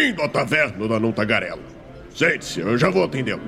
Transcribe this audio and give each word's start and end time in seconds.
Bem-vindo 0.00 0.22
à 0.22 0.28
taverna 0.30 0.88
da 0.88 0.98
Não 0.98 1.12
Tagarela. 1.12 1.60
Sente-se, 2.14 2.60
eu 2.60 2.78
já 2.78 2.88
vou 2.88 3.04
atendê-lo. 3.04 3.42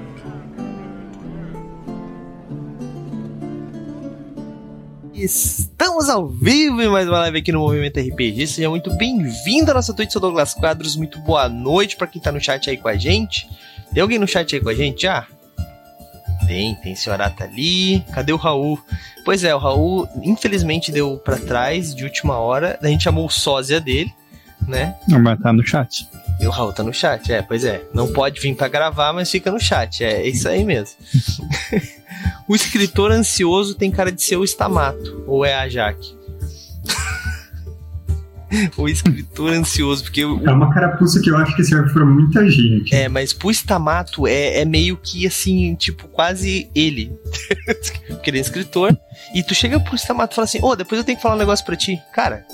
Estamos 5.15 6.11
ao 6.11 6.29
vivo 6.29 6.83
em 6.83 6.89
mais 6.89 7.09
uma 7.09 7.21
live 7.21 7.39
aqui 7.39 7.51
no 7.53 7.61
Movimento 7.61 7.99
RPG. 7.99 8.47
Seja 8.49 8.69
muito 8.69 8.95
bem-vindo 8.99 9.71
à 9.71 9.75
nossa 9.75 9.95
Twitch, 9.95 10.13
sou 10.13 10.21
Douglas 10.21 10.53
Quadros. 10.53 10.95
Muito 10.95 11.19
boa 11.21 11.49
noite 11.49 11.97
para 11.97 12.07
quem 12.07 12.21
tá 12.21 12.31
no 12.31 12.39
chat 12.39 12.69
aí 12.69 12.77
com 12.77 12.89
a 12.89 12.97
gente. 12.97 13.49
Tem 13.95 14.03
alguém 14.03 14.19
no 14.19 14.29
chat 14.29 14.55
aí 14.55 14.61
com 14.61 14.69
a 14.69 14.75
gente 14.75 15.01
já? 15.01 15.27
Tem, 16.47 16.75
tem 16.75 16.95
senhorata 16.95 17.45
ali. 17.45 18.05
Cadê 18.13 18.31
o 18.31 18.37
Raul? 18.37 18.79
Pois 19.25 19.43
é, 19.43 19.55
o 19.55 19.59
Raul 19.59 20.07
infelizmente 20.23 20.93
deu 20.93 21.17
para 21.17 21.39
trás 21.39 21.95
de 21.95 22.05
última 22.05 22.37
hora. 22.37 22.79
A 22.83 22.89
gente 22.89 23.05
chamou 23.05 23.25
o 23.25 23.31
sósia 23.31 23.81
dele, 23.81 24.13
né? 24.69 24.95
Não, 25.09 25.19
mas 25.19 25.41
tá 25.41 25.51
no 25.51 25.67
chat. 25.67 26.07
E 26.43 26.47
o 26.47 26.51
Raul 26.51 26.73
tá 26.73 26.83
no 26.83 26.93
chat, 26.93 27.33
é, 27.33 27.41
pois 27.41 27.65
é. 27.65 27.85
Não 27.95 28.13
pode 28.13 28.41
vir 28.41 28.57
para 28.57 28.67
gravar, 28.67 29.13
mas 29.13 29.31
fica 29.31 29.49
no 29.49 29.61
chat. 29.61 30.03
É, 30.03 30.23
é 30.23 30.29
isso 30.29 30.49
aí 30.49 30.65
mesmo. 30.65 30.97
o 32.49 32.57
escritor 32.57 33.13
ansioso 33.13 33.77
tem 33.77 33.93
cara 33.93 34.11
de 34.11 34.21
ser 34.21 34.37
o 34.37 34.45
Stamato, 34.45 35.23
ou 35.25 35.45
é 35.45 35.55
a 35.55 35.69
Jaque? 35.69 36.17
o 38.77 38.89
escritor 38.89 39.53
ansioso, 39.53 40.03
porque. 40.03 40.25
O... 40.25 40.45
É 40.45 40.53
uma 40.53 40.75
carapuça 40.75 41.21
que 41.21 41.31
eu 41.31 41.37
acho 41.37 41.55
que 41.55 41.63
serve 41.63 41.93
pra 41.93 42.05
muita 42.05 42.51
gente. 42.51 42.93
É, 42.93 43.09
mas 43.09 43.33
pro 43.33 43.49
Stamato 43.53 44.27
é, 44.27 44.63
é 44.63 44.65
meio 44.65 44.97
que 44.97 45.25
assim, 45.25 45.77
tipo, 45.77 46.09
quase 46.09 46.69
ele. 46.75 47.17
porque 48.09 48.31
ele 48.31 48.39
é 48.39 48.41
escritor. 48.41 48.99
E 49.33 49.45
tu 49.45 49.55
chega 49.55 49.79
pro 49.79 49.95
Stamato 49.95 50.33
e 50.33 50.35
fala 50.35 50.45
assim: 50.45 50.59
Ô, 50.61 50.71
oh, 50.71 50.77
depois 50.77 50.99
eu 50.99 51.05
tenho 51.05 51.17
que 51.17 51.23
falar 51.23 51.37
um 51.37 51.39
negócio 51.39 51.65
pra 51.65 51.77
ti. 51.77 52.01
Cara, 52.13 52.45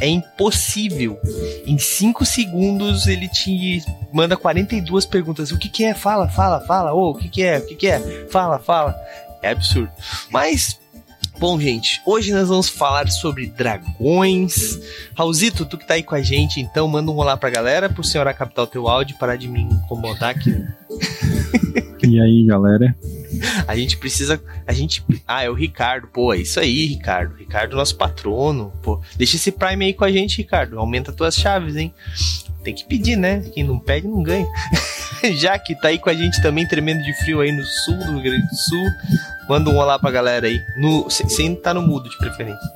é 0.00 0.08
impossível. 0.08 1.18
Em 1.66 1.78
5 1.78 2.24
segundos 2.24 3.06
ele 3.06 3.28
te 3.28 3.82
manda 4.12 4.36
42 4.36 5.06
perguntas. 5.06 5.50
O 5.50 5.58
que, 5.58 5.68
que 5.68 5.84
é? 5.84 5.94
Fala, 5.94 6.28
fala, 6.28 6.60
fala. 6.60 6.92
Oh, 6.92 7.10
o 7.10 7.14
que, 7.14 7.28
que 7.28 7.42
é? 7.42 7.58
O 7.58 7.66
que, 7.66 7.74
que 7.74 7.86
é? 7.86 8.26
Fala, 8.30 8.58
fala. 8.58 8.94
É 9.42 9.50
absurdo. 9.50 9.90
Mas 10.30 10.78
Bom, 11.36 11.58
gente, 11.58 12.00
hoje 12.06 12.32
nós 12.32 12.48
vamos 12.48 12.68
falar 12.68 13.10
sobre 13.10 13.48
dragões. 13.48 14.78
Raulzito, 15.16 15.66
tu 15.66 15.76
que 15.76 15.86
tá 15.86 15.94
aí 15.94 16.02
com 16.02 16.14
a 16.14 16.22
gente, 16.22 16.60
então 16.60 16.86
manda 16.86 17.10
um 17.10 17.16
olá 17.16 17.36
pra 17.36 17.50
galera, 17.50 17.90
pro 17.90 18.04
senhor 18.04 18.32
captar 18.32 18.64
o 18.64 18.68
teu 18.68 18.86
áudio, 18.88 19.18
parar 19.18 19.36
de 19.36 19.48
me 19.48 19.62
incomodar 19.62 20.30
aqui. 20.30 20.54
e 22.04 22.20
aí, 22.20 22.46
galera? 22.46 22.94
A 23.66 23.76
gente 23.76 23.96
precisa. 23.96 24.42
A 24.66 24.72
gente. 24.72 25.04
Ah, 25.26 25.42
é 25.42 25.50
o 25.50 25.54
Ricardo. 25.54 26.08
Pô, 26.08 26.32
é 26.32 26.38
isso 26.38 26.60
aí, 26.60 26.86
Ricardo. 26.86 27.36
Ricardo, 27.36 27.76
nosso 27.76 27.96
patrono. 27.96 28.72
Pô, 28.82 29.00
deixa 29.16 29.36
esse 29.36 29.52
Prime 29.52 29.84
aí 29.84 29.94
com 29.94 30.04
a 30.04 30.12
gente, 30.12 30.38
Ricardo. 30.38 30.78
Aumenta 30.78 31.12
tuas 31.12 31.34
chaves, 31.34 31.76
hein? 31.76 31.92
Tem 32.62 32.74
que 32.74 32.84
pedir, 32.86 33.16
né? 33.16 33.40
Quem 33.52 33.62
não 33.62 33.78
pede, 33.78 34.08
não 34.08 34.22
ganha. 34.22 34.46
Já 35.36 35.58
que 35.58 35.74
tá 35.74 35.88
aí 35.88 35.98
com 35.98 36.08
a 36.08 36.14
gente 36.14 36.40
também, 36.42 36.66
tremendo 36.66 37.02
de 37.02 37.12
frio 37.22 37.40
aí 37.40 37.52
no 37.52 37.64
sul 37.64 37.98
do 37.98 38.12
Rio 38.12 38.22
Grande 38.22 38.48
do 38.48 38.56
Sul. 38.56 38.86
Manda 39.48 39.70
um 39.70 39.76
olá 39.76 39.98
pra 39.98 40.10
galera 40.10 40.46
aí. 40.46 40.58
No, 40.76 41.08
sem 41.10 41.54
tá 41.54 41.74
no 41.74 41.82
mudo, 41.82 42.08
de 42.08 42.16
preferência. 42.16 42.68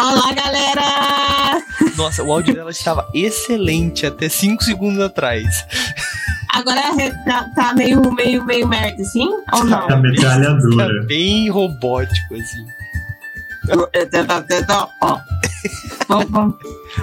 Olá, 0.00 0.32
galera! 0.32 1.64
Nossa, 1.96 2.22
o 2.22 2.32
áudio 2.32 2.54
dela 2.54 2.70
estava 2.70 3.10
excelente 3.12 4.06
até 4.06 4.28
5 4.28 4.62
segundos 4.62 5.00
atrás. 5.00 5.66
Agora 6.54 6.80
tá, 7.24 7.50
tá, 7.54 7.74
meio, 7.74 8.12
meio, 8.12 8.44
meio 8.44 8.66
merda, 8.66 9.02
assim? 9.02 9.28
Ou 9.52 9.64
não? 9.64 9.86
Tá 9.86 9.96
metralhadora. 9.96 11.00
Tá 11.00 11.06
bem 11.06 11.50
robótico, 11.50 12.34
assim. 12.34 12.66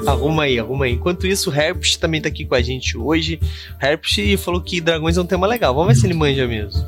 arruma 0.08 0.44
aí, 0.44 0.60
arruma 0.60 0.86
aí. 0.86 0.94
Enquanto 0.94 1.28
isso, 1.28 1.52
o 1.52 1.54
Herpes 1.54 1.96
também 1.96 2.22
tá 2.22 2.28
aqui 2.28 2.46
com 2.46 2.56
a 2.56 2.62
gente 2.62 2.98
hoje. 2.98 3.40
Herpes 3.82 4.42
falou 4.42 4.62
que 4.62 4.82
dragões 4.82 5.18
é 5.18 5.22
um 5.22 5.26
tema 5.26 5.46
legal. 5.46 5.76
Vamos 5.76 5.94
ver 5.94 6.00
se 6.00 6.08
ele 6.08 6.14
manja 6.16 6.48
mesmo. 6.48 6.84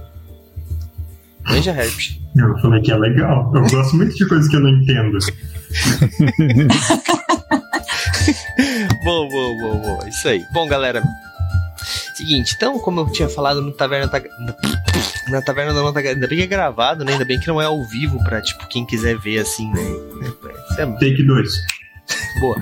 Manja 1.48 1.72
Herpes. 1.72 2.20
Eu 2.36 2.58
falei 2.60 2.82
que 2.82 2.92
é 2.92 2.98
legal. 2.98 3.52
Eu 3.56 3.62
gosto 3.70 3.96
muito 3.96 4.16
de 4.16 4.28
coisas 4.28 4.48
que 4.50 4.56
eu 4.56 4.62
não 4.62 4.70
entendo. 4.70 5.18
bom, 9.04 9.30
bom, 9.30 9.58
bom, 9.58 9.82
bom. 9.82 10.00
Isso 10.08 10.28
aí. 10.28 10.44
Bom, 10.54 10.68
galera. 10.68 11.04
Seguinte, 12.18 12.56
então, 12.56 12.80
como 12.80 13.02
eu 13.02 13.12
tinha 13.12 13.30
falado 13.30 13.62
no 13.62 13.72
Taverna 13.72 14.10
na 15.30 15.40
Taverna 15.40 15.72
da 15.72 15.82
Nota 15.82 16.00
ainda 16.00 16.28
bem 16.28 16.40
que 16.40 16.44
é 16.46 16.48
gravado, 16.48 17.06
né? 17.06 17.12
Ainda 17.12 17.24
bem 17.24 17.40
que 17.40 17.48
não 17.48 17.62
é 17.62 17.66
ao 17.66 17.84
vivo 17.84 18.18
pra, 18.24 18.42
tipo, 18.42 18.68
quem 18.68 18.84
quiser 18.88 19.20
ver 19.20 19.38
assim, 19.38 19.72
né? 19.72 19.82
É... 20.80 20.86
Take 20.86 21.24
2. 21.24 21.77
Boa. 22.40 22.58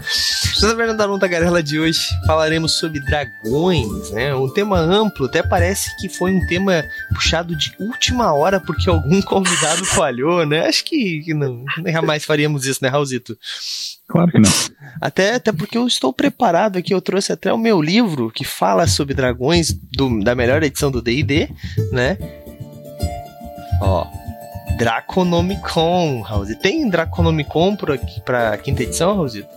Na 0.61 0.69
Taverna 0.69 0.93
da 0.93 1.07
Nota 1.07 1.27
Garela 1.27 1.61
de 1.61 1.77
hoje 1.77 1.99
falaremos 2.25 2.73
sobre 2.73 2.99
dragões, 3.01 4.09
né? 4.11 4.33
Um 4.33 4.47
tema 4.47 4.79
amplo, 4.79 5.25
até 5.25 5.43
parece 5.43 5.95
que 5.97 6.07
foi 6.07 6.31
um 6.31 6.45
tema 6.47 6.83
puxado 7.13 7.55
de 7.57 7.73
última 7.79 8.33
hora 8.33 8.59
porque 8.59 8.89
algum 8.89 9.21
convidado 9.23 9.83
falhou, 9.85 10.45
né? 10.45 10.67
Acho 10.67 10.85
que, 10.85 11.21
que 11.21 11.33
não, 11.33 11.65
jamais 11.85 12.23
faríamos 12.23 12.65
isso, 12.65 12.79
né, 12.81 12.87
Raulzito? 12.87 13.37
Claro 14.07 14.31
que 14.31 14.39
não. 14.39 14.49
Até, 15.01 15.35
até 15.35 15.51
porque 15.51 15.77
eu 15.77 15.87
estou 15.87 16.13
preparado 16.13 16.77
aqui, 16.77 16.93
eu 16.93 17.01
trouxe 17.01 17.33
até 17.33 17.51
o 17.51 17.57
meu 17.57 17.81
livro 17.81 18.31
que 18.31 18.45
fala 18.45 18.87
sobre 18.87 19.13
dragões 19.13 19.73
do, 19.73 20.23
da 20.23 20.35
melhor 20.35 20.63
edição 20.63 20.89
do 20.89 21.01
D&D, 21.01 21.49
né? 21.91 22.17
Ó, 23.81 24.07
Draconomicon, 24.77 26.23
House. 26.23 26.55
Tem 26.61 26.89
Draconomicon 26.89 27.77
aqui, 27.93 28.21
pra 28.21 28.57
quinta 28.57 28.83
edição, 28.83 29.15
Raulzito? 29.15 29.54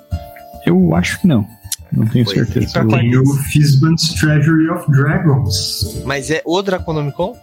Eu 0.68 0.94
acho 0.94 1.18
que 1.18 1.26
não. 1.26 1.48
Não 1.90 2.06
tenho 2.06 2.26
pois 2.26 2.36
certeza. 2.36 2.84
Tem 2.86 3.16
o 3.16 3.24
Fizban's 3.24 4.12
Treasury 4.20 4.68
of 4.68 4.84
Dragons. 4.90 6.02
Mas 6.04 6.30
é 6.30 6.42
o 6.44 6.60
Draconomicon? 6.60 7.34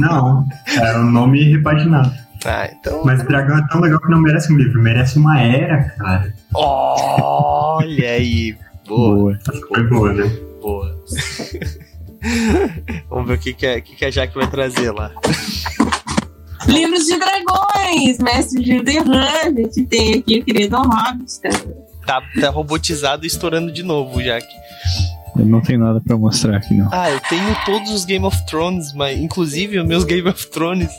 não, 0.00 0.44
é 0.66 0.98
um 0.98 1.08
nome 1.12 1.44
repaginado. 1.44 2.12
Ah, 2.44 2.68
então. 2.72 3.04
Mas 3.04 3.22
dragão 3.22 3.56
é 3.56 3.66
tão 3.68 3.80
legal 3.80 4.00
que 4.00 4.10
não 4.10 4.20
merece 4.20 4.52
um 4.52 4.56
livro, 4.56 4.82
merece 4.82 5.16
uma 5.16 5.40
era, 5.40 5.90
cara. 5.90 6.34
Olha 6.52 8.10
aí. 8.10 8.56
Boa. 8.88 9.14
boa. 9.14 9.38
Foi 9.68 9.88
boa, 9.88 10.12
né? 10.12 10.24
Boa. 10.60 10.98
Vamos 13.08 13.28
ver 13.28 13.34
o 13.34 13.38
que, 13.38 13.54
que, 13.54 13.66
a, 13.66 13.80
que, 13.80 13.94
que 13.94 14.04
a 14.04 14.10
Jaque 14.10 14.34
vai 14.34 14.50
trazer 14.50 14.90
lá. 14.90 15.12
Livros 16.66 17.06
de 17.06 17.18
dragões, 17.18 18.18
mestre 18.18 18.62
de 18.62 18.82
The 18.82 18.92
Hermit, 18.92 19.86
tem 19.86 20.14
aqui 20.14 20.40
o 20.40 20.44
querido 20.44 20.76
Hobbit. 20.76 21.40
Tá, 22.06 22.22
tá 22.40 22.50
robotizado 22.50 23.24
e 23.24 23.26
estourando 23.26 23.70
de 23.70 23.82
novo, 23.82 24.22
Jaque. 24.22 24.54
Eu 25.38 25.46
não 25.46 25.60
tenho 25.60 25.80
nada 25.80 26.00
para 26.00 26.16
mostrar 26.16 26.56
aqui, 26.56 26.74
não. 26.74 26.88
Ah, 26.90 27.10
eu 27.10 27.20
tenho 27.28 27.56
todos 27.64 27.92
os 27.92 28.04
Game 28.04 28.24
of 28.24 28.46
Thrones, 28.46 28.92
mas 28.92 29.18
inclusive 29.18 29.78
os 29.78 29.86
meus 29.86 30.04
Game 30.04 30.28
of 30.28 30.46
Thrones 30.48 30.90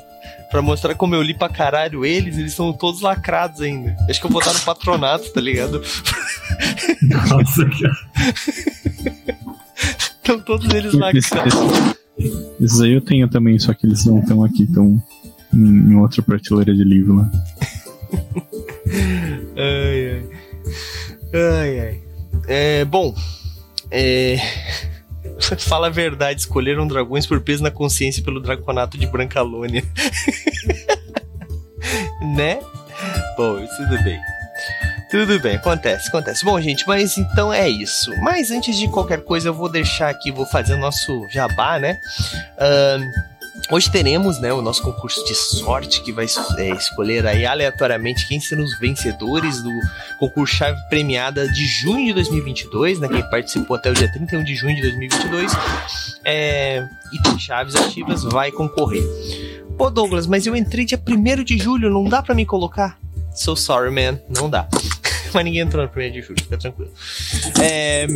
Pra 0.49 0.63
mostrar 0.63 0.95
como 0.95 1.13
eu 1.13 1.21
li 1.21 1.35
pra 1.35 1.47
caralho 1.47 2.03
eles, 2.03 2.37
eles 2.37 2.53
são 2.53 2.73
todos 2.73 3.01
lacrados 3.01 3.61
ainda. 3.61 3.95
Acho 4.09 4.19
que 4.19 4.25
eu 4.25 4.31
vou 4.31 4.43
dar 4.43 4.51
no 4.51 4.59
patronato, 4.61 5.31
tá 5.31 5.39
ligado? 5.39 5.79
Nossa, 7.03 7.69
cara. 7.69 7.97
Estão 9.75 10.39
todos 10.39 10.73
eles 10.73 10.93
lacrados. 10.93 11.53
Esses 12.59 12.81
aí 12.81 12.93
eu 12.93 13.01
tenho 13.01 13.29
também, 13.29 13.59
só 13.59 13.73
que 13.73 13.85
eles 13.85 14.03
não 14.05 14.19
estão 14.19 14.43
aqui, 14.43 14.63
estão 14.63 15.01
em, 15.53 15.95
outra 15.95 16.21
prateleira 16.21 16.73
de 16.73 16.83
livro 16.83 17.15
lá. 17.15 17.31
ai, 19.57 20.11
ai. 20.11 20.29
Ai, 21.33 21.79
ai. 21.79 22.01
É, 22.47 22.85
bom, 22.85 23.13
é... 23.91 24.37
Fala 25.59 25.87
a 25.87 25.89
verdade, 25.89 26.41
escolheram 26.41 26.87
dragões 26.87 27.25
por 27.25 27.39
peso 27.41 27.63
na 27.63 27.71
consciência 27.71 28.23
pelo 28.23 28.39
draconato 28.39 28.97
de 28.97 29.07
Brancalônia. 29.07 29.83
né? 32.35 32.59
Bom, 33.37 33.65
tudo 33.77 34.03
bem. 34.03 34.19
Tudo 35.09 35.39
bem, 35.39 35.55
acontece, 35.55 36.07
acontece. 36.09 36.45
Bom, 36.45 36.59
gente, 36.61 36.85
mas 36.87 37.17
então 37.17 37.51
é 37.51 37.67
isso. 37.67 38.11
Mas 38.21 38.51
antes 38.51 38.77
de 38.77 38.87
qualquer 38.89 39.23
coisa, 39.23 39.47
eu 39.49 39.53
vou 39.53 39.67
deixar 39.67 40.09
aqui, 40.09 40.31
vou 40.31 40.45
fazer 40.45 40.75
o 40.75 40.77
nosso 40.77 41.27
jabá, 41.29 41.79
né? 41.79 41.97
Uh, 42.57 43.38
Hoje 43.71 43.91
teremos 43.91 44.39
né, 44.39 44.51
o 44.51 44.63
nosso 44.63 44.81
concurso 44.81 45.23
de 45.25 45.35
sorte 45.35 46.01
que 46.01 46.11
vai 46.11 46.25
é, 46.57 46.69
escolher 46.71 47.27
aí 47.27 47.45
aleatoriamente 47.45 48.27
quem 48.27 48.39
serão 48.39 48.63
os 48.63 48.79
vencedores 48.79 49.61
do 49.61 49.69
concurso 50.17 50.55
Chave 50.55 50.79
Premiada 50.89 51.47
de 51.47 51.67
junho 51.67 52.07
de 52.07 52.13
2022, 52.13 52.99
né? 52.99 53.07
Quem 53.07 53.21
participou 53.29 53.77
até 53.77 53.91
o 53.91 53.93
dia 53.93 54.11
31 54.11 54.43
de 54.43 54.55
junho 54.55 54.75
de 54.75 54.81
2022 54.81 55.51
é, 56.25 56.83
e 57.13 57.21
tem 57.21 57.37
chaves 57.37 57.75
ativas 57.75 58.23
vai 58.23 58.51
concorrer. 58.51 59.03
Pô, 59.77 59.91
Douglas, 59.91 60.25
mas 60.25 60.47
eu 60.47 60.55
entrei 60.55 60.83
dia 60.83 60.99
1 61.07 61.43
de 61.43 61.59
julho, 61.59 61.91
não 61.91 62.05
dá 62.05 62.23
para 62.23 62.33
me 62.33 62.47
colocar? 62.47 62.97
So 63.35 63.55
sorry, 63.55 63.91
man, 63.91 64.19
não 64.27 64.49
dá. 64.49 64.67
mas 65.31 65.45
ninguém 65.45 65.61
entrou 65.61 65.85
no 65.85 65.91
1 65.91 66.11
de 66.11 66.23
julho, 66.23 66.41
fica 66.41 66.57
tranquilo. 66.57 66.91
É 67.61 68.07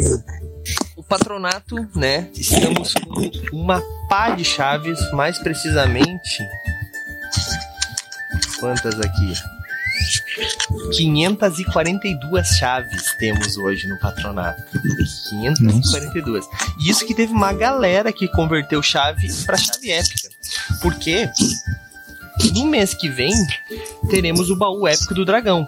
o 0.96 1.04
patronato, 1.04 1.76
né? 1.96 2.30
Estamos 2.34 2.94
com 2.94 3.58
uma 3.58 3.84
pá 4.14 4.30
de 4.30 4.46
chaves, 4.46 5.12
mais 5.12 5.40
precisamente. 5.40 6.48
Quantas 8.60 9.00
aqui? 9.00 9.34
542 10.96 12.48
chaves 12.50 13.16
temos 13.18 13.58
hoje 13.58 13.88
no 13.88 13.98
patronato. 13.98 14.62
542. 15.30 16.46
E 16.80 16.92
isso 16.92 17.08
que 17.08 17.16
teve 17.16 17.34
uma 17.34 17.54
galera 17.54 18.14
que 18.14 18.28
converteu 18.28 18.84
chave 18.84 19.34
para 19.48 19.58
chave 19.58 19.90
épica. 19.90 20.30
Porque 20.80 21.28
no 22.54 22.68
mês 22.68 22.94
que 22.94 23.10
vem 23.10 23.34
teremos 24.12 24.52
o 24.52 24.56
baú 24.56 24.88
épico 24.88 25.16
do 25.16 25.26
dragão, 25.26 25.68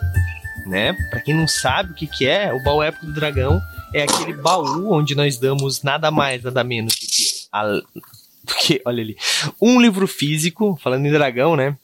né? 0.67 0.93
Para 1.09 1.21
quem 1.21 1.33
não 1.33 1.47
sabe 1.47 1.93
o 1.93 1.95
que, 1.95 2.05
que 2.05 2.27
é, 2.27 2.53
o 2.53 2.61
baú 2.61 2.83
épico 2.83 3.07
do 3.07 3.13
dragão 3.13 3.59
é 3.91 4.03
aquele 4.03 4.33
baú 4.33 4.93
onde 4.93 5.15
nós 5.15 5.39
damos 5.39 5.81
nada 5.81 6.11
mais, 6.11 6.43
nada 6.43 6.63
menos 6.63 6.93
do 6.93 7.07
que, 7.07 7.25
a, 7.51 7.81
do 8.45 8.55
que 8.55 8.81
olha 8.85 9.01
ali, 9.01 9.17
um 9.61 9.81
livro 9.81 10.07
físico, 10.07 10.79
falando 10.81 11.05
em 11.05 11.11
dragão, 11.11 11.55
né? 11.55 11.75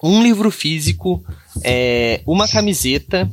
Um 0.00 0.22
livro 0.22 0.50
físico, 0.50 1.24
é, 1.64 2.20
uma 2.24 2.46
camiseta 2.46 3.28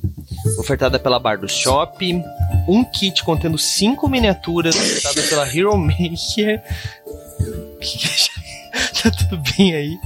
ofertada 0.57 0.97
pela 0.97 1.19
Bar 1.19 1.39
do 1.39 1.47
Shop, 1.47 2.23
um 2.67 2.83
kit 2.83 3.23
contendo 3.23 3.57
cinco 3.57 4.09
miniaturas 4.09 4.75
ofertada 4.75 5.21
pela 5.21 5.47
Hero 5.47 5.77
Maker. 5.77 6.63
tá 9.03 9.11
tudo 9.11 9.43
bem 9.55 9.75
aí? 9.75 9.99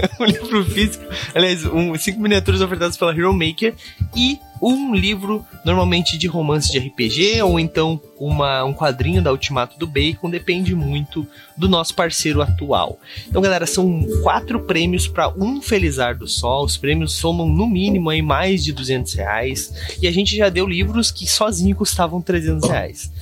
um 0.20 0.24
livro 0.24 0.64
físico, 0.64 1.04
aliás, 1.34 1.64
um, 1.64 1.94
cinco 1.96 2.20
miniaturas 2.20 2.60
ofertadas 2.60 2.96
pela 2.96 3.12
Hero 3.12 3.32
Maker 3.32 3.74
e 4.14 4.38
um 4.60 4.94
livro 4.94 5.44
normalmente 5.64 6.16
de 6.16 6.26
romance 6.26 6.70
de 6.70 6.78
RPG 6.78 7.42
ou 7.42 7.60
então 7.60 8.00
uma, 8.18 8.64
um 8.64 8.72
quadrinho 8.72 9.20
da 9.20 9.30
Ultimato 9.30 9.78
do 9.78 9.86
Bacon, 9.86 10.30
depende 10.30 10.74
muito 10.74 11.26
do 11.56 11.68
nosso 11.68 11.94
parceiro 11.94 12.40
atual. 12.40 12.98
Então, 13.28 13.42
galera, 13.42 13.66
são 13.66 14.02
quatro 14.22 14.60
prêmios 14.60 15.06
para 15.06 15.28
um 15.28 15.60
Felizar 15.60 16.16
do 16.16 16.26
Sol. 16.26 16.64
Os 16.64 16.78
prêmios 16.78 17.12
somam 17.12 17.46
no 17.46 17.66
mínimo 17.66 18.08
aí 18.08 18.22
mais 18.22 18.64
de 18.64 18.72
200 18.72 19.12
reais 19.14 19.72
e 20.00 20.08
a 20.08 20.12
gente 20.12 20.34
já 20.34 20.48
deu 20.48 20.66
livros 20.66 21.10
que 21.10 21.26
sozinho 21.26 21.76
custavam 21.76 22.22
300 22.22 22.68
reais. 22.68 23.12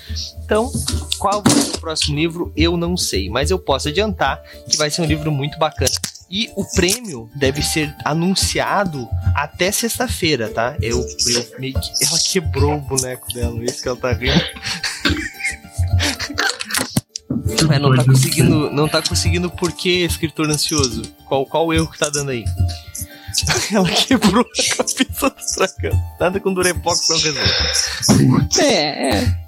Então, 0.44 0.70
qual 1.18 1.42
vai 1.42 1.54
ser 1.54 1.76
o 1.76 1.80
próximo 1.80 2.16
livro? 2.16 2.52
Eu 2.56 2.76
não 2.76 2.96
sei, 2.96 3.28
mas 3.28 3.50
eu 3.50 3.58
posso 3.58 3.88
adiantar 3.88 4.40
que 4.68 4.76
vai 4.76 4.90
ser 4.90 5.02
um 5.02 5.06
livro 5.06 5.32
muito 5.32 5.58
bacana 5.58 5.90
e 6.30 6.50
o 6.56 6.64
prêmio 6.64 7.28
deve 7.36 7.62
ser 7.62 7.94
anunciado 8.04 9.08
até 9.34 9.70
sexta-feira, 9.70 10.48
tá? 10.48 10.76
Eu, 10.80 11.00
eu 11.00 11.46
meio 11.58 11.74
que. 11.74 12.04
Ela 12.04 12.18
quebrou 12.18 12.76
o 12.76 12.80
boneco 12.80 13.32
dela, 13.32 13.60
é 13.60 13.64
isso 13.64 13.82
que 13.82 13.88
ela 13.88 13.96
tá 13.96 14.12
rindo. 14.12 14.34
Mas 17.68 17.80
não 17.80 17.94
tá 17.94 18.04
conseguindo. 18.04 18.70
Não 18.70 18.88
tá 18.88 19.02
conseguindo 19.02 19.50
por 19.50 19.72
que, 19.72 20.04
escritor 20.04 20.50
ansioso? 20.50 21.02
Qual, 21.26 21.44
qual 21.46 21.72
erro 21.72 21.90
que 21.90 21.98
tá 21.98 22.08
dando 22.08 22.30
aí? 22.30 22.44
Ela 23.72 23.90
quebrou 23.90 24.44
a 24.44 24.76
cabeça 24.76 25.30
do 25.30 25.54
dragão. 25.56 26.00
Nada 26.20 26.40
com 26.40 26.54
Durepox 26.54 27.08
não 27.08 27.18
resolve. 27.18 27.50
É, 28.60 29.18
é. 29.18 29.44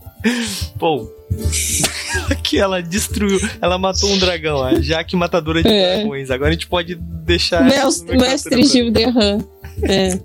Bom, 0.76 1.08
que 2.42 2.58
ela 2.58 2.82
destruiu, 2.82 3.38
ela 3.60 3.76
matou 3.78 4.10
um 4.10 4.18
dragão, 4.18 4.62
a 4.62 4.80
Jaque 4.80 5.16
matadora 5.16 5.62
de 5.62 5.68
É. 5.68 5.96
dragões. 5.98 6.30
Agora 6.30 6.50
a 6.50 6.52
gente 6.52 6.66
pode 6.66 6.94
deixar. 6.94 7.62
Mestre, 7.64 8.16
mestre 8.16 8.64
Gil 8.64 8.90
Derran. 8.90 9.38
É. 9.82 10.18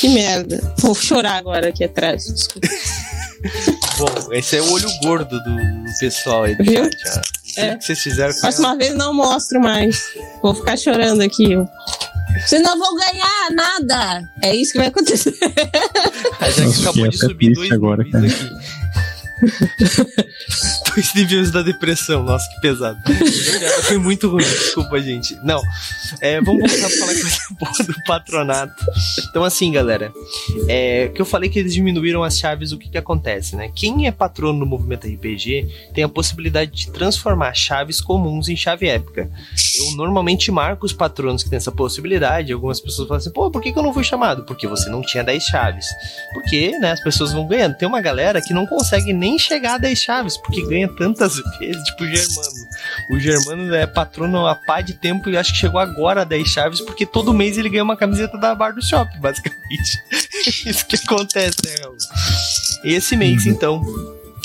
Que 0.00 0.08
merda. 0.08 0.74
Vou 0.78 0.94
chorar 0.94 1.36
agora 1.38 1.68
aqui 1.68 1.82
atrás. 1.84 2.24
Desculpa. 2.32 2.68
Bom, 3.98 4.32
esse 4.32 4.56
é 4.56 4.62
o 4.62 4.72
olho 4.72 4.88
gordo 5.02 5.38
do 5.38 5.56
pessoal 6.00 6.44
aí 6.44 6.56
do 6.56 6.64
Viu? 6.64 6.84
chat. 6.84 6.96
ó. 7.06 7.20
O 7.20 7.60
É. 7.64 7.76
que 7.76 7.84
vocês 7.84 8.00
fizeram 8.02 8.32
com 8.32 8.38
ela? 8.38 8.40
Próxima 8.40 8.76
vez 8.76 8.94
não 8.94 9.12
mostro 9.14 9.60
mais. 9.60 10.12
Vou 10.42 10.54
ficar 10.54 10.76
chorando 10.76 11.20
aqui. 11.22 11.54
ó. 11.56 11.64
Vocês 12.46 12.60
não 12.62 12.76
vão 12.78 12.96
ganhar 12.96 13.50
nada. 13.52 14.28
É 14.42 14.54
isso 14.54 14.72
que 14.72 14.78
vai 14.78 14.88
acontecer. 14.88 15.34
A 16.40 16.50
Jaque 16.50 16.80
acabou 16.82 17.08
de 17.08 17.16
subir 17.18 17.52
dois 17.52 17.70
agora, 17.70 18.02
aqui. 18.02 18.10
dois 20.94 21.14
níveis 21.14 21.50
da 21.50 21.62
depressão. 21.62 22.22
Nossa, 22.22 22.48
que 22.50 22.60
pesado. 22.60 22.98
Foi 23.82 23.98
muito 23.98 24.28
ruim, 24.28 24.44
desculpa, 24.44 25.00
gente. 25.00 25.36
Não, 25.44 25.60
é, 26.20 26.40
vamos 26.40 26.60
voltar 26.60 26.88
pra 26.88 26.98
falar 26.98 27.14
coisa 27.14 27.38
boa 27.58 27.72
do 27.94 28.04
patronato. 28.04 28.84
Então, 29.28 29.44
assim, 29.44 29.72
galera, 29.72 30.12
é, 30.68 31.08
que 31.08 31.20
eu 31.20 31.26
falei 31.26 31.48
que 31.48 31.58
eles 31.58 31.74
diminuíram 31.74 32.22
as 32.22 32.38
chaves, 32.38 32.72
o 32.72 32.78
que 32.78 32.88
que 32.88 32.98
acontece, 32.98 33.56
né? 33.56 33.70
Quem 33.74 34.06
é 34.06 34.10
patrono 34.10 34.58
no 34.58 34.66
movimento 34.66 35.06
RPG 35.06 35.90
tem 35.94 36.04
a 36.04 36.08
possibilidade 36.08 36.70
de 36.70 36.90
transformar 36.90 37.54
chaves 37.54 38.00
comuns 38.00 38.48
em 38.48 38.56
chave 38.56 38.88
épica. 38.88 39.30
Eu 39.78 39.96
normalmente 39.96 40.50
marco 40.50 40.86
os 40.86 40.92
patronos 40.92 41.42
que 41.42 41.50
têm 41.50 41.56
essa 41.56 41.72
possibilidade. 41.72 42.52
Algumas 42.52 42.80
pessoas 42.80 43.08
falam 43.08 43.18
assim, 43.18 43.30
pô, 43.30 43.50
por 43.50 43.60
que, 43.60 43.72
que 43.72 43.78
eu 43.78 43.82
não 43.82 43.92
fui 43.92 44.04
chamado? 44.04 44.44
Porque 44.44 44.66
você 44.66 44.88
não 44.88 45.02
tinha 45.02 45.24
10 45.24 45.42
chaves. 45.42 45.86
Porque, 46.32 46.78
né, 46.78 46.92
as 46.92 47.00
pessoas 47.00 47.32
vão 47.32 47.46
ganhando. 47.46 47.76
Tem 47.76 47.88
uma 47.88 48.00
galera 48.00 48.40
que 48.40 48.52
não 48.52 48.66
consegue 48.66 49.12
nem 49.12 49.33
chegar 49.38 49.74
a 49.74 49.78
10 49.78 49.98
chaves, 49.98 50.36
porque 50.36 50.62
ganha 50.66 50.88
tantas 50.88 51.36
vezes, 51.58 51.82
tipo 51.84 52.04
o 52.04 52.06
Germano. 52.06 52.68
O 53.10 53.18
Germano 53.18 53.74
é 53.74 53.86
patrono 53.86 54.46
há 54.46 54.54
pá 54.54 54.80
de 54.80 54.94
tempo 54.94 55.28
e 55.30 55.36
acho 55.36 55.52
que 55.52 55.58
chegou 55.58 55.80
agora 55.80 56.22
a 56.22 56.24
10 56.24 56.48
chaves, 56.48 56.80
porque 56.80 57.06
todo 57.06 57.34
mês 57.34 57.58
ele 57.58 57.68
ganha 57.68 57.84
uma 57.84 57.96
camiseta 57.96 58.38
da 58.38 58.54
Bar 58.54 58.74
do 58.74 58.84
Shop, 58.84 59.10
basicamente. 59.18 60.02
Isso 60.66 60.86
que 60.86 60.96
acontece, 60.96 61.58
né, 61.64 61.74
Raul? 61.82 61.96
Esse 62.84 63.16
mês, 63.16 63.46
então, 63.46 63.82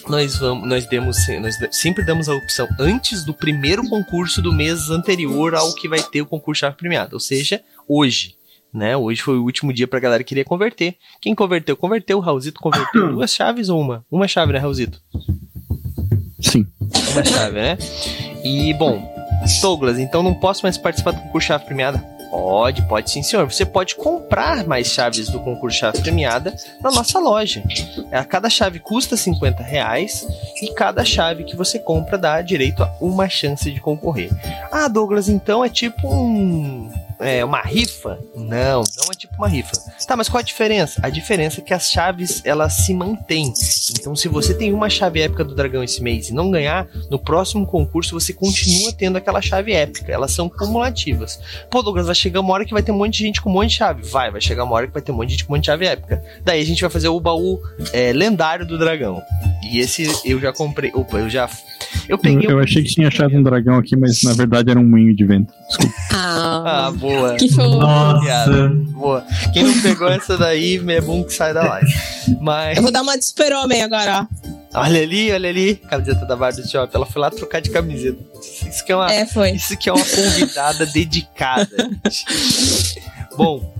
nós 0.07 0.37
vamos, 0.37 0.67
nós 0.67 0.85
demos, 0.87 1.17
nós 1.39 1.57
sempre 1.71 2.03
damos 2.03 2.29
a 2.29 2.33
opção 2.33 2.67
antes 2.79 3.23
do 3.23 3.33
primeiro 3.33 3.87
concurso 3.87 4.41
do 4.41 4.53
mês 4.53 4.89
anterior 4.89 5.53
ao 5.53 5.73
que 5.75 5.87
vai 5.87 6.01
ter 6.01 6.21
o 6.21 6.25
concurso 6.25 6.61
chave 6.61 6.75
premiada, 6.75 7.15
ou 7.15 7.19
seja, 7.19 7.61
hoje. 7.87 8.38
Né? 8.73 8.95
Hoje 8.95 9.21
foi 9.21 9.37
o 9.37 9.43
último 9.43 9.73
dia 9.73 9.87
pra 9.87 9.99
galera 9.99 10.23
que 10.23 10.29
queria 10.29 10.45
converter. 10.45 10.95
Quem 11.19 11.33
converteu, 11.33 11.75
converteu. 11.75 12.17
O 12.17 12.21
Raulzito 12.21 12.59
converteu 12.59 13.09
duas 13.13 13.33
chaves 13.33 13.69
ou 13.69 13.79
uma? 13.79 14.05
Uma 14.11 14.27
chave, 14.27 14.53
né, 14.53 14.59
Raulzito? 14.59 15.01
Sim. 16.39 16.65
Uma 17.11 17.23
chave, 17.23 17.59
né? 17.59 17.77
E, 18.43 18.73
bom, 18.75 19.01
Douglas, 19.61 19.97
então 19.97 20.21
não 20.21 20.33
posso 20.33 20.63
mais 20.63 20.77
participar 20.77 21.11
do 21.11 21.21
concurso 21.21 21.47
chave 21.47 21.65
premiada? 21.65 21.97
Pode, 22.29 22.83
pode 22.83 23.09
sim, 23.09 23.23
senhor. 23.23 23.51
Você 23.51 23.65
pode 23.65 23.95
comprar 23.95 24.63
mais 24.67 24.87
chaves 24.87 25.29
do 25.29 25.39
concurso 25.39 25.79
chave 25.79 25.99
premiada 25.99 26.55
na 26.81 26.91
nossa 26.91 27.19
loja. 27.19 27.63
A 28.11 28.23
cada 28.23 28.49
chave 28.49 28.79
custa 28.79 29.17
50 29.17 29.63
reais 29.63 30.27
e 30.61 30.71
cada 30.73 31.03
chave 31.03 31.43
que 31.43 31.55
você 31.55 31.79
compra 31.79 32.17
dá 32.17 32.41
direito 32.41 32.83
a 32.83 32.95
uma 33.01 33.27
chance 33.27 33.71
de 33.71 33.79
concorrer. 33.79 34.29
Ah, 34.71 34.87
Douglas, 34.87 35.27
então 35.27 35.65
é 35.65 35.69
tipo 35.69 36.07
um. 36.07 36.91
É 37.19 37.43
uma 37.43 37.61
rifa? 37.61 38.17
Não, 38.33 38.81
não 38.81 39.11
é 39.11 39.15
tipo 39.15 39.35
uma 39.35 39.47
rifa. 39.47 39.73
Tá, 40.07 40.15
mas 40.15 40.29
qual 40.29 40.39
a 40.39 40.43
diferença? 40.43 40.99
A 41.03 41.09
diferença 41.09 41.59
é 41.59 41.63
que 41.63 41.73
as 41.73 41.91
chaves 41.91 42.41
elas 42.45 42.73
se 42.73 42.93
mantêm. 42.93 43.51
Então, 43.99 44.15
se 44.15 44.27
você 44.29 44.53
tem 44.53 44.71
uma 44.71 44.89
chave 44.89 45.19
épica 45.21 45.43
do 45.43 45.53
dragão 45.53 45.83
esse 45.83 46.01
mês 46.01 46.29
e 46.29 46.33
não 46.33 46.49
ganhar, 46.49 46.87
no 47.11 47.19
próximo 47.19 47.65
concurso 47.67 48.17
você 48.17 48.31
continua 48.31 48.93
tendo 48.93 49.17
aquela 49.17 49.41
chave 49.41 49.73
épica. 49.73 50.11
Elas 50.11 50.31
são 50.31 50.47
cumulativas. 50.47 51.39
Pô, 51.69 51.81
Douglas, 51.81 52.05
vai 52.05 52.15
chegar 52.15 52.39
uma 52.39 52.53
hora 52.53 52.63
que 52.65 52.71
vai 52.73 52.81
ter 52.81 52.91
um 52.93 52.97
monte 52.97 53.17
de 53.17 53.23
gente 53.25 53.41
com 53.41 53.49
um 53.49 53.53
monte 53.53 53.71
de 53.71 53.75
chave. 53.75 54.01
Vai, 54.09 54.31
vai 54.31 54.39
chegar 54.39 54.63
uma 54.63 54.73
hora 54.75 54.87
que 54.87 54.93
vai 54.93 55.01
ter 55.01 55.11
um 55.11 55.15
monte 55.15 55.27
de 55.27 55.33
gente 55.33 55.45
com 55.45 55.53
um 55.53 55.55
monte 55.57 55.63
de 55.65 55.67
chave 55.67 55.85
épica. 55.87 56.23
Daí 56.45 56.61
a 56.61 56.65
gente 56.65 56.79
vai 56.81 56.89
fazer 56.89 57.09
o 57.09 57.19
baú 57.19 57.59
é, 57.91 58.13
lendário 58.13 58.65
do 58.65 58.77
dragão. 58.77 59.21
E 59.69 59.79
esse 59.79 60.09
eu 60.23 60.39
já 60.39 60.53
comprei. 60.53 60.89
Opa, 60.93 61.17
eu 61.17 61.29
já. 61.29 61.49
Eu 62.07 62.17
peguei. 62.17 62.49
Eu 62.49 62.57
um- 62.57 62.61
achei 62.61 62.81
que 62.81 62.89
tinha 62.89 63.07
achado 63.09 63.35
um 63.35 63.43
dragão 63.43 63.77
aqui, 63.77 63.95
mas 63.97 64.23
na 64.23 64.33
verdade 64.33 64.71
era 64.71 64.79
um 64.79 64.85
moinho 64.87 65.13
de 65.15 65.25
vento. 65.25 65.53
Desculpa. 65.67 65.93
Ah, 66.13 66.87
Ah, 66.87 66.91
boa. 66.91 67.08
Que 67.37 67.49
fofo. 67.49 67.77
Nossa. 67.77 68.69
Boa. 68.93 69.25
Quem 69.53 69.63
não 69.63 69.81
pegou 69.81 70.07
essa 70.09 70.37
daí, 70.37 70.81
é 70.87 71.01
bom 71.01 71.23
que 71.23 71.33
sai 71.33 71.53
da 71.53 71.63
live. 71.63 71.93
Mas. 72.41 72.77
Eu 72.77 72.83
vou 72.83 72.91
dar 72.91 73.01
uma 73.01 73.17
de 73.17 73.25
super-homem 73.25 73.81
agora, 73.81 74.27
ó. 74.31 74.49
Olha 74.81 75.01
ali, 75.01 75.31
olha 75.31 75.49
ali. 75.49 75.75
Camiseta 75.75 76.25
da 76.25 76.35
Bar 76.35 76.53
do 76.53 76.67
Shop. 76.67 76.91
Ela 76.93 77.05
foi 77.05 77.21
lá 77.21 77.31
trocar 77.31 77.59
de 77.59 77.69
camiseta. 77.71 78.19
Isso 78.69 78.85
que 78.85 78.91
é 78.91 78.95
uma, 78.95 79.11
É, 79.11 79.25
foi. 79.25 79.51
isso 79.51 79.75
que 79.77 79.89
é 79.89 79.93
uma 79.93 80.05
convidada 80.05 80.85
dedicada. 80.85 81.89
Bom. 83.35 83.73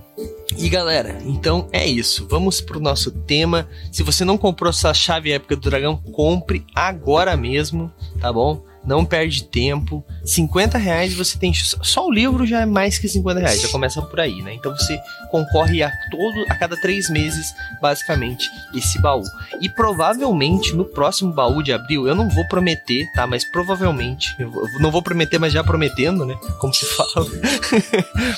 E 0.57 0.67
galera, 0.67 1.17
então 1.25 1.69
é 1.71 1.87
isso. 1.87 2.27
Vamos 2.29 2.59
pro 2.59 2.79
nosso 2.79 3.11
tema. 3.11 3.67
Se 3.91 4.03
você 4.03 4.25
não 4.25 4.37
comprou 4.37 4.73
sua 4.73 4.93
chave 4.93 5.31
épica 5.31 5.55
do 5.55 5.69
dragão, 5.69 5.97
compre 6.11 6.65
agora 6.75 7.37
mesmo, 7.37 7.91
tá 8.19 8.33
bom? 8.33 8.61
Não 8.83 9.05
perde 9.05 9.43
tempo. 9.43 10.03
50 10.29 10.77
reais 10.77 11.13
você 11.13 11.37
tem. 11.37 11.53
Só 11.53 12.07
o 12.07 12.11
livro 12.11 12.45
já 12.45 12.61
é 12.61 12.65
mais 12.65 12.97
que 12.97 13.07
50 13.07 13.39
reais, 13.39 13.61
já 13.61 13.67
começa 13.69 14.01
por 14.01 14.19
aí, 14.19 14.41
né? 14.41 14.53
Então 14.53 14.71
você 14.75 14.99
concorre 15.31 15.81
a 15.81 15.91
todo 16.11 16.45
a 16.49 16.55
cada 16.55 16.79
três 16.79 17.09
meses, 17.09 17.53
basicamente, 17.81 18.49
esse 18.73 19.01
baú. 19.01 19.23
E 19.59 19.67
provavelmente 19.67 20.75
no 20.75 20.85
próximo 20.85 21.33
baú 21.33 21.63
de 21.63 21.73
abril, 21.73 22.07
eu 22.07 22.15
não 22.15 22.29
vou 22.29 22.47
prometer, 22.47 23.11
tá? 23.13 23.25
Mas 23.25 23.43
provavelmente, 23.43 24.35
não 24.79 24.91
vou 24.91 25.01
prometer, 25.01 25.39
mas 25.39 25.51
já 25.53 25.63
prometendo, 25.63 26.25
né? 26.25 26.35
Como 26.59 26.73
se 26.73 26.85
fala. 26.95 27.25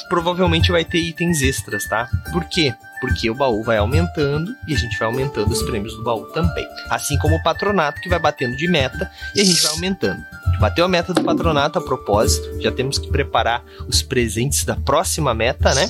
provavelmente 0.07 0.71
vai 0.71 0.85
ter 0.85 0.99
itens 0.99 1.41
extras, 1.41 1.85
tá? 1.85 2.09
Por 2.31 2.45
quê? 2.45 2.73
Porque 3.01 3.29
o 3.29 3.35
baú 3.35 3.63
vai 3.63 3.77
aumentando 3.77 4.55
e 4.67 4.75
a 4.75 4.77
gente 4.77 4.97
vai 4.97 5.07
aumentando 5.07 5.51
os 5.51 5.63
prêmios 5.63 5.95
do 5.95 6.03
baú 6.03 6.27
também. 6.27 6.65
Assim 6.87 7.17
como 7.17 7.35
o 7.35 7.43
patronato 7.43 7.99
que 7.99 8.07
vai 8.07 8.19
batendo 8.19 8.55
de 8.55 8.67
meta 8.67 9.09
e 9.35 9.41
a 9.41 9.43
gente 9.43 9.61
vai 9.63 9.71
aumentando. 9.71 10.23
Bateu 10.61 10.85
a 10.85 10.87
meta 10.87 11.11
do 11.11 11.23
patronato 11.23 11.79
a 11.79 11.81
propósito, 11.81 12.61
já 12.61 12.71
temos 12.71 12.99
que 12.99 13.09
preparar 13.09 13.65
os 13.87 14.03
presentes 14.03 14.63
da 14.63 14.75
próxima 14.75 15.33
meta, 15.33 15.73
né? 15.73 15.89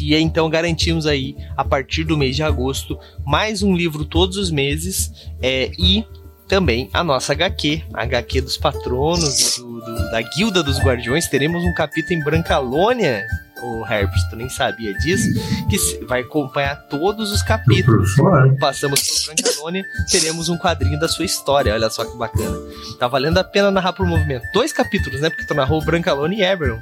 E 0.00 0.14
então 0.16 0.48
garantimos 0.48 1.06
aí, 1.06 1.36
a 1.54 1.62
partir 1.62 2.02
do 2.02 2.16
mês 2.16 2.34
de 2.34 2.42
agosto, 2.42 2.98
mais 3.26 3.62
um 3.62 3.76
livro 3.76 4.06
todos 4.06 4.38
os 4.38 4.50
meses 4.50 5.28
é, 5.42 5.70
e 5.78 6.02
também 6.48 6.88
a 6.94 7.04
nossa 7.04 7.34
HQ, 7.34 7.82
a 7.92 8.04
HQ 8.04 8.40
dos 8.40 8.56
patronos, 8.56 9.58
do, 9.58 9.80
do, 9.80 10.10
da 10.10 10.22
Guilda 10.22 10.62
dos 10.62 10.78
Guardiões. 10.78 11.28
Teremos 11.28 11.62
um 11.62 11.74
capítulo 11.74 12.18
em 12.18 12.24
Brancalônia, 12.24 13.22
o 13.62 13.86
Herbert, 13.86 14.28
tu 14.28 14.36
nem 14.36 14.48
sabia 14.48 14.92
disso, 14.98 15.28
que 15.68 16.04
vai 16.04 16.20
acompanhar 16.20 16.76
todos 16.88 17.32
os 17.32 17.42
capítulos. 17.42 18.14
Passamos 18.60 19.00
por 19.00 19.34
Brancalônia, 19.34 19.84
teremos 20.10 20.48
um 20.48 20.58
quadrinho 20.58 20.98
da 20.98 21.08
sua 21.08 21.24
história. 21.24 21.72
Olha 21.72 21.90
só 21.90 22.04
que 22.04 22.16
bacana. 22.16 22.56
Tá 22.98 23.08
valendo 23.08 23.38
a 23.38 23.44
pena 23.44 23.70
narrar 23.70 23.92
por 23.92 24.06
movimento. 24.06 24.44
Dois 24.52 24.72
capítulos, 24.72 25.20
né? 25.20 25.30
Porque 25.30 25.46
tu 25.46 25.54
narrou 25.54 25.84
Brancalônia 25.84 26.36
e 26.36 26.42
Eberron. 26.42 26.80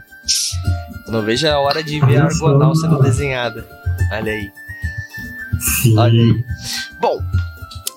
Não 1.09 1.23
vejo 1.23 1.47
a 1.49 1.59
hora 1.59 1.83
de 1.83 2.01
ver 2.01 2.21
a 2.21 2.25
Argonal 2.25 2.75
sendo 2.75 3.01
desenhada. 3.03 3.67
Olha 4.13 4.33
aí. 4.33 4.51
Sim. 5.61 5.99
Olha 5.99 6.21
aí. 6.21 6.45
Bom, 7.01 7.21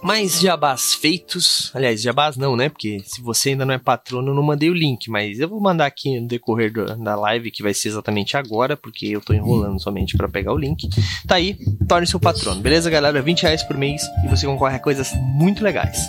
mais 0.07 0.39
jabás 0.39 0.93
feitos. 0.93 1.69
Aliás, 1.75 2.01
jabás 2.01 2.37
não, 2.37 2.55
né? 2.55 2.69
Porque 2.69 3.01
se 3.03 3.21
você 3.21 3.49
ainda 3.49 3.65
não 3.65 3.73
é 3.73 3.77
patrono, 3.77 4.31
eu 4.31 4.33
não 4.33 4.41
mandei 4.41 4.69
o 4.69 4.73
link, 4.73 5.09
mas 5.09 5.37
eu 5.37 5.49
vou 5.49 5.59
mandar 5.59 5.85
aqui 5.85 6.17
no 6.17 6.27
decorrer 6.29 6.71
do, 6.71 6.85
da 6.95 7.13
live, 7.13 7.51
que 7.51 7.61
vai 7.61 7.73
ser 7.73 7.89
exatamente 7.89 8.37
agora, 8.37 8.77
porque 8.77 9.05
eu 9.07 9.19
tô 9.19 9.33
enrolando 9.33 9.81
somente 9.81 10.15
para 10.15 10.29
pegar 10.29 10.53
o 10.53 10.57
link. 10.57 10.87
Tá 11.27 11.35
aí, 11.35 11.57
torne-se 11.89 12.15
um 12.15 12.21
patrono, 12.21 12.61
beleza, 12.61 12.89
galera? 12.89 13.21
20 13.21 13.41
reais 13.41 13.63
por 13.63 13.75
mês 13.75 14.01
e 14.23 14.29
você 14.29 14.45
concorre 14.45 14.77
a 14.77 14.79
coisas 14.79 15.11
muito 15.35 15.61
legais. 15.61 15.99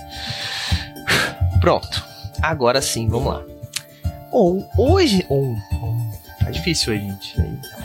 Pronto, 1.61 2.05
agora 2.40 2.81
sim, 2.81 3.09
vamos 3.09 3.35
lá. 3.35 3.45
Bom, 4.31 4.64
hoje. 4.78 5.26
Oh, 5.28 5.57
oh, 5.83 6.27
tá 6.49 6.50
difícil 6.50 6.95
hoje, 6.95 7.02
gente. 7.02 7.35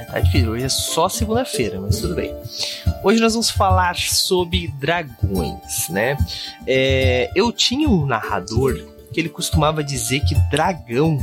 Tá 0.07 0.19
difícil, 0.19 0.51
hoje 0.51 0.65
é 0.65 0.69
só 0.69 1.09
segunda-feira, 1.09 1.81
mas 1.81 1.99
tudo 1.99 2.15
bem. 2.15 2.33
Hoje 3.03 3.19
nós 3.19 3.33
vamos 3.33 3.49
falar 3.49 3.95
sobre 3.97 4.69
dragões, 4.79 5.89
né? 5.89 6.17
É, 6.65 7.29
eu 7.35 7.51
tinha 7.51 7.89
um 7.89 8.05
narrador 8.05 8.73
que 9.11 9.19
ele 9.19 9.29
costumava 9.29 9.83
dizer 9.83 10.21
que 10.21 10.33
dragão 10.49 11.19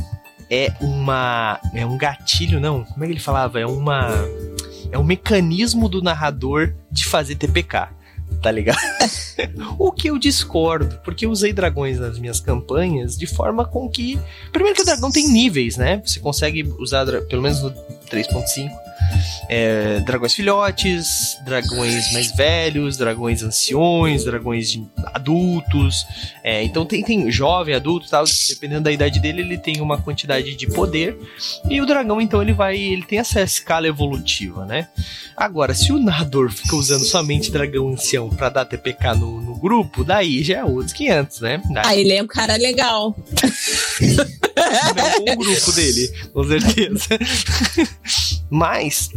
é 0.49 0.71
uma 0.79 1.59
é 1.73 1.85
um 1.85 1.97
gatilho, 1.97 2.59
não? 2.59 2.83
Como 2.85 3.03
é 3.03 3.07
que 3.07 3.13
ele 3.13 3.19
falava? 3.19 3.59
É 3.59 3.65
uma 3.65 4.09
é 4.91 4.97
um 4.97 5.03
mecanismo 5.03 5.89
do 5.89 6.01
narrador 6.01 6.75
de 6.91 7.05
fazer 7.05 7.35
TPK 7.35 7.89
tá 8.41 8.51
ligado? 8.51 8.77
o 9.77 9.91
que 9.91 10.09
eu 10.09 10.17
discordo, 10.17 10.99
porque 11.03 11.25
eu 11.25 11.31
usei 11.31 11.53
dragões 11.53 11.99
nas 11.99 12.19
minhas 12.19 12.39
campanhas 12.39 13.17
de 13.17 13.25
forma 13.25 13.65
com 13.65 13.89
que. 13.89 14.19
Primeiro 14.51 14.75
que 14.75 14.83
o 14.83 14.85
dragão 14.85 15.11
tem 15.11 15.27
níveis, 15.27 15.77
né? 15.77 16.01
Você 16.05 16.19
consegue 16.19 16.63
usar, 16.79 17.05
pelo 17.23 17.41
menos 17.41 17.61
no 17.61 17.71
3.5, 17.71 18.69
é, 19.49 19.99
dragões 20.01 20.33
filhotes, 20.33 21.37
dragões 21.43 22.11
mais 22.13 22.31
velhos, 22.31 22.97
dragões 22.97 23.43
anciões, 23.43 24.23
dragões 24.23 24.79
adultos. 25.07 26.05
É, 26.43 26.63
então 26.63 26.85
tem, 26.85 27.03
tem 27.03 27.29
jovem, 27.31 27.75
adulto 27.75 28.09
tal. 28.09 28.23
Dependendo 28.47 28.83
da 28.83 28.91
idade 28.91 29.19
dele, 29.19 29.41
ele 29.41 29.57
tem 29.57 29.81
uma 29.81 30.01
quantidade 30.01 30.55
de 30.55 30.67
poder. 30.67 31.17
E 31.69 31.81
o 31.81 31.85
dragão, 31.85 32.21
então, 32.21 32.41
ele 32.41 32.53
vai. 32.53 32.77
Ele 32.77 33.03
tem 33.03 33.19
essa 33.19 33.41
escala 33.41 33.87
evolutiva, 33.87 34.65
né? 34.65 34.87
Agora, 35.35 35.73
se 35.73 35.91
o 35.91 35.99
narrador 35.99 36.49
fica 36.51 36.75
usando 36.75 37.03
somente 37.03 37.51
dragão 37.51 37.89
ancião 37.89 38.29
pra 38.29 38.49
dar 38.49 38.65
TPK 38.65 39.15
no, 39.15 39.41
no 39.41 39.55
grupo, 39.59 40.03
daí 40.03 40.43
já 40.43 40.59
é 40.59 40.63
outros 40.63 40.93
500, 40.93 41.41
né? 41.41 41.61
Daí... 41.73 41.83
Ah, 41.85 41.95
ele 41.95 42.13
é 42.13 42.23
um 42.23 42.27
cara 42.27 42.55
legal. 42.55 43.15
Não 45.25 45.33
o 45.33 45.37
grupo 45.37 45.71
dele, 45.73 46.07
com 46.33 46.43
certeza. 46.43 47.19
Mas 48.51 49.09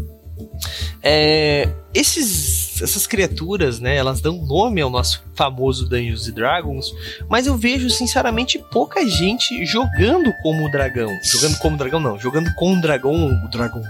é, 1.02 1.68
esses, 1.92 2.80
essas 2.80 3.06
criaturas, 3.06 3.80
né, 3.80 3.96
elas 3.96 4.20
dão 4.20 4.36
nome 4.46 4.80
ao 4.80 4.88
nosso 4.88 5.22
famoso 5.34 5.88
Dungeons 5.88 6.26
Dragons, 6.32 6.94
mas 7.28 7.46
eu 7.46 7.56
vejo, 7.56 7.90
sinceramente, 7.90 8.58
pouca 8.70 9.06
gente 9.06 9.66
jogando 9.66 10.32
como 10.42 10.70
dragão. 10.70 11.10
Jogando 11.22 11.58
como 11.58 11.76
dragão, 11.76 12.00
não, 12.00 12.18
jogando 12.18 12.54
com 12.54 12.80
dragão, 12.80 13.30
dragão, 13.50 13.82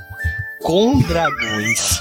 com 0.62 1.00
dragões. 1.02 2.00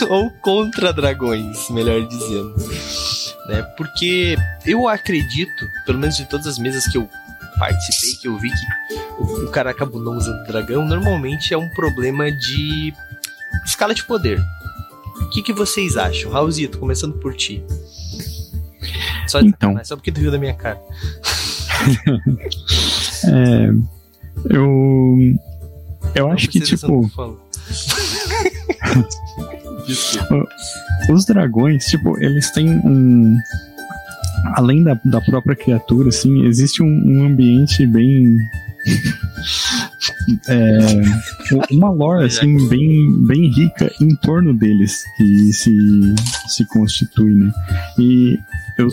Ou 0.08 0.30
contra 0.30 0.92
dragões, 0.92 1.70
melhor 1.70 2.06
dizendo. 2.08 2.56
Né? 3.46 3.62
Porque 3.76 4.36
eu 4.66 4.88
acredito, 4.88 5.66
pelo 5.86 5.98
menos 5.98 6.16
de 6.16 6.24
todas 6.24 6.46
as 6.46 6.58
mesas 6.58 6.88
que 6.88 6.98
eu 6.98 7.08
participei, 7.58 8.14
que 8.16 8.28
eu 8.28 8.38
vi 8.38 8.50
que 8.50 9.09
o, 9.20 9.44
o 9.44 9.50
cara 9.50 9.70
acabou 9.70 10.00
não 10.00 10.16
usando 10.16 10.46
dragão, 10.46 10.86
normalmente 10.86 11.52
é 11.54 11.58
um 11.58 11.68
problema 11.70 12.30
de 12.30 12.94
escala 13.64 13.94
de 13.94 14.04
poder. 14.04 14.38
O 15.20 15.28
que, 15.30 15.42
que 15.42 15.52
vocês 15.52 15.96
acham? 15.96 16.30
Raulzito, 16.30 16.78
começando 16.78 17.18
por 17.18 17.34
ti. 17.34 17.64
Só, 19.26 19.40
então. 19.40 19.78
só 19.84 19.96
porque 19.96 20.10
tu 20.10 20.20
viu 20.20 20.30
da 20.30 20.38
minha 20.38 20.54
cara. 20.54 20.80
é, 23.24 23.70
eu. 24.48 25.38
Eu 26.14 26.30
acho 26.30 26.48
que, 26.48 26.60
tipo. 26.60 27.00
os 31.12 31.24
dragões, 31.24 31.84
tipo, 31.86 32.16
eles 32.18 32.50
têm 32.50 32.68
um 32.68 33.36
além 34.54 34.82
da, 34.82 34.98
da 35.04 35.20
própria 35.20 35.54
criatura, 35.54 36.08
assim, 36.08 36.46
existe 36.46 36.82
um, 36.82 36.86
um 36.86 37.24
ambiente 37.24 37.86
bem. 37.86 38.36
É, 40.48 40.78
uma 41.72 41.90
lore 41.90 42.24
assim 42.26 42.68
bem, 42.68 43.26
bem 43.26 43.48
rica 43.50 43.90
em 44.00 44.14
torno 44.16 44.54
deles 44.54 45.02
que 45.16 45.52
se, 45.52 45.72
se 46.48 46.64
constitui, 46.66 47.34
né? 47.34 47.52
E 47.98 48.38
eu 48.78 48.88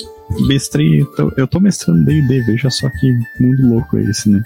mestrei, 0.48 1.06
eu 1.38 1.48
tô 1.48 1.60
mestrando 1.60 2.04
D&D, 2.04 2.42
veja 2.42 2.70
só 2.70 2.90
que 2.90 3.14
mundo 3.40 3.68
louco 3.68 3.98
é 3.98 4.04
esse, 4.04 4.30
né? 4.30 4.42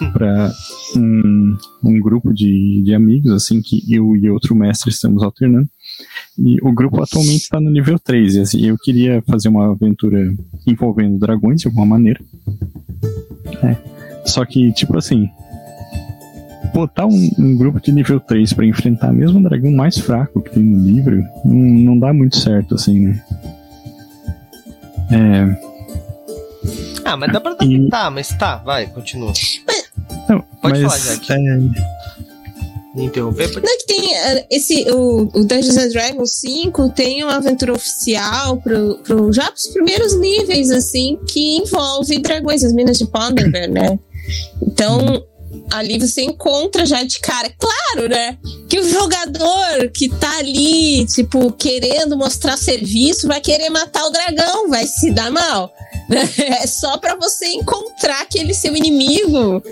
Pra 0.12 0.52
um, 0.96 1.56
um 1.82 2.00
grupo 2.00 2.32
de, 2.34 2.82
de 2.82 2.94
amigos, 2.94 3.32
assim, 3.32 3.62
que 3.62 3.82
eu 3.92 4.14
e 4.16 4.28
outro 4.28 4.54
mestre 4.54 4.90
estamos 4.90 5.22
alternando. 5.22 5.68
E 6.38 6.56
o 6.62 6.72
grupo 6.72 7.02
atualmente 7.02 7.42
está 7.42 7.60
no 7.60 7.70
nível 7.70 7.98
3. 7.98 8.34
E 8.34 8.40
assim, 8.40 8.66
eu 8.66 8.76
queria 8.78 9.22
fazer 9.22 9.48
uma 9.48 9.70
aventura 9.70 10.18
envolvendo 10.66 11.18
dragões 11.18 11.60
de 11.60 11.68
alguma 11.68 11.86
maneira. 11.86 12.20
É. 13.62 13.99
Só 14.24 14.44
que, 14.44 14.72
tipo 14.72 14.96
assim. 14.96 15.30
Botar 16.72 17.06
um, 17.06 17.30
um 17.38 17.56
grupo 17.56 17.80
de 17.80 17.90
nível 17.90 18.20
3 18.20 18.52
para 18.52 18.64
enfrentar 18.64 19.12
mesmo 19.12 19.40
o 19.40 19.42
dragão 19.42 19.72
mais 19.72 19.98
fraco 19.98 20.40
que 20.40 20.50
tem 20.50 20.62
no 20.62 20.78
livro 20.78 21.20
não, 21.44 21.54
não 21.54 21.98
dá 21.98 22.12
muito 22.12 22.36
certo, 22.36 22.76
assim, 22.76 23.00
né? 23.00 23.24
É. 25.10 25.70
Ah, 27.04 27.16
mas 27.16 27.32
dá 27.32 27.40
pra 27.40 27.52
adaptar, 27.52 28.10
e... 28.10 28.14
mas 28.14 28.28
tá, 28.28 28.56
vai, 28.58 28.86
continua. 28.86 29.32
Não, 30.28 30.44
Pode 30.62 30.80
mas, 30.80 30.92
falar, 30.92 31.16
Jack. 31.16 31.32
É 31.32 31.58
me 32.94 33.04
interromper? 33.06 33.52
Pode... 33.52 33.64
Não, 33.64 33.72
é 33.72 33.76
que 33.76 33.86
tem 33.86 34.12
uh, 34.12 34.46
esse, 34.50 34.90
o, 34.90 35.22
o 35.32 35.44
Dungeons 35.44 35.76
and 35.76 35.88
Dragons 35.88 36.34
5 36.34 36.90
tem 36.90 37.22
uma 37.22 37.36
aventura 37.36 37.72
oficial 37.72 38.56
pro, 38.58 38.98
pro, 38.98 39.32
já 39.32 39.50
pros 39.50 39.68
primeiros 39.68 40.18
níveis, 40.18 40.70
assim, 40.70 41.18
que 41.28 41.58
envolve 41.58 42.18
dragões, 42.18 42.64
as 42.64 42.72
minas 42.72 42.98
de 42.98 43.06
Ponderberg, 43.06 43.72
né? 43.72 43.98
Então, 44.62 45.24
ali 45.70 45.98
você 45.98 46.22
encontra 46.22 46.84
já 46.86 47.02
de 47.02 47.18
cara, 47.20 47.50
claro, 47.58 48.08
né? 48.08 48.38
Que 48.68 48.78
o 48.78 48.88
jogador 48.88 49.90
que 49.94 50.08
tá 50.08 50.38
ali, 50.38 51.06
tipo, 51.06 51.52
querendo 51.52 52.16
mostrar 52.16 52.56
serviço, 52.56 53.26
vai 53.26 53.40
querer 53.40 53.70
matar 53.70 54.04
o 54.06 54.10
dragão, 54.10 54.68
vai 54.68 54.86
se 54.86 55.10
dar 55.10 55.30
mal. 55.30 55.72
É 56.38 56.66
só 56.66 56.98
para 56.98 57.14
você 57.14 57.46
encontrar 57.46 58.22
aquele 58.22 58.52
seu 58.52 58.76
inimigo 58.76 59.62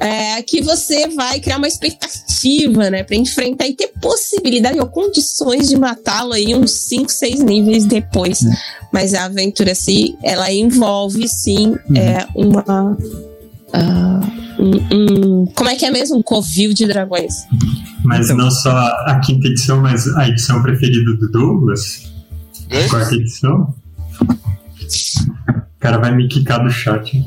é, 0.00 0.42
que 0.42 0.60
você 0.60 1.06
vai 1.08 1.38
criar 1.38 1.56
uma 1.56 1.68
expectativa, 1.68 2.90
né? 2.90 3.04
Pra 3.04 3.16
enfrentar 3.16 3.66
e 3.66 3.74
ter 3.74 3.92
possibilidade 4.00 4.78
ou 4.78 4.86
condições 4.86 5.68
de 5.68 5.76
matá-lo 5.76 6.32
aí 6.32 6.54
uns 6.54 6.72
5, 6.72 7.10
6 7.10 7.42
níveis 7.44 7.84
depois. 7.84 8.42
É. 8.42 8.50
Mas 8.92 9.14
a 9.14 9.24
aventura, 9.26 9.72
assim, 9.72 10.16
ela 10.22 10.50
envolve, 10.52 11.28
sim, 11.28 11.76
uhum. 11.88 11.96
é, 11.96 12.26
uma. 12.34 12.96
Uh, 13.68 14.62
um, 14.62 15.42
um, 15.42 15.46
como 15.54 15.70
é 15.70 15.76
que 15.76 15.84
é 15.84 15.90
mesmo? 15.90 16.18
Um 16.18 16.22
covil 16.22 16.72
de 16.72 16.86
dragões. 16.86 17.46
Mas 18.04 18.26
então. 18.26 18.36
não 18.36 18.50
só 18.50 18.70
a 18.70 19.20
quinta 19.24 19.48
edição, 19.48 19.80
mas 19.80 20.06
a 20.16 20.28
edição 20.28 20.62
preferida 20.62 21.12
do 21.16 21.30
Douglas? 21.30 22.12
A 22.70 22.88
quarta 22.88 23.14
edição? 23.14 23.74
O 24.20 25.80
cara 25.80 25.98
vai 25.98 26.14
me 26.14 26.28
quicar 26.28 26.62
do 26.62 26.70
chat. 26.70 27.22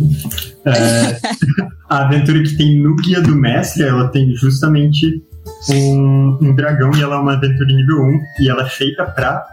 É, 0.66 1.20
a 1.90 2.06
aventura 2.06 2.44
que 2.44 2.58
tem 2.58 2.82
no 2.82 2.96
Guia 2.96 3.22
do 3.22 3.36
Mestre, 3.36 3.84
ela 3.84 4.10
tem 4.10 4.36
justamente 4.36 5.24
um, 5.70 6.38
um 6.42 6.56
dragão 6.56 6.92
e 6.96 7.02
ela 7.02 7.16
é 7.16 7.20
uma 7.20 7.34
aventura 7.34 7.66
nível 7.66 8.02
1 8.04 8.20
e 8.42 8.50
ela 8.50 8.64
é 8.64 8.70
feita 8.70 9.06
pra 9.06 9.46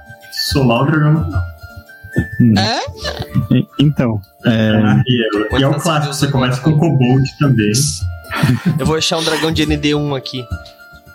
solar 0.50 0.82
o 0.82 0.86
dragão 0.86 1.30
Hum. 2.40 2.54
É? 2.58 2.80
E- 3.56 3.66
Então, 3.80 4.20
é, 4.44 4.70
Ah, 4.84 5.02
e 5.06 5.22
é- 5.22 5.48
Pode 5.48 5.62
e 5.62 5.64
é 5.64 5.68
o 5.68 5.74
clássico, 5.74 6.14
você 6.14 6.26
do 6.26 6.32
começa 6.32 6.60
com 6.60 6.78
Kobold 6.78 7.28
também. 7.38 7.72
Eu 8.78 8.86
vou 8.86 8.96
achar 8.96 9.18
um 9.18 9.24
dragão 9.24 9.50
de 9.52 9.62
ND1 9.64 10.14
aqui. 10.16 10.44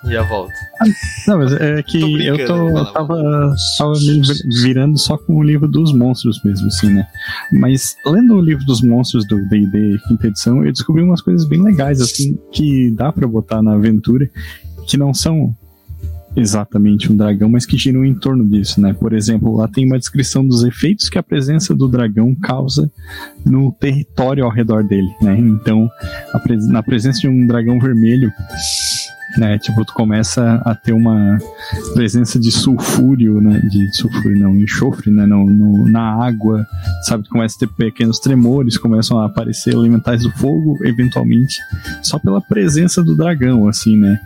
E 0.05 0.11
já 0.11 0.21
volto. 0.23 0.51
Não, 1.27 1.37
mas 1.37 1.53
é 1.53 1.81
que 1.81 1.97
Tô 2.01 2.17
eu 2.17 2.45
tô, 2.45 2.55
fala, 2.73 2.91
tava, 2.93 3.55
tava 3.77 3.93
me 3.93 4.19
vir- 4.21 4.63
virando 4.63 4.97
só 4.97 5.17
com 5.17 5.37
o 5.37 5.41
livro 5.43 5.65
dos 5.65 5.93
monstros 5.93 6.41
mesmo, 6.43 6.67
assim, 6.67 6.89
né? 6.89 7.07
Mas 7.53 7.95
lendo 8.05 8.35
o 8.35 8.41
livro 8.41 8.65
dos 8.65 8.81
monstros 8.81 9.25
do 9.25 9.37
D&D 9.47 9.99
quinta 10.05 10.27
edição, 10.27 10.65
eu 10.65 10.73
descobri 10.73 11.01
umas 11.01 11.21
coisas 11.21 11.47
bem 11.47 11.63
legais, 11.63 12.01
assim, 12.01 12.37
que 12.51 12.91
dá 12.91 13.13
pra 13.13 13.25
botar 13.25 13.61
na 13.61 13.75
aventura, 13.75 14.29
que 14.87 14.97
não 14.97 15.13
são 15.13 15.55
exatamente 16.35 17.11
um 17.11 17.15
dragão, 17.15 17.49
mas 17.49 17.65
que 17.65 17.77
giram 17.77 18.03
em 18.03 18.13
torno 18.13 18.43
disso, 18.47 18.81
né? 18.81 18.93
Por 18.93 19.13
exemplo, 19.13 19.55
lá 19.55 19.67
tem 19.67 19.85
uma 19.85 19.99
descrição 19.99 20.45
dos 20.45 20.63
efeitos 20.63 21.09
que 21.09 21.17
a 21.17 21.23
presença 21.23 21.75
do 21.75 21.87
dragão 21.87 22.33
causa 22.35 22.89
no 23.45 23.71
território 23.71 24.43
ao 24.43 24.51
redor 24.51 24.83
dele, 24.83 25.09
né? 25.21 25.37
Então, 25.37 25.87
pres- 26.43 26.67
na 26.67 26.81
presença 26.81 27.19
de 27.21 27.27
um 27.27 27.45
dragão 27.45 27.79
vermelho, 27.79 28.31
né? 29.37 29.57
Tipo, 29.59 29.83
tu 29.85 29.93
começa 29.93 30.61
a 30.65 30.75
ter 30.75 30.93
uma 30.93 31.37
presença 31.93 32.39
de 32.39 32.51
sulfúrio, 32.51 33.39
né? 33.41 33.59
De 33.69 33.95
sulfúrio, 33.95 34.39
não, 34.39 34.55
enxofre, 34.55 35.11
né? 35.11 35.25
No, 35.25 35.45
no- 35.45 35.89
na 35.89 36.23
água, 36.25 36.65
sabe? 37.03 37.23
Tu 37.23 37.29
começa 37.29 37.55
a 37.55 37.59
ter 37.59 37.67
pequenos 37.67 38.19
tremores, 38.19 38.77
começam 38.77 39.19
a 39.19 39.25
aparecer 39.25 39.73
elementais 39.73 40.23
do 40.23 40.31
fogo, 40.31 40.77
eventualmente, 40.83 41.57
só 42.01 42.17
pela 42.19 42.41
presença 42.41 43.03
do 43.03 43.15
dragão, 43.15 43.67
assim, 43.67 43.97
né? 43.97 44.19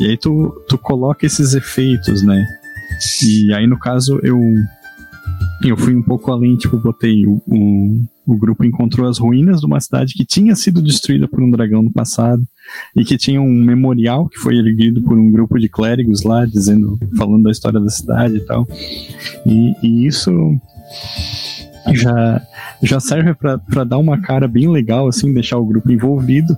E 0.00 0.06
aí 0.06 0.16
tu, 0.16 0.54
tu 0.68 0.76
coloca 0.78 1.24
esses 1.26 1.54
efeitos, 1.54 2.22
né? 2.22 2.44
E 3.22 3.52
aí, 3.52 3.66
no 3.66 3.78
caso, 3.78 4.18
eu 4.22 4.40
eu 5.68 5.76
fui 5.76 5.94
um 5.94 6.02
pouco 6.02 6.30
além, 6.30 6.56
tipo, 6.56 6.76
botei 6.78 7.26
o, 7.26 7.42
o, 7.46 8.04
o 8.26 8.36
grupo 8.36 8.64
encontrou 8.64 9.08
as 9.08 9.18
ruínas 9.18 9.60
de 9.60 9.66
uma 9.66 9.80
cidade 9.80 10.14
que 10.14 10.24
tinha 10.24 10.54
sido 10.54 10.82
destruída 10.82 11.28
por 11.28 11.42
um 11.42 11.50
dragão 11.50 11.82
no 11.82 11.92
passado 11.92 12.42
e 12.96 13.04
que 13.04 13.16
tinha 13.16 13.40
um 13.40 13.52
memorial 13.52 14.28
que 14.28 14.38
foi 14.38 14.56
erguido 14.56 15.02
por 15.02 15.16
um 15.16 15.30
grupo 15.30 15.58
de 15.58 15.68
clérigos 15.68 16.22
lá, 16.22 16.44
dizendo, 16.44 16.98
falando 17.16 17.44
da 17.44 17.50
história 17.50 17.80
da 17.80 17.88
cidade 17.88 18.36
e 18.36 18.40
tal. 18.40 18.66
E, 19.46 19.74
e 19.82 20.06
isso 20.06 20.32
já, 21.92 22.42
já 22.82 23.00
serve 23.00 23.34
para 23.34 23.84
dar 23.84 23.98
uma 23.98 24.20
cara 24.20 24.48
bem 24.48 24.68
legal, 24.70 25.08
assim, 25.08 25.32
deixar 25.32 25.58
o 25.58 25.66
grupo 25.66 25.90
envolvido, 25.90 26.56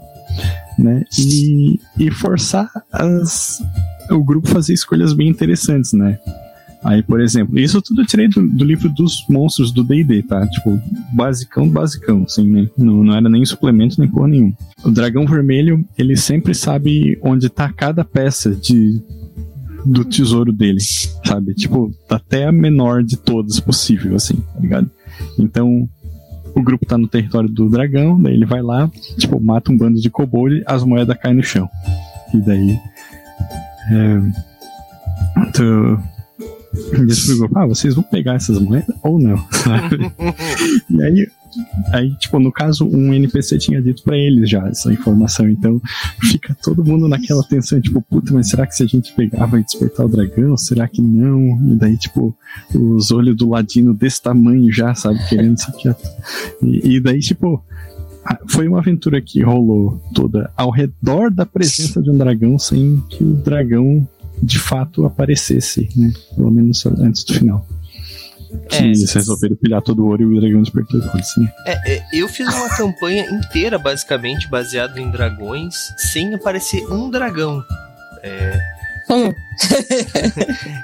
né? 0.79 1.05
E, 1.19 1.81
e 1.99 2.11
forçar 2.11 2.71
as, 2.93 3.63
o 4.11 4.23
grupo 4.23 4.49
fazer 4.49 4.73
escolhas 4.73 5.13
bem 5.13 5.29
interessantes, 5.29 5.93
né? 5.93 6.19
Aí, 6.87 7.03
por 7.03 7.21
exemplo, 7.21 7.59
isso 7.59 7.83
tudo 7.83 8.03
eu 8.03 8.07
tirei 8.07 8.29
do, 8.29 8.49
do 8.49 8.65
livro 8.65 8.89
dos 8.89 9.25
monstros 9.29 9.73
do 9.73 9.83
D&D, 9.83 10.23
tá? 10.23 10.47
Tipo, 10.47 10.81
basicão, 11.13 11.69
basicão, 11.69 12.23
assim, 12.23 12.49
né? 12.49 12.71
Não, 12.79 13.03
não 13.03 13.13
era 13.13 13.29
nem 13.29 13.45
suplemento, 13.45 14.01
nem 14.01 14.09
porra 14.09 14.29
nenhuma. 14.29 14.53
O 14.85 14.91
dragão 14.93 15.27
vermelho, 15.27 15.85
ele 15.99 16.17
sempre 16.17 16.55
sabe 16.55 17.19
onde 17.21 17.49
tá 17.49 17.73
cada 17.73 18.05
peça 18.05 18.55
de 18.55 19.03
do 19.85 20.05
tesouro 20.05 20.53
dele, 20.53 20.79
sabe? 21.25 21.55
Tipo, 21.55 21.93
até 22.09 22.47
a 22.47 22.53
menor 22.53 23.03
de 23.03 23.17
todas 23.17 23.59
possível, 23.59 24.15
assim, 24.15 24.37
tá 24.37 24.61
ligado? 24.61 24.91
Então, 25.41 25.89
o 26.55 26.63
grupo 26.63 26.87
tá 26.87 26.97
no 26.97 27.09
território 27.09 27.49
do 27.49 27.69
dragão, 27.69 28.21
daí 28.21 28.35
ele 28.35 28.47
vai 28.47 28.63
lá, 28.63 28.89
tipo, 29.19 29.41
mata 29.41 29.73
um 29.73 29.77
bando 29.77 30.01
de 30.01 30.11
kobold, 30.11 30.63
as 30.67 30.85
moedas 30.85 31.17
caem 31.19 31.35
no 31.35 31.43
chão. 31.43 31.69
E 32.33 32.41
daí... 32.41 32.79
É, 33.93 34.21
tu, 35.53 35.99
disse 37.07 37.27
pro 37.27 37.39
grupo, 37.39 37.59
ah, 37.59 37.67
vocês 37.67 37.95
vão 37.95 38.05
pegar 38.05 38.35
essas 38.35 38.59
moedas 38.59 38.95
ou 39.03 39.19
não? 39.19 39.37
sabe? 39.51 40.13
e 40.91 41.03
aí, 41.03 41.29
aí, 41.93 42.15
tipo, 42.17 42.39
no 42.39 42.53
caso, 42.53 42.87
um 42.87 43.13
NPC 43.13 43.59
tinha 43.59 43.81
dito 43.81 44.03
pra 44.03 44.17
eles 44.17 44.49
já 44.49 44.67
essa 44.69 44.93
informação, 44.93 45.49
então 45.49 45.81
fica 46.23 46.57
todo 46.63 46.85
mundo 46.85 47.09
naquela 47.09 47.43
tensão, 47.43 47.81
tipo, 47.81 48.01
puta, 48.03 48.33
mas 48.33 48.49
será 48.49 48.67
que 48.67 48.75
se 48.75 48.83
a 48.83 48.87
gente 48.87 49.13
pegar 49.13 49.47
vai 49.47 49.63
despertar 49.63 50.07
o 50.07 50.09
dragão? 50.09 50.57
Será 50.57 50.89
que 50.89 51.01
não? 51.01 51.73
E 51.73 51.75
daí, 51.77 51.97
tipo, 51.97 52.37
os 52.75 53.11
olhos 53.11 53.37
do 53.37 53.51
ladino 53.51 53.95
desse 53.95 54.23
tamanho 54.23 54.73
já, 54.73 54.95
sabe, 54.95 55.19
querendo 55.29 55.59
se 55.59 55.73
quieto. 55.73 56.09
E, 56.63 56.97
e 56.97 57.01
daí, 57.01 57.21
tipo, 57.21 57.63
foi 58.49 58.67
uma 58.67 58.79
aventura 58.79 59.21
que 59.21 59.43
rolou 59.43 60.01
toda 60.15 60.51
ao 60.57 60.71
redor 60.71 61.31
da 61.31 61.47
presença 61.47 62.03
de 62.03 62.11
um 62.11 62.19
dragão 62.19 62.59
sem 62.59 63.03
que 63.09 63.23
o 63.23 63.35
dragão 63.35 64.07
de 64.43 64.59
fato 64.59 65.07
aparecesse, 65.07 65.89
né? 65.97 66.13
Pelo 66.35 66.51
menos 66.51 66.85
antes 66.87 67.25
do 67.25 67.35
final. 67.35 67.67
É. 68.71 68.79
Que 68.79 68.85
eles 68.85 69.13
resolveram 69.13 69.57
pilhar 69.57 69.83
todo 69.83 70.05
o 70.05 70.09
ouro 70.09 70.23
e 70.23 70.27
o 70.27 70.41
dragão 70.41 70.63
despertou 70.63 71.01
né? 71.01 71.53
É, 71.67 71.95
é, 71.95 72.07
eu 72.13 72.29
fiz 72.29 72.47
uma 72.55 72.69
campanha 72.77 73.29
inteira, 73.31 73.79
basicamente, 73.79 74.49
baseada 74.49 75.01
em 75.01 75.11
dragões, 75.11 75.75
sem 75.99 76.35
aparecer 76.35 76.87
um 76.91 77.11
dragão. 77.11 77.63
Como? 79.07 79.35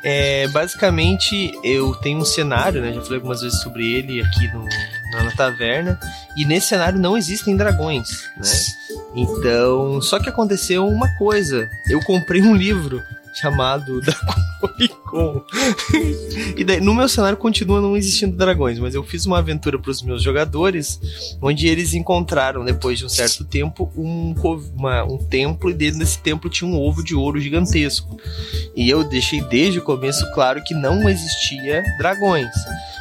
É, 0.04 0.48
basicamente, 0.48 1.52
eu 1.62 1.94
tenho 1.96 2.18
um 2.18 2.24
cenário, 2.24 2.80
né? 2.80 2.92
Já 2.92 3.00
falei 3.02 3.16
algumas 3.16 3.40
vezes 3.40 3.60
sobre 3.60 3.92
ele 3.92 4.20
aqui 4.20 4.48
no, 4.48 4.64
na, 5.12 5.24
na 5.24 5.30
taverna. 5.30 5.98
E 6.36 6.44
nesse 6.44 6.68
cenário 6.68 6.98
não 6.98 7.16
existem 7.16 7.56
dragões, 7.56 8.28
né? 8.36 8.48
Então, 9.14 10.00
só 10.00 10.18
que 10.18 10.28
aconteceu 10.28 10.86
uma 10.86 11.08
coisa. 11.16 11.68
Eu 11.88 12.00
comprei 12.00 12.42
um 12.42 12.54
livro 12.54 13.02
chamado 13.34 14.00
Draconicon. 14.02 15.42
e 16.56 16.64
daí, 16.64 16.80
no 16.80 16.94
meu 16.94 17.08
cenário 17.08 17.36
continua 17.36 17.80
não 17.80 17.96
existindo 17.96 18.36
dragões, 18.36 18.78
mas 18.78 18.94
eu 18.94 19.02
fiz 19.02 19.26
uma 19.26 19.38
aventura 19.38 19.78
para 19.78 19.90
os 19.90 20.02
meus 20.02 20.22
jogadores, 20.22 21.00
onde 21.40 21.66
eles 21.66 21.94
encontraram, 21.94 22.64
depois 22.64 22.98
de 22.98 23.04
um 23.06 23.08
certo 23.08 23.44
tempo, 23.44 23.90
um, 23.96 24.34
uma- 24.76 25.04
um 25.04 25.18
templo, 25.18 25.70
e 25.70 25.74
dentro 25.74 25.98
desse 25.98 26.18
templo 26.18 26.48
tinha 26.50 26.68
um 26.70 26.76
ovo 26.78 27.02
de 27.02 27.14
ouro 27.14 27.40
gigantesco. 27.40 28.16
E 28.76 28.88
eu 28.88 29.04
deixei 29.04 29.40
desde 29.42 29.78
o 29.78 29.82
começo 29.82 30.30
claro 30.32 30.62
que 30.64 30.74
não 30.74 31.08
existia 31.08 31.82
dragões. 31.98 32.48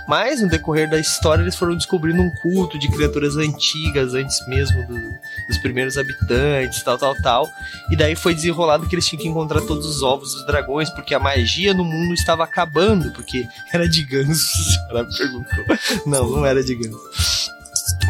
Mas 0.08 0.42
no 0.42 0.50
decorrer 0.50 0.90
da 0.90 1.00
história 1.00 1.42
eles 1.44 1.56
foram 1.56 1.76
descobrindo 1.76 2.22
um 2.22 2.30
culto 2.42 2.78
de 2.78 2.90
criaturas 2.90 3.38
antigas, 3.38 4.14
antes 4.14 4.46
mesmo 4.48 4.86
do- 4.88 5.00
dos 5.48 5.58
primeiros 5.62 5.98
habitantes, 5.98 6.84
tal, 6.84 6.98
tal, 6.98 7.16
tal. 7.22 7.48
E 7.90 7.96
daí 7.96 8.16
foi 8.16 8.34
desenrolado 8.34 8.88
que 8.88 8.96
eles 8.96 9.06
tinham 9.08 9.22
que 9.22 9.28
encontrar 9.30 9.62
todos 9.62 9.86
os 9.86 10.02
ovos 10.02 10.21
dos 10.22 10.46
dragões, 10.46 10.90
porque 10.90 11.14
a 11.14 11.20
magia 11.20 11.74
no 11.74 11.84
mundo 11.84 12.14
estava 12.14 12.44
acabando, 12.44 13.12
porque 13.12 13.46
era 13.74 13.88
de 13.88 14.04
ganso. 14.04 14.62
Ela 14.90 15.06
perguntou. 15.06 15.66
Não, 16.06 16.30
não 16.30 16.46
era 16.46 16.64
de 16.64 16.76
ganso. 16.76 17.00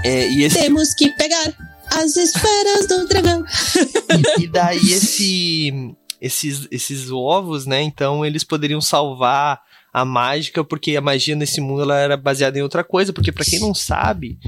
É, 0.04 0.30
e 0.30 0.44
esse 0.44 0.60
Temos 0.60 0.94
que 0.94 1.10
pegar 1.16 1.54
as 1.92 2.16
esferas 2.16 2.88
do 2.88 3.08
dragão. 3.08 3.44
e 4.40 4.48
daí 4.48 4.92
esse, 4.92 5.96
esses, 6.20 6.68
esses 6.72 7.12
ovos, 7.12 7.66
né? 7.66 7.82
Então 7.82 8.26
eles 8.26 8.44
poderiam 8.44 8.82
salvar 8.82 9.60
a 9.94 10.06
mágica, 10.06 10.64
porque 10.64 10.96
a 10.96 11.02
magia 11.02 11.36
nesse 11.36 11.60
mundo 11.60 11.82
ela 11.82 12.00
era 12.00 12.16
baseada 12.16 12.58
em 12.58 12.62
outra 12.62 12.84
coisa. 12.84 13.12
Porque 13.12 13.32
pra 13.32 13.44
quem 13.44 13.60
não 13.60 13.74
sabe, 13.74 14.40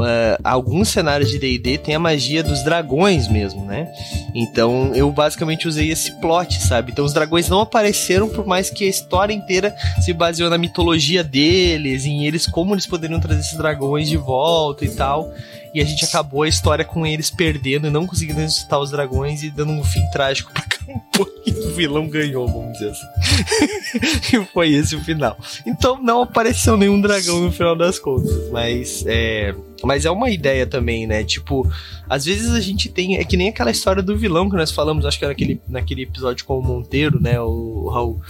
eh, 0.00 0.38
alguns 0.44 0.88
cenários 0.88 1.30
de 1.30 1.38
D&D 1.38 1.78
tem 1.78 1.94
a 1.94 1.98
magia 1.98 2.42
dos 2.42 2.62
dragões 2.62 3.26
mesmo, 3.28 3.64
né? 3.64 3.92
Então 4.34 4.94
eu 4.94 5.10
basicamente 5.10 5.66
usei 5.66 5.90
esse 5.90 6.12
plot, 6.20 6.62
sabe? 6.62 6.92
Então 6.92 7.04
os 7.04 7.12
dragões 7.12 7.48
não 7.48 7.60
apareceram 7.60 8.28
por 8.28 8.46
mais 8.46 8.70
que 8.70 8.84
a 8.84 8.88
história 8.88 9.34
inteira 9.34 9.74
se 10.00 10.12
baseou 10.12 10.48
na 10.48 10.58
mitologia 10.58 11.24
deles, 11.24 12.04
em 12.04 12.24
eles 12.24 12.46
como 12.46 12.74
eles 12.74 12.86
poderiam 12.86 13.20
trazer 13.20 13.40
esses 13.40 13.58
dragões 13.58 14.08
de 14.08 14.16
volta 14.16 14.84
e 14.84 14.90
tal. 14.90 15.32
E 15.74 15.80
a 15.80 15.84
gente 15.84 16.04
acabou 16.04 16.42
a 16.42 16.48
história 16.48 16.84
com 16.84 17.06
eles 17.06 17.30
perdendo 17.30 17.86
e 17.86 17.90
não 17.90 18.06
conseguindo 18.06 18.40
ressuscitar 18.40 18.78
os 18.78 18.90
dragões 18.90 19.42
e 19.42 19.50
dando 19.50 19.72
um 19.72 19.82
fim 19.84 20.04
trágico 20.10 20.52
pra 20.52 20.62
campanha. 20.62 21.32
O 21.62 21.74
vilão 21.74 22.08
ganhou, 22.08 22.46
vamos 22.46 22.72
dizer 22.74 22.90
assim. 22.90 24.36
e 24.36 24.44
foi 24.46 24.70
esse 24.72 24.94
o 24.96 25.00
final. 25.04 25.36
Então 25.66 26.00
não 26.02 26.22
apareceu 26.22 26.76
nenhum 26.76 27.00
dragão 27.00 27.40
no 27.40 27.52
final 27.52 27.74
das 27.76 27.98
contas. 27.98 28.50
Mas 28.50 29.04
é. 29.06 29.54
Mas 29.82 30.04
é 30.04 30.10
uma 30.10 30.30
ideia 30.30 30.66
também, 30.66 31.06
né? 31.06 31.24
Tipo, 31.24 31.70
às 32.08 32.24
vezes 32.24 32.50
a 32.52 32.60
gente 32.60 32.88
tem. 32.88 33.16
É 33.16 33.24
que 33.24 33.36
nem 33.36 33.48
aquela 33.48 33.70
história 33.70 34.02
do 34.02 34.16
vilão 34.16 34.50
que 34.50 34.56
nós 34.56 34.70
falamos, 34.70 35.06
acho 35.06 35.18
que 35.18 35.24
era 35.24 35.32
naquele, 35.32 35.60
naquele 35.68 36.02
episódio 36.02 36.44
com 36.44 36.58
o 36.58 36.62
Monteiro, 36.62 37.20
né? 37.20 37.40
O 37.40 37.88
Raul. 37.88 38.20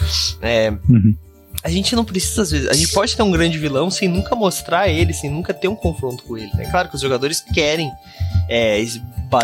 É, 0.40 0.70
Uhum. 0.88 1.16
A 1.64 1.70
gente 1.70 1.94
não 1.94 2.04
precisa, 2.04 2.42
às 2.42 2.50
vezes. 2.50 2.68
A 2.68 2.74
gente 2.74 2.92
pode 2.92 3.16
ter 3.16 3.22
um 3.22 3.30
grande 3.30 3.58
vilão 3.58 3.90
sem 3.90 4.08
nunca 4.08 4.34
mostrar 4.34 4.88
ele, 4.88 5.12
sem 5.12 5.30
nunca 5.30 5.54
ter 5.54 5.68
um 5.68 5.76
confronto 5.76 6.24
com 6.24 6.36
ele, 6.36 6.50
né? 6.54 6.68
Claro 6.70 6.88
que 6.88 6.96
os 6.96 7.00
jogadores 7.00 7.40
querem 7.40 7.90
é, 8.48 8.84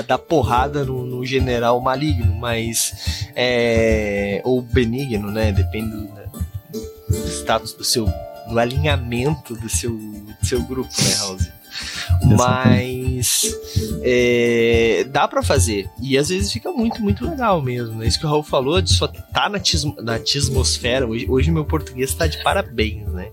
dar 0.07 0.19
porrada 0.19 0.85
no, 0.85 1.05
no 1.05 1.25
general 1.25 1.81
maligno, 1.81 2.35
mas. 2.35 3.29
É, 3.37 4.41
ou 4.45 4.61
benigno, 4.61 5.31
né? 5.31 5.53
Depende 5.53 5.91
do, 5.91 6.79
do 7.09 7.29
status 7.29 7.73
do 7.73 7.85
seu. 7.85 8.07
do 8.49 8.59
alinhamento 8.59 9.55
do 9.55 9.69
seu 9.69 9.97
seu 10.43 10.63
grupo, 10.63 10.91
né, 11.03 11.15
Raulzito? 11.15 11.58
Mas 12.37 13.57
é, 14.03 15.07
dá 15.11 15.27
para 15.27 15.43
fazer. 15.43 15.89
E 16.01 16.17
às 16.17 16.29
vezes 16.29 16.53
fica 16.53 16.71
muito, 16.71 17.03
muito 17.03 17.29
legal 17.29 17.61
mesmo. 17.63 17.97
Né? 17.97 18.07
Isso 18.07 18.19
que 18.19 18.27
o 18.27 18.29
Raul 18.29 18.43
falou 18.43 18.81
de 18.81 18.93
só 18.93 19.07
tá 19.07 19.49
na, 19.49 19.59
tismo, 19.59 19.97
na 20.01 20.17
atmosfera. 20.17 21.07
Hoje, 21.07 21.27
hoje 21.29 21.51
meu 21.51 21.65
português 21.65 22.15
tá 22.15 22.27
de 22.27 22.43
parabéns, 22.43 23.07
né? 23.09 23.31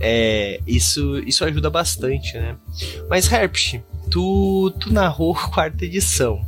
É, 0.00 0.60
isso, 0.66 1.18
isso 1.20 1.44
ajuda 1.44 1.70
bastante, 1.70 2.34
né? 2.34 2.56
Mas, 3.08 3.30
Herpst, 3.30 3.80
tu, 4.10 4.72
tu 4.78 4.92
narrou 4.92 5.34
quarta 5.52 5.84
edição 5.84 6.46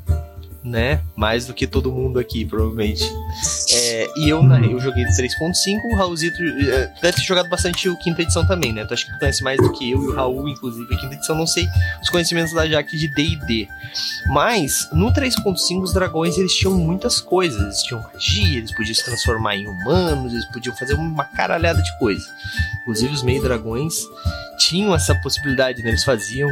né? 0.63 1.01
Mais 1.17 1.47
do 1.47 1.55
que 1.55 1.67
todo 1.67 1.91
mundo 1.91 2.19
aqui, 2.19 2.45
provavelmente. 2.45 3.05
É, 3.73 4.09
e 4.17 4.29
eu, 4.29 4.43
né, 4.43 4.61
eu 4.65 4.79
joguei 4.79 5.05
de 5.05 5.11
3.5, 5.13 5.81
o 5.93 5.97
Raulzito 5.97 6.43
é, 6.43 6.93
deve 7.01 7.17
ter 7.17 7.23
jogado 7.23 7.49
bastante 7.49 7.89
o 7.89 7.97
quinta 7.99 8.23
edição 8.23 8.47
também, 8.47 8.73
né? 8.73 8.85
Tu 8.85 8.95
acho 8.95 9.07
que 9.07 9.13
tu 9.13 9.19
conhece 9.19 9.43
mais 9.43 9.59
do 9.59 9.73
que 9.73 9.91
eu 9.91 10.03
e 10.03 10.09
o 10.09 10.15
Raul, 10.15 10.49
inclusive. 10.49 10.95
A 10.95 10.99
quinta 10.99 11.15
edição, 11.15 11.37
não 11.37 11.47
sei 11.47 11.67
os 12.03 12.09
conhecimentos 12.09 12.53
da 12.53 12.67
Jaque 12.67 12.97
de 12.97 13.09
D&D. 13.09 13.69
Mas, 14.29 14.89
no 14.93 15.13
3.5, 15.13 15.83
os 15.83 15.93
dragões, 15.93 16.37
eles 16.37 16.55
tinham 16.55 16.75
muitas 16.75 17.21
coisas. 17.21 17.61
Eles 17.61 17.83
tinham 17.83 18.03
magia, 18.13 18.59
eles 18.59 18.75
podiam 18.75 18.95
se 18.95 19.05
transformar 19.05 19.57
em 19.57 19.67
humanos, 19.67 20.33
eles 20.33 20.45
podiam 20.47 20.77
fazer 20.77 20.95
uma 20.95 21.25
caralhada 21.25 21.83
de 21.83 21.99
coisas. 21.99 22.27
Inclusive, 22.83 23.13
os 23.15 23.23
meio-dragões 23.23 23.95
tinham 24.59 24.95
essa 24.95 25.15
possibilidade, 25.15 25.83
né? 25.83 25.91
Eles 25.91 26.05
faziam 26.05 26.49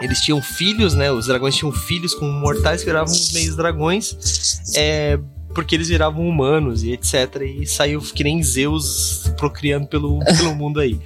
eles 0.00 0.20
tinham 0.20 0.40
filhos, 0.40 0.94
né? 0.94 1.10
Os 1.10 1.26
dragões 1.26 1.56
tinham 1.56 1.72
filhos 1.72 2.14
com 2.14 2.26
mortais 2.26 2.80
que 2.80 2.86
viravam 2.86 3.12
os 3.12 3.32
meios 3.32 3.56
dragões. 3.56 4.72
É, 4.76 5.18
porque 5.54 5.74
eles 5.74 5.88
viravam 5.88 6.26
humanos 6.26 6.82
e 6.82 6.92
etc. 6.92 7.42
E 7.42 7.66
saiu 7.66 8.00
que 8.00 8.22
nem 8.24 8.42
Zeus 8.42 9.30
procriando 9.36 9.86
pelo, 9.86 10.18
pelo 10.20 10.54
mundo 10.54 10.80
aí. 10.80 10.98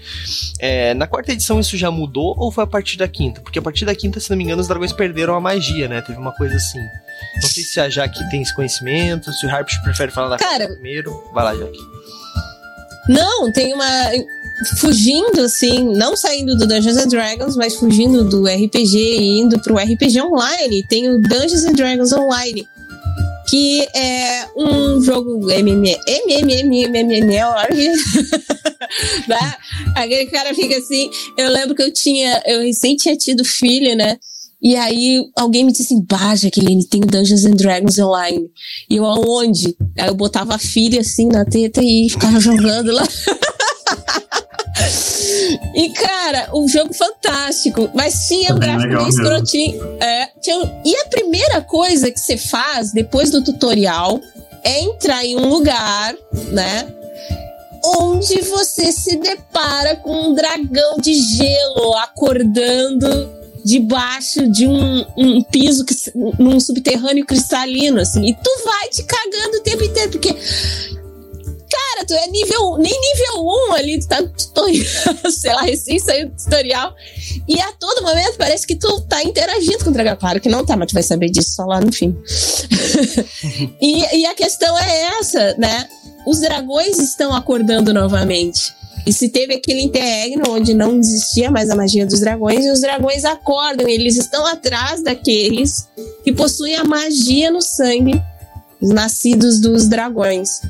É, 0.58 0.94
na 0.94 1.06
quarta 1.06 1.32
edição 1.32 1.58
isso 1.60 1.76
já 1.76 1.90
mudou 1.90 2.34
ou 2.38 2.52
foi 2.52 2.64
a 2.64 2.66
partir 2.66 2.96
da 2.96 3.08
quinta? 3.08 3.40
Porque 3.40 3.58
a 3.58 3.62
partir 3.62 3.84
da 3.84 3.94
quinta, 3.94 4.20
se 4.20 4.30
não 4.30 4.36
me 4.36 4.44
engano, 4.44 4.60
os 4.60 4.68
dragões 4.68 4.92
perderam 4.92 5.34
a 5.34 5.40
magia, 5.40 5.88
né? 5.88 6.00
Teve 6.02 6.18
uma 6.18 6.32
coisa 6.32 6.56
assim. 6.56 6.80
Não 7.40 7.48
sei 7.48 7.62
se 7.62 7.80
a 7.80 7.88
Jaque 7.88 8.28
tem 8.30 8.42
esse 8.42 8.54
conhecimento, 8.54 9.32
se 9.32 9.46
o 9.46 9.50
Harpish 9.50 9.78
prefere 9.78 10.12
falar 10.12 10.28
da 10.28 10.36
Cara, 10.36 10.68
primeiro. 10.68 11.12
Vai 11.32 11.44
lá, 11.44 11.56
Jaque. 11.56 11.78
Não, 13.08 13.52
tem 13.52 13.74
uma 13.74 14.10
fugindo, 14.78 15.40
assim, 15.40 15.84
não 15.94 16.16
saindo 16.16 16.56
do 16.56 16.66
Dungeons 16.66 16.96
and 16.96 17.08
Dragons, 17.08 17.56
mas 17.56 17.74
fugindo 17.74 18.24
do 18.28 18.46
RPG 18.46 18.96
e 18.96 19.40
indo 19.40 19.58
pro 19.60 19.76
RPG 19.76 20.20
Online, 20.22 20.86
tem 20.88 21.08
o 21.08 21.20
Dungeons 21.20 21.64
and 21.64 21.72
Dragons 21.72 22.12
Online, 22.12 22.66
que 23.48 23.86
é 23.94 24.46
um 24.56 25.02
jogo 25.02 25.50
MMMMMML, 25.50 25.94
né? 29.28 29.54
Aquele 29.94 30.26
cara 30.26 30.54
fica 30.54 30.76
assim, 30.76 31.10
eu 31.36 31.50
lembro 31.50 31.74
que 31.74 31.82
eu 31.82 31.92
tinha, 31.92 32.42
eu 32.46 32.62
recém 32.62 32.96
tinha 32.96 33.16
tido 33.16 33.44
filho, 33.44 33.96
né? 33.96 34.18
E 34.62 34.76
aí 34.76 35.22
alguém 35.36 35.62
me 35.62 35.72
disse 35.72 35.84
assim, 35.84 36.02
bah, 36.08 36.34
Jaqueline, 36.34 36.88
tem 36.88 37.02
Dungeons 37.02 37.44
and 37.44 37.50
Dragons 37.56 37.98
Online. 37.98 38.48
E 38.88 38.96
eu, 38.96 39.04
aonde? 39.04 39.76
Aí 39.98 40.08
eu 40.08 40.14
botava 40.14 40.54
a 40.54 40.58
filha 40.58 41.02
assim 41.02 41.28
na 41.28 41.44
teta 41.44 41.82
e 41.82 42.08
ficava 42.08 42.40
jogando 42.40 42.90
lá. 42.90 43.06
E, 45.74 45.90
cara, 45.90 46.50
um 46.54 46.68
jogo 46.68 46.92
fantástico. 46.94 47.90
Mas 47.94 48.26
tinha 48.26 48.54
um 48.54 48.58
gráfico 48.58 48.96
bem 48.96 49.08
escrotinho. 49.08 49.80
É, 50.00 50.28
tinha, 50.40 50.82
e 50.84 50.96
a 50.96 51.06
primeira 51.06 51.60
coisa 51.62 52.10
que 52.10 52.18
você 52.18 52.36
faz 52.36 52.92
depois 52.92 53.30
do 53.30 53.42
tutorial 53.42 54.20
é 54.62 54.80
entrar 54.80 55.24
em 55.24 55.36
um 55.36 55.48
lugar, 55.48 56.14
né? 56.50 56.86
Onde 57.84 58.40
você 58.42 58.90
se 58.90 59.16
depara 59.16 59.96
com 59.96 60.30
um 60.30 60.34
dragão 60.34 60.96
de 60.98 61.14
gelo 61.14 61.94
acordando 61.98 63.44
debaixo 63.64 64.46
de 64.46 64.66
um, 64.66 65.04
um 65.16 65.42
piso, 65.42 65.84
num 66.38 66.60
subterrâneo 66.60 67.24
cristalino, 67.24 68.00
assim. 68.00 68.28
E 68.28 68.34
tu 68.34 68.50
vai 68.64 68.88
te 68.88 69.02
cagando 69.02 69.56
o 69.56 69.62
tempo 69.62 69.84
inteiro, 69.84 70.10
porque 70.10 70.36
cara, 71.74 72.06
tu 72.06 72.14
é 72.14 72.26
nível, 72.28 72.76
nem 72.78 72.92
nível 72.92 73.44
1 73.70 73.72
ali, 73.72 74.00
tu 74.00 74.08
tá 74.08 74.18
sei 75.30 75.52
lá, 75.52 75.62
recém 75.62 75.98
saiu 75.98 76.28
do 76.28 76.36
tutorial. 76.36 76.94
E 77.48 77.60
a 77.60 77.72
todo 77.72 78.02
momento 78.02 78.36
parece 78.38 78.66
que 78.66 78.76
tu 78.76 79.00
tá 79.02 79.22
interagindo 79.22 79.84
com 79.84 79.90
o 79.90 79.92
dragão. 79.92 80.16
Claro 80.16 80.40
que 80.40 80.48
não 80.48 80.64
tá, 80.64 80.76
mas 80.76 80.88
tu 80.88 80.94
vai 80.94 81.02
saber 81.02 81.30
disso 81.30 81.50
só 81.50 81.64
lá 81.64 81.80
no 81.80 81.92
fim. 81.92 82.16
e, 83.80 84.18
e 84.18 84.26
a 84.26 84.34
questão 84.34 84.78
é 84.78 85.18
essa, 85.18 85.54
né? 85.58 85.88
Os 86.26 86.40
dragões 86.40 86.98
estão 86.98 87.34
acordando 87.34 87.92
novamente. 87.92 88.72
E 89.06 89.12
se 89.12 89.28
teve 89.28 89.54
aquele 89.54 89.82
interregno 89.82 90.44
onde 90.48 90.72
não 90.72 90.98
existia 90.98 91.50
mais 91.50 91.68
a 91.68 91.76
magia 91.76 92.06
dos 92.06 92.20
dragões, 92.20 92.64
e 92.64 92.70
os 92.70 92.80
dragões 92.80 93.24
acordam, 93.24 93.86
eles 93.86 94.16
estão 94.16 94.46
atrás 94.46 95.02
daqueles 95.02 95.86
que 96.22 96.32
possuem 96.32 96.76
a 96.76 96.84
magia 96.84 97.50
no 97.50 97.60
sangue, 97.60 98.20
os 98.80 98.88
nascidos 98.90 99.60
dos 99.60 99.86
dragões. 99.88 100.60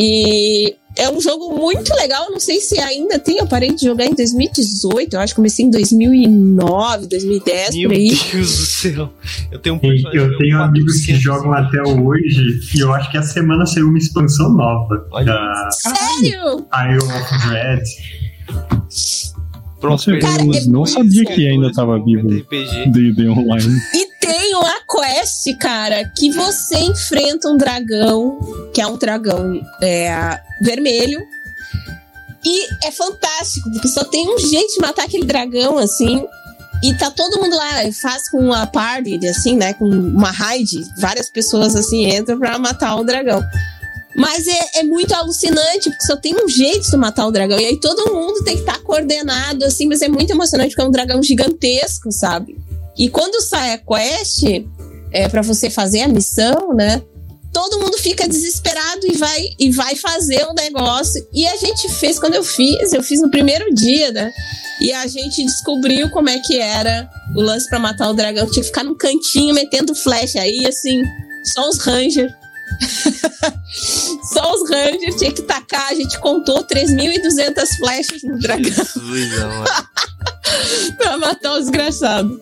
E 0.00 0.76
é 0.96 1.10
um 1.10 1.20
jogo 1.20 1.58
muito 1.58 1.92
legal. 1.96 2.30
Não 2.30 2.38
sei 2.38 2.60
se 2.60 2.78
ainda 2.78 3.18
tem. 3.18 3.38
Eu 3.38 3.48
parei 3.48 3.74
de 3.74 3.84
jogar 3.84 4.06
em 4.06 4.14
2018. 4.14 5.14
Eu 5.14 5.20
acho 5.20 5.32
que 5.32 5.36
comecei 5.36 5.64
em 5.64 5.70
2009, 5.70 7.08
2010, 7.08 7.74
Meu 7.74 7.88
por 7.88 7.96
aí. 7.96 8.06
Meu 8.06 8.18
Deus 8.32 8.56
do 8.58 8.66
céu. 8.66 9.12
Eu 9.50 9.58
tenho, 9.58 9.74
um 9.74 9.80
eu 10.12 10.38
tenho 10.38 10.62
amigos 10.62 11.04
que 11.04 11.14
jogam 11.16 11.52
até 11.52 11.82
hoje. 11.82 12.60
E 12.76 12.78
eu 12.78 12.94
acho 12.94 13.10
que 13.10 13.18
a 13.18 13.22
semana 13.22 13.66
saiu 13.66 13.88
uma 13.88 13.98
expansão 13.98 14.54
nova. 14.54 15.04
Olha. 15.10 15.24
Da 15.24 15.68
Sério? 15.72 16.64
Isle 16.72 17.02
of 17.02 17.48
Dread. 17.48 17.82
Pronto, 19.80 20.04
Cara, 20.20 20.42
eu 20.42 20.66
não 20.68 20.86
sabia 20.86 21.24
que 21.24 21.48
ainda 21.48 21.72
tava 21.72 22.02
vivo 22.02 22.28
D&D 22.28 23.28
Online. 23.28 23.80
E 23.94 24.07
quest, 24.88 25.56
cara, 25.58 26.04
que 26.16 26.30
você 26.30 26.78
enfrenta 26.78 27.48
um 27.48 27.56
dragão, 27.56 28.40
que 28.72 28.80
é 28.80 28.86
um 28.86 28.96
dragão 28.96 29.60
é, 29.82 30.40
vermelho, 30.62 31.20
e 32.44 32.86
é 32.86 32.90
fantástico, 32.90 33.70
porque 33.70 33.88
só 33.88 34.04
tem 34.04 34.32
um 34.32 34.38
jeito 34.38 34.74
de 34.74 34.80
matar 34.80 35.04
aquele 35.04 35.26
dragão, 35.26 35.76
assim, 35.76 36.24
e 36.82 36.94
tá 36.96 37.10
todo 37.10 37.40
mundo 37.40 37.56
lá, 37.56 37.92
faz 38.00 38.30
com 38.30 38.38
uma 38.38 38.66
party, 38.66 39.18
assim, 39.26 39.56
né, 39.56 39.74
com 39.74 39.84
uma 39.84 40.30
raid, 40.30 40.82
várias 40.98 41.28
pessoas, 41.28 41.76
assim, 41.76 42.08
entram 42.08 42.38
pra 42.38 42.58
matar 42.58 42.96
o 42.96 43.04
dragão. 43.04 43.42
Mas 44.16 44.48
é, 44.48 44.80
é, 44.80 44.82
muito 44.82 45.12
alucinante, 45.14 45.90
porque 45.90 46.06
só 46.06 46.16
tem 46.16 46.34
um 46.34 46.48
jeito 46.48 46.90
de 46.90 46.96
matar 46.96 47.26
o 47.26 47.30
dragão. 47.30 47.60
E 47.60 47.64
aí 47.64 47.78
todo 47.78 48.12
mundo 48.12 48.42
tem 48.42 48.54
que 48.54 48.62
estar 48.62 48.74
tá 48.74 48.80
coordenado, 48.80 49.64
assim, 49.64 49.86
mas 49.86 50.02
é 50.02 50.08
muito 50.08 50.30
emocionante 50.30 50.70
porque 50.70 50.82
é 50.82 50.84
um 50.84 50.90
dragão 50.90 51.22
gigantesco, 51.22 52.10
sabe? 52.10 52.58
E 52.96 53.08
quando 53.08 53.40
sai 53.40 53.74
a 53.74 53.78
quest, 53.78 54.42
é 55.12 55.28
para 55.28 55.42
você 55.42 55.70
fazer 55.70 56.02
a 56.02 56.08
missão, 56.08 56.74
né? 56.74 57.02
Todo 57.52 57.80
mundo 57.80 57.96
fica 57.98 58.28
desesperado 58.28 59.06
e 59.06 59.16
vai 59.16 59.48
e 59.58 59.70
vai 59.70 59.96
fazer 59.96 60.46
o 60.46 60.52
negócio. 60.52 61.26
E 61.32 61.46
a 61.46 61.56
gente 61.56 61.88
fez 61.94 62.18
quando 62.18 62.34
eu 62.34 62.44
fiz, 62.44 62.92
eu 62.92 63.02
fiz 63.02 63.20
no 63.20 63.30
primeiro 63.30 63.72
dia, 63.74 64.12
né? 64.12 64.30
E 64.80 64.92
a 64.92 65.06
gente 65.06 65.44
descobriu 65.44 66.10
como 66.10 66.28
é 66.28 66.38
que 66.40 66.58
era 66.58 67.08
o 67.34 67.40
lance 67.40 67.68
para 67.68 67.78
matar 67.78 68.10
o 68.10 68.14
dragão. 68.14 68.46
Tinha 68.46 68.62
que 68.62 68.68
ficar 68.68 68.84
num 68.84 68.96
cantinho 68.96 69.54
metendo 69.54 69.94
flecha 69.94 70.40
aí, 70.40 70.66
assim, 70.66 71.02
só 71.54 71.68
os 71.68 71.78
rangers 71.78 72.32
Só 74.32 74.54
os 74.54 74.70
Rangers 74.70 75.16
tinha 75.16 75.32
que 75.32 75.42
tacar. 75.42 75.88
A 75.90 75.94
gente 75.94 76.16
contou 76.20 76.64
3.200 76.64 77.66
flechas 77.78 78.22
no 78.22 78.38
dragão. 78.38 78.70
pra 80.96 81.16
matar 81.16 81.54
os 81.54 81.66
desgraçados. 81.66 82.38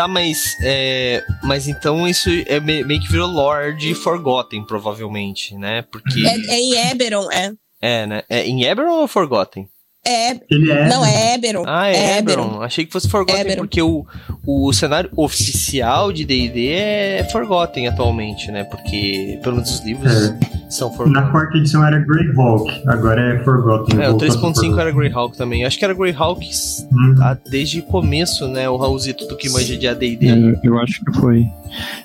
Tá, 0.00 0.08
mas. 0.08 0.56
É, 0.62 1.22
mas 1.42 1.68
então 1.68 2.08
isso 2.08 2.30
é 2.46 2.58
meio 2.58 3.00
que 3.02 3.12
virou 3.12 3.28
Lord 3.28 3.94
Forgotten, 3.96 4.64
provavelmente, 4.64 5.54
né? 5.54 5.82
Porque. 5.82 6.26
É, 6.26 6.54
é 6.54 6.58
em 6.58 6.90
Eberron, 6.90 7.30
é. 7.30 7.52
É, 7.82 8.06
né? 8.06 8.22
É 8.26 8.46
em 8.46 8.64
Eberron 8.64 9.00
ou 9.00 9.06
Forgotten? 9.06 9.68
É. 10.06 10.30
Ele 10.50 10.70
é. 10.70 10.88
Não, 10.88 11.04
é 11.04 11.34
Eberron. 11.34 11.64
Ah, 11.66 11.88
é, 11.88 11.94
é 11.94 12.18
Eberron. 12.18 12.44
Eberron. 12.44 12.62
Achei 12.62 12.86
que 12.86 12.92
fosse 12.92 13.08
Forgotten, 13.08 13.40
Eberron. 13.42 13.62
porque 13.62 13.82
o, 13.82 14.06
o 14.46 14.72
cenário 14.72 15.10
oficial 15.14 16.10
de 16.10 16.24
DD 16.24 16.68
é 16.68 17.28
Forgotten 17.30 17.86
atualmente, 17.86 18.50
né? 18.50 18.64
Porque, 18.64 19.38
pelo 19.42 19.56
menos 19.56 19.70
os 19.70 19.84
livros 19.84 20.10
é. 20.10 20.38
são 20.70 20.90
Forgotten. 20.90 21.12
Na 21.12 21.30
quarta 21.30 21.58
edição 21.58 21.86
era 21.86 21.98
Greyhawk, 21.98 22.82
agora 22.86 23.34
é 23.34 23.44
Forgotten. 23.44 24.00
É, 24.00 24.08
o 24.08 24.16
3.5 24.16 24.78
era 24.78 24.90
Greyhawk 24.90 25.36
também. 25.36 25.66
Acho 25.66 25.78
que 25.78 25.84
era 25.84 25.92
Greyhawk 25.92 26.48
hum. 26.90 27.14
desde 27.50 27.80
o 27.80 27.82
começo, 27.82 28.48
né? 28.48 28.70
O 28.70 28.78
Raulzito 28.78 29.26
do 29.26 29.36
que 29.36 29.50
manja 29.50 29.76
de 29.76 29.86
ADD. 29.86 30.28
É, 30.28 30.60
eu 30.66 30.78
acho 30.78 31.04
que 31.04 31.12
foi. 31.20 31.46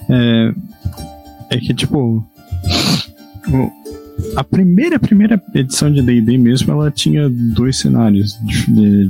É, 0.09 0.51
é 1.49 1.57
que, 1.59 1.73
tipo. 1.73 2.21
O, 3.47 3.85
a 4.35 4.43
primeira, 4.43 4.99
primeira 4.99 5.41
edição 5.53 5.91
de 5.91 6.01
D&D 6.01 6.37
mesmo, 6.37 6.71
ela 6.71 6.89
tinha 6.89 7.29
dois 7.29 7.77
cenários 7.77 8.37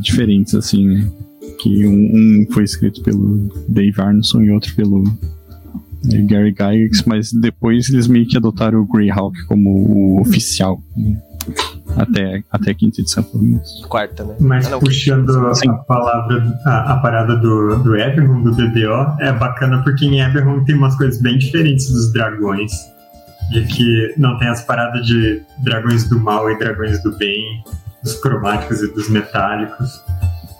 diferentes, 0.01 0.55
assim, 0.55 0.87
né? 0.87 1.11
Que 1.59 1.85
um, 1.87 1.91
um, 1.91 2.47
foi 2.51 2.63
escrito 2.63 3.01
pelo 3.03 3.49
Dave 3.67 3.99
Arneson 3.99 4.41
e 4.41 4.51
outro 4.51 4.75
pelo 4.75 5.03
é, 6.11 6.17
Gary 6.21 6.51
Gygax, 6.51 7.03
mas 7.05 7.31
depois 7.31 7.89
eles 7.89 8.07
meio 8.07 8.27
que 8.27 8.37
adotaram 8.37 8.79
o 8.81 8.85
Greyhawk 8.85 9.45
como 9.45 9.69
o 9.69 10.21
oficial. 10.21 10.81
Até, 11.95 12.43
até 12.51 12.71
a 12.71 12.73
quinta 12.73 12.99
edição, 12.99 13.23
pelo 13.23 13.43
menos. 13.43 13.85
Quarta, 13.87 14.23
né? 14.23 14.35
Mas 14.39 14.65
Ah, 14.65 14.71
não, 14.71 14.79
puxando 14.79 15.53
Sim. 15.53 15.69
a 15.69 15.73
palavra, 15.73 16.59
a, 16.65 16.93
a 16.93 16.97
parada 16.97 17.35
do, 17.37 17.77
do 17.83 17.95
Eberron, 17.95 18.43
do 18.43 18.51
BDO, 18.51 19.21
é 19.21 19.31
bacana 19.31 19.81
porque 19.83 20.05
em 20.05 20.19
Eberron 20.19 20.63
tem 20.65 20.75
umas 20.75 20.95
coisas 20.95 21.21
bem 21.21 21.37
diferentes 21.37 21.89
dos 21.89 22.11
dragões. 22.11 22.71
De 23.51 23.63
que 23.65 24.13
não 24.17 24.37
tem 24.39 24.47
as 24.47 24.63
paradas 24.63 25.05
de 25.05 25.41
dragões 25.59 26.07
do 26.09 26.19
mal 26.19 26.49
e 26.49 26.57
dragões 26.57 27.01
do 27.03 27.15
bem, 27.17 27.63
dos 28.03 28.15
cromáticos 28.15 28.81
e 28.81 28.91
dos 28.93 29.07
metálicos. 29.09 30.01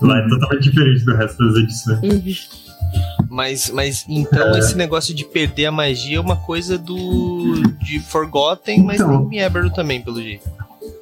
Lá 0.02 0.20
é 0.20 0.28
totalmente 0.28 0.70
diferente 0.70 1.04
do 1.06 1.16
resto 1.16 1.38
das 1.46 1.56
edições. 1.58 2.50
Mas, 3.30 3.70
mas 3.72 4.06
então 4.08 4.56
É. 4.56 4.60
esse 4.60 4.76
negócio 4.78 5.14
de 5.16 5.26
perder 5.26 5.66
a 5.66 5.72
magia 5.72 6.18
é 6.18 6.20
uma 6.20 6.36
coisa 6.38 6.78
do 6.78 7.62
de 7.84 8.00
Forgotten, 8.00 8.84
mas 8.84 9.00
Então. 9.02 9.28
tem 9.28 9.40
em 9.40 9.42
Eberron 9.42 9.70
também, 9.70 10.02
pelo 10.02 10.22
jeito. 10.22 10.48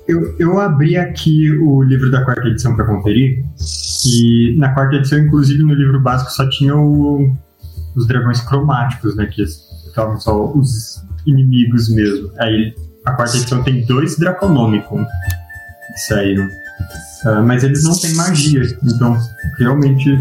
Eu, 0.08 0.36
eu 0.40 0.60
abri 0.60 0.98
aqui 0.98 1.50
o 1.60 1.82
livro 1.84 2.10
da 2.12 2.24
quarta 2.24 2.48
edição 2.48 2.76
para 2.76 2.86
conferir. 2.86 3.44
E 4.06 4.56
na 4.58 4.74
quarta 4.74 4.96
edição, 4.96 5.20
inclusive 5.20 5.64
no 5.64 5.74
livro 5.74 6.00
básico, 6.00 6.32
só 6.32 6.48
tinha 6.50 6.76
o- 6.76 7.34
os 7.96 8.08
dragões 8.08 8.42
cromáticos, 8.42 9.16
né? 9.16 9.26
Que 9.28 9.44
estavam 9.44 10.20
só 10.20 10.46
os 10.54 11.02
inimigos 11.26 11.90
mesmo. 11.90 12.32
Aí 12.40 12.74
a 13.06 13.12
quarta 13.14 13.38
edição 13.38 13.64
tem 13.64 13.86
dois 13.86 14.18
Draconomicon 14.18 15.04
que 15.06 16.00
saíram. 16.08 16.48
Ah, 17.26 17.42
mas 17.42 17.64
eles 17.64 17.84
não 17.84 17.98
têm 17.98 18.14
magia, 18.16 18.62
então 18.84 19.18
realmente 19.58 20.18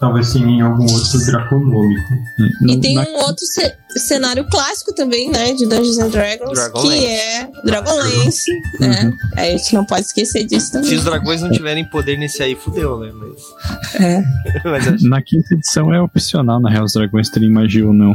talvez 0.00 0.26
sim 0.28 0.44
em 0.44 0.60
algum 0.60 0.82
outro 0.92 1.24
Draconômico. 1.24 2.12
E 2.60 2.66
No- 2.74 2.80
tem 2.80 2.94
na- 2.94 3.02
um 3.02 3.14
outro 3.22 3.46
ce- 3.46 3.74
cenário 3.96 4.44
clássico 4.50 4.92
também, 4.94 5.30
né? 5.30 5.54
De 5.54 5.64
Dungeons 5.66 5.98
and 5.98 6.08
Dragons, 6.10 6.52
Dragonlance. 6.58 6.98
que 6.98 7.06
é 7.06 7.48
Dragonlance, 7.64 8.50
né? 8.80 9.04
Uhum. 9.04 9.12
A 9.36 9.44
gente 9.44 9.74
não 9.74 9.86
pode 9.86 10.02
esquecer 10.02 10.44
disso 10.44 10.66
Se 10.66 10.72
também. 10.72 10.94
os 10.96 11.04
dragões 11.04 11.40
não 11.40 11.50
tiverem 11.50 11.84
poder 11.86 12.18
nesse 12.18 12.42
aí, 12.42 12.54
fudeu, 12.54 12.98
né? 12.98 13.10
Mas, 13.14 14.02
É. 14.02 14.22
mas, 14.68 14.88
acho- 14.88 15.08
Na 15.08 15.22
quinta 15.22 15.54
edição 15.54 15.94
é 15.94 16.00
opcional, 16.02 16.60
na 16.60 16.68
real, 16.68 16.84
os 16.84 16.92
dragões 16.92 17.30
terem 17.30 17.50
magia 17.50 17.86
ou 17.86 17.94
não. 17.94 18.14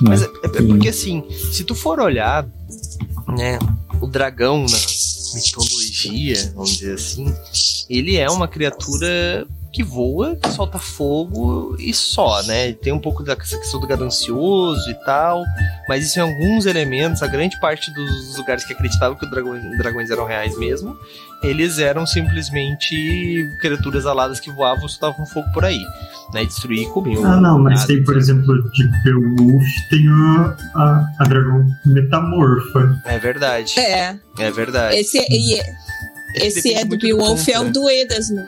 Né? 0.00 0.10
mas 0.10 0.22
é, 0.22 0.26
é 0.44 0.48
porque 0.48 0.88
assim, 0.88 1.24
se 1.52 1.64
tu 1.64 1.74
for 1.74 2.00
olhar, 2.00 2.46
né, 3.28 3.58
o 4.00 4.06
dragão 4.06 4.66
na 4.66 4.78
mitologia, 5.34 6.52
vamos 6.54 6.76
dizer 6.76 6.94
assim, 6.94 7.34
ele 7.88 8.16
é 8.16 8.28
uma 8.28 8.48
criatura 8.48 9.46
que 9.76 9.82
voa, 9.82 10.36
que 10.36 10.48
solta 10.52 10.78
fogo 10.78 11.76
e 11.78 11.92
só, 11.92 12.42
né? 12.44 12.72
Tem 12.72 12.94
um 12.94 12.98
pouco 12.98 13.22
dessa 13.22 13.58
questão 13.58 13.78
do 13.78 13.86
ganancioso 13.86 14.88
e 14.90 14.94
tal, 15.04 15.44
mas 15.86 16.02
isso 16.06 16.18
em 16.18 16.22
alguns 16.22 16.64
elementos, 16.64 17.22
a 17.22 17.26
grande 17.26 17.60
parte 17.60 17.92
dos 17.92 18.38
lugares 18.38 18.64
que 18.64 18.72
acreditavam 18.72 19.18
que 19.18 19.26
os 19.26 19.30
dragões, 19.30 19.62
dragões 19.76 20.10
eram 20.10 20.24
reais 20.24 20.56
mesmo, 20.58 20.96
eles 21.42 21.78
eram 21.78 22.06
simplesmente 22.06 23.44
criaturas 23.60 24.06
aladas 24.06 24.40
que 24.40 24.50
voavam 24.50 24.86
e 24.86 24.88
soltavam 24.88 25.26
fogo 25.26 25.46
por 25.52 25.62
aí, 25.66 25.82
né? 26.32 26.44
E 26.44 26.46
destruir 26.46 26.84
e 26.84 26.86
comer. 26.86 27.18
Ah, 27.22 27.36
não, 27.38 27.58
mas 27.58 27.74
nada, 27.80 27.86
tem, 27.86 28.02
por 28.02 28.16
exemplo, 28.16 28.70
de 28.72 28.88
Beowulf, 29.04 29.66
tem 29.90 30.08
a, 30.08 30.56
a, 30.74 31.06
a 31.18 31.24
dragão 31.24 31.66
metamorfa. 31.84 32.98
É 33.04 33.18
verdade, 33.18 33.78
É. 33.78 34.16
é 34.38 34.50
verdade. 34.50 34.96
Esse, 34.96 35.18
e- 35.30 35.60
esse 36.34 36.72
é 36.72 36.82
do 36.82 36.96
Beowulf, 36.96 37.46
é 37.48 37.60
o 37.60 37.70
do 37.70 37.88
Edas, 37.90 38.30
né? 38.30 38.46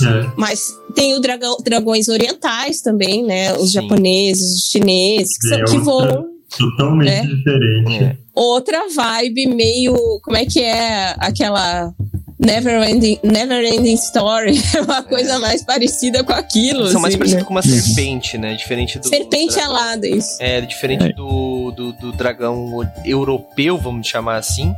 É. 0.00 0.30
Mas 0.36 0.74
tem 0.94 1.14
o 1.14 1.20
dragão, 1.20 1.56
dragões 1.64 2.08
orientais 2.08 2.80
também, 2.80 3.22
né? 3.24 3.52
Os 3.54 3.72
Sim. 3.72 3.82
japoneses, 3.82 4.56
os 4.56 4.70
chineses, 4.70 5.36
que, 5.38 5.48
são, 5.48 5.58
É 5.58 5.64
que 5.64 5.78
voam. 5.78 6.26
Totalmente 6.56 7.08
É. 7.10 7.22
diferente. 7.26 8.04
É. 8.04 8.16
Outra 8.34 8.88
vibe 8.94 9.46
meio. 9.48 9.94
Como 10.22 10.36
é 10.36 10.44
que 10.46 10.60
é 10.60 11.14
aquela. 11.18 11.92
Never 12.38 12.82
ending, 12.90 13.18
never 13.22 13.64
ending 13.64 13.94
story. 13.94 14.60
É 14.76 14.80
uma 14.80 15.02
coisa 15.02 15.38
mais 15.38 15.62
parecida 15.62 16.24
com 16.24 16.32
aquilo. 16.32 16.88
São 16.88 17.00
mais 17.00 17.14
assim, 17.14 17.18
parecidos 17.18 17.42
né? 17.42 17.46
com 17.46 17.54
uma 17.54 17.62
serpente, 17.62 18.36
né? 18.36 18.54
Diferente 18.54 18.98
do. 18.98 19.06
Serpente 19.08 19.54
dra- 19.54 19.66
alada, 19.66 20.08
isso. 20.08 20.36
É, 20.40 20.60
diferente 20.60 21.04
É. 21.04 21.12
Do, 21.12 21.70
do, 21.70 21.92
do 21.92 22.12
dragão 22.12 22.80
europeu, 23.04 23.78
vamos 23.78 24.08
chamar 24.08 24.36
assim, 24.38 24.74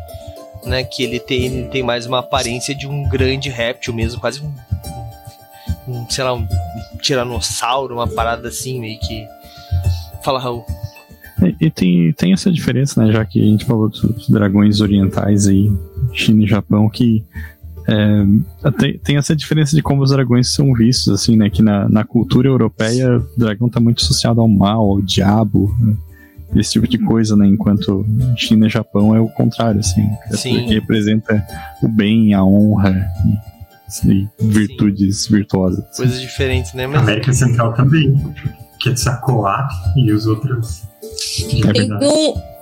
né? 0.67 0.85
Que 0.85 1.03
ele 1.05 1.19
tem, 1.19 1.45
ele 1.47 1.69
tem 1.69 1.83
mais 1.83 2.05
uma 2.07 2.19
aparência 2.19 2.75
de 2.75 2.87
um 2.87 3.09
grande 3.09 3.49
réptil 3.49 3.95
mesmo, 3.95 4.21
quase 4.21 4.41
um, 4.43 4.53
um 5.89 6.09
sei 6.09 6.25
lá, 6.25 6.35
um 6.35 6.47
tiranossauro, 7.01 7.95
uma 7.95 8.07
parada 8.07 8.49
assim, 8.49 8.81
meio 8.81 8.99
que. 9.01 9.27
Fala, 10.23 10.39
Raul. 10.39 10.65
E, 11.43 11.67
e 11.67 11.71
tem, 11.71 12.13
tem 12.13 12.33
essa 12.33 12.51
diferença, 12.51 13.03
né? 13.03 13.13
Já 13.13 13.25
que 13.25 13.41
a 13.41 13.45
gente 13.45 13.65
falou 13.65 13.89
dos 13.89 14.29
dragões 14.29 14.81
orientais 14.81 15.47
aí, 15.47 15.71
China 16.13 16.45
e 16.45 16.47
Japão, 16.47 16.89
que 16.89 17.25
é, 17.87 18.71
tem, 18.79 18.99
tem 18.99 19.17
essa 19.17 19.37
diferença 19.37 19.77
de 19.77 19.83
como 19.83 20.03
os 20.03 20.11
dragões 20.11 20.53
são 20.53 20.73
vistos, 20.73 21.13
assim, 21.13 21.37
né? 21.37 21.51
Que 21.51 21.63
na, 21.63 21.89
na 21.89 22.05
cultura 22.05 22.49
europeia, 22.49 23.19
o 23.19 23.39
dragão 23.39 23.69
tá 23.69 23.79
muito 23.79 24.03
associado 24.03 24.41
ao 24.41 24.49
mal, 24.49 24.91
ao 24.91 25.03
diabo, 25.03 25.75
né, 25.79 25.95
esse 26.57 26.73
tipo 26.73 26.89
de 26.89 26.99
coisa, 26.99 27.37
né? 27.37 27.47
Enquanto 27.47 28.07
China 28.37 28.67
e 28.67 28.71
Japão 28.71 29.15
é 29.15 29.21
o 29.21 29.29
contrário, 29.29 29.81
assim. 29.81 30.03
criatura 30.03 30.37
Sim. 30.37 30.67
Que 30.67 30.75
representa 30.75 31.45
o 31.83 31.89
bem, 31.89 32.33
a 32.33 32.43
honra 32.45 33.07
e, 33.27 33.54
e 34.05 34.29
virtudes 34.41 35.27
virtuosas. 35.27 35.85
assim. 35.85 35.97
Coisas 35.97 36.21
diferentes, 36.21 36.73
né? 36.75 36.87
Mas 36.87 37.03
América 37.03 37.33
Central 37.33 37.73
também. 37.75 38.15
Quetzalcoatl 38.81 39.75
e 39.97 40.13
os 40.13 40.27
outros. 40.27 40.83
De 41.49 41.79
É 41.79 41.85
um. 41.85 42.55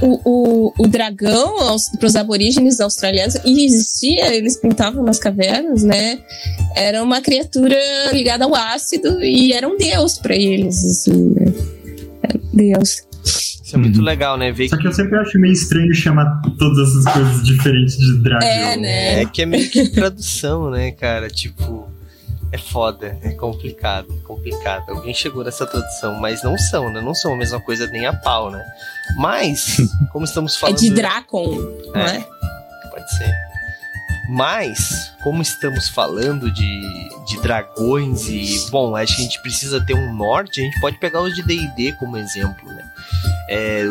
O, 0.00 0.20
o, 0.24 0.72
o 0.78 0.86
dragão, 0.86 1.76
para 1.98 2.06
os 2.06 2.14
aborígenes 2.14 2.80
australianos, 2.80 3.34
e 3.44 3.64
existia, 3.64 4.32
eles 4.32 4.56
pintavam 4.56 5.02
nas 5.02 5.18
cavernas, 5.18 5.82
né? 5.82 6.20
Era 6.76 7.02
uma 7.02 7.20
criatura 7.20 7.76
ligada 8.12 8.44
ao 8.44 8.54
ácido 8.54 9.22
e 9.24 9.52
era 9.52 9.66
um 9.66 9.76
deus 9.76 10.18
para 10.18 10.36
eles, 10.36 10.84
assim, 10.84 11.30
né? 11.30 11.46
Deus. 12.52 13.07
Isso 13.68 13.76
é 13.76 13.78
muito 13.78 13.98
Uhum. 13.98 14.04
legal, 14.04 14.36
né? 14.38 14.50
Ver 14.50 14.68
Só 14.68 14.76
que 14.76 14.82
que 14.82 14.88
eu 14.88 14.92
sempre 14.92 15.18
acho 15.18 15.38
meio 15.38 15.52
estranho 15.52 15.94
chamar 15.94 16.40
todas 16.58 16.88
essas 16.88 17.12
coisas 17.12 17.42
diferentes 17.44 17.96
de 17.98 18.18
dragão. 18.18 18.48
É, 18.48 18.76
né? 18.76 19.22
É 19.22 19.26
que 19.26 19.42
é 19.42 19.46
meio 19.46 19.68
que 19.70 19.88
tradução, 19.90 20.70
né, 20.70 20.90
cara? 20.92 21.28
Tipo, 21.28 21.86
é 22.50 22.56
foda, 22.56 23.18
é 23.22 23.30
complicado, 23.32 24.06
é 24.10 24.26
complicado. 24.26 24.88
Alguém 24.88 25.12
chegou 25.12 25.44
nessa 25.44 25.66
tradução, 25.66 26.14
mas 26.18 26.42
não 26.42 26.56
são, 26.56 26.90
né? 26.90 27.00
Não 27.02 27.14
são 27.14 27.34
a 27.34 27.36
mesma 27.36 27.60
coisa 27.60 27.86
nem 27.88 28.06
a 28.06 28.12
pau, 28.14 28.50
né? 28.50 28.64
Mas, 29.18 29.76
como 30.12 30.24
estamos 30.24 30.56
É 30.56 30.60
falando. 30.60 30.78
de 30.78 30.88
Dracon, 30.90 31.54
não 31.94 32.00
É. 32.00 32.16
é? 32.16 32.26
Pode 32.90 33.16
ser. 33.16 33.34
Mas, 34.30 35.10
como 35.22 35.40
estamos 35.40 35.88
falando 35.88 36.50
de, 36.50 36.80
de 37.26 37.40
dragões 37.40 38.28
e, 38.28 38.68
bom, 38.70 38.94
acho 38.94 39.16
que 39.16 39.22
a 39.22 39.24
gente 39.24 39.40
precisa 39.40 39.80
ter 39.80 39.94
um 39.94 40.14
norte, 40.14 40.60
a 40.60 40.64
gente 40.64 40.78
pode 40.80 40.98
pegar 40.98 41.22
os 41.22 41.34
de 41.34 41.42
D&D 41.42 41.92
como 41.92 42.16
exemplo, 42.16 42.68
né? 42.70 42.84
É, 43.48 43.84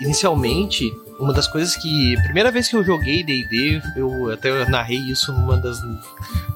inicialmente, 0.00 0.92
uma 1.18 1.32
das 1.32 1.46
coisas 1.46 1.76
que... 1.76 2.16
Primeira 2.22 2.50
vez 2.50 2.68
que 2.68 2.76
eu 2.76 2.84
joguei 2.84 3.22
D&D, 3.22 3.80
eu 3.96 4.30
até 4.30 4.68
narrei 4.68 4.98
isso 4.98 5.32
numa 5.32 5.56
das 5.56 5.80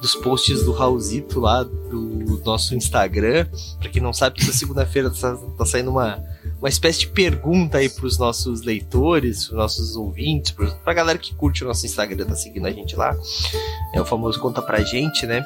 dos 0.01 0.15
posts 0.17 0.65
do 0.65 0.73
Raulzito 0.73 1.41
lá, 1.41 1.63
do 1.63 2.41
nosso 2.45 2.75
Instagram. 2.75 3.47
Pra 3.79 3.89
quem 3.89 4.03
não 4.03 4.13
sabe, 4.13 4.41
toda 4.41 4.53
segunda-feira 4.53 5.11
tá, 5.11 5.37
tá 5.57 5.67
saindo 5.67 5.91
uma, 5.91 6.23
uma 6.61 6.69
espécie 6.69 7.01
de 7.01 7.07
pergunta 7.09 7.79
aí 7.79 7.89
pros 7.89 8.19
nossos 8.19 8.63
leitores, 8.63 9.47
pros 9.47 9.57
nossos 9.59 9.97
ouvintes, 9.97 10.51
pros, 10.53 10.73
pra 10.85 10.93
galera 10.93 11.19
que 11.19 11.35
curte 11.35 11.65
o 11.65 11.67
nosso 11.67 11.87
Instagram, 11.87 12.27
tá 12.27 12.35
seguindo 12.37 12.67
a 12.67 12.71
gente 12.71 12.95
lá. 12.95 13.17
É 13.95 14.01
o 14.01 14.05
famoso 14.05 14.39
conta 14.39 14.61
pra 14.61 14.83
gente, 14.83 15.27
né? 15.27 15.43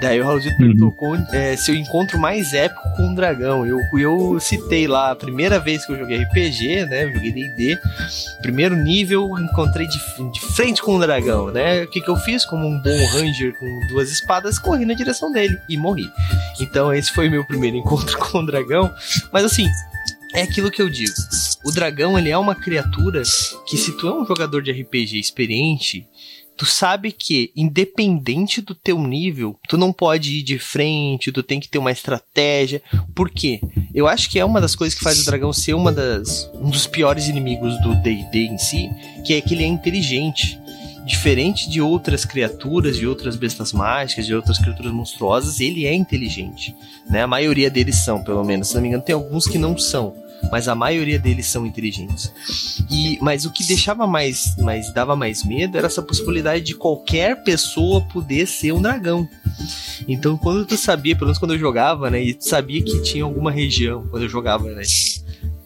Daí 0.00 0.20
o 0.20 0.24
Raulzito 0.24 0.54
Uhum. 0.54 0.58
perguntou 0.58 0.92
com- 0.92 1.16
é, 1.36 1.56
se 1.56 1.70
eu 1.70 1.74
encontro 1.76 2.18
mais 2.18 2.52
épico 2.54 2.80
com 2.96 3.02
um 3.02 3.14
dragão. 3.14 3.66
Eu, 3.66 3.78
eu 3.98 4.40
citei 4.40 4.86
lá 4.88 5.10
a 5.10 5.16
primeira 5.16 5.58
vez 5.60 5.84
que 5.84 5.92
eu 5.92 5.98
joguei 5.98 6.22
RPG, 6.22 6.86
né? 6.86 7.12
Joguei 7.12 7.30
D&D. 7.32 7.78
Primeiro 8.42 8.74
nível, 8.74 9.38
encontrei 9.38 9.86
de, 9.86 9.98
de 10.32 10.40
frente 10.40 10.82
com 10.82 10.96
um 10.96 10.98
dragão, 10.98 11.50
né? 11.50 11.82
O 11.84 11.88
que, 11.88 12.00
que 12.00 12.08
eu 12.08 12.16
fiz? 12.16 12.44
Como 12.44 12.66
um 12.66 12.80
bom 12.80 13.06
ranger 13.12 13.54
com 13.58 13.86
duas 13.88 14.10
espadas, 14.10 14.58
corri 14.58 14.84
na 14.86 14.94
direção 14.94 15.30
dele 15.30 15.58
e 15.68 15.76
morri. 15.76 16.10
Então 16.60 16.92
esse 16.92 17.12
foi 17.12 17.28
o 17.28 17.30
meu 17.30 17.44
primeiro 17.44 17.76
encontro 17.76 18.16
com 18.30 18.38
o 18.38 18.46
dragão. 18.46 18.92
Mas 19.32 19.44
assim, 19.44 19.68
é 20.34 20.42
aquilo 20.42 20.70
que 20.70 20.82
eu 20.82 20.90
digo. 20.90 21.14
O 21.64 21.70
dragão, 21.70 22.18
ele 22.18 22.28
é 22.28 22.36
uma 22.36 22.54
criatura 22.54 23.22
que 23.66 23.76
se 23.76 23.92
tu 23.92 24.08
é 24.08 24.14
um 24.14 24.26
jogador 24.26 24.60
de 24.60 24.72
RPG 24.72 25.18
experiente, 25.18 26.06
tu 26.56 26.66
sabe 26.66 27.10
que 27.12 27.50
independente 27.56 28.60
do 28.60 28.74
teu 28.74 29.00
nível, 29.00 29.58
tu 29.68 29.76
não 29.76 29.92
pode 29.92 30.38
ir 30.38 30.42
de 30.42 30.58
frente, 30.58 31.32
tu 31.32 31.42
tem 31.42 31.58
que 31.60 31.68
ter 31.68 31.78
uma 31.78 31.92
estratégia. 31.92 32.82
Por 33.14 33.30
quê? 33.30 33.60
Eu 33.94 34.06
acho 34.06 34.28
que 34.28 34.38
é 34.38 34.44
uma 34.44 34.60
das 34.60 34.74
coisas 34.74 34.96
que 34.96 35.04
faz 35.04 35.20
o 35.20 35.24
dragão 35.24 35.52
ser 35.52 35.74
uma 35.74 35.92
das, 35.92 36.50
um 36.54 36.68
dos 36.68 36.86
piores 36.86 37.28
inimigos 37.28 37.80
do 37.80 37.94
D&D 38.02 38.38
em 38.46 38.58
si, 38.58 38.90
que 39.24 39.34
é 39.34 39.40
que 39.40 39.54
ele 39.54 39.64
é 39.64 39.68
inteligente. 39.68 40.58
diferente 41.06 41.68
de 41.68 41.82
outras 41.82 42.24
criaturas, 42.24 42.96
de 42.96 43.06
outras 43.06 43.36
bestas 43.36 43.74
mágicas, 43.74 44.24
de 44.24 44.34
outras 44.34 44.58
criaturas 44.58 44.90
monstruosas, 44.90 45.60
ele 45.60 45.84
é 45.84 45.92
inteligente, 45.92 46.74
né? 47.10 47.22
A 47.22 47.26
maioria 47.26 47.70
deles 47.70 47.96
são, 47.96 48.24
pelo 48.24 48.42
menos. 48.42 48.68
Se 48.68 48.74
não 48.74 48.80
me 48.80 48.88
engano, 48.88 49.02
tem 49.02 49.14
alguns 49.14 49.46
que 49.46 49.58
não 49.58 49.76
são, 49.76 50.14
mas 50.50 50.68
a 50.68 50.74
maioria 50.74 51.18
deles 51.18 51.46
são 51.46 51.66
inteligentes. 51.66 52.32
E 52.90 53.18
mas 53.20 53.44
o 53.44 53.50
que 53.50 53.64
deixava 53.64 54.06
mais, 54.06 54.56
mais 54.58 54.92
dava 54.92 55.16
mais 55.16 55.44
medo 55.44 55.76
era 55.78 55.86
essa 55.86 56.02
possibilidade 56.02 56.64
de 56.64 56.74
qualquer 56.74 57.42
pessoa 57.42 58.00
poder 58.00 58.46
ser 58.46 58.72
um 58.72 58.82
dragão. 58.82 59.28
Então, 60.08 60.36
quando 60.36 60.66
tu 60.66 60.76
sabia, 60.76 61.14
pelo 61.14 61.26
menos 61.26 61.38
quando 61.38 61.54
eu 61.54 61.58
jogava, 61.58 62.10
né, 62.10 62.22
e 62.22 62.34
tu 62.34 62.46
sabia 62.46 62.82
que 62.82 63.00
tinha 63.02 63.24
alguma 63.24 63.50
região, 63.50 64.06
quando 64.10 64.24
eu 64.24 64.28
jogava, 64.28 64.64
né, 64.70 64.82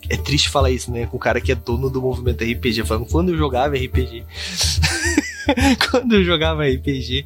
é 0.09 0.17
triste 0.17 0.49
falar 0.49 0.71
isso, 0.71 0.91
né? 0.91 1.07
Com 1.07 1.17
o 1.17 1.21
cara 1.21 1.41
que 1.41 1.53
é 1.53 1.55
dono 1.55 1.91
do 1.91 2.01
movimento 2.01 2.43
RPG, 2.43 2.85
falando 2.85 3.07
quando 3.07 3.31
eu 3.31 3.37
jogava 3.37 3.77
RPG. 3.77 4.25
quando 5.91 6.15
eu 6.15 6.25
jogava 6.25 6.67
RPG, 6.67 7.25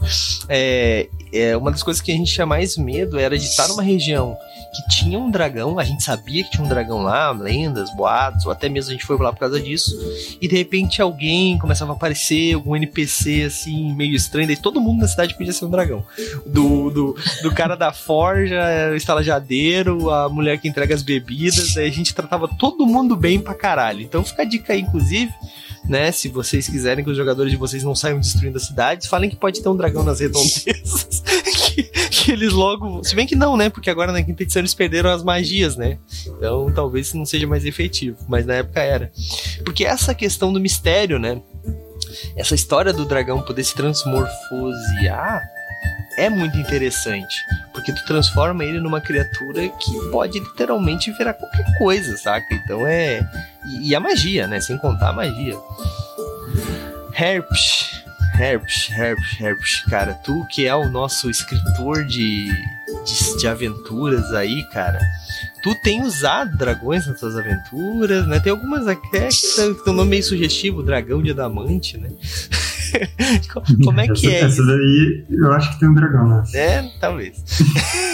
é, 0.49 1.09
é, 1.33 1.57
uma 1.57 1.71
das 1.71 1.83
coisas 1.83 2.01
que 2.01 2.11
a 2.11 2.15
gente 2.15 2.33
tinha 2.33 2.47
mais 2.47 2.77
medo 2.77 3.19
era 3.19 3.39
de 3.39 3.45
estar 3.45 3.69
numa 3.69 3.83
região 3.83 4.37
que 4.73 4.89
tinha 4.89 5.19
um 5.19 5.31
dragão, 5.31 5.79
a 5.79 5.85
gente 5.85 6.03
sabia 6.03 6.43
que 6.43 6.51
tinha 6.51 6.65
um 6.65 6.69
dragão 6.69 7.03
lá, 7.03 7.31
lendas, 7.31 7.95
boatos, 7.95 8.47
ou 8.47 8.53
até 8.53 8.69
mesmo 8.69 8.91
a 8.91 8.93
gente 8.95 9.05
foi 9.05 9.19
lá 9.19 9.33
por 9.33 9.41
causa 9.41 9.61
disso, 9.61 9.99
e 10.41 10.49
de 10.49 10.57
repente 10.57 11.03
alguém 11.03 11.59
começava 11.59 11.93
a 11.93 11.95
aparecer, 11.95 12.55
algum 12.55 12.75
NPC 12.75 13.45
assim, 13.45 13.93
meio 13.95 14.15
estranho, 14.15 14.47
daí 14.47 14.57
todo 14.57 14.81
mundo 14.81 15.01
na 15.01 15.09
cidade 15.09 15.37
podia 15.37 15.53
ser 15.53 15.67
um 15.67 15.71
dragão. 15.71 16.05
Do, 16.47 16.91
do, 16.91 17.17
do 17.43 17.55
cara 17.55 17.77
da 17.77 17.93
forja, 17.93 18.91
o 18.91 18.97
estalajadeiro, 18.97 20.11
a 20.11 20.29
mulher 20.29 20.59
que 20.59 20.69
entrega 20.69 20.95
as 20.95 21.03
bebidas, 21.03 21.75
daí 21.75 21.89
a 21.89 21.93
gente 21.93 22.15
tratava 22.15 22.49
todo 22.49 22.87
mundo 22.87 23.15
bem 23.15 23.39
pra 23.39 23.55
caralho. 23.55 24.01
Então 24.01 24.25
fica 24.25 24.43
a 24.43 24.47
dica 24.47 24.73
aí, 24.73 24.81
inclusive, 24.81 25.33
né? 25.85 26.13
Se 26.13 26.29
vocês 26.29 26.69
quiserem 26.69 27.05
que 27.05 27.11
os 27.11 27.17
jogadores 27.17 27.51
de 27.51 27.59
vocês 27.59 27.83
não 27.83 27.95
saiam 27.95 28.21
destruindo 28.21 28.57
as 28.57 28.65
cidades, 28.65 29.07
falem 29.07 29.29
que 29.29 29.37
pode 29.37 29.61
ter 29.63 29.69
um 29.69 29.77
dragão 29.77 30.03
nas 30.03 30.21
redondezas. 30.21 31.23
que, 31.75 31.83
que, 32.23 32.33
eles 32.33 32.53
logo. 32.53 33.03
Se 33.05 33.15
bem 33.15 33.27
que 33.27 33.35
não, 33.35 33.57
né? 33.57 33.69
Porque 33.69 33.91
agora 33.91 34.13
na 34.13 34.23
quinta 34.23 34.43
edição 34.43 34.61
eles 34.61 34.75
perderam 34.75 35.11
as 35.11 35.23
magias, 35.23 35.77
né? 35.77 35.99
Então 36.27 36.73
talvez 36.73 37.13
não 37.15 37.27
seja 37.27 37.47
mais 37.47 37.65
efetivo. 37.65 38.17
Mas 38.29 38.47
na 38.47 38.55
época 38.55 38.81
era. 38.81 39.13
Porque 39.65 39.85
essa 39.85 40.15
questão 40.15 40.53
do 40.53 40.61
mistério, 40.61 41.19
né? 41.19 41.41
Essa 42.37 42.55
história 42.55 42.93
do 42.93 43.05
dragão 43.05 43.43
poder 43.43 43.65
se 43.65 43.75
transmorfosear 43.75 45.43
é 46.17 46.29
muito 46.29 46.57
interessante. 46.59 47.37
Porque 47.73 47.93
tu 47.93 48.05
transforma 48.05 48.65
ele 48.65 48.81
numa 48.81 49.01
criatura 49.01 49.69
que 49.69 50.11
pode 50.11 50.39
literalmente 50.39 51.11
virar 51.13 51.35
qualquer 51.35 51.65
coisa, 51.79 52.17
saca? 52.17 52.55
Então 52.55 52.87
é. 52.87 53.21
E, 53.67 53.91
e 53.91 53.95
a 53.95 54.01
magia, 54.01 54.47
né? 54.47 54.61
Sem 54.61 54.79
contar 54.79 55.11
a 55.11 55.13
magia. 55.13 55.59
Herpes. 57.15 57.92
Herpes, 58.39 58.91
Herpes, 58.91 59.41
Herpes. 59.41 59.85
Cara, 59.89 60.15
tu 60.15 60.47
que 60.51 60.67
é 60.67 60.75
o 60.75 60.89
nosso 60.89 61.31
escritor 61.31 62.05
de, 62.05 62.47
de, 63.05 63.39
de 63.39 63.47
aventuras 63.47 64.33
aí, 64.33 64.65
cara 64.71 65.01
tu 65.63 65.75
tem 65.77 66.03
usado 66.03 66.57
dragões 66.57 67.07
nas 67.07 67.21
tuas 67.21 67.37
aventuras, 67.37 68.27
né? 68.27 68.41
Tem 68.41 68.51
algumas 68.51 68.87
até 68.89 69.29
que 69.29 69.83
tem 69.85 69.93
um 69.93 69.97
nome 69.97 70.11
meio 70.11 70.23
sugestivo, 70.23 70.83
dragão 70.83 71.23
de 71.23 71.31
adamante, 71.31 71.97
né? 71.97 72.11
Como 73.85 74.01
é 74.01 74.09
que 74.09 74.27
essa, 74.27 74.31
é? 74.31 74.41
Essa 74.41 74.67
daí 74.67 75.25
eu 75.31 75.53
acho 75.53 75.73
que 75.73 75.81
tem 75.81 75.89
um 75.89 75.95
dragão, 75.95 76.29
né? 76.29 76.43
É, 76.55 76.83
talvez. 77.01 77.43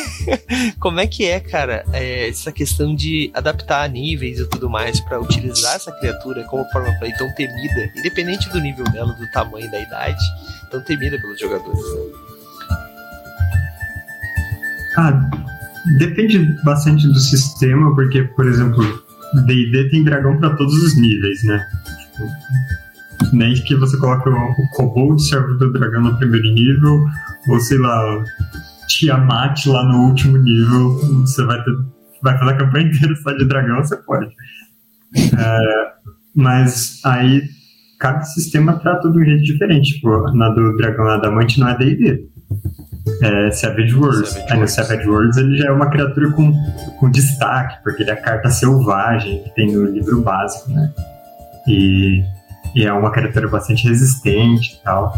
Como 0.78 1.00
é 1.00 1.06
que 1.06 1.24
é, 1.24 1.40
cara, 1.40 1.84
é, 1.92 2.28
essa 2.28 2.52
questão 2.52 2.94
de 2.94 3.30
adaptar 3.34 3.88
níveis 3.88 4.38
e 4.38 4.48
tudo 4.48 4.68
mais 4.68 5.00
para 5.00 5.20
utilizar 5.20 5.76
essa 5.76 5.92
criatura 5.92 6.44
como 6.44 6.64
forma 6.70 6.92
play 6.98 7.12
tão 7.14 7.32
temida, 7.34 7.92
independente 7.96 8.48
do 8.50 8.60
nível 8.60 8.84
dela, 8.86 9.12
do 9.12 9.30
tamanho, 9.30 9.70
da 9.70 9.80
idade, 9.80 10.22
tão 10.70 10.80
temida 10.82 11.18
pelos 11.20 11.38
jogadores? 11.38 11.80
Ah, 14.96 15.30
depende 15.98 16.38
bastante 16.64 17.06
do 17.06 17.18
sistema, 17.18 17.94
porque, 17.94 18.22
por 18.22 18.46
exemplo, 18.46 19.04
D&D 19.46 19.90
tem 19.90 20.04
dragão 20.04 20.38
para 20.38 20.56
todos 20.56 20.74
os 20.74 20.96
níveis, 20.96 21.42
né? 21.44 21.64
Tipo, 22.02 22.28
nem 23.32 23.54
que 23.54 23.74
você 23.74 23.96
coloque 23.98 24.28
o, 24.28 24.34
o 24.34 24.70
Kobold 24.76 25.22
serve 25.22 25.58
do 25.58 25.72
dragão 25.72 26.02
no 26.02 26.18
primeiro 26.18 26.52
nível, 26.52 27.04
ou 27.50 27.60
sei 27.60 27.78
lá, 27.78 28.24
Tiamat 28.88 29.66
lá 29.66 29.84
no 29.84 30.08
último 30.08 30.38
nível, 30.38 30.98
você 31.20 31.44
vai, 31.44 31.62
ter, 31.62 31.72
vai 32.22 32.38
fazer 32.38 32.52
a 32.52 32.56
campanha 32.56 32.86
inteira 32.86 33.14
só 33.16 33.32
de 33.32 33.44
dragão, 33.44 33.76
você 33.76 33.96
pode. 33.96 34.26
É, 35.16 35.92
mas 36.34 37.00
aí 37.04 37.42
cada 37.98 38.22
sistema 38.22 38.78
trata 38.78 39.10
de 39.10 39.18
um 39.18 39.24
jeito 39.24 39.42
diferente. 39.42 39.94
Tipo, 39.94 40.30
na 40.32 40.48
do 40.50 40.76
dragão 40.76 41.06
adamante 41.08 41.58
não 41.60 41.68
é 41.68 41.76
D&D. 41.76 42.28
É 43.22 43.50
Savage 43.50 43.94
Worlds. 43.94 44.30
Savage 44.30 44.52
aí 44.52 44.60
no 44.60 44.68
Savage 44.68 45.08
Worlds 45.08 45.36
ele 45.36 45.56
já 45.56 45.68
é 45.68 45.72
uma 45.72 45.90
criatura 45.90 46.30
com, 46.32 46.52
com 46.98 47.10
destaque, 47.10 47.82
porque 47.82 48.02
ele 48.02 48.10
é 48.10 48.14
a 48.14 48.20
carta 48.20 48.50
selvagem 48.50 49.42
que 49.42 49.54
tem 49.54 49.72
no 49.72 49.84
livro 49.86 50.20
básico, 50.22 50.70
né? 50.70 50.92
E, 51.66 52.22
e 52.74 52.84
é 52.84 52.92
uma 52.92 53.10
criatura 53.10 53.48
bastante 53.48 53.88
resistente 53.88 54.74
e 54.74 54.84
tal. 54.84 55.14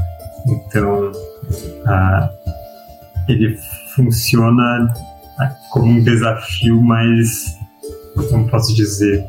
Então, 0.47 1.13
ele 3.29 3.59
funciona 3.95 4.93
como 5.71 5.93
um 5.93 6.03
desafio 6.03 6.81
mais. 6.83 7.57
Como 8.29 8.49
posso 8.49 8.75
dizer? 8.75 9.25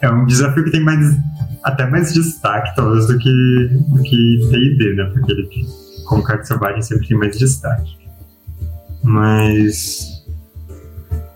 É 0.00 0.10
um 0.10 0.26
desafio 0.26 0.64
que 0.64 0.70
tem 0.70 0.82
mais 0.82 1.16
até 1.62 1.86
mais 1.86 2.12
destaque, 2.12 2.74
talvez, 2.74 3.06
do 3.06 3.18
que 3.18 3.68
do 3.88 4.02
que 4.02 4.48
D&D, 4.50 4.94
né? 4.94 5.10
Porque 5.12 5.32
ele, 5.32 5.48
como 6.06 6.22
carta 6.22 6.44
selvagem, 6.44 6.82
sempre 6.82 7.08
tem 7.08 7.18
mais 7.18 7.36
destaque. 7.36 7.98
Mas... 9.02 10.24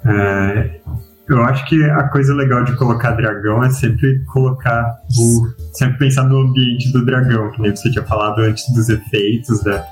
É, 0.04 0.80
eu 1.28 1.44
acho 1.44 1.64
que 1.66 1.82
a 1.84 2.08
coisa 2.08 2.34
legal 2.34 2.64
de 2.64 2.74
colocar 2.76 3.12
dragão 3.12 3.62
é 3.62 3.70
sempre 3.70 4.24
colocar 4.26 4.98
o... 5.18 5.48
Sempre 5.72 5.98
pensar 5.98 6.24
no 6.24 6.40
ambiente 6.40 6.92
do 6.92 7.04
dragão, 7.04 7.50
que 7.52 7.62
nem 7.62 7.74
você 7.74 7.90
tinha 7.90 8.04
falado 8.04 8.40
antes 8.40 8.68
dos 8.74 8.88
efeitos, 8.88 9.62
da, 9.62 9.84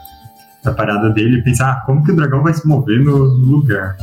da 0.63 0.73
parada 0.73 1.11
dele, 1.11 1.39
e 1.39 1.43
pensar, 1.43 1.71
ah, 1.71 1.81
como 1.87 2.05
que 2.05 2.13
o 2.13 2.17
dragão 2.17 2.43
vai 2.43 2.53
se 2.53 2.67
mover 2.67 3.01
no, 3.01 3.39
no 3.39 3.47
lugar? 3.57 3.97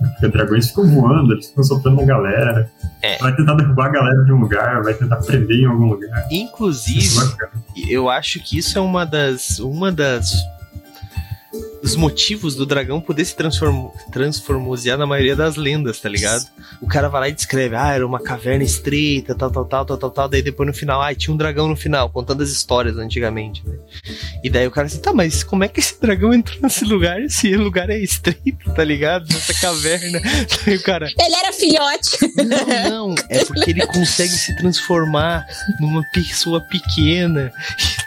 Porque 0.00 0.28
dragões 0.28 0.68
ficam 0.68 0.88
voando, 0.88 1.34
eles 1.34 1.48
ficam 1.48 1.62
soltando 1.62 2.00
a 2.00 2.04
galera. 2.04 2.70
É. 3.02 3.18
Vai 3.18 3.36
tentar 3.36 3.54
derrubar 3.54 3.86
a 3.86 3.90
galera 3.90 4.24
de 4.24 4.32
um 4.32 4.40
lugar, 4.40 4.82
vai 4.82 4.94
tentar 4.94 5.16
prender 5.16 5.58
em 5.58 5.66
algum 5.66 5.90
lugar. 5.90 6.26
Inclusive, 6.30 7.08
eu 7.88 8.08
acho 8.08 8.40
que 8.40 8.58
isso 8.58 8.78
é 8.78 8.80
uma 8.80 9.04
das. 9.04 9.58
Uma 9.58 9.92
das 9.92 10.32
os 11.82 11.96
motivos 11.96 12.54
do 12.54 12.66
dragão 12.66 13.00
poder 13.00 13.24
se 13.24 13.34
transform, 13.34 13.88
transformosear 14.12 14.98
na 14.98 15.06
maioria 15.06 15.34
das 15.34 15.56
lendas, 15.56 16.00
tá 16.00 16.08
ligado? 16.08 16.44
O 16.80 16.86
cara 16.86 17.08
vai 17.08 17.20
lá 17.22 17.28
e 17.28 17.32
descreve, 17.32 17.74
ah, 17.74 17.92
era 17.92 18.06
uma 18.06 18.20
caverna 18.20 18.64
estreita, 18.64 19.34
tal, 19.34 19.50
tal, 19.50 19.64
tal, 19.64 19.84
tal, 19.84 19.98
tal, 19.98 20.10
tal, 20.10 20.28
daí 20.28 20.42
depois 20.42 20.66
no 20.66 20.74
final, 20.74 21.00
ah, 21.00 21.14
tinha 21.14 21.32
um 21.32 21.36
dragão 21.36 21.68
no 21.68 21.76
final, 21.76 22.10
contando 22.10 22.42
as 22.42 22.50
histórias 22.50 22.96
antigamente, 22.96 23.62
né? 23.66 23.76
E 24.42 24.50
daí 24.50 24.66
o 24.66 24.70
cara 24.70 24.86
assim, 24.86 25.00
tá, 25.00 25.12
mas 25.12 25.42
como 25.42 25.64
é 25.64 25.68
que 25.68 25.80
esse 25.80 26.00
dragão 26.00 26.32
entrou 26.32 26.60
nesse 26.60 26.84
lugar? 26.84 27.20
Esse 27.20 27.54
lugar 27.56 27.90
é 27.90 27.98
estreito, 27.98 28.70
tá 28.74 28.84
ligado? 28.84 29.26
Nessa 29.32 29.54
caverna. 29.54 30.20
Daí 30.64 30.76
o 30.76 30.82
cara. 30.82 31.10
Ele 31.18 31.34
era 31.34 31.52
filhote. 31.52 32.18
Não, 32.36 33.08
não, 33.08 33.14
é 33.28 33.44
porque 33.44 33.70
ele 33.70 33.86
consegue 33.86 34.32
se 34.32 34.56
transformar 34.56 35.46
numa 35.80 36.02
pessoa 36.12 36.60
pequena 36.60 37.52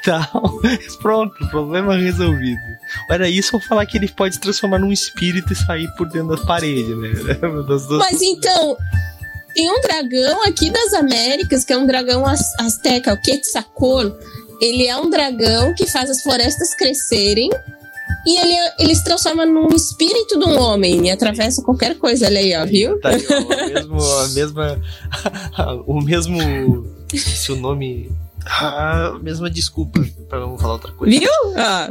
tal. 0.04 0.60
Pronto, 1.02 1.34
problema 1.50 1.96
resolvido. 1.96 2.60
Era 3.10 3.30
isso 3.30 3.56
ou 3.56 3.62
falar 3.62 3.86
que 3.86 3.98
ele 3.98 4.08
pode 4.08 4.36
se 4.36 4.42
transformar 4.42 4.80
num 4.80 4.92
espírito 4.92 5.54
e 5.54 5.56
sair 5.56 5.88
por 5.96 6.08
dentro 6.08 6.30
das 6.30 6.46
paredes, 6.46 6.98
né? 6.98 7.10
Das 7.68 7.88
duas... 7.88 8.00
Mas 8.00 8.22
então, 8.22 8.78
tem 9.56 9.70
um 9.70 9.82
dragão 9.82 10.44
aqui 10.44 10.70
das 10.70 10.94
Américas, 10.94 11.64
que 11.64 11.74
é 11.74 11.78
um 11.78 11.86
dragão 11.86 12.26
azteca, 12.26 13.14
o 13.14 13.22
Quetzalcoatl. 13.22 14.12
Ele 14.62 14.88
é 14.88 14.98
um 14.98 15.10
dragão 15.10 15.74
que 15.76 15.86
faz 15.86 16.10
as 16.10 16.22
florestas 16.22 16.76
crescerem 16.76 17.50
e 18.26 18.40
ele, 18.40 18.56
ele 18.80 18.96
se 18.96 19.04
transforma 19.04 19.46
num 19.46 19.68
espírito 19.76 20.40
de 20.40 20.46
um 20.46 20.58
homem 20.58 21.08
e 21.08 21.12
atravessa 21.12 21.62
qualquer 21.62 21.98
coisa. 21.98 22.28
Olha 22.28 22.40
aí, 22.40 22.56
ó, 22.56 22.66
viu? 22.66 23.00
Tá 23.00 23.10
aí, 23.10 23.26
ó, 23.30 23.42
o 23.42 23.74
mesmo, 23.74 24.02
a 24.02 24.28
mesma. 24.30 24.82
o 25.86 26.02
mesmo. 26.02 26.88
Se 27.14 27.52
o 27.52 27.56
nome 27.56 28.10
a 28.46 29.18
mesma 29.22 29.50
desculpa 29.50 30.00
para 30.30 30.40
não 30.40 30.58
falar 30.58 30.74
outra 30.74 30.92
coisa. 30.92 31.18
Viu? 31.18 31.30
Ah. 31.58 31.90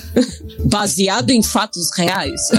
Baseado 0.64 1.30
em 1.30 1.42
fatos 1.42 1.90
reais. 1.96 2.50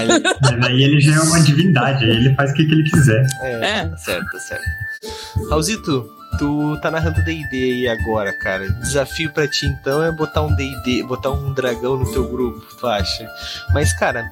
Mas 0.42 0.66
aí 0.66 0.84
ele 0.84 1.00
já 1.00 1.16
é 1.16 1.20
uma 1.20 1.40
divindade, 1.42 2.06
aí 2.06 2.12
ele 2.12 2.36
faz 2.36 2.52
o 2.52 2.54
que, 2.54 2.66
que 2.66 2.72
ele 2.74 2.90
quiser. 2.90 3.26
É, 3.42 3.80
é. 3.80 3.86
Tá 3.86 3.98
certo, 3.98 4.32
tá 4.32 4.40
certo. 4.40 5.50
Raulzito, 5.50 6.10
tu 6.38 6.78
tá 6.82 6.92
narrando 6.92 7.24
D&D 7.24 7.48
aí 7.54 7.88
agora, 7.88 8.34
cara. 8.34 8.70
Desafio 8.70 9.32
para 9.32 9.48
ti 9.48 9.66
então 9.66 10.04
é 10.04 10.12
botar 10.12 10.42
um 10.42 10.56
D&D, 10.56 11.04
botar 11.04 11.32
um 11.32 11.54
dragão 11.54 11.98
no 11.98 12.12
teu 12.12 12.28
grupo, 12.28 12.66
tu 12.80 12.88
acha? 12.88 13.30
Mas, 13.74 13.94
cara, 13.94 14.32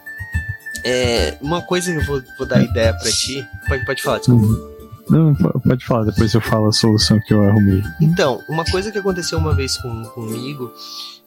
é, 0.83 1.37
uma 1.41 1.61
coisa 1.61 1.91
que 1.91 1.97
eu 1.97 2.05
vou, 2.05 2.21
vou 2.37 2.47
dar 2.47 2.61
ideia 2.61 2.93
para 2.93 3.11
ti. 3.11 3.45
Pode, 3.67 3.85
pode 3.85 4.01
falar, 4.01 4.17
desculpa. 4.19 4.45
Uhum. 4.45 4.70
Não, 5.11 5.35
pode 5.35 5.85
falar, 5.85 6.05
depois 6.05 6.33
eu 6.33 6.41
falo 6.41 6.67
a 6.67 6.71
solução 6.71 7.19
que 7.19 7.33
eu 7.33 7.43
arrumei. 7.43 7.83
Então, 7.99 8.41
uma 8.47 8.63
coisa 8.63 8.91
que 8.91 8.97
aconteceu 8.97 9.37
uma 9.37 9.53
vez 9.53 9.77
com, 9.77 10.03
comigo, 10.05 10.71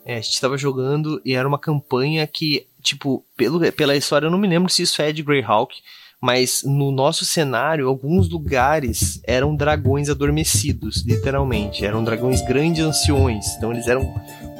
é, 0.04 0.16
a 0.16 0.20
gente 0.20 0.40
tava 0.40 0.56
jogando 0.56 1.20
e 1.24 1.34
era 1.34 1.46
uma 1.46 1.58
campanha 1.58 2.26
que, 2.26 2.66
tipo, 2.82 3.24
pelo, 3.36 3.60
pela 3.72 3.94
história, 3.94 4.26
eu 4.26 4.30
não 4.30 4.38
me 4.38 4.48
lembro 4.48 4.70
se 4.70 4.82
isso 4.82 5.02
é 5.02 5.12
de 5.12 5.22
Greyhawk, 5.22 5.76
mas 6.20 6.62
no 6.64 6.90
nosso 6.90 7.22
cenário, 7.22 7.86
alguns 7.86 8.30
lugares 8.30 9.20
eram 9.24 9.54
dragões 9.54 10.08
adormecidos, 10.08 11.04
literalmente. 11.04 11.84
Eram 11.84 12.02
dragões 12.02 12.40
grandes 12.40 12.82
anciões. 12.82 13.44
Então 13.56 13.70
eles 13.70 13.86
eram 13.86 14.14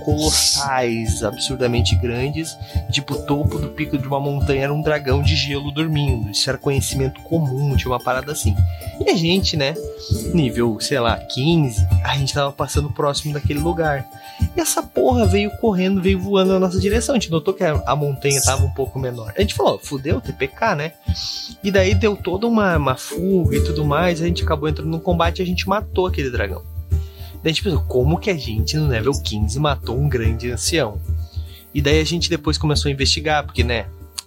colossais, 0.04 1.22
absurdamente 1.22 1.96
grandes. 1.96 2.56
Tipo, 2.90 3.14
o 3.14 3.22
topo 3.22 3.58
do 3.58 3.68
pico 3.68 3.96
de 3.96 4.06
uma 4.06 4.20
montanha 4.20 4.64
era 4.64 4.74
um 4.74 4.82
dragão 4.82 5.22
de 5.22 5.34
gelo 5.34 5.70
dormindo. 5.72 6.30
Isso 6.30 6.48
era 6.48 6.58
conhecimento 6.58 7.20
comum, 7.22 7.76
tinha 7.76 7.90
uma 7.90 8.02
parada 8.02 8.32
assim. 8.32 8.54
E 9.04 9.10
a 9.10 9.14
gente, 9.14 9.56
né, 9.56 9.74
nível, 10.32 10.78
sei 10.80 11.00
lá, 11.00 11.16
15, 11.16 11.86
a 12.04 12.16
gente 12.16 12.32
tava 12.32 12.52
passando 12.52 12.90
próximo 12.90 13.32
daquele 13.32 13.60
lugar. 13.60 14.06
E 14.56 14.60
essa 14.60 14.82
porra 14.82 15.26
veio 15.26 15.50
correndo, 15.58 16.02
veio 16.02 16.20
voando 16.20 16.52
na 16.52 16.60
nossa 16.60 16.78
direção. 16.78 17.14
A 17.14 17.18
gente 17.18 17.30
notou 17.30 17.54
que 17.54 17.64
a, 17.64 17.96
montanha 17.96 18.40
tava 18.42 18.64
um 18.64 18.70
pouco 18.70 18.98
menor. 18.98 19.32
A 19.36 19.40
gente 19.40 19.54
falou, 19.54 19.78
fudeu, 19.78 20.20
TPK, 20.20 20.74
né? 20.74 20.92
E 21.62 21.70
daí 21.70 21.94
deu 21.94 22.16
toda 22.16 22.46
uma, 22.46 22.76
uma 22.76 22.96
fuga 22.96 23.56
e 23.56 23.64
tudo 23.64 23.84
mais. 23.84 24.20
A 24.20 24.26
gente 24.26 24.42
acabou 24.42 24.68
entrando 24.68 24.90
no 24.90 25.00
combate 25.00 25.38
e 25.38 25.42
a 25.42 25.46
gente 25.46 25.68
matou 25.68 26.06
aquele 26.06 26.30
dragão. 26.30 26.73
Daí 27.44 27.50
a 27.50 27.54
gente 27.54 27.62
pensou, 27.62 27.82
como 27.82 28.18
que 28.18 28.30
a 28.30 28.36
gente 28.38 28.74
no 28.78 28.88
level 28.88 29.12
15 29.12 29.60
matou 29.60 29.98
um 29.98 30.08
grande 30.08 30.50
ancião? 30.50 30.98
E 31.74 31.82
daí 31.82 32.00
a 32.00 32.04
gente 32.04 32.30
depois 32.30 32.56
começou 32.56 32.88
a 32.88 32.92
investigar, 32.92 33.44
porque, 33.44 33.62
né? 33.62 33.84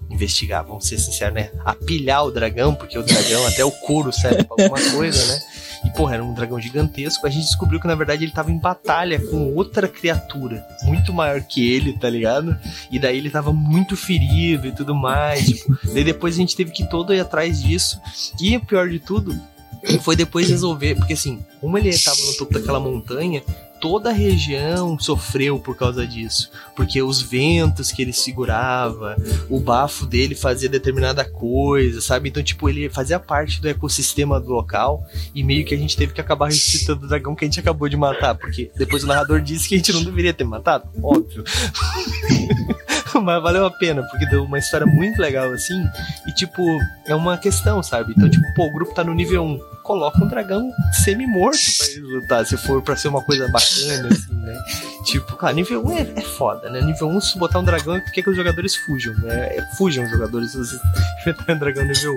Investigar, 0.08 0.64
vamos 0.64 0.86
ser 0.86 1.00
sinceros, 1.00 1.34
né? 1.34 1.50
Apilhar 1.66 2.24
o 2.26 2.32
dragão, 2.32 2.76
porque 2.76 2.96
o 2.96 3.02
dragão, 3.02 3.48
até 3.48 3.66
o 3.66 3.72
couro 3.72 4.14
serve 4.14 4.44
pra 4.44 4.64
alguma 4.64 4.80
coisa, 4.92 5.34
né? 5.34 5.42
E, 5.84 5.90
porra, 5.90 6.14
era 6.14 6.24
um 6.24 6.32
dragão 6.32 6.62
gigantesco. 6.62 7.26
A 7.26 7.30
gente 7.32 7.46
descobriu 7.46 7.80
que, 7.80 7.88
na 7.88 7.96
verdade, 7.96 8.24
ele 8.24 8.32
tava 8.32 8.52
em 8.52 8.60
batalha 8.60 9.20
com 9.20 9.56
outra 9.56 9.88
criatura 9.88 10.64
muito 10.84 11.12
maior 11.12 11.42
que 11.42 11.74
ele, 11.74 11.98
tá 11.98 12.12
ligado? 12.12 12.56
E 12.92 13.00
daí 13.00 13.18
ele 13.18 13.32
tava 13.32 13.52
muito 13.52 13.98
ferido 13.98 14.68
e 14.68 14.72
tudo 14.72 14.94
mais. 14.94 15.44
Tipo, 15.44 15.76
daí 15.92 16.04
depois 16.04 16.36
a 16.36 16.38
gente 16.38 16.56
teve 16.56 16.70
que 16.70 16.88
todo 16.88 17.16
ir 17.16 17.20
atrás 17.20 17.64
disso. 17.64 18.00
E 18.40 18.56
o 18.56 18.64
pior 18.64 18.88
de 18.88 19.00
tudo 19.00 19.36
foi 20.02 20.16
depois 20.16 20.50
resolver, 20.50 20.96
porque 20.96 21.14
assim, 21.14 21.44
como 21.60 21.78
ele 21.78 21.90
estava 21.90 22.18
no 22.18 22.36
topo 22.36 22.54
daquela 22.54 22.80
montanha, 22.80 23.44
toda 23.80 24.10
a 24.10 24.14
região 24.14 24.98
sofreu 25.00 25.60
por 25.60 25.76
causa 25.76 26.06
disso, 26.06 26.50
porque 26.76 27.02
os 27.02 27.22
ventos 27.22 27.92
que 27.92 28.02
ele 28.02 28.14
segurava, 28.14 29.16
o 29.50 29.60
bafo 29.60 30.06
dele 30.06 30.36
fazia 30.36 30.70
determinada 30.70 31.24
coisa, 31.24 32.02
sabe? 32.02 32.30
Então, 32.30 32.44
tipo, 32.44 32.68
ele 32.70 32.90
fazia 32.90 33.20
parte 33.20 33.62
do 33.62 33.70
ecossistema 33.70 34.40
do 34.40 34.50
local 34.50 35.06
e 35.34 35.44
meio 35.44 35.66
que 35.66 35.76
a 35.76 35.78
gente 35.78 35.96
teve 35.96 36.14
que 36.14 36.22
acabar 36.22 36.48
ressuscitando 36.48 37.06
o 37.06 37.08
dragão 37.08 37.36
que 37.36 37.46
a 37.46 37.48
gente 37.48 37.60
acabou 37.60 37.88
de 37.88 37.98
matar, 37.98 38.36
porque 38.36 38.72
depois 38.76 39.04
o 39.04 39.08
narrador 39.08 39.42
disse 39.42 39.70
que 39.70 39.76
a 39.76 39.78
gente 39.78 39.94
não 39.94 40.04
deveria 40.04 40.34
ter 40.34 40.44
matado, 40.44 40.90
óbvio. 41.02 41.44
Mas 43.24 43.42
valeu 43.42 43.66
a 43.66 43.72
pena, 43.72 44.04
porque 44.04 44.26
deu 44.26 44.44
uma 44.44 44.60
história 44.60 44.86
muito 44.86 45.22
legal 45.22 45.52
assim. 45.52 45.86
E, 46.28 46.34
tipo, 46.34 46.64
é 47.06 47.16
uma 47.16 47.38
questão, 47.38 47.82
sabe? 47.82 48.14
Então, 48.16 48.30
tipo, 48.30 48.46
pô, 48.54 48.66
o 48.66 48.74
grupo 48.74 48.94
tá 48.94 49.04
no 49.04 49.14
nível 49.14 49.44
1. 49.44 49.60
Coloca 49.84 50.22
um 50.22 50.28
dragão 50.28 50.70
semi-morto 51.06 51.58
pra 51.78 51.88
ele 51.88 52.02
lutar, 52.02 52.46
se 52.46 52.58
for 52.58 52.82
pra 52.82 52.98
ser 52.98 53.08
uma 53.08 53.22
coisa 53.22 53.48
bacana, 53.48 54.10
assim, 54.12 54.34
né? 54.34 54.58
Tipo, 55.06 55.38
cara, 55.38 55.54
nível 55.54 55.86
1 55.86 55.92
é, 55.92 56.02
é 56.18 56.22
foda, 56.22 56.70
né? 56.70 56.82
Nível 56.82 57.08
1, 57.08 57.22
se 57.22 57.40
botar 57.40 57.60
um 57.60 57.64
dragão, 57.64 57.96
é 57.96 58.02
porque 58.02 58.22
que 58.22 58.30
os 58.30 58.36
jogadores 58.36 58.76
fujam, 58.76 59.14
né? 59.14 59.56
É, 59.56 59.62
fujam 59.78 60.04
os 60.04 60.12
jogadores 60.12 60.52
se 60.52 60.58
você 60.58 60.76
enfrentar 61.22 61.54
um 61.54 61.60
dragão 61.60 61.86
nível 61.86 62.14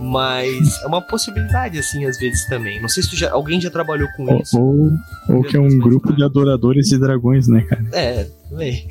1. 0.00 0.02
Mas 0.04 0.82
é 0.82 0.86
uma 0.86 1.00
possibilidade, 1.00 1.78
assim, 1.78 2.04
às 2.06 2.18
vezes 2.18 2.44
também. 2.46 2.80
Não 2.80 2.88
sei 2.88 3.04
se 3.04 3.14
já, 3.14 3.30
alguém 3.30 3.60
já 3.60 3.70
trabalhou 3.70 4.08
com 4.16 4.40
isso. 4.40 4.60
Ou, 4.60 4.90
ou 5.28 5.42
que 5.44 5.56
é 5.56 5.60
um 5.60 5.78
grupo 5.78 6.12
de 6.12 6.24
adoradores 6.24 6.88
de 6.88 6.98
dragões, 6.98 7.46
né, 7.46 7.62
cara? 7.62 7.84
É, 7.92 8.26
também. 8.48 8.88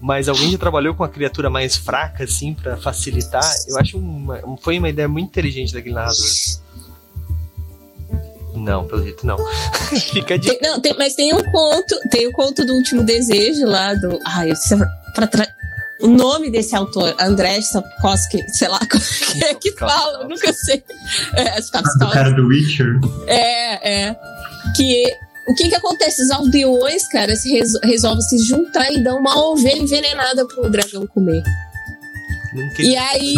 Mas 0.00 0.28
alguém 0.28 0.50
já 0.50 0.58
trabalhou 0.58 0.94
com 0.94 1.04
a 1.04 1.08
criatura 1.08 1.48
mais 1.48 1.76
fraca, 1.76 2.24
assim, 2.24 2.54
para 2.54 2.76
facilitar? 2.76 3.42
Eu 3.68 3.78
acho 3.78 3.98
uma, 3.98 4.40
foi 4.60 4.78
uma 4.78 4.88
ideia 4.88 5.08
muito 5.08 5.28
inteligente 5.28 5.72
daquele 5.72 5.94
narrador. 5.94 6.26
Não, 8.54 8.86
pelo 8.86 9.02
jeito 9.02 9.26
não. 9.26 9.38
Fica 10.12 10.38
de. 10.38 10.48
Tem, 10.48 10.70
não, 10.70 10.80
tem, 10.80 10.94
mas 10.98 11.14
tem 11.14 11.34
um 11.34 11.42
conto, 11.42 11.98
tem 12.10 12.28
o 12.28 12.32
conto 12.32 12.64
do 12.64 12.74
último 12.74 13.02
desejo 13.02 13.66
lá 13.66 13.94
do. 13.94 14.18
Ai, 14.26 14.50
eu 14.50 14.56
sei, 14.56 14.78
pra 15.14 15.26
tra... 15.26 15.46
O 16.00 16.08
nome 16.08 16.50
desse 16.50 16.74
autor, 16.74 17.14
André 17.20 17.60
Sapkowski, 17.62 18.42
sei 18.50 18.66
lá 18.66 18.80
como 18.90 19.44
é 19.44 19.54
que 19.54 19.72
fala, 19.72 20.22
eu 20.22 20.28
nunca 20.28 20.52
sei. 20.52 20.82
É, 21.34 21.60
o 21.60 22.10
cara 22.10 22.30
do 22.32 22.48
Witcher. 22.48 22.98
É, 23.28 24.08
é. 24.08 24.16
Que 24.76 25.12
o 25.48 25.54
que 25.54 25.68
que 25.68 25.74
acontece? 25.74 26.22
Os 26.22 26.30
aldeões, 26.30 27.06
cara, 27.08 27.34
se 27.34 27.50
resol 27.52 27.80
resolvem 27.82 28.22
se 28.22 28.38
juntar 28.38 28.92
e 28.92 29.02
dão 29.02 29.18
uma 29.18 29.38
ovelha 29.38 29.80
envenenada 29.80 30.46
pro 30.46 30.70
dragão 30.70 31.06
comer. 31.06 31.42
E 32.78 32.96
aí. 32.96 33.34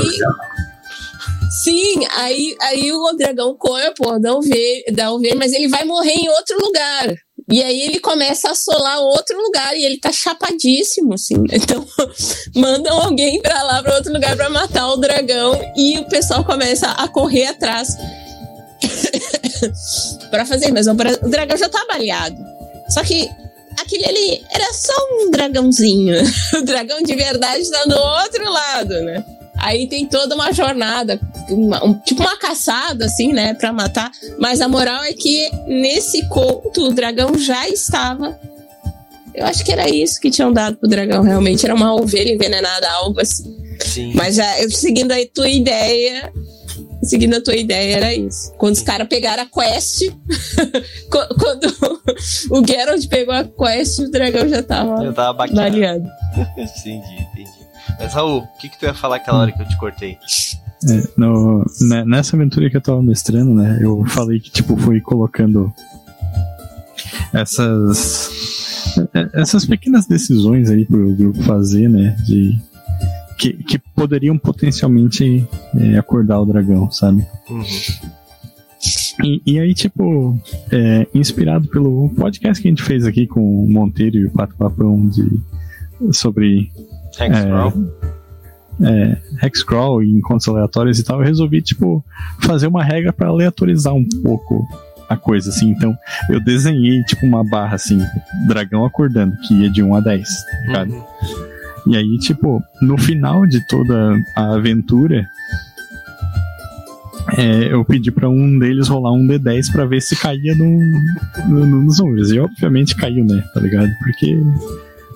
Sim, 1.62 2.04
aí, 2.16 2.56
aí 2.60 2.92
o 2.92 3.12
dragão 3.12 3.56
come, 3.56 3.94
pô, 3.96 4.18
dá 4.18 4.34
ovelha, 4.34 4.84
dá 4.92 5.12
ovelha, 5.12 5.36
mas 5.36 5.52
ele 5.52 5.68
vai 5.68 5.84
morrer 5.84 6.12
em 6.12 6.28
outro 6.28 6.58
lugar. 6.60 7.14
E 7.50 7.62
aí 7.62 7.82
ele 7.82 8.00
começa 8.00 8.48
a 8.48 8.52
assolar 8.52 9.00
outro 9.00 9.36
lugar 9.40 9.76
e 9.76 9.84
ele 9.84 9.98
tá 9.98 10.10
chapadíssimo, 10.10 11.14
assim. 11.14 11.36
Então, 11.52 11.86
mandam 12.54 12.98
alguém 12.98 13.40
pra 13.40 13.62
lá, 13.62 13.82
pra 13.82 13.96
outro 13.96 14.12
lugar 14.12 14.36
pra 14.36 14.50
matar 14.50 14.88
o 14.88 14.96
dragão 14.96 15.58
e 15.76 15.98
o 15.98 16.08
pessoal 16.08 16.44
começa 16.44 16.88
a 16.88 17.06
correr 17.06 17.46
atrás 17.46 17.96
para 20.30 20.44
fazer, 20.44 20.72
mas 20.72 20.86
o 20.86 20.94
dragão 21.28 21.56
já 21.56 21.68
tá 21.68 21.84
baleado. 21.86 22.36
Só 22.90 23.02
que 23.02 23.28
aquele 23.80 24.04
ali 24.04 24.44
era 24.50 24.72
só 24.72 24.92
um 25.12 25.30
dragãozinho. 25.30 26.16
o 26.58 26.62
dragão 26.62 27.02
de 27.02 27.14
verdade 27.14 27.70
tá 27.70 27.84
do 27.84 27.96
outro 27.96 28.50
lado, 28.50 29.02
né? 29.02 29.24
Aí 29.56 29.86
tem 29.86 30.06
toda 30.06 30.34
uma 30.34 30.52
jornada, 30.52 31.18
uma, 31.48 31.82
um, 31.84 31.94
tipo 32.00 32.20
uma 32.20 32.36
caçada, 32.36 33.06
assim, 33.06 33.32
né, 33.32 33.54
pra 33.54 33.72
matar. 33.72 34.10
Mas 34.38 34.60
a 34.60 34.68
moral 34.68 35.02
é 35.04 35.12
que 35.12 35.48
nesse 35.66 36.28
conto 36.28 36.88
o 36.88 36.92
dragão 36.92 37.38
já 37.38 37.68
estava. 37.68 38.38
Eu 39.34 39.46
acho 39.46 39.64
que 39.64 39.72
era 39.72 39.88
isso 39.88 40.20
que 40.20 40.30
tinham 40.30 40.52
dado 40.52 40.76
pro 40.76 40.88
dragão, 40.88 41.22
realmente. 41.22 41.64
Era 41.64 41.74
uma 41.74 41.94
ovelha 41.94 42.32
envenenada, 42.32 42.88
algo 42.90 43.20
assim. 43.20 43.56
Sim. 43.80 44.12
Mas 44.14 44.36
já, 44.36 44.46
seguindo 44.70 45.12
a 45.12 45.16
tua 45.32 45.48
ideia, 45.48 46.32
seguindo 47.02 47.34
a 47.36 47.42
tua 47.42 47.56
ideia, 47.56 47.96
era 47.96 48.14
isso. 48.14 48.52
Quando 48.54 48.74
os 48.74 48.82
caras 48.82 49.08
pegaram 49.08 49.42
a 49.42 49.46
quest, 49.46 50.02
quando 51.10 51.66
o 52.50 52.66
Geralt 52.66 53.06
pegou 53.08 53.34
a 53.34 53.44
quest, 53.44 54.00
o 54.00 54.10
dragão 54.10 54.48
já 54.48 54.62
tava, 54.62 55.04
já 55.04 55.12
tava 55.12 55.32
baleado. 55.32 56.08
entendi, 56.56 57.14
entendi. 57.32 57.64
Mas 57.98 58.12
Raul, 58.14 58.38
o 58.38 58.58
que, 58.58 58.68
que 58.68 58.78
tu 58.78 58.86
ia 58.86 58.94
falar 58.94 59.16
aquela 59.16 59.40
hora 59.40 59.52
que 59.52 59.60
eu 59.60 59.68
te 59.68 59.76
cortei? 59.78 60.18
É, 60.88 61.02
no, 61.16 61.64
né, 61.82 62.04
nessa 62.04 62.36
aventura 62.36 62.68
que 62.68 62.76
eu 62.76 62.80
tava 62.80 63.02
mestrando, 63.02 63.54
né, 63.54 63.78
eu 63.80 64.04
falei 64.06 64.40
que, 64.40 64.50
tipo, 64.50 64.76
fui 64.76 65.00
colocando 65.00 65.72
essas 67.32 68.30
é, 69.14 69.40
essas 69.40 69.64
pequenas 69.64 70.06
decisões 70.06 70.70
aí 70.70 70.84
pro 70.84 71.14
grupo 71.14 71.42
fazer, 71.42 71.88
né, 71.88 72.16
de 72.24 72.58
que, 73.38 73.52
que 73.52 73.78
poderiam 73.78 74.38
potencialmente 74.38 75.46
é, 75.76 75.98
acordar 75.98 76.40
o 76.40 76.46
dragão, 76.46 76.90
sabe? 76.90 77.26
Uhum. 77.48 77.62
E, 79.22 79.42
e, 79.46 79.60
aí, 79.60 79.72
tipo, 79.72 80.38
é, 80.70 81.06
inspirado 81.14 81.68
pelo 81.68 82.10
podcast 82.10 82.60
que 82.60 82.68
a 82.68 82.70
gente 82.70 82.82
fez 82.82 83.06
aqui 83.06 83.26
com 83.26 83.64
o 83.64 83.68
Monteiro 83.70 84.16
e 84.16 84.26
o 84.26 84.30
Pato 84.30 84.54
Papão 84.56 85.08
de, 85.08 85.40
sobre 86.12 86.70
Hexcrawl. 87.18 87.72
É, 88.82 89.22
é, 89.42 89.46
Hexcrawl 89.46 90.02
e 90.02 90.10
encontros 90.10 90.48
aleatórios 90.48 90.98
e 90.98 91.04
tal, 91.04 91.20
eu 91.20 91.24
resolvi, 91.24 91.62
tipo, 91.62 92.04
fazer 92.42 92.66
uma 92.66 92.82
regra 92.82 93.12
para 93.12 93.28
aleatorizar 93.28 93.94
um 93.94 94.06
pouco 94.22 94.66
a 95.08 95.16
coisa, 95.16 95.50
assim. 95.50 95.70
Então, 95.70 95.96
eu 96.28 96.40
desenhei, 96.40 97.02
tipo, 97.04 97.24
uma 97.24 97.44
barra, 97.44 97.76
assim, 97.76 97.98
dragão 98.46 98.84
acordando, 98.84 99.36
que 99.46 99.54
ia 99.54 99.70
de 99.70 99.82
1 99.82 99.94
a 99.94 100.00
10, 100.00 100.28
tá 100.72 100.82
Uhum. 100.82 101.53
E 101.86 101.96
aí, 101.96 102.18
tipo, 102.18 102.62
no 102.80 102.96
final 102.96 103.46
de 103.46 103.66
toda 103.66 104.18
a 104.34 104.54
aventura, 104.54 105.28
é, 107.36 107.72
eu 107.72 107.84
pedi 107.84 108.10
para 108.10 108.28
um 108.28 108.58
deles 108.58 108.88
rolar 108.88 109.12
um 109.12 109.26
D10 109.26 109.72
para 109.72 109.84
ver 109.84 110.00
se 110.00 110.16
caía 110.16 110.54
no, 110.54 110.78
no, 111.48 111.66
nos 111.66 111.98
números. 111.98 112.30
E 112.30 112.38
obviamente 112.38 112.94
caiu, 112.94 113.24
né? 113.24 113.42
Tá 113.52 113.60
ligado? 113.60 113.90
Porque, 113.98 114.36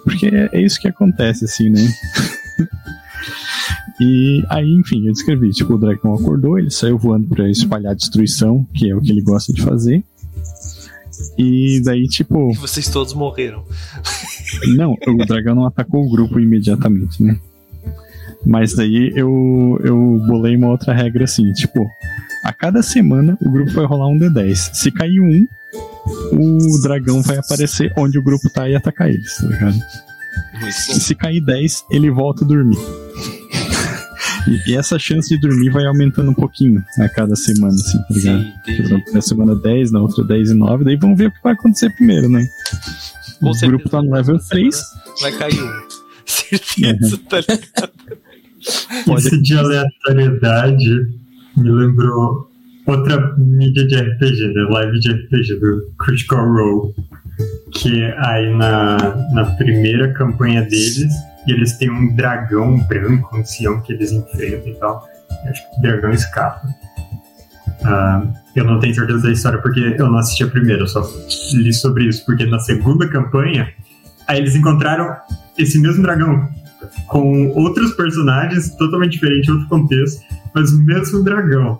porque 0.04 0.26
é, 0.26 0.60
isso 0.60 0.80
que 0.80 0.88
acontece, 0.88 1.44
assim, 1.44 1.70
né? 1.70 1.86
e 4.00 4.44
aí, 4.48 4.70
enfim, 4.72 5.06
eu 5.06 5.12
descrevi: 5.12 5.50
tipo, 5.50 5.74
o 5.74 5.78
dragão 5.78 6.14
acordou, 6.14 6.58
ele 6.58 6.70
saiu 6.70 6.98
voando 6.98 7.28
para 7.28 7.48
espalhar 7.50 7.94
destruição, 7.94 8.66
que 8.74 8.90
é 8.90 8.94
o 8.94 9.00
que 9.00 9.10
ele 9.10 9.22
gosta 9.22 9.52
de 9.52 9.62
fazer. 9.62 10.02
E 11.36 11.80
daí, 11.84 12.06
tipo. 12.08 12.52
Vocês 12.54 12.88
todos 12.88 13.12
morreram. 13.12 13.64
Não, 14.76 14.96
o 15.06 15.26
dragão 15.26 15.54
não 15.54 15.66
atacou 15.66 16.04
o 16.04 16.10
grupo 16.10 16.38
imediatamente, 16.38 17.22
né? 17.22 17.38
Mas 18.46 18.74
daí 18.74 19.12
eu, 19.14 19.80
eu 19.84 20.20
bolei 20.26 20.56
uma 20.56 20.68
outra 20.68 20.94
regra 20.94 21.24
assim, 21.24 21.52
tipo, 21.52 21.86
A 22.44 22.52
cada 22.52 22.82
semana 22.82 23.36
o 23.40 23.50
grupo 23.50 23.72
vai 23.72 23.84
rolar 23.84 24.08
um 24.08 24.18
D10. 24.18 24.74
Se 24.74 24.90
cair 24.90 25.20
um, 25.20 25.46
o 26.32 26.82
dragão 26.82 27.20
vai 27.22 27.38
aparecer 27.38 27.92
onde 27.96 28.18
o 28.18 28.22
grupo 28.22 28.48
tá 28.50 28.68
e 28.68 28.76
atacar 28.76 29.08
eles, 29.10 29.36
tá 29.36 29.46
ligado? 29.46 29.78
E 30.66 30.72
se 30.72 31.14
cair 31.14 31.40
10, 31.40 31.84
ele 31.90 32.10
volta 32.10 32.44
a 32.44 32.48
dormir. 32.48 32.78
E, 34.66 34.74
essa 34.74 34.98
chance 34.98 35.28
de 35.28 35.38
dormir 35.38 35.70
vai 35.70 35.84
aumentando 35.84 36.30
um 36.30 36.34
pouquinho 36.34 36.82
a 36.98 37.08
cada 37.08 37.36
semana, 37.36 37.74
assim, 37.74 37.98
tá 37.98 38.06
ligado? 38.10 38.42
Sim, 38.64 38.72
exemplo, 38.72 39.12
na 39.12 39.20
semana 39.20 39.54
10, 39.54 39.92
na 39.92 40.00
outra 40.00 40.24
10 40.24 40.50
e 40.50 40.54
9, 40.54 40.84
daí 40.84 40.96
vamos 40.96 41.18
ver 41.18 41.26
o 41.26 41.30
que 41.30 41.42
vai 41.42 41.52
acontecer 41.52 41.90
primeiro, 41.90 42.28
né? 42.28 42.48
Com 43.40 43.50
o 43.50 43.54
certeza, 43.54 43.72
grupo 43.72 43.88
tá 43.88 44.02
no 44.02 44.12
level 44.12 44.36
essa 44.36 44.48
3. 44.50 44.76
semana 44.76 45.02
Vai 45.20 45.32
cair 45.32 45.62
um. 45.62 45.88
Certeza, 46.28 47.18
tá 47.28 47.40
ligado? 47.40 47.92
Isso 49.18 49.42
de 49.42 49.56
aleatoriedade 49.56 51.06
me 51.56 51.70
lembrou 51.70 52.50
outra 52.86 53.34
mídia 53.36 53.86
de 53.86 53.96
RPG, 53.96 54.48
né? 54.48 54.66
Live 54.70 55.00
de 55.00 55.12
RPG 55.12 55.60
do 55.60 55.92
Critical 55.98 56.46
Role. 56.46 56.94
Que 57.72 58.04
aí 58.18 58.54
na, 58.54 58.96
na 59.32 59.44
primeira 59.56 60.12
campanha 60.12 60.62
deles, 60.62 61.12
eles 61.46 61.78
têm 61.78 61.90
um 61.90 62.14
dragão 62.16 62.78
branco, 62.86 63.36
um 63.36 63.40
ancião 63.40 63.80
que 63.80 63.92
eles 63.92 64.12
enfrentam 64.12 64.68
e 64.68 64.74
tal. 64.74 65.08
Eu 65.44 65.50
Acho 65.50 65.70
que 65.70 65.78
o 65.78 65.82
dragão 65.82 66.10
escapa. 66.10 66.68
Ah, 67.84 68.26
eu 68.58 68.64
não 68.64 68.78
tenho 68.78 68.94
certeza 68.94 69.22
da 69.22 69.32
história 69.32 69.60
porque 69.60 69.80
eu 69.98 70.10
não 70.10 70.18
assisti 70.18 70.44
a 70.44 70.48
primeira, 70.48 70.82
eu 70.82 70.86
só 70.86 71.02
li 71.54 71.72
sobre 71.72 72.04
isso. 72.08 72.24
Porque 72.24 72.46
na 72.46 72.58
segunda 72.58 73.08
campanha, 73.08 73.72
aí 74.26 74.38
eles 74.38 74.54
encontraram 74.54 75.14
esse 75.56 75.78
mesmo 75.78 76.02
dragão 76.02 76.48
com 77.08 77.48
outros 77.48 77.92
personagens 77.92 78.70
totalmente 78.76 79.12
diferentes, 79.12 79.48
outro 79.48 79.68
contexto, 79.68 80.22
mas 80.54 80.72
o 80.72 80.82
mesmo 80.82 81.22
dragão. 81.22 81.78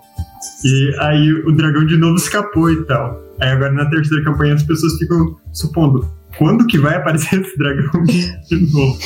E 0.63 0.95
aí 0.99 1.33
o 1.33 1.51
dragão 1.51 1.85
de 1.85 1.97
novo 1.97 2.15
escapou 2.15 2.71
e 2.71 2.83
tal. 2.85 3.21
Aí 3.39 3.49
agora 3.49 3.71
na 3.71 3.89
terceira 3.89 4.23
campanha 4.23 4.55
as 4.55 4.63
pessoas 4.63 4.97
ficam 4.97 5.37
supondo 5.53 6.09
quando 6.37 6.65
que 6.67 6.77
vai 6.77 6.95
aparecer 6.95 7.41
esse 7.41 7.57
dragão 7.57 8.03
de 8.03 8.71
novo. 8.71 8.99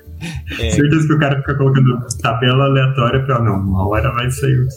É. 0.60 0.70
Certeza 0.70 1.06
que 1.06 1.12
o 1.12 1.18
cara 1.18 1.36
fica 1.40 1.54
colocando 1.56 1.98
tabela 2.22 2.64
aleatória 2.64 3.22
pra 3.24 3.38
não, 3.42 3.56
uma 3.60 3.86
hora 3.88 4.10
vai 4.12 4.30
sair 4.30 4.60
o 4.60 4.68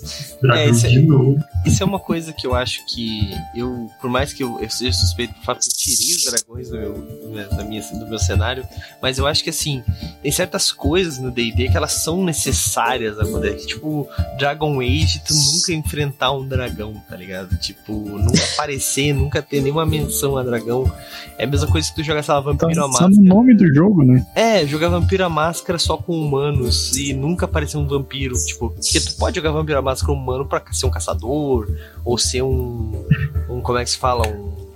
dragão 0.41 0.61
É, 0.63 0.69
isso 0.69 0.85
é- 0.85 0.89
de 0.89 1.01
novo. 1.01 1.37
Isso 1.65 1.83
é 1.83 1.85
uma 1.85 1.99
coisa 1.99 2.31
que 2.33 2.47
eu 2.47 2.55
acho 2.55 2.85
que 2.87 3.29
eu, 3.55 3.89
por 4.01 4.09
mais 4.09 4.31
que 4.33 4.43
eu, 4.43 4.59
eu 4.61 4.69
seja 4.69 4.93
suspeito 4.93 5.33
do 5.33 5.41
fato 5.45 5.59
que 5.59 5.69
eu 5.69 5.73
tirei 5.75 6.15
os 6.15 6.25
dragões 6.25 6.69
do 6.69 6.77
meu, 6.77 7.07
meu- 7.31 7.49
da 7.49 7.63
minha, 7.63 7.81
do 7.81 8.07
meu 8.07 8.17
cenário, 8.19 8.65
mas 9.01 9.17
eu 9.17 9.27
acho 9.27 9.43
que 9.43 9.49
assim, 9.49 9.83
tem 10.23 10.31
certas 10.31 10.71
coisas 10.71 11.19
no 11.19 11.29
D&D 11.31 11.69
que 11.69 11.77
elas 11.77 11.93
são 11.93 12.23
necessárias 12.23 13.19
acontecer. 13.19 13.65
Tipo, 13.67 14.07
Dragon 14.37 14.79
Age, 14.81 15.21
tu 15.25 15.33
nunca 15.33 15.73
enfrentar 15.73 16.31
um 16.31 16.47
dragão, 16.47 16.93
tá 17.09 17.15
ligado? 17.15 17.55
Tipo, 17.57 17.93
nunca 17.93 18.41
aparecer, 18.53 19.13
nunca 19.13 19.41
ter 19.41 19.61
nenhuma 19.61 19.85
menção 19.85 20.37
a 20.37 20.43
dragão. 20.43 20.91
É 21.37 21.43
a 21.43 21.47
mesma 21.47 21.67
coisa 21.67 21.87
que 21.89 21.95
tu 21.95 22.03
jogar, 22.03 22.23
sei 22.23 22.33
lá, 22.33 22.39
Tá, 22.41 22.45
Vampiro 22.51 22.73
tá 22.81 22.87
Máscara. 22.87 23.09
no 23.11 23.21
nome 23.23 23.53
do 23.53 23.73
jogo, 23.73 24.03
né? 24.03 24.25
É, 24.35 24.65
jogar 24.65 24.89
Vampiro 24.89 25.23
Máscara 25.30 25.80
só 25.80 25.97
com 25.97 26.19
humanos 26.19 26.97
e 26.97 27.13
nunca 27.13 27.45
aparecer 27.45 27.77
um 27.77 27.88
vampiro. 27.88 28.36
Tipo, 28.36 28.69
porque 28.69 28.99
tu 28.99 29.15
pode 29.17 29.36
jogar 29.36 29.51
Vampiro 29.51 29.80
à 29.80 29.82
Máscara 29.82 30.13
humano 30.13 30.45
pra 30.45 30.61
ser 30.71 30.86
um 30.86 30.91
caçador, 30.91 31.67
ou 32.03 32.17
ser 32.17 32.41
um. 32.41 33.05
um 33.49 33.61
como 33.61 33.77
é 33.77 33.84
que 33.84 33.91
se 33.91 33.97
fala? 33.97 34.27
Um. 34.27 34.69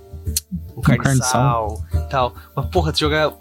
Um 0.76 0.80
carniçal 0.80 1.84
e 1.92 2.10
tal. 2.10 2.34
Mas 2.56 2.66
porra, 2.66 2.92
tu 2.92 2.98
jogar 2.98 3.32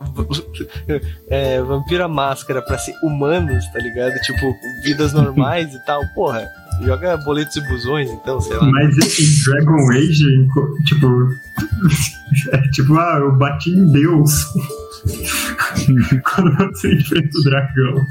é, 1.30 1.62
Vampiro 1.62 2.04
à 2.04 2.08
Máscara 2.08 2.62
pra 2.62 2.78
ser 2.78 2.94
humanos, 3.04 3.66
tá 3.72 3.80
ligado? 3.80 4.14
Tipo, 4.22 4.54
vidas 4.84 5.14
normais 5.14 5.74
e 5.74 5.86
tal, 5.86 6.02
porra. 6.14 6.48
Joga 6.82 7.18
boletos 7.18 7.56
e 7.56 7.62
busões, 7.68 8.10
então, 8.10 8.42
sei 8.42 8.58
lá. 8.58 8.66
Mas 8.66 8.96
em 8.98 9.44
Dragon 9.44 9.92
Age, 9.92 10.48
tipo. 10.86 11.08
É 12.52 12.58
tipo, 12.70 12.98
ah, 12.98 13.20
eu 13.20 13.32
bati 13.36 13.70
em 13.70 13.92
Deus. 13.92 14.48
Quando 16.24 16.56
você 16.58 16.94
enfrenta 16.94 17.38
o 17.38 17.44
dragão. 17.44 18.08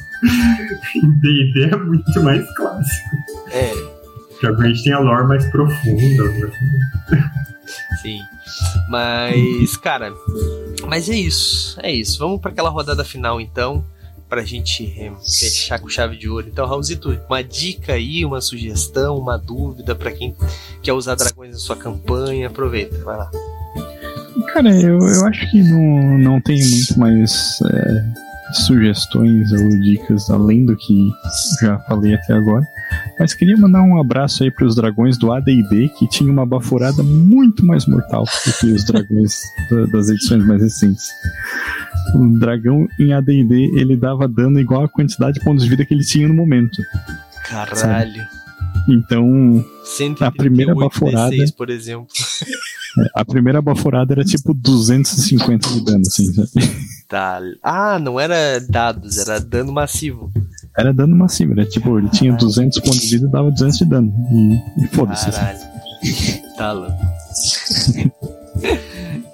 Em 0.96 1.10
DD 1.20 1.70
é 1.72 1.76
muito 1.76 2.22
mais 2.22 2.44
clássico. 2.56 3.16
É, 3.50 3.72
Dragon 4.42 4.62
Age 4.62 4.84
tem 4.84 4.92
a 4.92 4.98
lore 4.98 5.26
mais 5.28 5.46
profunda. 5.50 6.24
né? 6.24 7.32
Sim. 8.02 8.20
Mas, 8.88 9.76
cara, 9.76 10.12
mas 10.86 11.08
é 11.08 11.14
isso. 11.14 11.78
É 11.82 11.90
isso. 11.90 12.18
Vamos 12.18 12.40
para 12.40 12.50
aquela 12.50 12.68
rodada 12.68 13.04
final 13.04 13.40
então, 13.40 13.84
pra 14.28 14.42
gente 14.42 14.92
eh, 14.98 15.12
fechar 15.22 15.78
com 15.78 15.88
chave 15.88 16.16
de 16.16 16.28
ouro. 16.28 16.48
Então, 16.48 16.66
Raulzito, 16.66 17.16
uma 17.28 17.42
dica 17.42 17.92
aí, 17.94 18.24
uma 18.24 18.40
sugestão, 18.40 19.16
uma 19.16 19.38
dúvida 19.38 19.94
pra 19.94 20.10
quem 20.10 20.34
quer 20.82 20.92
usar 20.92 21.14
dragões 21.14 21.52
na 21.52 21.58
sua 21.58 21.76
campanha, 21.76 22.48
aproveita, 22.48 22.98
vai 23.04 23.16
lá. 23.16 23.30
Cara, 24.52 24.74
eu, 24.80 24.98
eu 24.98 25.26
acho 25.26 25.50
que 25.50 25.62
não, 25.62 26.18
não 26.18 26.40
tem 26.40 26.58
muito 26.60 26.98
mais 26.98 27.58
é, 27.70 28.04
sugestões 28.54 29.50
ou 29.52 29.68
dicas 29.80 30.28
além 30.30 30.64
do 30.66 30.76
que 30.76 31.10
já 31.62 31.78
falei 31.80 32.14
até 32.14 32.34
agora. 32.34 32.66
Mas 33.18 33.32
queria 33.34 33.56
mandar 33.56 33.82
um 33.82 33.98
abraço 33.98 34.42
aí 34.42 34.50
pros 34.50 34.74
dragões 34.74 35.16
do 35.16 35.32
AD&D, 35.32 35.88
que 35.98 36.06
tinha 36.08 36.30
uma 36.30 36.44
baforada 36.44 37.02
muito 37.02 37.64
mais 37.64 37.86
mortal 37.86 38.24
do 38.24 38.52
que 38.58 38.66
os 38.72 38.84
dragões 38.84 39.40
da- 39.70 39.86
das 39.86 40.08
edições 40.08 40.44
mais 40.44 40.60
recentes. 40.62 41.08
O 42.14 42.38
dragão 42.38 42.86
em 42.98 43.12
AD&D, 43.12 43.70
ele 43.78 43.96
dava 43.96 44.26
dano 44.28 44.58
igual 44.60 44.84
a 44.84 44.88
quantidade 44.88 45.38
de 45.38 45.44
pontos 45.44 45.64
de 45.64 45.70
vida 45.70 45.84
que 45.84 45.94
ele 45.94 46.04
tinha 46.04 46.28
no 46.28 46.34
momento. 46.34 46.82
Caralho. 47.48 48.22
Então, 48.88 49.64
138 49.84 50.24
A 50.24 50.32
primeira 50.32 50.74
baforada- 50.74 51.30
D6, 51.36 51.54
por 51.54 51.70
exemplo. 51.70 52.06
A 53.14 53.24
primeira 53.24 53.60
baforada 53.62 54.12
era 54.14 54.24
tipo 54.24 54.52
250 54.54 55.68
de 55.70 55.84
dano, 55.84 56.00
assim, 56.06 56.32
sabe? 56.32 56.48
Tá. 57.08 57.40
Ah, 57.62 57.98
não 57.98 58.18
era 58.18 58.58
dados, 58.60 59.18
era 59.18 59.38
dano 59.40 59.72
massivo. 59.72 60.30
Era 60.76 60.92
dano 60.92 61.14
massivo, 61.16 61.52
era 61.52 61.64
tipo, 61.66 61.98
ele 61.98 62.08
tinha 62.08 62.32
200 62.32 62.78
pontos 62.80 63.00
de 63.00 63.08
vida 63.16 63.26
e 63.26 63.30
dava 63.30 63.50
200 63.50 63.78
de 63.78 63.84
dano. 63.84 64.12
E, 64.32 64.84
e 64.84 64.88
foda-se. 64.88 65.28
assim. 65.28 65.40
Caralho. 65.40 66.56
Tá 66.56 66.72
louco. 66.72 66.92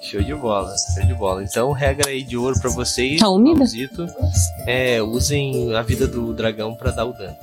Show 0.01 0.23
de 0.23 0.33
bola, 0.33 0.73
show 0.95 1.05
de 1.05 1.13
bola. 1.13 1.43
Então, 1.43 1.71
regra 1.71 2.09
aí 2.09 2.23
de 2.23 2.35
ouro 2.35 2.59
pra 2.59 2.69
vocês, 2.71 3.19
Tá? 3.19 3.27
Raulzito, 3.27 4.07
é, 4.65 5.01
usem 5.03 5.75
a 5.75 5.83
vida 5.83 6.07
do 6.07 6.33
dragão 6.33 6.73
pra 6.73 6.89
dar 6.91 7.05
o 7.05 7.13
dano. 7.13 7.35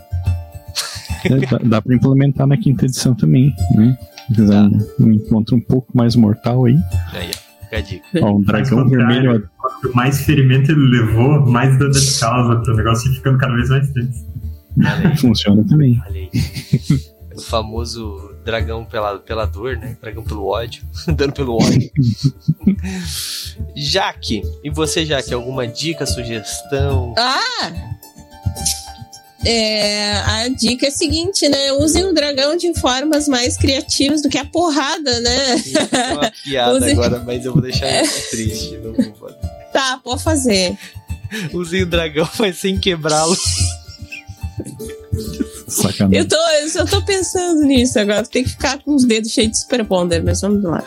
É, 1.24 1.46
dá, 1.46 1.58
dá 1.62 1.82
pra 1.82 1.94
implementar 1.94 2.46
na 2.46 2.56
quinta 2.56 2.84
edição 2.86 3.14
também, 3.14 3.54
né? 3.72 3.96
Quiser 4.34 4.52
Tá. 4.52 4.62
um, 5.00 5.04
um 5.06 5.12
encontro 5.12 5.56
um 5.56 5.60
pouco 5.60 5.96
mais 5.96 6.16
mortal 6.16 6.64
aí. 6.64 6.76
Aí, 7.12 7.30
ó, 7.34 7.64
fica 7.64 7.76
a 7.76 7.80
dica. 7.80 8.06
Ó, 8.22 8.36
um 8.36 8.42
dragão 8.42 8.88
vermelho. 8.88 9.48
Quanto 9.58 9.94
mais 9.96 10.22
ferimento 10.22 10.72
ele 10.72 10.88
levou, 11.00 11.46
mais 11.46 11.78
dano 11.78 11.92
ele 11.96 12.18
causa 12.20 12.56
pro 12.56 12.74
negócio 12.76 13.12
ficando 13.14 13.38
cada 13.38 13.54
vez 13.54 13.68
mais 13.68 13.90
tenso. 13.92 14.26
Funciona 15.20 15.64
também. 15.66 16.00
olha 16.06 16.20
aí. 16.20 16.30
O 17.34 17.40
famoso 17.40 18.34
dragão 18.44 18.84
pela, 18.84 19.18
pela 19.18 19.44
dor, 19.46 19.76
né? 19.76 19.96
Dragão 20.00 20.22
pelo 20.24 20.46
ódio. 20.46 20.82
dano 21.14 21.32
pelo 21.32 21.56
ódio. 21.56 21.90
Jaque, 23.76 24.42
e 24.64 24.70
você, 24.70 25.04
Jaque, 25.04 25.32
alguma 25.34 25.66
dica, 25.66 26.06
sugestão? 26.06 27.14
Ah! 27.18 27.72
É, 29.48 30.12
a 30.12 30.48
dica 30.48 30.86
é 30.86 30.88
a 30.88 30.92
seguinte, 30.92 31.48
né? 31.48 31.72
Usem 31.72 32.04
o 32.04 32.12
dragão 32.12 32.56
de 32.56 32.74
formas 32.80 33.28
mais 33.28 33.56
criativas 33.56 34.20
do 34.20 34.28
que 34.28 34.38
a 34.38 34.44
porrada, 34.44 35.20
né? 35.20 35.54
Isso 35.54 35.78
é 35.78 36.12
uma 36.12 36.32
piada 36.42 36.86
agora, 36.90 37.20
mas 37.20 37.44
eu 37.44 37.52
vou 37.52 37.62
deixar 37.62 38.02
isso 38.02 38.30
triste. 38.30 38.76
Não 38.78 38.92
vou 38.92 39.14
fazer. 39.14 39.38
Tá, 39.72 40.00
pode 40.02 40.22
fazer. 40.22 40.76
Usei 41.52 41.82
o 41.82 41.86
dragão, 41.86 42.28
mas 42.40 42.58
sem 42.58 42.78
quebrá-lo. 42.78 43.36
Sacanagem. 45.66 46.18
Eu 46.18 46.28
tô, 46.28 46.36
eu 46.78 46.86
tô 46.86 47.04
pensando 47.04 47.62
nisso 47.62 47.98
agora. 47.98 48.24
Tem 48.24 48.44
que 48.44 48.50
ficar 48.50 48.78
com 48.82 48.94
os 48.94 49.04
dedos 49.04 49.32
cheios 49.32 49.50
de 49.52 49.58
super 49.60 49.82
bonder, 49.82 50.22
mas 50.22 50.40
vamos 50.40 50.62
lá. 50.62 50.84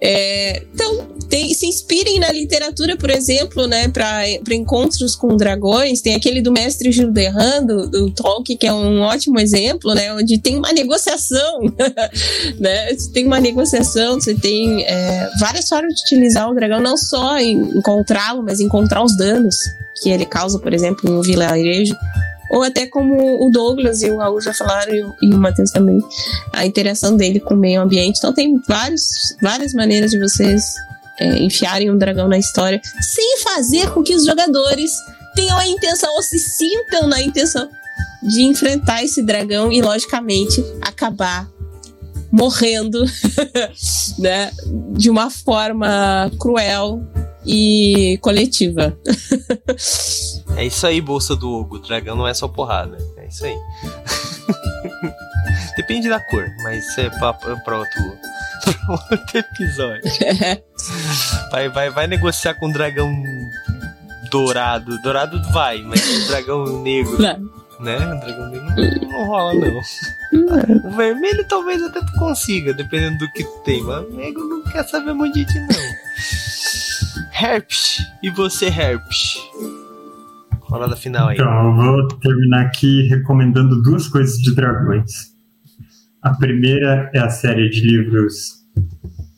É, 0.00 0.62
então, 0.72 1.06
tem- 1.28 1.52
se 1.54 1.66
inspirem 1.66 2.20
na 2.20 2.30
literatura, 2.30 2.96
por 2.96 3.10
exemplo, 3.10 3.66
né, 3.66 3.88
para 3.88 4.24
encontros 4.52 5.16
com 5.16 5.36
dragões. 5.36 6.00
Tem 6.00 6.14
aquele 6.14 6.40
do 6.40 6.52
mestre 6.52 6.92
Gilderran, 6.92 7.64
do, 7.64 8.10
Tolkien, 8.10 8.56
que 8.56 8.66
é 8.66 8.72
um 8.72 9.00
ótimo 9.00 9.40
exemplo, 9.40 9.94
né, 9.94 10.12
onde 10.14 10.38
tem 10.38 10.56
uma 10.56 10.72
negociação, 10.72 11.60
né? 12.60 12.94
Você 12.94 13.10
tem 13.10 13.26
uma 13.26 13.40
negociação, 13.40 14.14
você 14.20 14.34
tem 14.34 14.84
é, 14.84 15.28
várias 15.40 15.68
formas 15.68 15.94
de 15.94 16.02
utilizar 16.02 16.48
o 16.50 16.54
dragão, 16.54 16.80
não 16.80 16.96
só 16.96 17.38
encontrá-lo, 17.40 18.42
mas 18.42 18.60
encontrar 18.60 19.02
os 19.02 19.16
danos 19.16 19.56
que 20.02 20.10
ele 20.10 20.26
causa, 20.26 20.58
por 20.58 20.72
exemplo, 20.72 21.08
em 21.10 21.14
um 21.14 21.22
vilarejo 21.22 21.94
ou 22.52 22.62
até 22.62 22.86
como 22.86 23.44
o 23.44 23.50
Douglas 23.50 24.02
e 24.02 24.10
o 24.10 24.18
Raul 24.18 24.40
já 24.40 24.52
falaram, 24.52 24.94
e 24.94 25.02
o, 25.02 25.14
e 25.22 25.34
o 25.34 25.38
Matheus 25.38 25.70
também, 25.70 25.98
a 26.52 26.66
interação 26.66 27.16
dele 27.16 27.40
com 27.40 27.54
o 27.54 27.56
meio 27.56 27.80
ambiente. 27.80 28.18
Então 28.18 28.32
tem 28.32 28.60
vários, 28.68 29.34
várias 29.40 29.72
maneiras 29.72 30.10
de 30.10 30.18
vocês 30.18 30.74
é, 31.18 31.38
enfiarem 31.38 31.90
um 31.90 31.96
dragão 31.96 32.28
na 32.28 32.36
história, 32.36 32.80
sem 33.14 33.38
fazer 33.38 33.90
com 33.90 34.02
que 34.02 34.14
os 34.14 34.26
jogadores 34.26 34.90
tenham 35.34 35.56
a 35.56 35.66
intenção 35.66 36.14
ou 36.14 36.22
se 36.22 36.38
sintam 36.38 37.08
na 37.08 37.22
intenção 37.22 37.68
de 38.22 38.42
enfrentar 38.42 39.02
esse 39.02 39.22
dragão 39.22 39.72
e, 39.72 39.80
logicamente, 39.80 40.62
acabar 40.82 41.48
morrendo, 42.30 43.04
né, 44.18 44.50
de 44.92 45.08
uma 45.08 45.30
forma 45.30 46.30
cruel 46.38 47.02
e 47.44 48.18
coletiva. 48.20 48.96
é 50.56 50.64
isso 50.64 50.86
aí, 50.86 51.00
bolsa 51.00 51.34
do 51.34 51.50
Hugo. 51.50 51.76
O 51.76 51.80
dragão 51.80 52.16
não 52.16 52.26
é 52.26 52.34
só 52.34 52.48
porrada. 52.48 52.98
É 53.16 53.26
isso 53.26 53.44
aí. 53.44 53.56
Depende 55.76 56.08
da 56.08 56.20
cor, 56.20 56.48
mas 56.62 56.86
isso 56.86 57.00
é 57.00 57.10
pra, 57.10 57.32
pra 57.32 57.78
outro, 57.78 58.18
outro 58.88 59.38
episódio. 59.38 60.02
Vai, 61.50 61.68
vai, 61.68 61.90
vai 61.90 62.06
negociar 62.06 62.54
com 62.54 62.68
o 62.68 62.72
dragão 62.72 63.10
dourado. 64.30 65.00
Dourado 65.02 65.42
vai, 65.52 65.82
mas 65.82 66.00
o 66.00 66.28
dragão 66.28 66.82
negro. 66.82 67.20
Não. 67.20 67.62
Né? 67.80 67.98
Dragão 67.98 68.48
negro 68.48 68.70
não, 68.76 69.10
não 69.10 69.26
rola, 69.26 69.54
não. 69.54 70.90
O 70.90 70.96
vermelho 70.96 71.44
talvez 71.48 71.82
até 71.82 72.00
tu 72.00 72.12
consiga, 72.12 72.72
dependendo 72.72 73.18
do 73.18 73.32
que 73.32 73.42
tu 73.42 73.58
tem, 73.64 73.82
mas 73.82 74.04
o 74.04 74.12
negro 74.12 74.48
não 74.48 74.62
quer 74.62 74.84
saber 74.84 75.12
muito 75.12 75.34
de 75.34 75.46
ti, 75.46 75.58
não. 75.58 75.68
Herpes. 77.42 77.98
E 78.22 78.30
você, 78.30 78.66
Herpes? 78.66 79.36
Rolada 80.60 80.94
final 80.94 81.28
aí. 81.28 81.34
Então, 81.34 81.66
eu 81.66 81.74
vou 81.74 82.08
terminar 82.20 82.66
aqui 82.66 83.08
recomendando 83.08 83.82
duas 83.82 84.06
coisas 84.06 84.38
de 84.38 84.54
dragões. 84.54 85.32
A 86.22 86.30
primeira 86.30 87.10
é 87.12 87.18
a 87.18 87.28
série 87.28 87.68
de 87.68 87.80
livros 87.80 88.62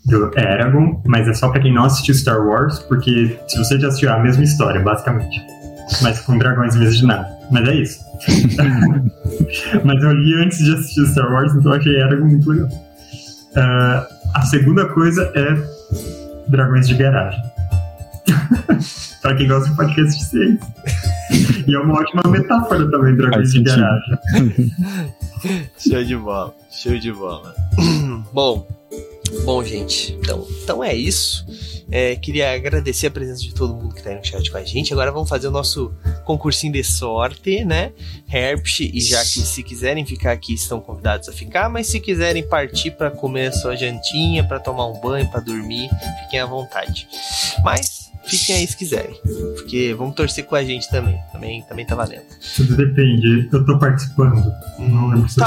do 0.05 0.31
Eragon, 0.39 1.03
mas 1.07 1.27
é 1.27 1.33
só 1.33 1.49
pra 1.49 1.63
quem 1.63 1.73
não 1.73 1.85
assistiu 1.85 2.15
Star 2.15 2.47
Wars, 2.47 2.79
porque 2.81 3.39
se 3.49 3.57
você 3.57 3.81
já 3.81 3.89
assistiu 3.89 4.11
é 4.11 4.13
a 4.13 4.19
mesma 4.19 4.45
história, 4.45 4.83
basicamente. 4.83 5.41
Mas 6.03 6.21
com 6.21 6.37
dragões 6.37 6.77
em 6.77 6.81
vez 6.81 6.99
de 6.99 7.07
nada. 7.07 7.27
Mas 7.51 7.69
é 7.69 7.75
isso. 7.75 8.01
mas 9.83 10.03
eu 10.03 10.13
li 10.13 10.35
antes 10.45 10.59
de 10.59 10.75
assistir 10.75 11.07
Star 11.07 11.33
Wars, 11.33 11.55
então 11.55 11.73
eu 11.73 11.79
achei 11.79 11.97
Eragon 11.97 12.27
muito 12.27 12.51
legal. 12.51 12.69
Uh, 12.69 14.07
a 14.35 14.43
segunda 14.43 14.87
coisa 14.91 15.33
é 15.35 16.51
dragões 16.51 16.87
de 16.87 16.95
garagem. 16.97 17.54
Pra 19.21 19.35
quem 19.37 19.49
gosta 19.49 19.71
de 19.71 19.77
podcast 19.77 20.19
de 20.19 20.25
ciência. 20.25 20.75
E 21.67 21.75
é 21.75 21.79
uma 21.79 21.95
ótima 22.01 22.23
metáfora 22.31 22.91
também, 22.91 23.17
dragões 23.17 23.53
de 23.53 23.63
garagem. 23.63 24.19
Show 25.79 26.05
de 26.05 26.17
bola, 26.17 26.55
show 26.71 26.99
de 26.99 27.13
bola. 27.13 27.55
Bom, 28.33 28.67
Bom, 29.43 29.63
gente, 29.65 30.13
então, 30.13 30.47
então 30.63 30.85
é 30.85 30.95
isso. 30.95 31.45
É, 31.91 32.17
queria 32.17 32.55
agradecer 32.55 33.09
a 33.09 33.11
presença 33.11 33.43
de 33.43 33.53
todo 33.53 33.75
mundo 33.75 33.93
que 33.93 34.01
está 34.01 34.11
aí 34.11 34.17
no 34.17 34.25
chat 34.25 34.51
com 34.51 34.57
a 34.57 34.65
gente. 34.65 34.93
Agora 34.93 35.13
vamos 35.13 35.29
fazer 35.29 35.49
o 35.49 35.51
nosso 35.51 35.95
concursinho 36.25 36.73
de 36.73 36.83
sorte, 36.83 37.65
né? 37.65 37.93
Herpes, 38.33 38.81
e 38.81 39.01
já 39.01 39.21
que 39.21 39.41
se 39.41 39.63
quiserem 39.63 40.05
ficar 40.07 40.33
aqui, 40.33 40.55
estão 40.55 40.81
convidados 40.81 41.29
a 41.29 41.33
ficar, 41.33 41.69
mas 41.69 41.87
se 41.87 42.01
quiserem 42.01 42.47
partir 42.47 42.93
para 42.93 43.11
comer 43.11 43.49
a 43.49 43.53
sua 43.53 43.77
jantinha, 43.77 44.45
para 44.45 44.59
tomar 44.59 44.87
um 44.87 44.99
banho, 45.01 45.29
para 45.31 45.41
dormir, 45.41 45.91
fiquem 46.23 46.41
à 46.41 46.47
vontade. 46.47 47.07
Mas 47.63 48.04
fiquem 48.27 48.57
aí 48.57 48.67
se 48.67 48.77
quiserem. 48.77 49.19
Porque 49.55 49.95
vamos 49.95 50.15
torcer 50.15 50.45
com 50.45 50.55
a 50.55 50.65
gente 50.65 50.89
também. 50.91 51.19
Também, 51.33 51.63
também 51.63 51.87
tá 51.87 51.95
valendo. 51.95 52.25
Tudo 52.57 52.77
depende. 52.77 53.49
Eu 53.53 53.65
tô 53.65 53.79
participando. 53.79 54.53
Não 54.79 55.09
lembro 55.09 55.29
tá. 55.35 55.47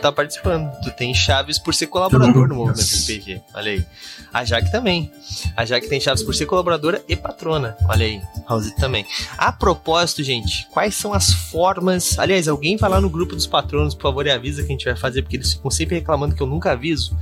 tá 0.00 0.12
participando. 0.12 0.70
Tu 0.82 0.90
tem 0.92 1.14
chaves 1.14 1.58
por 1.58 1.74
ser 1.74 1.86
colaborador 1.86 2.48
no 2.48 2.54
movimento 2.54 2.80
RPG. 2.80 3.40
Olha 3.54 3.72
aí. 3.72 3.84
A 4.32 4.44
Jaque 4.44 4.70
também. 4.70 5.10
A 5.56 5.64
Jaque 5.64 5.88
tem 5.88 6.00
chaves 6.00 6.22
por 6.22 6.34
ser 6.34 6.46
colaboradora 6.46 7.02
e 7.08 7.16
patrona. 7.16 7.76
Olha 7.88 8.06
aí. 8.06 8.20
Raulzito 8.46 8.80
também. 8.80 9.04
A 9.36 9.52
propósito, 9.52 10.22
gente, 10.22 10.68
quais 10.70 10.94
são 10.94 11.12
as 11.12 11.32
formas. 11.32 12.18
Aliás, 12.18 12.48
alguém 12.48 12.76
vai 12.76 12.90
lá 12.90 13.00
no 13.00 13.10
grupo 13.10 13.34
dos 13.34 13.46
patronos, 13.46 13.94
por 13.94 14.02
favor, 14.02 14.26
e 14.26 14.30
avisa 14.30 14.62
que 14.62 14.68
a 14.68 14.72
gente 14.72 14.84
vai 14.84 14.96
fazer, 14.96 15.22
porque 15.22 15.36
eles 15.36 15.52
ficam 15.52 15.70
sempre 15.70 15.96
reclamando 15.96 16.34
que 16.34 16.42
eu 16.42 16.46
nunca 16.46 16.72
aviso. 16.72 17.16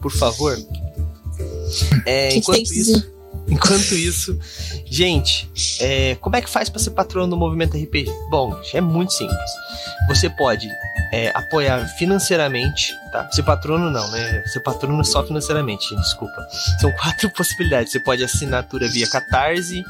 Por 0.00 0.12
favor. 0.12 0.56
É, 2.06 2.34
enquanto 2.34 2.62
isso. 2.62 3.19
Enquanto 3.50 3.94
isso, 3.94 4.38
gente, 4.86 5.50
é, 5.80 6.14
como 6.16 6.36
é 6.36 6.40
que 6.40 6.48
faz 6.48 6.68
para 6.68 6.80
ser 6.80 6.90
patrono 6.90 7.28
do 7.30 7.36
movimento 7.36 7.76
RPG? 7.76 8.10
Bom, 8.30 8.56
é 8.72 8.80
muito 8.80 9.12
simples. 9.12 9.50
Você 10.08 10.30
pode 10.30 10.68
é, 11.12 11.30
apoiar 11.34 11.86
financeiramente, 11.98 12.94
tá? 13.10 13.30
Ser 13.30 13.42
patrono 13.42 13.90
não, 13.90 14.08
né? 14.10 14.42
Ser 14.46 14.60
patrono 14.60 15.04
só 15.04 15.24
financeiramente, 15.24 15.94
desculpa. 15.96 16.46
São 16.80 16.90
quatro 16.92 17.30
possibilidades. 17.34 17.92
Você 17.92 18.00
pode 18.00 18.22
assinatura 18.22 18.88
via 18.88 19.08
Catarse, 19.08 19.84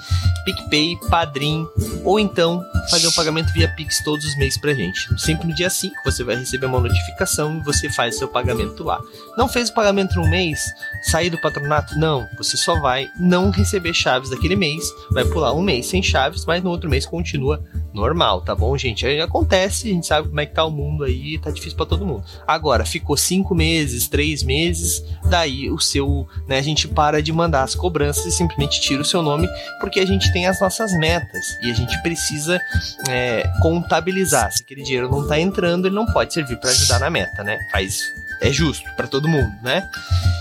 PicPay, 0.45 0.99
Padrim, 1.09 1.67
ou 2.05 2.19
então 2.19 2.65
fazer 2.91 3.07
um 3.07 3.13
pagamento 3.13 3.53
via 3.53 3.69
Pix 3.69 4.03
todos 4.03 4.25
os 4.25 4.37
meses 4.37 4.59
pra 4.59 4.75
gente. 4.75 5.09
Sempre 5.21 5.47
no 5.47 5.55
dia 5.55 5.71
5 5.71 5.95
você 6.05 6.25
vai 6.25 6.37
receber 6.37 6.67
uma 6.67 6.81
notificação 6.81 7.59
e 7.59 7.61
você 7.63 7.89
faz 7.91 8.19
seu 8.19 8.29
pagamento 8.29 8.83
lá. 8.83 9.01
Não 9.37 9.49
fez 9.49 9.69
o 9.69 9.75
pagamento 9.75 10.17
no 10.17 10.29
mês? 10.29 10.61
Sair 11.03 11.31
do 11.31 11.39
patronato? 11.39 11.99
Não. 11.99 12.27
Você 12.39 12.57
só 12.57 12.79
vai 12.81 13.11
não 13.19 13.51
receber 13.51 13.95
chaves 13.95 14.31
daquele 14.31 14.57
mês, 14.57 14.85
vai 15.11 15.25
pular 15.25 15.53
um 15.53 15.63
mês 15.63 15.87
sem 15.87 16.03
chaves, 16.03 16.45
mas 16.45 16.63
no 16.63 16.71
outro 16.71 16.89
mês 16.89 17.07
continua 17.07 17.63
normal, 17.93 18.41
tá 18.41 18.55
bom, 18.55 18.77
gente? 18.77 19.07
Aí 19.07 19.21
acontece, 19.21 19.91
a 19.91 19.93
gente 19.93 20.07
sabe 20.07 20.29
como 20.29 20.41
é 20.41 20.47
que 20.47 20.55
tá 20.55 20.65
o 20.65 20.71
mundo 20.71 21.05
aí, 21.05 21.39
tá 21.39 21.51
difícil 21.51 21.77
para 21.77 21.87
todo 21.87 22.07
mundo. 22.07 22.25
Agora, 22.47 22.85
ficou 22.85 23.10
cinco 23.17 23.55
meses, 23.55 24.09
três 24.09 24.43
meses, 24.43 25.03
daí 25.29 25.71
o 25.71 25.79
seu, 25.79 26.27
né, 26.47 26.59
a 26.59 26.63
gente 26.63 26.87
para 26.89 27.23
de 27.23 27.33
mandar 27.33 27.63
as 27.63 27.75
cobranças 27.75 28.27
e 28.27 28.33
simplesmente 28.33 28.81
tira 28.81 29.03
o 29.03 29.05
seu 29.05 29.23
nome, 29.23 29.49
porque 29.81 30.01
a 30.01 30.07
gente 30.07 30.33
tem 30.33 30.47
as 30.47 30.61
nossas 30.61 30.93
metas 30.99 31.45
e 31.63 31.71
a 31.71 31.75
gente 31.75 32.01
precisa 32.03 32.61
é, 33.09 33.51
contabilizar. 33.63 34.53
Se 34.53 34.63
aquele 34.63 34.83
dinheiro 34.83 35.11
não 35.11 35.27
tá 35.27 35.39
entrando, 35.39 35.87
ele 35.87 35.95
não 35.95 36.07
pode 36.07 36.33
servir 36.33 36.59
para 36.59 36.71
ajudar 36.71 37.01
na 37.01 37.11
meta, 37.11 37.43
né? 37.43 37.59
Faz, 37.71 38.01
é 38.41 38.53
justo 38.53 38.85
para 38.97 39.07
todo 39.07 39.29
mundo, 39.29 39.51
né? 39.63 39.89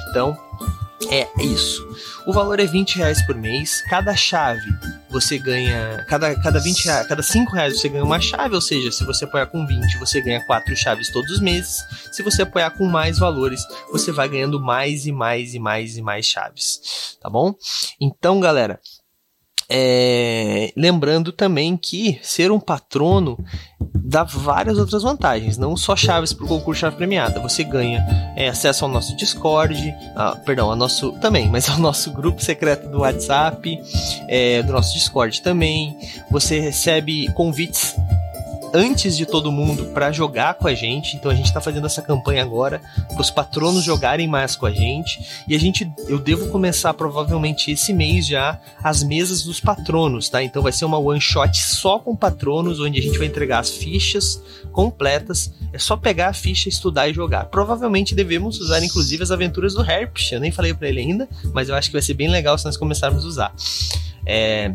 Então, 0.10 0.38
é 1.08 1.28
isso. 1.42 1.88
O 2.26 2.34
valor 2.34 2.60
é 2.60 2.66
20 2.66 2.98
reais 2.98 3.26
por 3.26 3.36
mês. 3.36 3.82
Cada 3.90 4.16
chave 4.16 4.68
você 5.10 5.38
ganha. 5.38 6.06
Cada, 6.08 6.36
cada 6.36 6.60
20 6.60 6.86
reais, 6.86 7.08
cada 7.08 7.24
5 7.24 7.52
reais 7.54 7.80
você 7.80 7.90
ganha 7.90 8.04
uma 8.04 8.20
chave, 8.20 8.54
ou 8.56 8.62
seja, 8.62 8.92
se 8.92 9.04
você 9.04 9.26
apoiar 9.26 9.48
com 9.48 9.66
20, 9.66 9.98
você 9.98 10.22
ganha 10.22 10.46
4 10.46 10.76
chaves 10.76 11.12
todos 11.12 11.32
os 11.32 11.40
meses. 11.40 11.84
Se 12.12 12.22
você 12.22 12.44
apoiar 12.44 12.72
com 12.72 12.86
mais 12.86 13.18
valores, 13.18 13.62
você 13.92 14.12
vai 14.12 14.28
ganhando 14.30 14.60
mais 14.60 15.06
e 15.06 15.12
mais 15.12 15.54
e 15.54 15.60
mais 15.60 15.98
e 15.98 16.02
mais 16.02 16.26
chaves. 16.26 17.18
Tá 17.22 17.30
bom? 17.30 17.54
Então, 18.00 18.40
galera, 18.40 18.80
é, 19.70 20.74
lembrando 20.76 21.32
também 21.32 21.78
que 21.78 22.20
ser 22.24 22.52
um 22.52 22.60
patrono 22.60 23.38
dá 24.10 24.24
várias 24.24 24.80
outras 24.80 25.04
vantagens, 25.04 25.58
não 25.58 25.78
só 25.78 25.96
chaves 25.96 26.34
para 26.34 26.46
o 26.46 26.48
concurso 26.48 26.82
chave 26.82 26.96
premiada. 26.96 27.40
Você 27.42 27.64
ganha 27.64 28.04
é, 28.36 28.50
acesso 28.50 28.84
ao 28.84 28.90
nosso 28.90 29.16
Discord, 29.16 29.94
ah, 30.16 30.36
perdão, 30.44 30.72
ao 30.72 30.76
nosso 30.76 31.12
também, 31.20 31.48
mas 31.48 31.70
ao 31.70 31.78
nosso 31.78 32.12
grupo 32.12 32.44
secreto 32.44 32.90
do 32.90 33.02
WhatsApp, 33.02 33.80
é, 34.28 34.64
do 34.64 34.74
nosso 34.74 34.94
Discord 34.94 35.42
também. 35.42 35.96
Você 36.32 36.60
recebe 36.60 37.32
convites 37.34 37.96
antes 38.74 39.18
de 39.18 39.26
todo 39.26 39.52
mundo 39.52 39.86
para 39.94 40.12
jogar 40.12 40.56
com 40.56 40.68
a 40.68 40.74
gente. 40.74 41.16
Então 41.16 41.32
a 41.32 41.36
gente 41.36 41.46
está 41.46 41.62
fazendo 41.62 41.86
essa 41.86 42.02
campanha 42.02 42.44
agora 42.44 42.82
para 43.08 43.22
os 43.22 43.30
patronos 43.30 43.84
jogarem 43.84 44.28
mais 44.28 44.56
com 44.56 44.66
a 44.66 44.72
gente. 44.72 45.20
E 45.48 45.56
a 45.56 45.60
gente, 45.60 45.92
eu 46.08 46.20
devo 46.20 46.50
começar 46.50 46.94
provavelmente 46.94 47.72
esse 47.72 47.94
mês 47.94 48.28
já 48.28 48.60
as 48.84 49.04
mesas 49.04 49.44
dos 49.44 49.60
patronos, 49.60 50.30
tá? 50.30 50.44
Então 50.44 50.62
vai 50.62 50.72
ser 50.72 50.86
uma 50.86 50.98
one 50.98 51.22
shot 51.22 51.58
só 51.58 52.00
com 52.00 52.16
patronos, 52.16 52.80
onde 52.80 53.00
a 53.00 53.02
gente 53.02 53.18
vai 53.18 53.28
entregar 53.28 53.60
as 53.60 53.70
fichas 53.72 54.42
completas. 54.72 55.52
É 55.74 55.80
só 55.80 55.98
pegar 55.98 56.30
a 56.30 56.34
ficha, 56.34 56.70
estudar 56.70 57.08
e 57.08 57.14
jogar. 57.14 57.46
Provavelmente 57.46 58.16
devemos 58.16 58.60
usar 58.60 58.84
inclusive 58.84 59.24
as 59.24 59.32
aventuras 59.32 59.74
do 59.74 59.84
Herpes. 59.84 60.32
Eu 60.32 60.40
nem 60.40 60.52
falei 60.52 60.74
para 60.74 60.88
ele 60.88 61.00
ainda, 61.00 61.28
mas 61.54 61.70
eu 61.70 61.76
acho 61.76 61.90
que 61.90 61.94
vai 61.94 62.02
ser 62.02 62.14
bem 62.14 62.30
legal 62.30 62.58
se 62.58 62.66
nós 62.66 62.78
começarmos 62.78 63.26
a 63.26 63.28
usar. 63.28 63.54
É, 64.26 64.72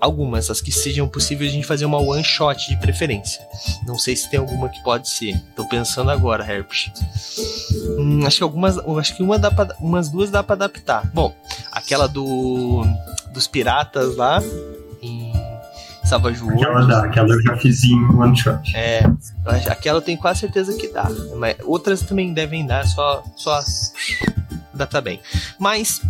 algumas, 0.00 0.50
as 0.50 0.60
que 0.60 0.72
sejam 0.72 1.08
possíveis 1.08 1.50
a 1.50 1.54
gente 1.54 1.66
fazer 1.66 1.84
uma 1.84 1.98
one 1.98 2.24
shot 2.24 2.68
de 2.68 2.76
preferência. 2.78 3.46
Não 3.86 3.98
sei 3.98 4.16
se 4.16 4.30
tem 4.30 4.40
alguma 4.40 4.68
que 4.68 4.82
pode 4.82 5.08
ser. 5.08 5.40
Tô 5.54 5.66
pensando 5.68 6.10
agora, 6.10 6.44
Herpes. 6.44 6.90
Hum, 7.98 8.26
acho 8.26 8.38
que 8.38 8.42
algumas, 8.42 8.78
acho 8.78 9.16
que 9.16 9.22
uma 9.22 9.38
dá 9.38 9.50
pra, 9.50 9.74
umas 9.80 10.08
duas 10.08 10.30
dá 10.30 10.42
para 10.42 10.54
adaptar. 10.54 11.10
Bom, 11.12 11.34
aquela 11.70 12.06
do 12.06 12.84
dos 13.32 13.46
piratas 13.46 14.16
lá 14.16 14.42
em 15.00 15.32
Savage 16.04 16.42
Worlds. 16.42 16.62
Aquela 16.62 16.86
dá, 16.86 17.04
aquela 17.04 17.28
eu 17.28 17.42
já 17.42 17.56
fiz 17.56 17.84
em 17.84 18.04
one 18.14 18.36
shot. 18.36 18.76
É, 18.76 19.02
aquela 19.70 19.98
eu 19.98 20.02
tenho 20.02 20.18
quase 20.18 20.40
certeza 20.40 20.76
que 20.76 20.88
dá. 20.88 21.08
Mas 21.36 21.56
outras 21.64 22.02
também 22.02 22.32
devem 22.32 22.66
dar, 22.66 22.86
só 22.86 23.22
só 23.36 23.60
adaptar 24.74 25.00
bem. 25.00 25.20
Mas 25.58 26.00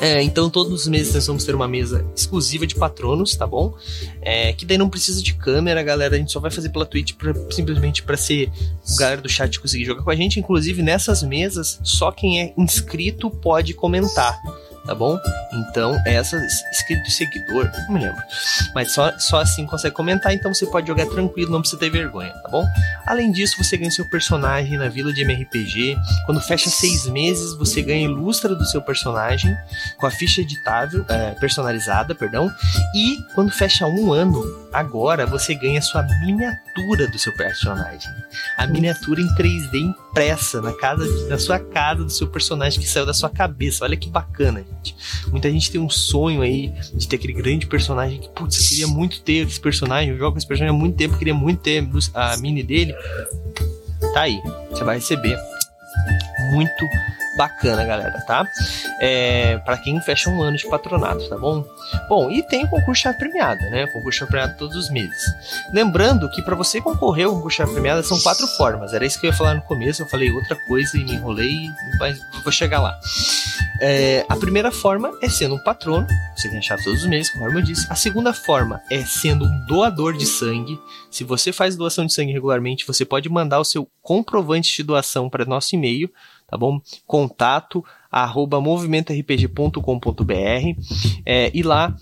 é, 0.00 0.22
então, 0.22 0.48
todos 0.48 0.72
os 0.72 0.88
meses 0.88 1.14
nós 1.14 1.26
vamos 1.26 1.44
ter 1.44 1.54
uma 1.54 1.66
mesa 1.66 2.04
exclusiva 2.14 2.66
de 2.66 2.74
patronos, 2.74 3.34
tá 3.34 3.46
bom? 3.46 3.74
É, 4.22 4.52
que 4.52 4.64
daí 4.64 4.78
não 4.78 4.88
precisa 4.88 5.22
de 5.22 5.34
câmera, 5.34 5.82
galera. 5.82 6.14
A 6.14 6.18
gente 6.18 6.32
só 6.32 6.38
vai 6.38 6.50
fazer 6.50 6.68
pela 6.68 6.86
Twitch 6.86 7.14
pra, 7.14 7.34
simplesmente 7.50 8.02
para 8.02 8.16
ser 8.16 8.50
o 8.92 8.96
galera 8.96 9.20
do 9.20 9.28
chat 9.28 9.58
conseguir 9.58 9.84
jogar 9.84 10.02
com 10.02 10.10
a 10.10 10.16
gente. 10.16 10.38
Inclusive, 10.38 10.82
nessas 10.82 11.22
mesas, 11.22 11.80
só 11.82 12.12
quem 12.12 12.40
é 12.40 12.54
inscrito 12.56 13.28
pode 13.28 13.74
comentar 13.74 14.40
tá 14.88 14.94
bom? 14.94 15.20
Então, 15.52 16.00
essas 16.06 16.42
escrito 16.72 17.10
seguidor, 17.10 17.70
não 17.86 17.94
me 17.94 18.00
lembro. 18.00 18.22
Mas 18.74 18.92
só, 18.92 19.16
só 19.18 19.42
assim 19.42 19.66
consegue 19.66 19.94
comentar, 19.94 20.32
então 20.32 20.52
você 20.52 20.64
pode 20.64 20.86
jogar 20.86 21.06
tranquilo, 21.06 21.52
não 21.52 21.60
precisa 21.60 21.78
ter 21.78 21.90
vergonha, 21.90 22.32
tá 22.32 22.48
bom? 22.48 22.66
Além 23.06 23.30
disso, 23.30 23.62
você 23.62 23.76
ganha 23.76 23.90
seu 23.90 24.08
personagem 24.08 24.78
na 24.78 24.88
vila 24.88 25.12
de 25.12 25.20
MRPG. 25.20 25.94
Quando 26.24 26.40
fecha 26.40 26.70
seis 26.70 27.06
meses, 27.06 27.54
você 27.54 27.82
ganha 27.82 28.06
ilustra 28.06 28.54
do 28.54 28.64
seu 28.64 28.80
personagem 28.80 29.54
com 29.98 30.06
a 30.06 30.10
ficha 30.10 30.40
editável, 30.40 31.04
é, 31.06 31.32
personalizada, 31.32 32.14
perdão. 32.14 32.50
E 32.94 33.18
quando 33.34 33.52
fecha 33.52 33.86
um 33.86 34.10
ano, 34.10 34.42
agora 34.72 35.26
você 35.26 35.54
ganha 35.54 35.80
sua 35.80 36.02
miniatura 36.24 37.08
do 37.08 37.18
seu 37.18 37.32
personagem. 37.34 38.10
A 38.56 38.66
miniatura 38.66 39.20
em 39.20 39.34
3D 39.34 39.74
impressa 39.74 40.60
na 40.60 40.72
casa, 40.72 41.28
na 41.28 41.38
sua 41.38 41.58
casa 41.58 42.04
do 42.04 42.10
seu 42.10 42.26
personagem 42.26 42.80
que 42.80 42.88
saiu 42.88 43.06
da 43.06 43.14
sua 43.14 43.30
cabeça. 43.30 43.84
Olha 43.84 43.96
que 43.96 44.08
bacana, 44.08 44.64
gente. 44.64 44.96
Muita 45.28 45.50
gente 45.50 45.70
tem 45.70 45.80
um 45.80 45.90
sonho 45.90 46.42
aí 46.42 46.72
de 46.94 47.08
ter 47.08 47.16
aquele 47.16 47.32
grande 47.32 47.66
personagem 47.66 48.20
que, 48.20 48.28
putz, 48.30 48.60
eu 48.60 48.68
queria 48.68 48.86
muito 48.86 49.20
ter 49.20 49.46
esse 49.46 49.60
personagem. 49.60 50.10
Eu 50.10 50.18
jogo 50.18 50.38
esse 50.38 50.46
personagem 50.46 50.76
há 50.76 50.78
muito 50.78 50.96
tempo, 50.96 51.18
queria 51.18 51.34
muito 51.34 51.60
ter 51.60 51.86
a 52.14 52.36
mini 52.36 52.62
dele. 52.62 52.94
Tá 54.14 54.22
aí, 54.22 54.40
você 54.70 54.84
vai 54.84 54.96
receber. 54.96 55.36
Muito 56.52 56.84
bacana, 57.38 57.84
galera, 57.84 58.20
tá? 58.26 58.44
É, 59.00 59.58
para 59.58 59.78
quem 59.78 60.00
fecha 60.00 60.28
um 60.28 60.42
ano 60.42 60.56
de 60.56 60.68
patronato, 60.68 61.28
tá 61.28 61.38
bom? 61.38 61.64
Bom, 62.08 62.28
e 62.30 62.42
tem 62.42 62.64
o 62.64 62.68
concurso 62.68 63.02
chave 63.02 63.16
premiada, 63.16 63.70
né? 63.70 63.84
O 63.84 63.92
concurso 63.92 64.18
chave 64.18 64.32
premiada 64.32 64.54
todos 64.58 64.76
os 64.76 64.90
meses. 64.90 65.22
Lembrando 65.72 66.28
que 66.32 66.42
para 66.42 66.56
você 66.56 66.80
concorrer 66.80 67.26
ao 67.26 67.34
concurso 67.34 67.58
chave 67.58 67.72
premiada 67.72 68.02
são 68.02 68.18
quatro 68.20 68.46
formas. 68.48 68.92
Era 68.92 69.06
isso 69.06 69.20
que 69.20 69.26
eu 69.26 69.30
ia 69.30 69.36
falar 69.36 69.54
no 69.54 69.62
começo, 69.62 70.02
eu 70.02 70.08
falei 70.08 70.30
outra 70.32 70.56
coisa 70.66 70.98
e 70.98 71.04
me 71.04 71.12
enrolei, 71.12 71.54
mas 72.00 72.18
vou 72.42 72.52
chegar 72.52 72.80
lá. 72.80 72.98
É, 73.80 74.26
a 74.28 74.34
primeira 74.34 74.72
forma 74.72 75.16
é 75.22 75.28
sendo 75.28 75.54
um 75.54 75.62
patrono, 75.62 76.04
você 76.36 76.48
ganha 76.48 76.60
chave 76.60 76.82
todos 76.82 77.02
os 77.02 77.08
meses, 77.08 77.32
conforme 77.32 77.60
eu 77.60 77.64
disse. 77.64 77.86
A 77.88 77.94
segunda 77.94 78.34
forma 78.34 78.82
é 78.90 79.04
sendo 79.04 79.44
um 79.44 79.66
doador 79.66 80.16
de 80.16 80.26
sangue. 80.26 80.76
Se 81.08 81.22
você 81.22 81.52
faz 81.52 81.76
doação 81.76 82.04
de 82.04 82.12
sangue 82.12 82.32
regularmente, 82.32 82.84
você 82.84 83.04
pode 83.04 83.28
mandar 83.28 83.60
o 83.60 83.64
seu 83.64 83.88
comprovante 84.02 84.74
de 84.74 84.82
doação 84.82 85.30
para 85.30 85.44
nosso 85.44 85.76
e-mail 85.76 86.10
tá 86.48 86.56
bom? 86.56 86.80
Contato 87.06 87.84
arroba 88.10 88.60
movimentorpg.com.br 88.60 90.82
é, 91.24 91.50
e 91.52 91.62
lá 91.62 91.94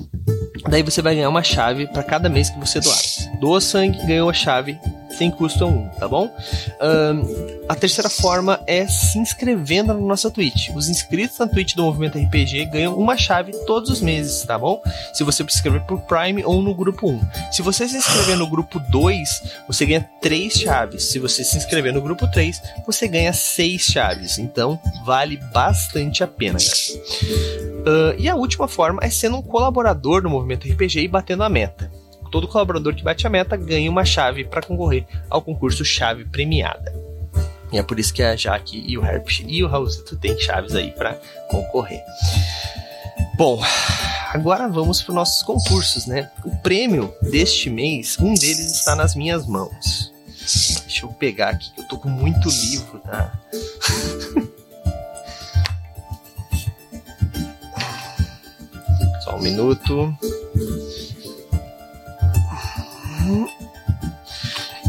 daí 0.68 0.82
você 0.82 1.02
vai 1.02 1.16
ganhar 1.16 1.28
uma 1.28 1.42
chave 1.42 1.86
para 1.88 2.02
cada 2.02 2.28
mês 2.28 2.48
que 2.48 2.58
você 2.58 2.80
doar. 2.80 2.96
Doa 3.40 3.60
sangue, 3.60 3.98
ganhou 4.06 4.30
a 4.30 4.32
chave 4.32 4.78
sem 5.16 5.30
custo 5.30 5.64
algum, 5.64 5.88
tá 5.88 6.06
bom? 6.06 6.30
Um, 6.80 7.66
a 7.68 7.74
terceira 7.74 8.08
forma 8.08 8.60
é 8.66 8.86
se 8.86 9.18
inscrevendo 9.18 9.92
na 9.94 10.00
nossa 10.00 10.30
Twitch. 10.30 10.70
Os 10.74 10.88
inscritos 10.88 11.38
na 11.38 11.48
Twitch 11.48 11.74
do 11.74 11.82
Movimento 11.82 12.18
RPG 12.18 12.66
ganham 12.66 12.96
uma 12.96 13.16
chave 13.16 13.52
todos 13.66 13.90
os 13.90 14.00
meses, 14.00 14.42
tá 14.42 14.58
bom? 14.58 14.80
Se 15.12 15.24
você 15.24 15.42
se 15.42 15.56
inscrever 15.56 15.82
por 15.82 16.00
Prime 16.02 16.44
ou 16.44 16.62
no 16.62 16.74
grupo 16.74 17.10
1. 17.10 17.20
Se 17.52 17.62
você 17.62 17.88
se 17.88 17.96
inscrever 17.96 18.36
no 18.36 18.46
grupo 18.46 18.78
2, 18.90 19.42
você 19.66 19.86
ganha 19.86 20.08
3 20.20 20.52
chaves. 20.52 21.04
Se 21.04 21.18
você 21.18 21.42
se 21.42 21.56
inscrever 21.56 21.92
no 21.92 22.00
grupo 22.00 22.30
3, 22.30 22.60
você 22.86 23.08
ganha 23.08 23.32
6 23.32 23.82
chaves. 23.82 24.38
Então, 24.38 24.78
vale 25.04 25.36
bastante 25.52 26.22
a 26.22 26.26
pena, 26.26 26.58
Uh, 27.86 28.18
e 28.18 28.28
a 28.28 28.34
última 28.34 28.66
forma 28.66 29.00
é 29.00 29.08
sendo 29.08 29.36
um 29.36 29.42
colaborador 29.42 30.20
do 30.20 30.28
Movimento 30.28 30.68
RPG 30.68 31.02
e 31.02 31.08
batendo 31.08 31.44
a 31.44 31.48
meta 31.48 31.88
todo 32.26 32.48
colaborador 32.48 32.94
que 32.94 33.02
bate 33.02 33.26
a 33.26 33.30
meta 33.30 33.56
ganha 33.56 33.90
uma 33.90 34.04
chave 34.04 34.44
para 34.44 34.62
concorrer 34.62 35.06
ao 35.30 35.42
concurso 35.42 35.84
Chave 35.84 36.24
Premiada. 36.24 36.94
E 37.72 37.78
é 37.78 37.82
por 37.82 37.98
isso 37.98 38.14
que 38.14 38.22
a 38.22 38.36
Jaque 38.36 38.84
e 38.86 38.96
o 38.96 39.04
Herp 39.04 39.28
e 39.46 39.64
o 39.64 39.68
Raulzito 39.68 40.16
têm 40.16 40.38
chaves 40.38 40.74
aí 40.74 40.92
para 40.92 41.14
concorrer. 41.48 42.02
Bom, 43.36 43.60
agora 44.32 44.68
vamos 44.68 45.02
para 45.02 45.10
os 45.10 45.16
nossos 45.16 45.42
concursos, 45.42 46.06
né? 46.06 46.30
O 46.44 46.56
prêmio 46.58 47.12
deste 47.22 47.68
mês, 47.68 48.16
um 48.18 48.34
deles 48.34 48.72
está 48.72 48.94
nas 48.94 49.14
minhas 49.14 49.46
mãos. 49.46 50.12
Deixa 50.84 51.04
eu 51.04 51.08
pegar 51.10 51.50
aqui, 51.50 51.70
eu 51.76 51.84
tô 51.88 51.98
com 51.98 52.08
muito 52.08 52.48
livro, 52.48 52.98
tá? 53.00 53.32
Só 59.24 59.36
um 59.36 59.40
minuto. 59.40 60.16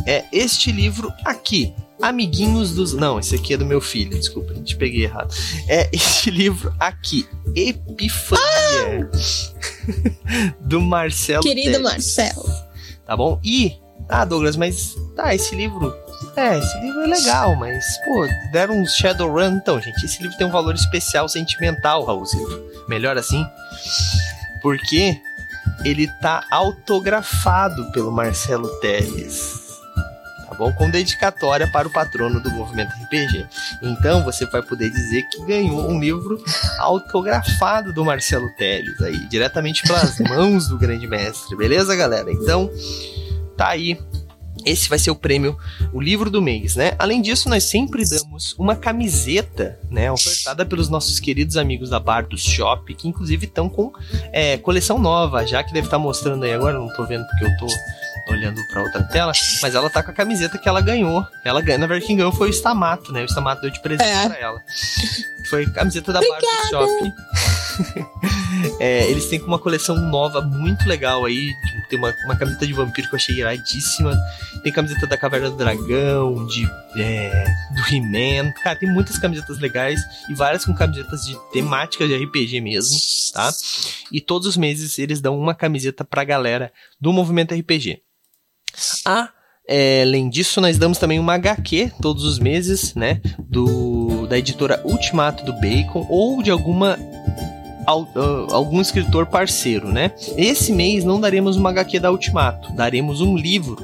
É 0.05 0.25
este 0.31 0.71
livro 0.71 1.11
aqui. 1.25 1.73
Amiguinhos 2.01 2.75
dos. 2.75 2.93
Não, 2.93 3.19
esse 3.19 3.35
aqui 3.35 3.55
é 3.55 3.57
do 3.57 3.65
meu 3.65 3.81
filho, 3.81 4.11
desculpa, 4.11 4.51
a 4.51 4.55
gente 4.55 4.75
peguei 4.75 5.03
errado. 5.03 5.33
É 5.67 5.89
este 5.91 6.29
livro 6.31 6.73
aqui, 6.79 7.27
Epifania, 7.55 9.09
ah! 9.11 10.53
do 10.61 10.79
Marcelo. 10.79 11.41
Querido 11.41 11.71
Teles. 11.71 11.81
Marcelo. 11.81 12.49
Tá 13.05 13.17
bom? 13.17 13.39
E. 13.43 13.73
Ah, 14.07 14.23
Douglas, 14.23 14.55
mas. 14.55 14.95
Tá, 15.15 15.33
esse 15.33 15.55
livro. 15.55 15.93
É, 16.35 16.57
esse 16.57 16.79
livro 16.79 17.01
é 17.01 17.07
legal, 17.07 17.55
mas, 17.55 17.83
pô, 18.05 18.27
deram 18.51 18.79
um 18.79 18.85
Shadowrun. 18.85 19.57
Então, 19.57 19.81
gente, 19.81 20.05
esse 20.05 20.21
livro 20.21 20.37
tem 20.37 20.47
um 20.47 20.51
valor 20.51 20.75
especial 20.75 21.27
sentimental, 21.27 22.05
Raulzito. 22.05 22.63
Melhor 22.87 23.17
assim. 23.17 23.43
Porque 24.61 25.19
ele 25.83 26.07
tá 26.21 26.43
autografado 26.51 27.91
pelo 27.91 28.11
Marcelo 28.11 28.67
Teles. 28.79 29.67
Tá 30.47 30.55
bom? 30.55 30.71
Com 30.71 30.89
dedicatória 30.89 31.69
para 31.69 31.87
o 31.87 31.91
patrono 31.91 32.39
do 32.39 32.49
movimento 32.51 32.93
RPG. 33.03 33.45
Então 33.81 34.23
você 34.23 34.45
vai 34.45 34.61
poder 34.61 34.89
dizer 34.89 35.23
que 35.23 35.45
ganhou 35.45 35.89
um 35.89 35.99
livro 35.99 36.41
autografado 36.79 37.91
do 37.91 38.05
Marcelo 38.05 38.49
Teles 38.55 39.01
aí, 39.01 39.27
diretamente 39.27 39.83
pelas 39.83 40.17
mãos 40.27 40.67
do 40.67 40.77
grande 40.77 41.05
mestre. 41.05 41.55
Beleza, 41.55 41.95
galera? 41.95 42.31
Então, 42.31 42.69
tá 43.57 43.69
aí 43.69 43.99
esse 44.67 44.89
vai 44.89 44.99
ser 44.99 45.11
o 45.11 45.15
prêmio, 45.15 45.57
o 45.93 46.01
livro 46.01 46.29
do 46.29 46.41
mês, 46.41 46.75
né? 46.75 46.93
Além 46.99 47.21
disso, 47.21 47.49
nós 47.49 47.63
sempre 47.63 48.03
damos 48.07 48.53
uma 48.57 48.75
camiseta, 48.75 49.79
né? 49.89 50.11
Ofertada 50.11 50.65
pelos 50.65 50.89
nossos 50.89 51.19
queridos 51.19 51.57
amigos 51.57 51.89
da 51.89 51.99
Bar 51.99 52.27
do 52.27 52.37
Shop, 52.37 52.93
que 52.93 53.07
inclusive 53.07 53.45
estão 53.45 53.69
com 53.69 53.91
é, 54.31 54.57
coleção 54.57 54.99
nova, 54.99 55.45
já 55.45 55.63
que 55.63 55.73
deve 55.73 55.87
estar 55.87 55.97
tá 55.97 56.03
mostrando 56.03 56.43
aí 56.43 56.53
agora, 56.53 56.77
não 56.77 56.93
tô 56.93 57.05
vendo 57.05 57.25
porque 57.27 57.45
eu 57.45 57.57
tô 57.57 57.67
olhando 58.31 58.61
para 58.67 58.83
outra 58.83 59.03
tela, 59.03 59.31
mas 59.61 59.73
ela 59.73 59.89
tá 59.89 60.03
com 60.03 60.11
a 60.11 60.13
camiseta 60.13 60.57
que 60.57 60.67
ela 60.67 60.81
ganhou. 60.81 61.25
Ela 61.45 61.61
ganhou, 61.61 61.79
na 61.79 61.87
verdade, 61.87 62.05
quem 62.05 62.17
ganhou 62.17 62.31
foi 62.31 62.49
o 62.49 62.53
Stamato, 62.53 63.11
né? 63.11 63.23
O 63.23 63.25
Stamato 63.25 63.61
deu 63.61 63.71
de 63.71 63.81
presente 63.81 64.09
é. 64.09 64.27
pra 64.27 64.37
ela. 64.37 64.59
Foi 65.49 65.63
a 65.63 65.69
camiseta 65.69 66.11
da 66.11 66.19
Bar 66.19 66.39
do 66.39 66.69
Shop. 66.69 67.13
é, 68.79 69.09
eles 69.09 69.27
têm 69.27 69.41
uma 69.41 69.59
coleção 69.59 69.95
nova 69.95 70.41
muito 70.41 70.87
legal 70.87 71.25
aí. 71.25 71.51
Tem 71.89 71.97
uma, 71.97 72.13
uma 72.25 72.35
camiseta 72.35 72.65
de 72.65 72.73
vampiro 72.73 73.07
que 73.07 73.15
eu 73.15 73.17
achei 73.17 73.35
iradíssima. 73.35 74.15
Tem 74.63 74.71
camiseta 74.71 75.07
da 75.07 75.17
Caverna 75.17 75.49
do 75.49 75.57
Dragão, 75.57 76.45
de 76.45 76.69
é, 76.97 77.45
do 77.75 77.95
He-Man. 77.95 78.51
Cara, 78.63 78.77
tem 78.77 78.91
muitas 78.91 79.17
camisetas 79.17 79.59
legais 79.59 79.99
e 80.29 80.33
várias 80.33 80.65
com 80.65 80.73
camisetas 80.73 81.21
de 81.25 81.37
temáticas 81.51 82.07
de 82.07 82.15
RPG 82.15 82.61
mesmo, 82.61 82.97
tá? 83.33 83.51
E 84.11 84.19
todos 84.19 84.47
os 84.47 84.57
meses 84.57 84.97
eles 84.99 85.21
dão 85.21 85.37
uma 85.37 85.55
camiseta 85.55 86.03
pra 86.03 86.23
galera 86.23 86.71
do 86.99 87.13
movimento 87.13 87.53
RPG. 87.53 88.01
Ah, 89.05 89.29
é, 89.67 90.03
além 90.03 90.29
disso, 90.29 90.61
nós 90.61 90.77
damos 90.77 90.97
também 90.97 91.19
uma 91.19 91.33
HQ 91.33 91.91
todos 92.01 92.23
os 92.23 92.39
meses, 92.39 92.95
né? 92.95 93.19
Do, 93.37 94.25
da 94.27 94.37
editora 94.37 94.81
Ultimato 94.85 95.43
do 95.43 95.51
Bacon 95.53 96.07
ou 96.09 96.41
de 96.41 96.49
alguma 96.49 96.97
algum 97.87 98.81
escritor 98.81 99.25
parceiro, 99.27 99.87
né? 99.87 100.11
Esse 100.35 100.73
mês 100.73 101.05
não 101.05 101.19
daremos 101.19 101.55
uma 101.55 101.69
HQ 101.69 101.99
da 101.99 102.11
Ultimato, 102.11 102.73
daremos 102.73 103.21
um 103.21 103.37
livro, 103.37 103.77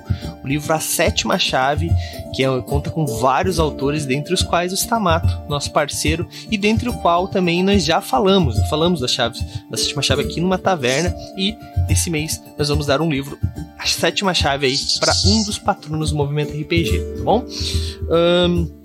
o 0.44 0.48
livro 0.48 0.74
A 0.74 0.80
Sétima 0.80 1.40
Chave, 1.40 1.90
que 2.36 2.44
é, 2.44 2.62
conta 2.62 2.90
com 2.90 3.06
vários 3.06 3.60
autores, 3.60 4.06
dentre 4.06 4.34
os 4.34 4.44
quais 4.44 4.74
o 4.74 4.76
Stamato, 4.76 5.42
nosso 5.48 5.72
parceiro, 5.72 6.28
e 6.52 6.58
dentre 6.58 6.90
o 6.90 6.94
qual 6.94 7.30
também 7.30 7.64
nós 7.64 7.86
já 7.86 8.02
falamos, 8.02 8.60
falamos 8.70 9.00
da, 9.00 9.08
chave, 9.08 9.40
da 9.70 9.78
Sétima 9.78 10.02
Chave 10.02 10.24
aqui 10.24 10.42
numa 10.42 10.58
taverna, 10.58 11.16
e 11.38 11.56
esse 11.90 12.10
mês 12.10 12.42
nós 12.58 12.68
vamos 12.68 12.86
dar 12.86 13.02
um 13.02 13.10
livro, 13.10 13.38
A 13.80 13.86
Sétima 13.86 14.34
Chave 14.34 14.66
aí, 14.66 14.78
para 15.00 15.14
um 15.26 15.44
dos 15.44 15.58
patronos 15.58 16.12
do 16.12 16.18
movimento 16.18 16.52
RPG, 16.52 17.00
tá 17.18 17.24
bom? 17.24 17.46
Um, 18.10 18.83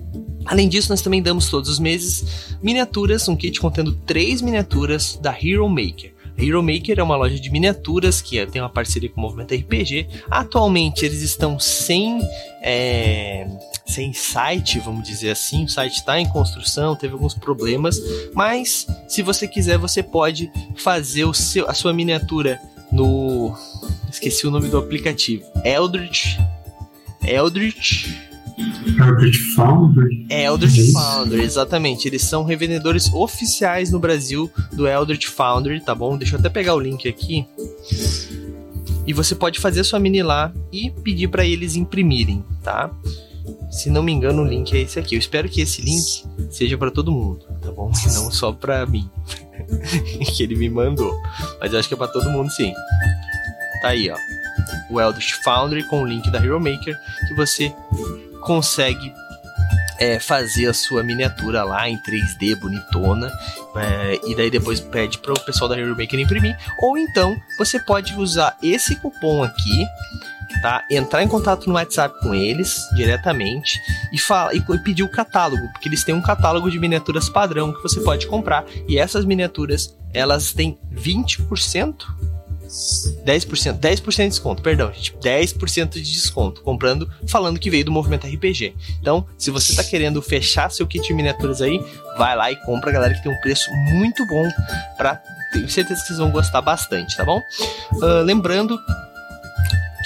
Além 0.49 0.67
disso, 0.67 0.89
nós 0.89 1.03
também 1.03 1.21
damos 1.21 1.51
todos 1.51 1.69
os 1.69 1.79
meses 1.79 2.57
miniaturas, 2.63 3.29
um 3.29 3.37
kit 3.37 3.61
contendo 3.61 3.93
três 3.93 4.41
miniaturas 4.41 5.19
da 5.21 5.31
Hero 5.31 5.69
Maker. 5.69 6.15
A 6.39 6.43
Hero 6.43 6.63
Maker 6.63 6.99
é 6.99 7.03
uma 7.03 7.17
loja 7.17 7.39
de 7.39 7.51
miniaturas 7.51 8.23
que 8.23 8.45
tem 8.47 8.63
uma 8.63 8.71
parceria 8.71 9.11
com 9.11 9.21
o 9.21 9.25
Movimento 9.25 9.55
RPG. 9.55 10.09
Atualmente 10.31 11.05
eles 11.05 11.21
estão 11.21 11.59
sem, 11.59 12.21
é, 12.63 13.47
sem 13.85 14.15
site, 14.15 14.79
vamos 14.79 15.07
dizer 15.07 15.31
assim. 15.33 15.65
O 15.65 15.69
site 15.69 15.97
está 15.97 16.19
em 16.19 16.27
construção, 16.29 16.97
teve 16.97 17.13
alguns 17.13 17.35
problemas, 17.35 18.01
mas 18.33 18.87
se 19.07 19.21
você 19.21 19.47
quiser, 19.47 19.77
você 19.77 20.03
pode 20.03 20.51
fazer 20.77 21.25
o 21.25 21.35
seu, 21.35 21.69
a 21.69 21.75
sua 21.75 21.93
miniatura 21.93 22.59
no. 22.91 23.55
Esqueci 24.11 24.47
o 24.47 24.51
nome 24.51 24.69
do 24.69 24.79
aplicativo. 24.79 25.45
Eldritch. 25.63 26.39
Eldritch 27.23 28.28
Eldritch 28.59 29.55
Foundry? 29.55 30.27
É 30.29 30.45
Eldritch 30.45 30.79
isso? 30.79 30.93
Foundry, 30.93 31.43
exatamente. 31.43 32.09
Eles 32.09 32.23
são 32.23 32.45
revendedores 32.45 33.13
oficiais 33.13 33.91
no 33.91 33.99
Brasil 33.99 34.51
do 34.73 34.87
Eldritch 34.87 35.27
Foundry, 35.27 35.81
tá 35.81 35.95
bom? 35.95 36.17
Deixa 36.17 36.35
eu 36.35 36.41
até 36.41 36.49
pegar 36.49 36.75
o 36.75 36.81
link 36.81 37.09
aqui. 37.09 37.47
E 39.07 39.13
você 39.13 39.35
pode 39.35 39.59
fazer 39.61 39.85
sua 39.85 39.99
mini 39.99 40.23
lá 40.23 40.53
e 40.73 40.91
pedir 40.91 41.29
para 41.29 41.45
eles 41.45 41.77
imprimirem, 41.77 42.45
tá? 42.63 42.91
Se 43.71 43.89
não 43.89 44.03
me 44.03 44.13
engano, 44.13 44.43
o 44.43 44.47
link 44.47 44.77
é 44.77 44.81
esse 44.81 44.99
aqui. 44.99 45.15
Eu 45.15 45.19
espero 45.19 45.49
que 45.49 45.61
esse 45.61 45.81
link 45.81 46.25
seja 46.51 46.77
para 46.77 46.91
todo 46.91 47.13
mundo, 47.13 47.47
tá 47.63 47.71
bom? 47.71 47.91
E 48.07 48.13
não 48.13 48.31
só 48.31 48.53
para 48.53 48.85
mim. 48.87 49.09
que 50.37 50.43
ele 50.43 50.57
me 50.57 50.69
mandou. 50.69 51.15
Mas 51.61 51.73
eu 51.73 51.79
acho 51.79 51.89
que 51.89 51.95
é 51.95 51.97
para 51.97 52.09
todo 52.09 52.31
mundo 52.31 52.51
sim. 52.51 52.73
Tá 53.81 53.89
aí, 53.89 54.11
ó. 54.11 54.17
O 54.91 55.01
Eldritch 55.01 55.35
Foundry 55.45 55.85
com 55.85 56.03
o 56.03 56.07
link 56.07 56.31
da 56.31 56.39
Hero 56.39 56.61
Maker 56.61 56.97
que 57.29 57.35
você 57.35 57.73
consegue 58.41 59.13
é, 59.99 60.19
fazer 60.21 60.67
a 60.67 60.75
sua 60.75 61.03
miniatura 61.03 61.65
lá 61.65 61.89
em 61.89 61.99
3D 61.99 62.55
bonitona 62.57 63.33
é, 63.77 64.21
e 64.27 64.35
daí 64.35 64.51
depois 64.51 64.81
pede 64.81 65.19
para 65.19 65.33
o 65.33 65.41
pessoal 65.41 65.69
da 65.69 65.79
Hero 65.79 65.97
Maker 65.97 66.19
imprimir. 66.19 66.57
Ou 66.81 66.97
então 66.97 67.37
você 67.59 67.79
pode 67.81 68.15
usar 68.15 68.57
esse 68.63 68.97
cupom 68.97 69.43
aqui 69.43 69.87
tá? 70.61 70.85
Entrar 70.91 71.23
em 71.23 71.29
contato 71.29 71.67
no 71.69 71.75
WhatsApp 71.75 72.19
com 72.21 72.35
eles 72.35 72.89
diretamente 72.95 73.81
e 74.13 74.19
fala 74.19 74.55
e, 74.55 74.59
e 74.59 74.79
pedir 74.79 75.03
o 75.03 75.11
catálogo 75.11 75.69
porque 75.73 75.89
eles 75.89 76.05
têm 76.05 76.15
um 76.15 76.23
catálogo 76.23 76.71
de 76.71 76.79
miniaturas 76.79 77.29
padrão 77.29 77.73
que 77.73 77.83
você 77.83 78.01
pode 78.01 78.27
comprar. 78.27 78.65
E 78.89 78.99
essas 78.99 79.25
miniaturas 79.25 79.97
elas 80.13 80.53
têm 80.53 80.79
20% 80.95 81.95
10%, 82.69 83.79
10% 83.79 84.17
de 84.17 84.29
desconto, 84.29 84.63
perdão, 84.63 84.93
gente. 84.93 85.15
10% 85.15 85.91
de 85.91 86.03
desconto 86.03 86.63
comprando, 86.63 87.11
falando 87.27 87.59
que 87.59 87.71
veio 87.71 87.85
do 87.85 87.91
movimento 87.91 88.27
RPG. 88.27 88.75
Então, 89.01 89.27
se 89.37 89.51
você 89.51 89.75
tá 89.75 89.83
querendo 89.83 90.21
fechar 90.21 90.71
seu 90.71 90.87
kit 90.87 91.07
de 91.07 91.15
miniaturas 91.15 91.63
aí, 91.63 91.81
vai 92.17 92.37
lá 92.37 92.53
e 92.53 92.57
compra, 92.65 92.93
galera, 92.93 93.15
que 93.15 93.23
tem 93.23 93.33
um 93.33 93.41
preço 93.41 93.71
muito 93.93 94.27
bom 94.27 94.49
pra. 94.97 95.21
Tenho 95.53 95.69
certeza 95.71 96.01
que 96.03 96.09
vocês 96.09 96.19
vão 96.19 96.31
gostar 96.31 96.61
bastante, 96.61 97.17
tá 97.17 97.25
bom? 97.25 97.41
Ah, 98.03 98.23
lembrando. 98.23 98.79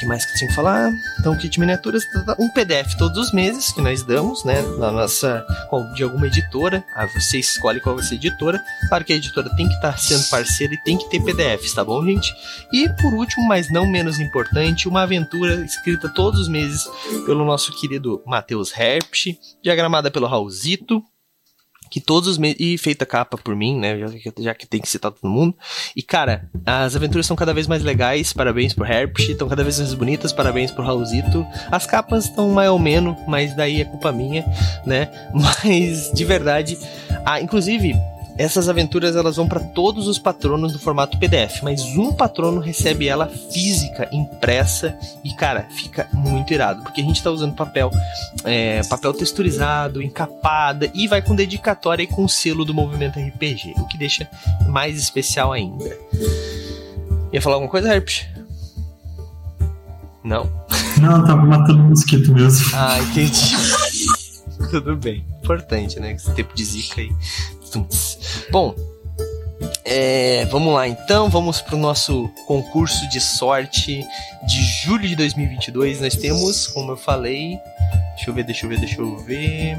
Que 0.02 0.08
mais 0.08 0.24
que 0.24 0.32
eu 0.32 0.36
tinha 0.36 0.48
que 0.48 0.56
falar? 0.56 0.92
Então, 1.20 1.36
kit 1.36 1.60
miniaturas, 1.60 2.04
tá, 2.06 2.24
tá, 2.24 2.36
um 2.36 2.48
PDF 2.48 2.96
todos 2.98 3.16
os 3.18 3.32
meses 3.32 3.70
que 3.70 3.80
nós 3.80 4.02
damos, 4.02 4.42
né? 4.42 4.60
Na 4.76 4.90
nossa. 4.90 5.46
De 5.94 6.02
alguma 6.02 6.26
editora. 6.26 6.84
Ah, 6.96 7.06
você 7.06 7.38
escolhe 7.38 7.78
qual 7.78 7.94
vai 7.94 8.04
ser 8.04 8.14
a 8.14 8.16
editora. 8.16 8.60
Claro 8.88 9.04
que 9.04 9.12
a 9.12 9.16
editora 9.16 9.48
tem 9.54 9.68
que 9.68 9.74
estar 9.74 9.96
sendo 9.96 10.28
parceira 10.28 10.74
e 10.74 10.82
tem 10.82 10.98
que 10.98 11.08
ter 11.08 11.22
PDFs, 11.22 11.74
tá 11.74 11.84
bom, 11.84 12.04
gente? 12.04 12.34
E 12.72 12.88
por 13.00 13.14
último, 13.14 13.46
mas 13.46 13.70
não 13.70 13.86
menos 13.86 14.18
importante, 14.18 14.88
uma 14.88 15.02
aventura 15.02 15.64
escrita 15.64 16.08
todos 16.08 16.40
os 16.40 16.48
meses 16.48 16.82
pelo 17.24 17.44
nosso 17.44 17.70
querido 17.78 18.20
Matheus 18.26 18.76
Herpsch, 18.76 19.38
diagramada 19.62 20.10
pelo 20.10 20.26
Raulzito, 20.26 21.00
que 21.92 22.00
todos 22.00 22.26
os 22.26 22.38
meses. 22.38 22.56
E 22.58 22.78
feita 22.78 23.04
capa 23.04 23.36
por 23.36 23.54
mim, 23.54 23.78
né? 23.78 23.98
Já 23.98 24.08
que, 24.08 24.42
já 24.42 24.54
que 24.54 24.66
tem 24.66 24.80
que 24.80 24.88
citar 24.88 25.12
todo 25.12 25.30
mundo. 25.30 25.54
E 25.94 26.02
cara, 26.02 26.48
as 26.64 26.96
aventuras 26.96 27.26
são 27.26 27.36
cada 27.36 27.52
vez 27.52 27.66
mais 27.66 27.82
legais. 27.82 28.32
Parabéns 28.32 28.72
pro 28.72 28.86
Herpsch. 28.86 29.28
Estão 29.28 29.46
cada 29.46 29.62
vez 29.62 29.78
mais 29.78 29.92
bonitas. 29.92 30.32
Parabéns 30.32 30.70
pro 30.70 30.82
Raulzito. 30.82 31.46
As 31.70 31.86
capas 31.86 32.24
estão 32.24 32.48
mais 32.50 32.70
ou 32.70 32.78
menos, 32.78 33.14
mas 33.28 33.54
daí 33.54 33.82
é 33.82 33.84
culpa 33.84 34.10
minha, 34.10 34.42
né? 34.86 35.10
Mas 35.34 36.10
de 36.12 36.24
verdade. 36.24 36.78
Ah, 37.26 37.40
inclusive, 37.40 37.94
essas 38.38 38.68
aventuras 38.68 39.16
elas 39.16 39.36
vão 39.36 39.46
para 39.46 39.60
todos 39.60 40.08
os 40.08 40.18
patronos 40.18 40.72
no 40.72 40.78
formato 40.78 41.18
PDF, 41.18 41.62
mas 41.62 41.82
um 41.96 42.12
patrono 42.12 42.60
recebe 42.60 43.08
ela 43.08 43.28
física, 43.28 44.08
impressa 44.12 44.96
e 45.22 45.34
cara, 45.34 45.66
fica 45.70 46.08
muito 46.12 46.52
irado, 46.52 46.82
porque 46.82 47.00
a 47.00 47.04
gente 47.04 47.22
tá 47.22 47.30
usando 47.30 47.54
papel, 47.54 47.90
é, 48.44 48.82
papel 48.84 49.12
texturizado, 49.12 50.02
encapada 50.02 50.90
e 50.94 51.06
vai 51.06 51.22
com 51.22 51.34
dedicatória 51.34 52.02
e 52.02 52.06
com 52.06 52.26
selo 52.26 52.64
do 52.64 52.74
movimento 52.74 53.18
RPG, 53.18 53.74
o 53.78 53.86
que 53.86 53.98
deixa 53.98 54.28
mais 54.68 54.98
especial 54.98 55.52
ainda. 55.52 55.96
Ia 57.32 57.40
falar 57.40 57.56
alguma 57.56 57.70
coisa, 57.70 57.94
Herpes? 57.94 58.26
Não? 60.22 60.48
Não, 61.00 61.24
tava 61.24 61.44
matando 61.44 61.80
um 61.80 61.88
mosquito 61.88 62.32
mesmo. 62.32 62.70
Ah, 62.74 62.98
entendi. 63.00 63.56
Tudo 64.70 64.96
bem. 64.96 65.24
Importante, 65.42 65.98
né? 65.98 66.12
Esse 66.12 66.32
tempo 66.32 66.54
de 66.54 66.64
zica 66.64 67.00
aí. 67.00 67.10
Tumts. 67.72 68.46
Bom, 68.50 68.74
é, 69.84 70.44
vamos 70.46 70.72
lá 70.74 70.86
então, 70.86 71.28
vamos 71.28 71.60
para 71.60 71.74
o 71.74 71.78
nosso 71.78 72.28
concurso 72.46 73.08
de 73.08 73.20
sorte 73.20 74.04
de 74.46 74.62
julho 74.84 75.08
de 75.08 75.16
2022. 75.16 76.00
Nós 76.00 76.14
temos, 76.14 76.66
como 76.68 76.92
eu 76.92 76.96
falei, 76.96 77.58
deixa 78.14 78.30
eu 78.30 78.34
ver, 78.34 78.44
deixa 78.44 78.66
eu 78.66 78.70
ver, 78.70 78.78
deixa 78.78 79.00
eu 79.00 79.18
ver. 79.18 79.76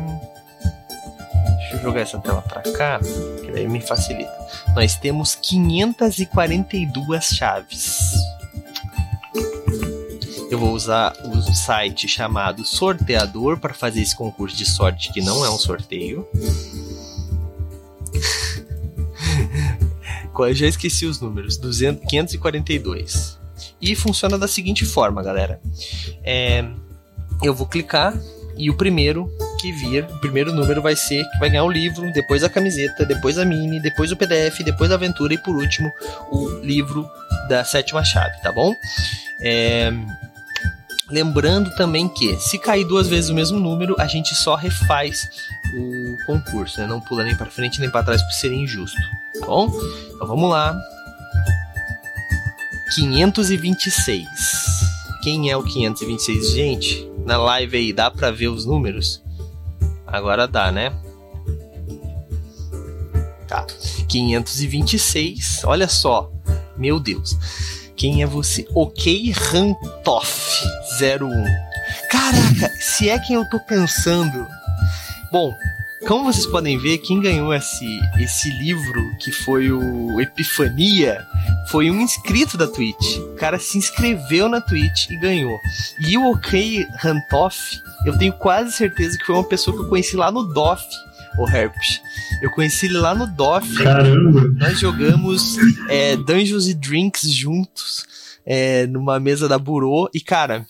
Deixa 1.59 1.75
eu 1.75 1.81
jogar 1.81 2.01
essa 2.01 2.19
tela 2.19 2.41
para 2.41 2.61
cá, 2.73 2.99
que 3.43 3.51
daí 3.51 3.67
me 3.67 3.79
facilita. 3.79 4.31
Nós 4.75 4.95
temos 4.95 5.35
542 5.35 7.25
chaves. 7.25 8.13
Eu 10.51 10.59
vou 10.59 10.73
usar 10.73 11.13
o 11.25 11.41
site 11.53 12.07
chamado 12.07 12.63
Sorteador 12.63 13.59
para 13.59 13.73
fazer 13.73 14.01
esse 14.01 14.15
concurso 14.15 14.55
de 14.55 14.65
sorte, 14.65 15.11
que 15.11 15.21
não 15.21 15.43
é 15.43 15.49
um 15.49 15.57
sorteio. 15.57 16.27
Eu 20.39 20.53
já 20.53 20.67
esqueci 20.67 21.05
os 21.05 21.21
números. 21.21 21.57
200, 21.57 22.05
542. 22.09 23.37
E 23.81 23.95
funciona 23.95 24.37
da 24.37 24.47
seguinte 24.47 24.85
forma, 24.85 25.21
galera. 25.21 25.61
É, 26.23 26.65
eu 27.41 27.53
vou 27.53 27.67
clicar 27.67 28.13
e 28.57 28.69
o 28.69 28.75
primeiro 28.75 29.29
que 29.59 29.71
vir, 29.71 30.03
o 30.05 30.19
primeiro 30.19 30.51
número 30.51 30.81
vai 30.81 30.95
ser 30.95 31.23
que 31.29 31.39
vai 31.39 31.49
ganhar 31.49 31.63
o 31.63 31.71
livro, 31.71 32.11
depois 32.11 32.43
a 32.43 32.49
camiseta, 32.49 33.05
depois 33.05 33.37
a 33.37 33.45
mini, 33.45 33.81
depois 33.81 34.11
o 34.11 34.17
PDF, 34.17 34.59
depois 34.63 34.91
a 34.91 34.95
aventura 34.95 35.33
e 35.33 35.37
por 35.37 35.55
último 35.55 35.91
o 36.31 36.49
livro 36.59 37.09
da 37.47 37.63
sétima 37.63 38.03
chave, 38.03 38.35
tá 38.41 38.51
bom? 38.51 38.73
É, 39.41 39.91
Lembrando 41.13 41.69
também 41.75 42.09
que, 42.09 42.37
se 42.39 42.57
cair 42.57 42.85
duas 42.85 43.07
vezes 43.07 43.29
o 43.29 43.35
mesmo 43.35 43.59
número, 43.59 43.95
a 43.99 44.07
gente 44.07 44.33
só 44.33 44.55
refaz 44.55 45.27
o 45.75 46.17
concurso, 46.25 46.79
né? 46.79 46.87
Não 46.87 47.01
pula 47.01 47.23
nem 47.23 47.35
para 47.35 47.49
frente 47.49 47.79
nem 47.79 47.89
para 47.89 48.03
trás 48.03 48.21
por 48.21 48.31
ser 48.31 48.53
injusto, 48.53 48.97
tá 49.39 49.45
bom? 49.45 49.71
Então 50.13 50.27
vamos 50.27 50.49
lá. 50.49 50.77
526. 52.93 54.27
Quem 55.23 55.49
é 55.49 55.57
o 55.57 55.63
526, 55.63 56.51
gente? 56.51 57.09
Na 57.25 57.37
live 57.37 57.77
aí 57.77 57.93
dá 57.93 58.11
para 58.11 58.31
ver 58.31 58.49
os 58.49 58.65
números? 58.65 59.23
Agora 60.05 60.47
dá, 60.47 60.71
né? 60.71 60.93
Tá. 63.47 63.65
526. 64.07 65.61
Olha 65.63 65.87
só. 65.87 66.31
Meu 66.77 66.99
Deus. 66.99 67.37
Quem 67.95 68.21
é 68.21 68.25
você? 68.25 68.67
Ok 68.75 69.31
Rantoff 69.31 70.65
01. 70.99 71.29
Caraca, 72.09 72.69
se 72.79 73.09
é 73.09 73.17
quem 73.17 73.35
eu 73.35 73.49
tô 73.49 73.59
pensando. 73.59 74.45
Bom, 75.33 75.57
como 76.07 76.25
vocês 76.25 76.45
podem 76.45 76.77
ver, 76.77 76.99
quem 76.99 77.19
ganhou 77.19 77.51
esse, 77.55 77.99
esse 78.19 78.51
livro, 78.51 79.17
que 79.17 79.31
foi 79.31 79.71
o 79.71 80.21
Epifania, 80.21 81.25
foi 81.71 81.89
um 81.89 81.99
inscrito 82.01 82.55
da 82.55 82.67
Twitch. 82.67 83.17
O 83.17 83.33
cara 83.33 83.57
se 83.57 83.79
inscreveu 83.79 84.47
na 84.47 84.61
Twitch 84.61 85.09
e 85.09 85.17
ganhou. 85.17 85.57
E 86.07 86.15
o 86.19 86.29
OK 86.29 86.85
Rantoff, 86.99 87.81
eu 88.05 88.15
tenho 88.15 88.31
quase 88.33 88.73
certeza 88.73 89.17
que 89.17 89.25
foi 89.25 89.33
uma 89.33 89.43
pessoa 89.43 89.75
que 89.75 89.81
eu 89.81 89.89
conheci 89.89 90.15
lá 90.15 90.31
no 90.31 90.43
DOF, 90.43 90.85
o 91.39 91.49
Herpes. 91.49 91.99
Eu 92.43 92.51
conheci 92.51 92.85
ele 92.85 92.99
lá 92.99 93.15
no 93.15 93.25
DOF. 93.25 93.81
Caramba! 93.81 94.49
Nós 94.55 94.79
jogamos 94.79 95.57
é, 95.89 96.15
Dungeons 96.15 96.67
e 96.67 96.75
Drinks 96.75 97.27
juntos, 97.33 98.05
é, 98.45 98.85
numa 98.85 99.19
mesa 99.19 99.49
da 99.49 99.57
Burô, 99.57 100.07
e 100.13 100.21
cara. 100.21 100.63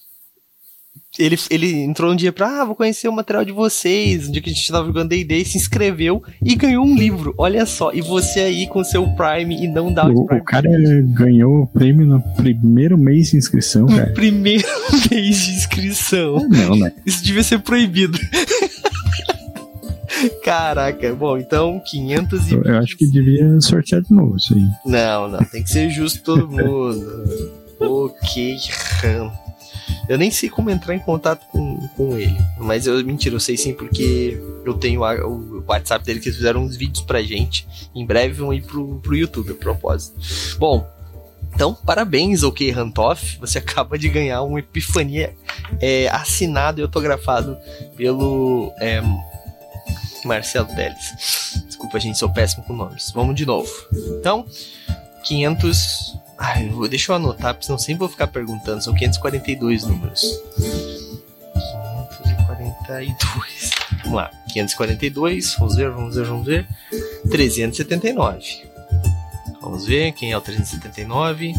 Ele, 1.20 1.38
ele 1.52 1.72
entrou 1.84 2.12
um 2.12 2.16
dia 2.16 2.34
pra, 2.34 2.62
ah, 2.62 2.66
vou 2.66 2.74
conhecer 2.76 3.08
o 3.08 3.14
material 3.14 3.46
de 3.46 3.52
vocês. 3.52 4.28
Um 4.28 4.32
dia 4.32 4.42
que 4.42 4.50
a 4.50 4.54
gente 4.54 4.72
tava 4.72 4.88
jogando 4.88 5.10
D&D, 5.10 5.46
se 5.46 5.58
inscreveu 5.60 6.24
e 6.44 6.56
ganhou 6.56 6.84
um 6.84 6.96
livro. 6.96 7.36
Olha 7.38 7.68
só, 7.68 7.94
e 7.94 8.02
você 8.02 8.40
aí 8.40 8.66
com 8.66 8.84
seu 8.84 9.08
Prime 9.12 9.64
e 9.64 9.68
não 9.68 9.94
dá 9.94 10.08
O, 10.08 10.26
Prime. 10.26 10.42
o 10.42 10.44
cara 10.44 10.70
ganhou 11.10 11.62
o 11.64 11.68
prêmio 11.68 12.08
no 12.08 12.20
primeiro 12.36 12.98
mês 12.98 13.30
de 13.30 13.38
inscrição, 13.38 13.84
No 13.84 13.96
cara. 13.96 14.12
primeiro 14.14 14.68
mês 15.12 15.38
de 15.46 15.52
inscrição. 15.52 16.50
Não, 16.50 16.76
né? 16.78 16.92
Isso 17.06 17.24
devia 17.24 17.44
ser 17.44 17.60
proibido. 17.60 18.18
Caraca, 20.44 21.14
bom, 21.14 21.38
então 21.38 21.80
500 21.86 22.52
e... 22.52 22.54
Eu, 22.54 22.78
acho 22.80 22.98
que 22.98 23.06
devia 23.08 23.60
sortear 23.62 24.02
de 24.02 24.12
novo 24.12 24.38
isso 24.38 24.54
aí. 24.56 24.66
Não, 24.86 25.28
não, 25.28 25.44
tem 25.44 25.62
que 25.62 25.70
ser 25.70 25.90
justo 25.90 26.24
todo 26.24 26.50
mundo. 26.50 27.52
ok, 27.80 28.58
Ram. 29.02 29.32
Eu 30.10 30.18
nem 30.18 30.30
sei 30.30 30.50
como 30.50 30.70
entrar 30.70 30.94
em 30.96 31.00
contato 31.00 31.46
com, 31.48 31.78
com 31.96 32.18
ele. 32.18 32.38
Mas 32.58 32.86
eu, 32.88 33.04
mentira, 33.06 33.36
eu 33.36 33.40
sei 33.40 33.56
sim 33.58 33.74
porque 33.74 34.38
eu 34.66 34.74
tenho 34.74 35.04
a- 35.04 35.26
o 35.26 35.64
WhatsApp 35.68 36.04
dele 36.06 36.20
que 36.20 36.28
eles 36.28 36.38
fizeram 36.38 36.62
uns 36.64 36.76
vídeos 36.76 37.06
pra 37.06 37.22
gente. 37.22 37.66
Em 37.96 38.06
breve 38.06 38.34
vão 38.34 38.54
ir 38.54 38.64
pro, 38.64 39.00
pro 39.00 39.16
YouTube, 39.16 39.52
a 39.52 39.56
propósito. 39.56 40.20
Bom, 40.58 40.86
então, 41.56 41.74
parabéns, 41.74 42.44
ok, 42.44 42.70
Rantoff. 42.72 43.38
Você 43.40 43.60
acaba 43.60 43.98
de 43.98 44.10
ganhar 44.10 44.44
um 44.44 44.58
Epifania 44.60 45.36
é, 45.80 46.08
assinado 46.10 46.82
e 46.82 46.84
autografado 46.84 47.58
pelo 47.96 48.74
é, 48.80 49.02
Marcelo 50.26 50.68
Teles. 50.76 51.64
Desculpa, 51.68 52.00
gente, 52.00 52.18
sou 52.18 52.30
péssimo 52.32 52.64
com 52.64 52.74
nomes. 52.74 53.12
Vamos 53.14 53.36
de 53.36 53.46
novo. 53.46 53.70
Então, 54.20 54.46
500. 55.24 56.18
Ai, 56.38 56.68
vou, 56.70 56.88
deixa 56.88 57.12
eu 57.12 57.16
anotar, 57.16 57.54
porque 57.54 57.66
senão 57.66 57.78
sempre 57.78 58.00
vou 58.00 58.10
ficar 58.10 58.28
perguntando. 58.28 58.84
São 58.84 58.94
542 58.94 59.86
números. 59.86 60.22
542. 62.58 63.72
Vamos 64.04 64.14
lá. 64.14 64.32
542. 64.52 65.56
Vamos 65.58 65.76
ver, 65.76 65.92
vamos 65.92 66.16
ver, 66.16 66.26
vamos 66.26 66.46
ver. 66.46 66.68
379. 67.30 68.64
Vamos 69.62 69.86
ver 69.86 70.12
quem 70.14 70.32
é 70.32 70.38
o 70.38 70.42
379. 70.42 71.54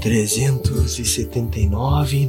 379. 0.00 2.28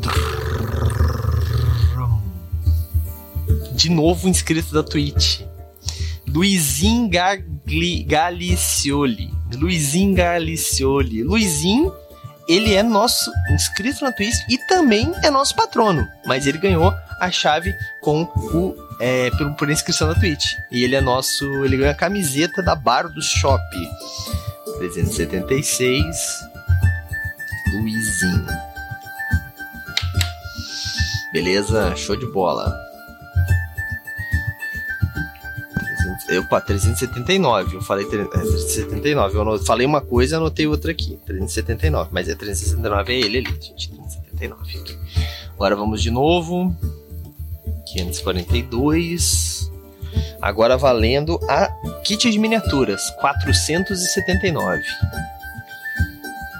De 3.73 3.89
novo 3.89 4.28
inscrito 4.28 4.73
da 4.73 4.82
Twitch. 4.82 5.41
Luizinho 6.25 7.09
Galicioli. 8.05 9.36
Luizinho 9.56 10.16
Galicioli. 10.16 11.24
Luizinho, 11.24 11.93
ele 12.48 12.74
é 12.74 12.84
nosso 12.84 13.32
inscrito 13.52 14.04
na 14.04 14.12
Twitch 14.12 14.36
e 14.50 14.58
também 14.68 15.12
é 15.24 15.30
nosso 15.30 15.56
patrono. 15.56 16.08
Mas 16.26 16.45
ele 16.48 16.58
ganhou 16.58 16.93
a 17.20 17.32
chave 17.32 17.74
com 18.02 18.24
o 18.24 18.76
é, 19.00 19.30
por, 19.32 19.54
por 19.56 19.70
inscrição 19.70 20.08
na 20.08 20.16
Twitch. 20.16 20.54
E 20.72 20.84
ele 20.84 20.95
é 20.95 21.02
nosso. 21.02 21.45
Ele 21.64 21.78
ganha 21.78 21.91
a 21.91 21.95
camiseta 21.95 22.62
da 22.64 22.76
Bar 22.76 23.10
do 23.10 23.22
Shop. 23.22 23.62
376. 24.80 26.18
Luizinho. 27.74 28.48
Beleza, 31.34 31.95
show 31.95 32.16
de 32.16 32.26
bola. 32.32 32.86
Opa, 36.39 36.59
379. 36.59 37.78
Eu 37.78 37.82
falei 37.82 38.05
379. 38.05 39.38
Eu 39.38 39.63
falei 39.63 39.88
uma 39.88 40.01
coisa 40.01 40.36
anotei 40.38 40.67
outra 40.67 40.91
aqui. 40.91 41.17
379. 41.25 42.09
Mas 42.11 42.28
é 42.28 42.36
379 42.36 43.13
é 43.13 43.19
ele 43.19 43.38
ali, 43.38 43.57
gente. 43.61 43.89
379 43.89 44.80
aqui. 44.80 44.97
Agora 45.53 45.75
vamos 45.75 46.03
de 46.03 46.11
novo. 46.11 46.75
542. 47.93 49.71
Agora 50.41 50.78
valendo 50.78 51.39
a 51.49 51.67
kit 52.03 52.30
de 52.30 52.38
miniaturas. 52.38 53.09
479. 53.21 54.84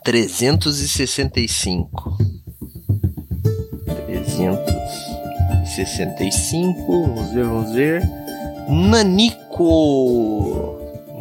365. 0.04 2.18
365. 4.08 7.06
Vamos 7.06 7.32
ver, 7.32 7.46
vamos 7.46 7.72
ver. 7.72 8.02
Nanico. 8.68 9.44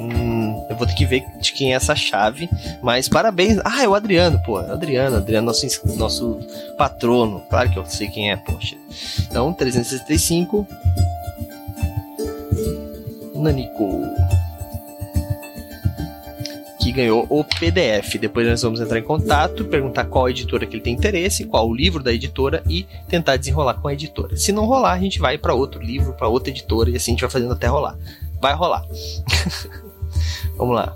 Hum, 0.02 0.66
eu 0.68 0.76
vou 0.76 0.86
ter 0.86 0.94
que 0.94 1.06
ver 1.06 1.24
de 1.40 1.52
quem 1.52 1.72
é 1.72 1.76
essa 1.76 1.94
chave. 1.94 2.48
Mas 2.82 3.08
parabéns. 3.08 3.58
Ah, 3.64 3.82
é 3.82 3.88
o 3.88 3.94
Adriano, 3.94 4.40
pô. 4.44 4.60
É 4.60 4.70
Adriano, 4.70 5.16
Adriano, 5.16 5.46
nosso, 5.46 5.66
nosso 5.96 6.40
patrono. 6.76 7.40
Claro 7.48 7.70
que 7.70 7.78
eu 7.78 7.86
sei 7.86 8.08
quem 8.08 8.30
é, 8.30 8.36
poxa. 8.36 8.76
Então, 9.28 9.52
365. 9.52 10.66
Nanico. 13.36 14.02
Que 16.80 16.90
ganhou 16.90 17.26
o 17.28 17.44
PDF. 17.44 18.16
Depois 18.20 18.46
nós 18.48 18.62
vamos 18.62 18.80
entrar 18.80 18.98
em 18.98 19.04
contato, 19.04 19.64
perguntar 19.66 20.06
qual 20.06 20.28
editora 20.28 20.66
que 20.66 20.74
ele 20.74 20.82
tem 20.82 20.94
interesse, 20.94 21.44
qual 21.44 21.68
o 21.68 21.74
livro 21.74 22.02
da 22.02 22.12
editora 22.12 22.60
e 22.68 22.86
tentar 23.08 23.36
desenrolar 23.36 23.74
com 23.74 23.86
a 23.86 23.92
editora. 23.92 24.36
Se 24.36 24.50
não 24.50 24.64
rolar, 24.64 24.92
a 24.94 24.98
gente 24.98 25.20
vai 25.20 25.38
para 25.38 25.54
outro 25.54 25.80
livro, 25.80 26.12
para 26.14 26.26
outra 26.26 26.50
editora 26.50 26.90
e 26.90 26.96
assim 26.96 27.12
a 27.12 27.14
gente 27.14 27.20
vai 27.20 27.30
fazendo 27.30 27.52
até 27.52 27.68
rolar. 27.68 27.96
Vai 28.40 28.54
rolar. 28.54 28.84
Vamos 30.56 30.76
lá. 30.76 30.94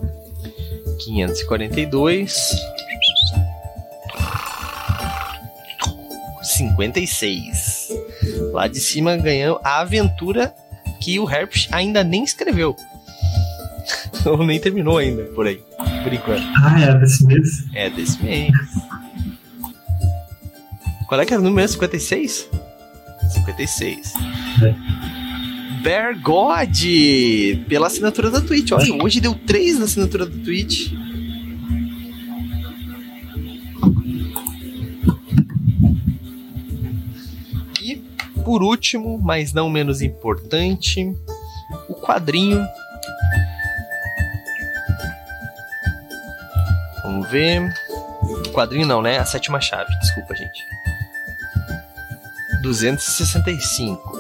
542. 1.05 2.57
56. 6.43 7.89
Lá 8.53 8.67
de 8.69 8.81
cima 8.81 9.17
ganhou 9.17 9.61
a 9.63 9.81
aventura 9.81 10.55
que 11.01 11.19
o 11.19 11.29
Herpes 11.31 11.69
ainda 11.71 12.03
nem 12.03 12.25
escreveu. 12.25 12.75
Ou 14.25 14.45
nem 14.45 14.59
terminou 14.59 14.99
ainda, 14.99 15.25
por 15.25 15.47
aí. 15.47 15.63
Por 16.03 16.13
enquanto. 16.13 16.43
Ah, 16.63 16.81
é 16.81 16.95
desse 16.99 17.27
mês? 17.27 17.65
É 17.75 17.91
desse 17.91 18.23
mês. 18.23 18.53
Qual 21.09 21.21
é 21.21 21.27
que 21.27 21.33
era 21.33 21.41
o 21.41 21.45
número? 21.45 21.69
56? 21.69 22.49
56. 23.31 24.15
É. 24.63 25.26
Bear 25.87 26.21
God 26.21 26.83
pela 27.69 27.87
assinatura 27.87 28.29
da 28.29 28.41
Twitch. 28.41 28.73
Olha, 28.73 29.05
hoje 29.05 29.21
deu 29.21 29.37
3 29.37 29.79
na 29.79 29.85
assinatura 29.85 30.27
da 30.27 30.45
Twitch. 30.45 30.91
E 37.81 38.03
por 38.45 38.65
último, 38.65 39.17
mas 39.17 39.53
não 39.53 39.71
menos 39.71 40.03
importante, 40.03 41.17
o 41.89 41.95
quadrinho. 41.95 42.67
Vamos 47.05 47.31
ver. 47.31 47.73
O 48.45 48.51
quadrinho 48.51 48.89
não, 48.89 49.01
né? 49.01 49.19
A 49.19 49.25
sétima 49.25 49.61
chave, 49.61 49.97
desculpa, 50.01 50.35
gente. 50.35 50.67
265. 52.61 54.16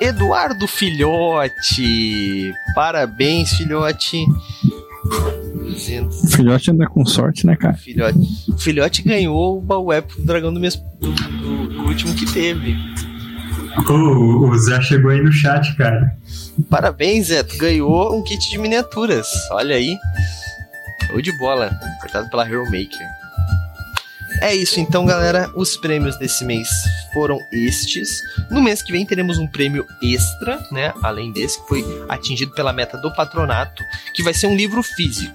Eduardo 0.00 0.66
Filhote. 0.68 2.52
Parabéns, 2.74 3.50
Filhote. 3.54 4.24
200. 5.54 6.24
O 6.24 6.28
filhote 6.28 6.70
anda 6.70 6.86
com 6.86 7.04
sorte, 7.06 7.46
né, 7.46 7.56
cara? 7.56 7.74
Filhote. 7.74 8.18
O 8.48 8.58
filhote 8.58 9.02
ganhou 9.02 9.58
o 9.58 9.60
baú 9.60 9.92
épico 9.92 10.20
do 10.20 10.26
dragão 10.26 10.52
do, 10.52 10.60
mês, 10.60 10.76
do, 11.00 11.10
do, 11.10 11.68
do 11.68 11.82
último 11.84 12.14
que 12.14 12.26
teve. 12.30 12.76
Oh, 13.88 14.50
o 14.50 14.58
Zé 14.58 14.80
chegou 14.82 15.10
aí 15.10 15.22
no 15.22 15.32
chat, 15.32 15.74
cara. 15.76 16.14
Parabéns, 16.68 17.28
Zé. 17.28 17.42
Tu 17.42 17.56
ganhou 17.56 18.14
um 18.16 18.22
kit 18.22 18.50
de 18.50 18.58
miniaturas. 18.58 19.26
Olha 19.52 19.76
aí. 19.76 19.96
Show 21.08 21.22
de 21.22 21.32
bola. 21.32 21.70
Cortado 22.00 22.28
pela 22.28 22.46
Hero 22.46 22.64
Maker. 22.64 23.08
É 24.42 24.54
isso, 24.54 24.78
então, 24.78 25.06
galera. 25.06 25.50
Os 25.56 25.76
prêmios 25.76 26.18
desse 26.18 26.44
mês 26.44 26.68
foram 27.14 27.40
estes. 27.50 28.20
No 28.50 28.60
mês 28.60 28.82
que 28.82 28.92
vem 28.92 29.06
teremos 29.06 29.38
um 29.38 29.46
prêmio 29.46 29.86
extra, 30.02 30.62
né? 30.70 30.92
Além 31.02 31.32
desse, 31.32 31.60
que 31.62 31.68
foi 31.68 31.84
atingido 32.08 32.52
pela 32.52 32.72
meta 32.72 32.98
do 32.98 33.12
patronato, 33.14 33.82
que 34.14 34.22
vai 34.22 34.34
ser 34.34 34.46
um 34.48 34.54
livro 34.54 34.82
físico. 34.82 35.34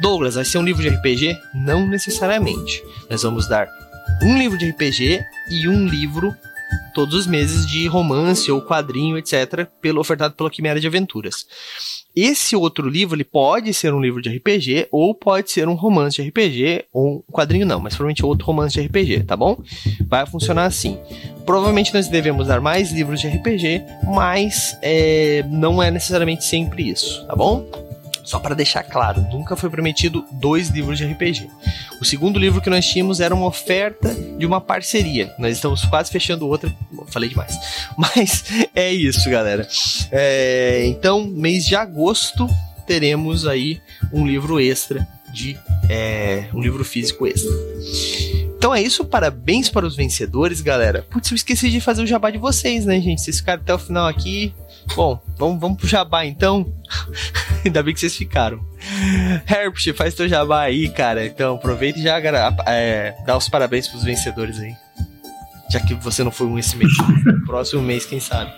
Douglas, 0.00 0.34
vai 0.34 0.44
ser 0.46 0.58
um 0.58 0.64
livro 0.64 0.82
de 0.82 0.88
RPG? 0.88 1.38
Não 1.54 1.86
necessariamente. 1.86 2.82
Nós 3.10 3.22
vamos 3.22 3.46
dar 3.46 3.68
um 4.22 4.38
livro 4.38 4.56
de 4.56 4.70
RPG 4.70 5.22
e 5.50 5.68
um 5.68 5.86
livro 5.86 6.34
todos 6.94 7.14
os 7.14 7.26
meses 7.26 7.66
de 7.66 7.86
romance 7.86 8.50
ou 8.50 8.62
quadrinho, 8.62 9.18
etc., 9.18 9.66
pelo 9.80 10.00
ofertado 10.00 10.34
pela 10.34 10.50
Quimera 10.50 10.80
de 10.80 10.86
Aventuras. 10.86 11.46
Esse 12.14 12.54
outro 12.54 12.88
livro 12.88 13.16
ele 13.16 13.24
pode 13.24 13.72
ser 13.72 13.94
um 13.94 14.00
livro 14.00 14.20
de 14.20 14.28
RPG 14.28 14.88
ou 14.90 15.14
pode 15.14 15.50
ser 15.50 15.68
um 15.68 15.74
romance 15.74 16.20
de 16.20 16.28
RPG 16.28 16.84
ou 16.92 17.24
um 17.28 17.32
quadrinho 17.32 17.66
não, 17.66 17.80
mas 17.80 17.94
provavelmente 17.94 18.24
outro 18.24 18.46
romance 18.46 18.74
de 18.74 18.86
RPG, 18.86 19.24
tá 19.24 19.36
bom? 19.36 19.58
Vai 20.06 20.26
funcionar 20.26 20.66
assim. 20.66 20.98
Provavelmente 21.46 21.92
nós 21.92 22.08
devemos 22.08 22.48
dar 22.48 22.60
mais 22.60 22.92
livros 22.92 23.20
de 23.20 23.28
RPG, 23.28 23.82
mas 24.14 24.76
é, 24.82 25.44
não 25.48 25.82
é 25.82 25.90
necessariamente 25.90 26.44
sempre 26.44 26.88
isso, 26.88 27.26
tá 27.26 27.34
bom? 27.34 27.91
Só 28.24 28.38
para 28.38 28.54
deixar 28.54 28.82
claro, 28.84 29.20
nunca 29.32 29.56
foi 29.56 29.68
prometido 29.68 30.24
dois 30.32 30.68
livros 30.68 30.98
de 30.98 31.04
RPG. 31.04 31.48
O 32.00 32.04
segundo 32.04 32.38
livro 32.38 32.60
que 32.60 32.70
nós 32.70 32.86
tínhamos 32.86 33.20
era 33.20 33.34
uma 33.34 33.46
oferta 33.46 34.14
de 34.38 34.46
uma 34.46 34.60
parceria. 34.60 35.34
Nós 35.38 35.56
estamos 35.56 35.84
quase 35.84 36.10
fechando 36.10 36.46
outra. 36.46 36.72
Falei 37.08 37.28
demais. 37.28 37.58
Mas 37.98 38.44
é 38.74 38.92
isso, 38.92 39.28
galera. 39.28 39.66
É, 40.10 40.84
então, 40.86 41.24
mês 41.24 41.66
de 41.66 41.74
agosto 41.74 42.48
teremos 42.86 43.46
aí 43.46 43.80
um 44.12 44.26
livro 44.26 44.60
extra 44.60 45.06
de 45.32 45.56
é, 45.88 46.46
um 46.52 46.60
livro 46.60 46.84
físico 46.84 47.26
extra. 47.26 47.50
Então 48.62 48.72
é 48.72 48.80
isso, 48.80 49.04
parabéns 49.04 49.68
para 49.68 49.84
os 49.84 49.96
vencedores, 49.96 50.60
galera. 50.60 51.04
Putz, 51.10 51.30
eu 51.32 51.34
esqueci 51.34 51.68
de 51.68 51.80
fazer 51.80 52.02
o 52.02 52.06
jabá 52.06 52.30
de 52.30 52.38
vocês, 52.38 52.86
né, 52.86 53.00
gente? 53.00 53.20
Vocês 53.20 53.38
ficaram 53.38 53.60
até 53.60 53.74
o 53.74 53.78
final 53.78 54.06
aqui. 54.06 54.54
Bom, 54.94 55.22
vamos, 55.38 55.60
vamos 55.60 55.78
pro 55.78 55.86
jabá 55.86 56.24
então. 56.24 56.72
Ainda 57.64 57.82
bem 57.82 57.94
que 57.94 58.00
vocês 58.00 58.16
ficaram. 58.16 58.60
Herbst, 59.48 59.92
faz 59.94 60.14
teu 60.14 60.28
jabá 60.28 60.62
aí, 60.62 60.88
cara. 60.88 61.24
Então 61.24 61.54
aproveita 61.56 61.98
e 61.98 62.02
já 62.02 62.18
é, 62.66 63.14
dá 63.26 63.36
os 63.36 63.48
parabéns 63.48 63.88
pros 63.88 64.04
vencedores 64.04 64.58
aí. 64.58 64.74
Já 65.70 65.80
que 65.80 65.94
você 65.94 66.22
não 66.22 66.30
foi 66.30 66.46
um 66.46 66.58
esse 66.58 66.76
mês. 66.76 66.92
Próximo 67.46 67.80
mês, 67.82 68.04
quem 68.04 68.20
sabe. 68.20 68.52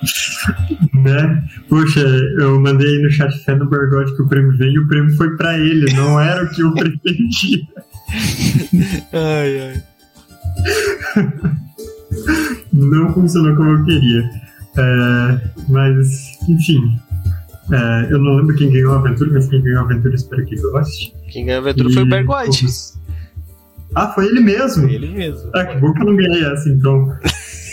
Né? 0.92 1.44
Puxa, 1.68 2.00
eu 2.00 2.60
mandei 2.60 2.88
aí 2.88 3.02
no 3.02 3.10
chat 3.10 3.32
fé 3.44 3.54
no 3.54 3.68
Bergotti 3.68 4.16
que 4.16 4.22
o 4.22 4.28
prêmio 4.28 4.56
veio 4.56 4.72
e 4.72 4.78
o 4.78 4.88
prêmio 4.88 5.16
foi 5.16 5.36
pra 5.36 5.56
ele, 5.56 5.94
não 5.94 6.18
era 6.18 6.42
o 6.42 6.50
que 6.50 6.62
eu 6.62 6.72
pretendia. 6.74 7.60
ai, 9.12 9.60
ai. 9.60 9.82
Não 12.72 13.14
funcionou 13.14 13.54
como 13.54 13.70
eu 13.70 13.84
queria. 13.84 14.43
É, 14.76 15.40
mas, 15.68 16.38
enfim. 16.48 16.98
É, 17.72 18.12
eu 18.12 18.18
não 18.18 18.36
lembro 18.36 18.54
quem 18.56 18.70
ganhou 18.70 18.92
a 18.92 18.98
aventura, 18.98 19.30
mas 19.32 19.48
quem 19.48 19.62
ganhou 19.62 19.80
a 19.80 19.84
aventura 19.84 20.14
espero 20.14 20.44
que 20.44 20.56
goste. 20.56 21.14
Quem 21.30 21.46
ganhou 21.46 21.60
a 21.60 21.62
aventura 21.62 21.90
e... 21.90 21.94
foi 21.94 22.02
o 22.02 22.08
Bergotti. 22.08 22.66
Ah, 23.94 24.08
foi 24.08 24.26
ele 24.26 24.40
mesmo? 24.40 24.82
Foi 24.82 24.94
ele 24.94 25.08
mesmo. 25.08 25.50
Ah, 25.54 25.64
que 25.64 25.78
bom 25.78 25.92
que 25.92 26.02
eu 26.02 26.06
não 26.06 26.16
ganhei 26.16 26.44
essa, 26.44 26.68
então. 26.68 27.16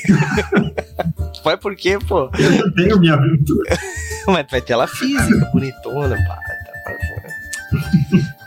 Vai 1.44 1.58
por 1.58 1.76
quê, 1.76 1.98
pô? 2.08 2.30
Eu 2.38 2.52
não 2.52 2.72
tenho 2.74 3.00
minha 3.00 3.14
aventura. 3.14 3.78
Mas 4.28 4.46
vai 4.52 4.62
ter 4.62 4.74
ela 4.74 4.86
física, 4.86 5.50
bonitona, 5.52 6.16
pá. 6.16 6.36
Tá, 6.36 6.42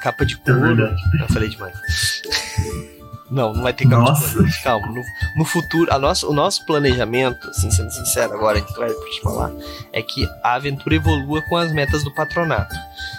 capa 0.00 0.24
de 0.24 0.34
é 0.34 0.52
couro. 0.52 0.84
É 0.84 0.94
eu 1.20 1.28
falei 1.28 1.48
demais. 1.48 1.74
Não, 3.35 3.53
não 3.53 3.62
vai 3.62 3.72
ter 3.72 3.85
de 3.87 3.95
couro. 3.95 4.14
Calma, 4.62 4.87
no, 4.87 5.03
no, 5.37 5.45
futuro, 5.45 5.93
a 5.93 5.99
nossa, 5.99 6.26
o 6.26 6.32
nosso 6.32 6.64
planejamento, 6.64 7.51
assim, 7.51 7.70
sendo 7.70 7.91
sincero 7.91 8.32
agora, 8.32 8.61
que 8.61 8.72
tu 8.72 8.78
vai 8.78 8.91
te 8.91 9.20
falar, 9.20 9.51
é 9.93 10.01
que 10.01 10.28
a 10.43 10.55
aventura 10.55 10.95
evolua 10.95 11.43
com 11.43 11.57
as 11.57 11.72
metas 11.72 12.05
do 12.05 12.14
patronato. 12.14 12.74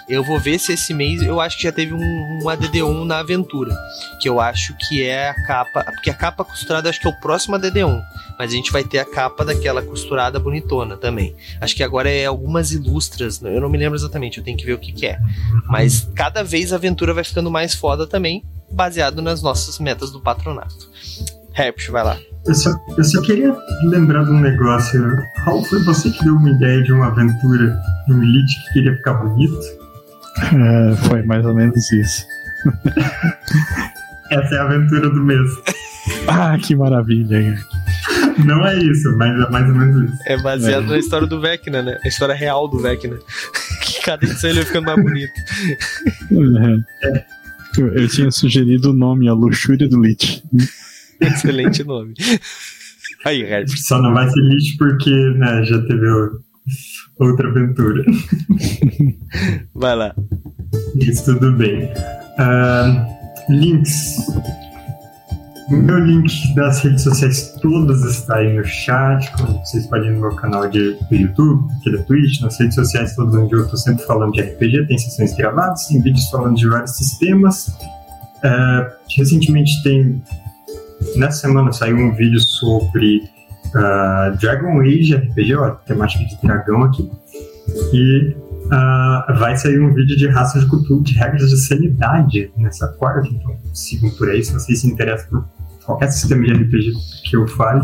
Eu 0.08 0.22
vou 0.22 0.38
ver 0.38 0.58
se 0.58 0.72
esse 0.72 0.94
mês 0.94 1.20
eu 1.20 1.40
acho 1.40 1.56
que 1.56 1.64
já 1.64 1.72
teve 1.72 1.92
um, 1.92 1.98
um 1.98 2.44
ADD1 2.44 3.04
na 3.04 3.18
aventura. 3.18 3.76
Que 4.20 4.28
eu 4.28 4.40
acho 4.40 4.74
que 4.76 5.02
é 5.02 5.30
a 5.30 5.34
capa. 5.34 5.82
Porque 5.82 6.10
a 6.10 6.14
capa 6.14 6.44
costurada 6.44 6.88
acho 6.88 7.00
que 7.00 7.08
é 7.08 7.10
o 7.10 7.20
próximo 7.20 7.56
ADD1. 7.56 8.02
Mas 8.38 8.50
a 8.50 8.54
gente 8.54 8.70
vai 8.70 8.84
ter 8.84 8.98
a 8.98 9.04
capa 9.04 9.44
daquela 9.44 9.82
costurada 9.82 10.38
bonitona 10.38 10.96
também. 10.96 11.34
Acho 11.60 11.74
que 11.74 11.82
agora 11.82 12.08
é 12.08 12.24
algumas 12.24 12.70
ilustras. 12.70 13.42
Eu 13.42 13.60
não 13.60 13.68
me 13.68 13.78
lembro 13.78 13.98
exatamente, 13.98 14.38
eu 14.38 14.44
tenho 14.44 14.56
que 14.56 14.64
ver 14.64 14.74
o 14.74 14.78
que, 14.78 14.92
que 14.92 15.06
é. 15.06 15.18
Mas 15.66 16.08
cada 16.14 16.44
vez 16.44 16.72
a 16.72 16.76
aventura 16.76 17.12
vai 17.12 17.24
ficando 17.24 17.50
mais 17.50 17.74
foda 17.74 18.06
também, 18.06 18.44
baseado 18.70 19.20
nas 19.20 19.42
nossas 19.42 19.78
metas 19.80 20.12
do 20.12 20.20
patronato. 20.20 20.88
Herpes, 21.54 21.86
vai 21.88 22.04
lá. 22.04 22.18
Eu 22.44 22.54
só, 22.54 22.70
eu 22.96 23.02
só 23.02 23.20
queria 23.22 23.56
lembrar 23.84 24.24
de 24.24 24.30
um 24.30 24.40
negócio. 24.40 25.02
Raul, 25.38 25.64
foi 25.64 25.82
você 25.82 26.10
que 26.10 26.22
deu 26.22 26.34
uma 26.34 26.50
ideia 26.50 26.82
de 26.82 26.92
uma 26.92 27.06
aventura 27.06 27.76
de 28.06 28.12
um 28.12 28.22
elite 28.22 28.62
que 28.66 28.72
queria 28.74 28.94
ficar 28.94 29.14
bonito? 29.14 29.85
É, 30.38 30.96
foi 31.08 31.22
mais 31.22 31.44
ou 31.44 31.54
menos 31.54 31.90
isso. 31.92 32.26
Essa 34.30 34.54
é 34.56 34.58
a 34.58 34.64
aventura 34.64 35.08
do 35.10 35.24
mês. 35.24 35.48
Ah, 36.28 36.56
que 36.58 36.74
maravilha. 36.74 37.56
Não 38.44 38.66
é 38.66 38.76
isso, 38.78 39.16
mas 39.16 39.30
é 39.30 39.50
mais 39.50 39.68
ou 39.68 39.74
menos 39.74 40.10
isso. 40.10 40.22
É 40.26 40.36
baseado 40.42 40.84
é. 40.84 40.88
na 40.88 40.98
história 40.98 41.26
do 41.26 41.40
Vecna, 41.40 41.82
né? 41.82 41.98
A 42.04 42.08
história 42.08 42.34
real 42.34 42.68
do 42.68 42.78
Vecna. 42.78 43.16
que 43.82 44.02
cada 44.02 44.24
edição 44.24 44.50
ele 44.50 44.60
vai 44.60 44.66
ficando 44.66 44.86
mais 44.86 45.02
bonito. 45.02 45.32
É. 47.02 47.24
Eu, 47.78 47.88
eu, 47.94 48.08
tinha 48.08 48.30
sugerido 48.30 48.90
o 48.90 48.94
nome, 48.94 49.28
a 49.28 49.32
luxúria 49.32 49.88
do 49.88 50.00
Lich. 50.00 50.42
Excelente 51.20 51.84
nome. 51.84 52.14
Aí, 53.24 53.42
Red. 53.42 53.68
Só 53.68 54.00
não 54.00 54.14
vai 54.14 54.28
ser 54.28 54.40
Lich 54.40 54.76
porque 54.78 55.10
né, 55.10 55.62
já 55.64 55.80
teve 55.82 56.06
outra 57.18 57.48
aventura. 57.48 58.04
Vai 59.74 59.96
lá. 59.96 60.14
Isso, 60.96 61.24
tudo 61.24 61.52
bem. 61.52 61.84
Uh, 62.38 63.52
links. 63.52 64.16
O 65.68 65.76
meu 65.76 65.98
link 65.98 66.54
das 66.54 66.80
redes 66.80 67.02
sociais 67.02 67.52
todas 67.60 68.04
está 68.04 68.36
aí 68.36 68.56
no 68.56 68.64
chat, 68.64 69.32
como 69.32 69.58
vocês 69.58 69.84
podem 69.88 70.12
no 70.12 70.20
meu 70.20 70.36
canal 70.36 70.68
de, 70.68 70.92
do 70.92 71.14
YouTube, 71.14 71.68
aqui 71.74 71.90
da 71.90 72.02
Twitch, 72.04 72.40
nas 72.40 72.56
redes 72.60 72.76
sociais 72.76 73.16
todas 73.16 73.34
onde 73.34 73.52
eu 73.52 73.64
estou 73.64 73.76
sempre 73.76 74.04
falando 74.04 74.32
de 74.32 74.42
RPG, 74.42 74.86
tem 74.86 74.96
sessões 74.96 75.34
gravadas, 75.34 75.86
tem 75.86 76.00
vídeos 76.00 76.30
falando 76.30 76.56
de 76.56 76.68
vários 76.68 76.96
sistemas. 76.96 77.66
Uh, 77.66 78.92
recentemente 79.16 79.82
tem, 79.82 80.22
nessa 81.16 81.40
semana 81.40 81.72
saiu 81.72 81.96
um 81.96 82.14
vídeo 82.14 82.38
sobre 82.38 83.28
uh, 83.76 84.36
Dragon 84.38 84.80
Age 84.80 85.14
RPG, 85.14 85.54
ó, 85.54 85.70
temática 85.70 86.24
de 86.24 86.40
dragão 86.42 86.82
aqui. 86.82 87.10
E 87.92 88.34
uh, 88.66 89.38
vai 89.38 89.56
sair 89.56 89.80
um 89.80 89.92
vídeo 89.92 90.16
de 90.16 90.28
raças 90.28 90.62
de 90.62 90.70
cultura 90.70 91.02
de 91.02 91.14
regras 91.14 91.50
de 91.50 91.58
sanidade 91.58 92.50
nessa 92.56 92.88
quarta, 92.88 93.28
então 93.28 93.56
sigam 93.72 94.10
por 94.10 94.28
aí 94.28 94.42
se 94.42 94.52
vocês 94.52 94.80
se 94.80 94.86
interessam 94.86 95.28
por 95.30 95.48
qualquer 95.84 96.10
sistema 96.10 96.44
de 96.44 96.52
RPG 96.52 96.92
que 97.24 97.36
eu 97.36 97.46
fale. 97.46 97.82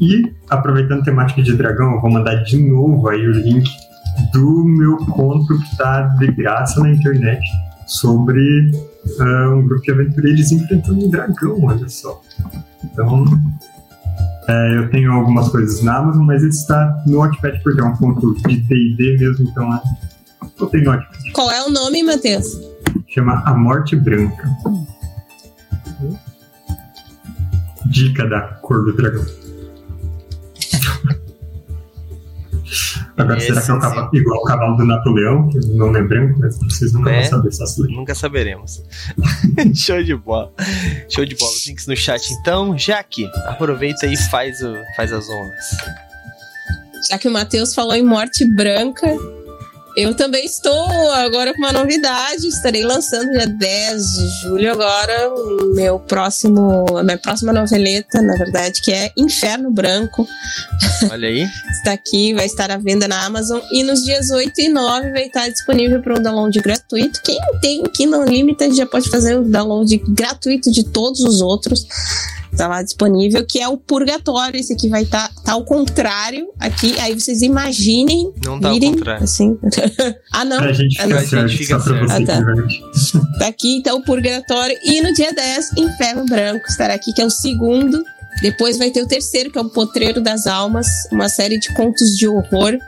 E, 0.00 0.32
aproveitando 0.50 1.00
a 1.00 1.04
temática 1.04 1.42
de 1.42 1.54
dragão, 1.54 1.94
eu 1.94 2.00
vou 2.00 2.10
mandar 2.10 2.42
de 2.42 2.56
novo 2.56 3.08
aí 3.08 3.26
o 3.26 3.32
link 3.32 3.68
do 4.32 4.64
meu 4.64 4.96
conto 4.96 5.58
que 5.58 5.64
está 5.64 6.02
de 6.02 6.26
graça 6.32 6.80
na 6.80 6.90
internet 6.90 7.40
sobre 7.86 8.70
uh, 9.20 9.54
um 9.54 9.66
grupo 9.66 9.82
de 9.82 9.92
aventureiros 9.92 10.52
enfrentando 10.52 11.06
um 11.06 11.10
dragão, 11.10 11.64
olha 11.64 11.88
só. 11.88 12.20
Então, 12.82 13.24
é, 14.48 14.76
eu 14.78 14.90
tenho 14.90 15.12
algumas 15.12 15.48
coisas 15.48 15.82
na 15.82 15.96
Amazon, 15.98 16.24
mas 16.24 16.42
ele 16.42 16.50
está 16.50 17.02
no 17.06 17.18
Wattpad 17.18 17.62
porque 17.62 17.80
é 17.80 17.84
um 17.84 17.96
ponto 17.96 18.34
de 18.46 18.56
D&D 18.56 19.16
mesmo, 19.18 19.48
então 19.48 19.74
é, 19.74 19.80
eu 20.60 20.66
tenho 20.66 20.84
no 20.84 20.90
Wattpad. 20.90 21.32
Qual 21.32 21.50
é 21.50 21.62
o 21.64 21.70
nome, 21.70 22.02
Matheus? 22.02 22.60
Chama 23.08 23.42
A 23.46 23.54
Morte 23.54 23.96
Branca. 23.96 24.48
Dica 27.86 28.26
da 28.26 28.40
cor 28.40 28.84
do 28.84 28.92
dragão. 28.94 29.24
Agora, 33.16 33.38
Esse, 33.38 33.46
será 33.46 33.62
que 33.62 33.70
é 33.70 33.74
o 33.74 33.80
cavalo, 33.80 34.10
igual 34.12 34.40
o 34.40 34.44
cavalo 34.44 34.76
do 34.76 34.84
Napoleão? 34.84 35.48
Que 35.48 35.58
não 35.68 35.90
lembramos, 35.90 36.38
mas 36.38 36.58
vocês 36.58 36.92
nunca 36.92 37.10
né? 37.10 37.20
vão 37.20 37.30
saber 37.30 37.48
essas 37.48 37.76
Nunca 37.78 38.14
saberemos. 38.14 38.82
Show 39.74 40.02
de 40.02 40.16
bola. 40.16 40.52
Show 41.08 41.24
de 41.24 41.36
bola. 41.36 41.52
Os 41.52 41.66
links 41.66 41.86
no 41.86 41.96
chat, 41.96 42.32
então. 42.32 42.76
Jaque, 42.76 43.30
aproveita 43.46 44.06
e 44.06 44.16
faz, 44.16 44.60
o, 44.62 44.74
faz 44.96 45.12
as 45.12 45.28
honras. 45.28 45.64
Já 47.08 47.18
que 47.18 47.28
o 47.28 47.30
Matheus 47.30 47.74
falou 47.74 47.94
em 47.94 48.02
morte 48.02 48.44
branca, 48.54 49.06
eu 49.96 50.14
também 50.14 50.44
estou 50.44 51.10
agora 51.12 51.52
com 51.52 51.58
uma 51.58 51.72
novidade. 51.72 52.46
Estarei 52.48 52.82
lançando 52.82 53.30
dia 53.30 53.46
10 53.46 54.02
de 54.02 54.28
julho 54.42 54.72
agora 54.72 55.30
meu 55.74 55.98
próximo, 55.98 56.84
a 56.96 57.02
minha 57.02 57.18
próxima 57.18 57.52
noveleta, 57.52 58.20
na 58.22 58.34
verdade, 58.36 58.80
que 58.80 58.92
é 58.92 59.12
Inferno 59.16 59.70
Branco. 59.70 60.26
Olha 61.10 61.28
aí. 61.28 61.42
Está 61.78 61.92
aqui, 61.92 62.32
vai 62.32 62.46
estar 62.46 62.70
à 62.70 62.78
venda 62.78 63.06
na 63.06 63.24
Amazon 63.24 63.60
e 63.70 63.82
nos 63.82 64.02
dias 64.02 64.30
8 64.30 64.52
e 64.60 64.68
9 64.68 65.10
vai 65.10 65.26
estar 65.26 65.48
disponível 65.48 66.00
para 66.00 66.18
um 66.18 66.22
download 66.22 66.58
gratuito. 66.60 67.20
Quem 67.22 67.38
tem 67.60 67.82
Kindle 67.82 68.24
Limited 68.24 68.74
já 68.74 68.86
pode 68.86 69.10
fazer 69.10 69.38
o 69.38 69.44
download 69.44 69.96
gratuito 70.08 70.70
de 70.70 70.84
todos 70.84 71.20
os 71.20 71.40
outros 71.40 71.86
tá 72.54 72.68
lá 72.68 72.82
disponível, 72.82 73.44
que 73.46 73.60
é 73.60 73.68
o 73.68 73.76
Purgatório. 73.76 74.58
Esse 74.58 74.72
aqui 74.72 74.88
vai 74.88 75.02
estar 75.02 75.28
tá, 75.28 75.42
tá 75.42 75.52
ao 75.52 75.64
contrário 75.64 76.48
aqui. 76.58 76.98
Aí 77.00 77.14
vocês 77.14 77.42
imaginem. 77.42 78.32
Não 78.44 78.60
tá 78.60 78.72
virem, 78.72 78.90
ao 78.90 78.94
contrário. 78.96 79.24
Assim. 79.24 79.58
ah, 80.32 80.44
não. 80.44 80.58
A 80.58 80.72
gente 80.72 81.00
fica, 81.00 81.18
ah, 81.18 81.26
certo, 81.26 81.56
fica 81.56 81.80
certo. 81.80 82.10
Ah, 82.10 82.24
tá. 82.24 83.38
tá 83.38 83.46
aqui, 83.46 83.76
então, 83.76 83.98
o 83.98 84.04
Purgatório. 84.04 84.76
E 84.84 85.00
no 85.00 85.12
dia 85.12 85.32
10, 85.32 85.72
Inferno 85.78 86.24
Branco 86.26 86.66
estará 86.68 86.94
aqui, 86.94 87.12
que 87.12 87.22
é 87.22 87.26
o 87.26 87.30
segundo. 87.30 88.02
Depois 88.42 88.78
vai 88.78 88.90
ter 88.90 89.02
o 89.02 89.06
terceiro, 89.06 89.50
que 89.50 89.58
é 89.58 89.60
o 89.60 89.68
Potreiro 89.68 90.20
das 90.20 90.46
Almas, 90.46 90.86
uma 91.12 91.28
série 91.28 91.58
de 91.58 91.72
contos 91.74 92.16
de 92.16 92.28
horror. 92.28 92.78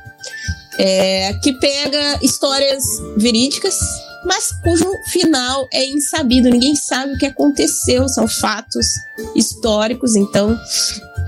É, 0.79 1.33
que 1.43 1.55
pega 1.55 2.19
histórias 2.23 2.85
verídicas 3.17 3.79
mas 4.27 4.51
cujo 4.63 4.91
final 5.11 5.67
é 5.73 5.87
insabido, 5.87 6.51
ninguém 6.51 6.75
sabe 6.75 7.15
o 7.15 7.19
que 7.19 7.27
aconteceu, 7.27 8.09
são 8.09 8.27
fatos 8.27 8.87
históricos, 9.35 10.17
então 10.17 10.59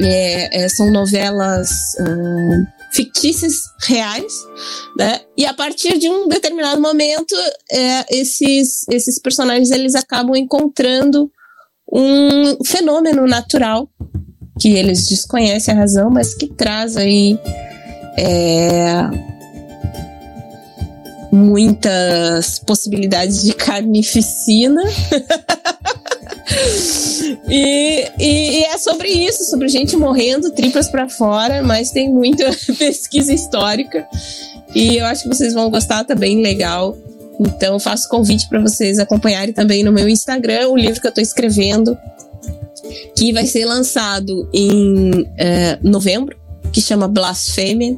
é, 0.01 0.65
é, 0.65 0.69
são 0.69 0.91
novelas 0.91 1.69
uh, 2.01 2.67
fictícias 2.93 3.63
reais, 3.87 4.33
né? 4.97 5.21
E 5.37 5.47
a 5.47 5.55
partir 5.55 5.99
de 5.99 6.09
um 6.09 6.29
determinado 6.29 6.81
momento, 6.81 7.35
é, 7.71 8.05
esses, 8.11 8.87
esses 8.89 9.21
personagens 9.21 9.71
eles 9.71 9.95
acabam 9.95 10.35
encontrando 10.37 11.31
um 11.91 12.63
fenômeno 12.67 13.27
natural 13.27 13.89
que 14.61 14.71
eles 14.71 15.07
desconhecem 15.07 15.73
a 15.73 15.77
razão, 15.77 16.11
mas 16.11 16.35
que 16.35 16.49
traz 16.49 16.97
aí 16.97 17.39
é, 18.19 19.38
muitas 21.31 22.59
possibilidades 22.59 23.43
de 23.43 23.53
carnificina. 23.53 24.83
e, 27.49 28.07
e, 28.19 28.61
e, 28.61 28.65
é 28.65 28.79
sobre 28.79 29.09
isso, 29.09 29.45
sobre 29.45 29.69
gente 29.69 29.97
morrendo, 29.97 30.51
tripas 30.53 30.89
para 30.89 31.09
fora, 31.09 31.63
mas 31.63 31.91
tem 31.91 32.13
muita 32.13 32.51
pesquisa 32.79 33.33
histórica. 33.33 34.07
E 34.75 34.97
eu 34.97 35.07
acho 35.07 35.23
que 35.23 35.29
vocês 35.29 35.55
vão 35.55 35.71
gostar, 35.71 36.05
tá 36.05 36.15
bem 36.15 36.43
legal. 36.43 36.97
Então 37.41 37.79
faço 37.79 38.09
convite 38.09 38.49
para 38.49 38.61
vocês 38.61 38.99
acompanharem 38.99 39.55
também 39.55 39.85
no 39.85 39.93
meu 39.93 40.09
Instagram 40.09 40.69
o 40.69 40.77
livro 40.77 41.01
que 41.01 41.07
eu 41.07 41.11
estou 41.11 41.23
escrevendo, 41.23 41.97
que 43.17 43.33
vai 43.33 43.47
ser 43.47 43.65
lançado 43.65 44.49
em 44.53 45.23
uh, 45.23 45.79
novembro, 45.83 46.37
que 46.73 46.81
chama 46.81 47.09
Blasfêmia. 47.09 47.97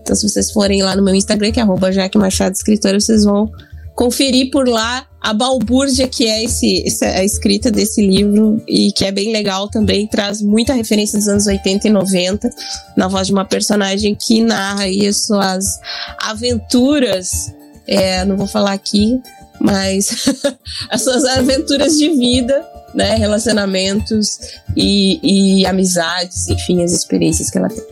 Então, 0.00 0.14
se 0.14 0.28
vocês 0.28 0.50
forem 0.50 0.82
lá 0.82 0.94
no 0.94 1.02
meu 1.02 1.14
Instagram, 1.14 1.52
que 1.52 1.60
é 1.60 1.62
arroba 1.62 1.92
Jaque 1.92 2.18
Machado 2.18 2.54
Escritora, 2.54 2.98
vocês 3.00 3.24
vão 3.24 3.50
conferir 3.94 4.50
por 4.50 4.68
lá 4.68 5.06
a 5.20 5.34
balbúrdia 5.34 6.08
que 6.08 6.26
é 6.26 6.42
esse, 6.42 6.82
essa, 6.86 7.06
a 7.06 7.22
escrita 7.22 7.70
desse 7.70 8.00
livro 8.00 8.62
e 8.66 8.90
que 8.92 9.04
é 9.04 9.12
bem 9.12 9.30
legal 9.30 9.68
também, 9.68 10.06
traz 10.06 10.40
muita 10.40 10.72
referência 10.72 11.18
dos 11.18 11.28
anos 11.28 11.46
80 11.46 11.86
e 11.86 11.90
90 11.90 12.50
na 12.96 13.06
voz 13.06 13.26
de 13.26 13.32
uma 13.34 13.44
personagem 13.44 14.14
que 14.14 14.42
narra 14.42 14.84
aí 14.84 15.12
suas 15.12 15.78
aventuras, 16.18 17.52
é, 17.86 18.24
não 18.24 18.38
vou 18.38 18.46
falar 18.46 18.72
aqui, 18.72 19.20
mas 19.60 20.24
as 20.88 21.02
suas 21.02 21.24
aventuras 21.26 21.98
de 21.98 22.08
vida, 22.08 22.64
né, 22.94 23.14
relacionamentos 23.14 24.38
e, 24.76 25.60
e 25.60 25.66
amizades, 25.66 26.48
enfim, 26.48 26.82
as 26.82 26.92
experiências 26.92 27.50
que 27.50 27.58
ela 27.58 27.68
tem. 27.68 27.84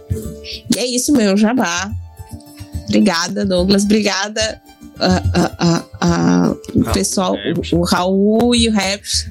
E 0.75 0.79
é 0.79 0.87
isso, 0.87 1.13
meu 1.13 1.37
jabá. 1.37 1.91
Obrigada, 2.87 3.45
Douglas. 3.45 3.85
Obrigada 3.85 4.61
a, 4.99 5.85
a, 6.01 6.57
o 6.75 6.93
pessoal, 6.93 7.35
o, 7.35 7.77
o, 7.77 7.85
Raul 7.85 8.55
e 8.55 8.69
o 8.69 8.73
Raps, 8.73 9.31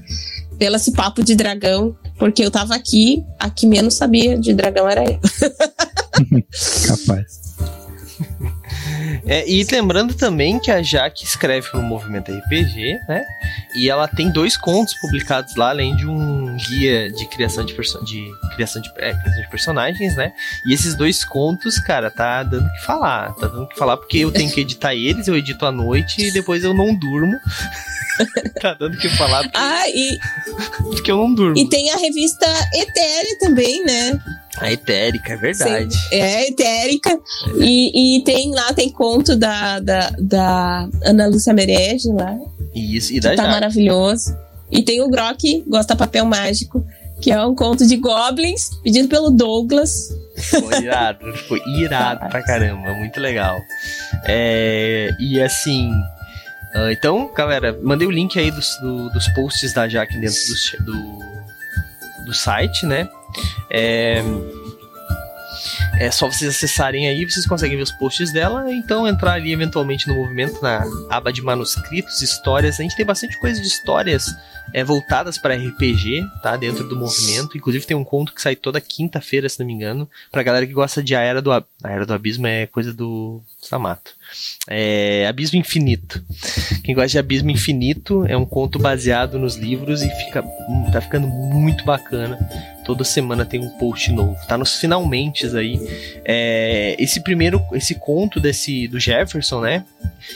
pelo 0.58 0.76
esse 0.76 0.92
papo 0.92 1.24
de 1.24 1.36
dragão, 1.36 1.96
porque 2.18 2.44
eu 2.44 2.52
tava 2.52 2.76
aqui, 2.76 3.24
a 3.40 3.50
que 3.50 3.68
menos 3.68 3.96
sabia 3.96 4.38
de 4.38 4.54
dragão 4.54 4.88
era 4.88 5.04
eu. 5.04 5.20
Capaz. 6.88 7.48
É, 9.26 9.50
e 9.50 9.64
lembrando 9.72 10.14
também 10.14 10.60
que 10.60 10.72
a 10.72 10.82
Jaque 10.82 11.24
escreve 11.24 11.70
para 11.70 11.80
o 11.80 11.84
Movimento 11.84 12.32
RPG, 12.32 13.00
né? 13.08 13.26
E 13.76 13.90
ela 13.90 14.08
tem 14.08 14.32
dois 14.32 14.56
contos 14.58 14.94
publicados 14.96 15.56
lá, 15.56 15.70
além 15.70 15.96
de 15.96 16.08
um 16.08 16.56
guia 16.58 17.12
de 17.12 17.26
criação 17.28 17.66
de, 17.66 17.74
de, 17.74 18.32
criação 18.56 18.82
de, 18.82 18.90
é, 18.98 19.14
criação 19.14 19.42
de 19.42 19.50
personagens, 19.50 20.16
né? 20.16 20.34
E 20.66 20.74
esses 20.74 20.96
dois 20.96 21.24
contos, 21.24 21.78
cara, 21.80 22.10
tá 22.10 22.44
dando 22.44 22.70
que 22.72 22.86
falar. 22.86 23.34
Tá 23.36 23.48
dando 23.48 23.68
que 23.68 23.78
falar 23.78 23.98
porque 23.98 24.20
eu 24.20 24.32
tenho 24.32 24.52
que 24.52 24.62
editar 24.62 24.96
eles, 24.96 25.28
eu 25.28 25.36
edito 25.36 25.66
à 25.66 25.72
noite 25.72 26.22
e 26.22 26.32
depois 26.32 26.64
eu 26.64 26.74
não 26.74 26.96
durmo. 26.96 27.38
tá 28.62 28.74
dando 28.74 28.98
que 28.98 29.10
falar. 29.10 29.44
Porque... 29.44 29.58
Ah, 29.58 29.90
e. 29.90 30.18
porque 30.82 31.12
eu 31.12 31.18
não 31.18 31.34
durmo. 31.34 31.58
E 31.58 31.70
tem 31.70 31.92
a 31.92 31.98
revista 31.98 32.46
Etérea 32.74 33.40
também, 33.40 33.84
né? 33.84 34.20
A 34.60 34.72
etérica, 34.72 35.34
é 35.34 35.38
verdade. 35.38 35.96
Sim, 35.96 36.16
é 36.16 36.48
etérica. 36.48 37.10
É. 37.12 37.20
E, 37.60 38.18
e 38.18 38.24
tem 38.24 38.52
lá, 38.52 38.74
tem 38.74 38.90
conto 38.90 39.36
da, 39.36 39.80
da, 39.80 40.10
da 40.20 40.90
Ana 41.04 41.28
Lúcia 41.28 41.54
Merege 41.54 42.10
lá. 42.12 42.36
Isso, 42.74 43.14
e 43.14 43.20
da 43.20 43.36
Tá 43.36 43.48
maravilhoso. 43.48 44.36
E 44.72 44.82
tem 44.82 45.02
o 45.02 45.10
Grok, 45.10 45.64
Gosta 45.68 45.96
Papel 45.96 46.26
Mágico, 46.26 46.86
que 47.22 47.32
é 47.32 47.46
um 47.46 47.56
conto 47.56 47.86
de 47.86 47.98
goblins, 47.98 48.70
pedido 48.84 49.08
pelo 49.08 49.30
Douglas. 49.30 50.10
Foi 50.38 50.84
irado, 50.84 51.34
foi 51.48 51.62
irado 51.68 52.28
pra 52.30 52.44
caramba, 52.44 52.94
muito 52.94 53.20
legal. 53.20 53.58
É, 54.26 55.10
e 55.20 55.42
assim. 55.42 55.92
Uh, 56.76 56.92
então, 56.92 57.32
galera, 57.34 57.78
mandei 57.82 58.08
o 58.08 58.12
link 58.12 58.38
aí 58.38 58.52
dos, 58.52 58.78
do, 58.82 59.10
dos 59.10 59.28
posts 59.30 59.74
da 59.74 59.88
Jaque 59.88 60.20
dentro 60.20 60.38
do, 60.80 60.86
do, 60.86 62.26
do 62.26 62.34
site, 62.34 62.86
né? 62.86 63.08
É, 63.70 64.24
é 66.00 66.12
só 66.12 66.28
vocês 66.28 66.56
acessarem 66.56 67.08
aí, 67.08 67.26
vocês 67.26 67.46
conseguem 67.48 67.76
ver 67.76 67.84
os 67.84 67.92
posts 67.92 68.32
dela, 68.32 68.72
então 68.72 69.08
entrar 69.08 69.34
ali 69.34 69.52
eventualmente 69.52 70.08
no 70.08 70.16
movimento 70.16 70.62
na 70.62 70.84
aba 71.10 71.34
de 71.34 71.42
manuscritos, 71.42 72.22
histórias. 72.22 72.80
A 72.80 72.84
gente 72.84 72.96
tem 72.96 73.06
bastante 73.06 73.40
coisa 73.40 73.60
de 73.60 73.68
histórias 73.68 74.28
é, 74.74 74.84
voltadas 74.84 75.38
para 75.38 75.56
RPG, 75.56 76.24
tá? 76.42 76.56
Dentro 76.56 76.88
do 76.88 76.96
movimento. 76.96 77.58
Inclusive 77.58 77.86
tem 77.86 77.98
um 77.98 78.04
conto 78.04 78.34
que 78.34 78.42
sai 78.42 78.56
toda 78.56 78.80
quinta-feira, 78.80 79.50
se 79.50 79.60
não 79.60 79.66
me 79.66 79.74
engano, 79.74 80.10
pra 80.32 80.44
galera 80.44 80.68
que 80.68 80.74
gosta 80.74 81.02
de 81.02 81.16
A 81.16 81.22
Era 81.22 81.42
do, 81.42 81.52
a 81.52 81.64
Era 81.84 82.06
do 82.06 82.14
Abismo 82.14 82.46
é 82.46 82.68
coisa 82.68 82.94
do 82.94 83.42
Samato. 83.60 84.12
É 84.70 85.26
Abismo 85.28 85.58
Infinito. 85.58 86.24
Quem 86.84 86.94
gosta 86.94 87.10
de 87.10 87.18
Abismo 87.18 87.50
Infinito 87.50 88.24
é 88.28 88.38
um 88.38 88.46
conto 88.46 88.78
baseado 88.78 89.40
nos 89.40 89.56
livros 89.56 90.04
e 90.04 90.10
fica, 90.10 90.44
hum, 90.44 90.90
tá 90.92 91.02
ficando 91.02 91.28
muito 91.28 91.84
bacana 91.86 92.38
Toda 92.88 93.04
semana 93.04 93.46
tem 93.46 93.60
um 93.60 93.70
post 93.72 94.14
novo. 94.14 94.38
Tá 94.48 94.58
nos 94.58 94.80
finalmente 94.80 95.46
aí. 95.58 95.78
É, 96.24 96.96
esse 96.98 97.20
primeiro, 97.20 97.62
esse 97.74 97.96
conto 97.96 98.40
desse 98.40 98.88
do 98.88 98.98
Jefferson, 98.98 99.60
né? 99.60 99.84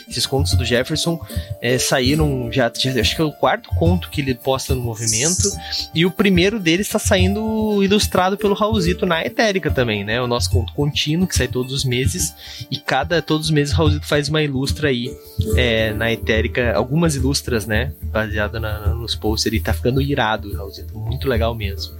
Esses 0.06 0.26
contos 0.26 0.52
do 0.52 0.62
Jefferson 0.62 1.18
é, 1.62 1.78
saíram 1.78 2.52
já, 2.52 2.70
já, 2.76 3.00
acho 3.00 3.16
que 3.16 3.22
é 3.22 3.24
o 3.24 3.32
quarto 3.32 3.70
conto 3.70 4.10
que 4.10 4.20
ele 4.20 4.34
posta 4.34 4.74
no 4.74 4.82
movimento. 4.82 5.50
E 5.94 6.04
o 6.04 6.10
primeiro 6.10 6.60
deles 6.60 6.86
está 6.88 6.98
saindo 6.98 7.82
ilustrado 7.82 8.36
pelo 8.36 8.52
Raulzito 8.54 9.06
na 9.06 9.24
Etérica 9.24 9.70
também, 9.70 10.04
né? 10.04 10.20
O 10.20 10.26
nosso 10.26 10.50
conto 10.50 10.74
contínuo, 10.74 11.26
que 11.26 11.34
sai 11.34 11.48
todos 11.48 11.72
os 11.72 11.86
meses. 11.86 12.34
E 12.70 12.76
cada, 12.76 13.22
todos 13.22 13.46
os 13.46 13.50
meses 13.50 13.72
o 13.72 13.76
Raulzito 13.78 14.06
faz 14.06 14.28
uma 14.28 14.42
ilustra 14.42 14.88
aí 14.88 15.10
é, 15.56 15.94
na 15.94 16.12
Etérica. 16.12 16.74
Algumas 16.74 17.14
ilustras, 17.14 17.66
né? 17.66 17.92
Baseada 18.02 18.60
na, 18.60 18.88
nos 18.88 19.14
posts. 19.14 19.46
Ele 19.46 19.58
tá 19.58 19.72
ficando 19.72 20.02
irado, 20.02 20.54
Raulzito. 20.54 20.98
Muito 20.98 21.26
legal 21.26 21.54
mesmo. 21.54 21.94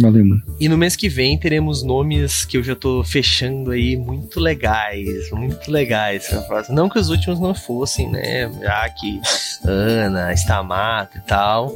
Valeu, 0.00 0.24
mano. 0.24 0.42
E 0.58 0.68
no 0.68 0.76
mês 0.76 0.96
que 0.96 1.08
vem 1.08 1.38
teremos 1.38 1.82
nomes 1.82 2.44
que 2.44 2.56
eu 2.56 2.62
já 2.62 2.74
tô 2.74 3.04
fechando 3.04 3.70
aí 3.70 3.96
muito 3.96 4.40
legais, 4.40 5.30
muito 5.30 5.70
legais. 5.70 6.28
Não 6.68 6.88
que 6.88 6.98
os 6.98 7.10
últimos 7.10 7.38
não 7.38 7.54
fossem, 7.54 8.10
né? 8.10 8.50
Já 8.60 8.88
que 8.88 9.20
Ana, 9.64 10.32
Stamato 10.32 11.18
e 11.18 11.20
tal, 11.20 11.74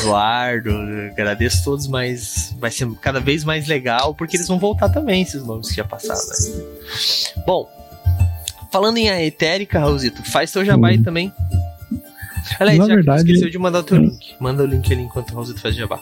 Eduardo, 0.00 0.70
agradeço 1.10 1.64
todos, 1.64 1.86
mas 1.86 2.54
vai 2.58 2.70
ser 2.70 2.88
cada 3.00 3.20
vez 3.20 3.44
mais 3.44 3.66
legal 3.66 4.14
porque 4.14 4.36
eles 4.36 4.48
vão 4.48 4.58
voltar 4.58 4.88
também, 4.88 5.22
esses 5.22 5.44
nomes 5.44 5.68
que 5.68 5.76
já 5.76 5.84
passaram, 5.84 6.20
né? 6.20 7.42
Bom, 7.46 7.68
falando 8.70 8.96
em 8.98 9.10
a 9.10 9.22
etérica, 9.22 9.78
Raulzito, 9.80 10.22
faz 10.22 10.52
teu 10.52 10.64
jabá 10.64 10.88
aí 10.88 10.98
hum. 10.98 11.02
também. 11.02 11.32
Aliás, 12.60 12.78
Na 12.78 12.86
já 12.86 12.94
verdade, 12.94 13.24
que 13.24 13.30
esqueceu 13.32 13.50
de 13.50 13.58
mandar 13.58 13.80
o 13.80 13.82
teu 13.82 13.98
link. 13.98 14.34
Manda 14.38 14.62
o 14.62 14.66
link 14.66 14.92
ali 14.92 15.02
enquanto 15.02 15.30
o 15.30 15.34
Raulzito 15.34 15.60
faz 15.60 15.74
jabá. 15.74 16.00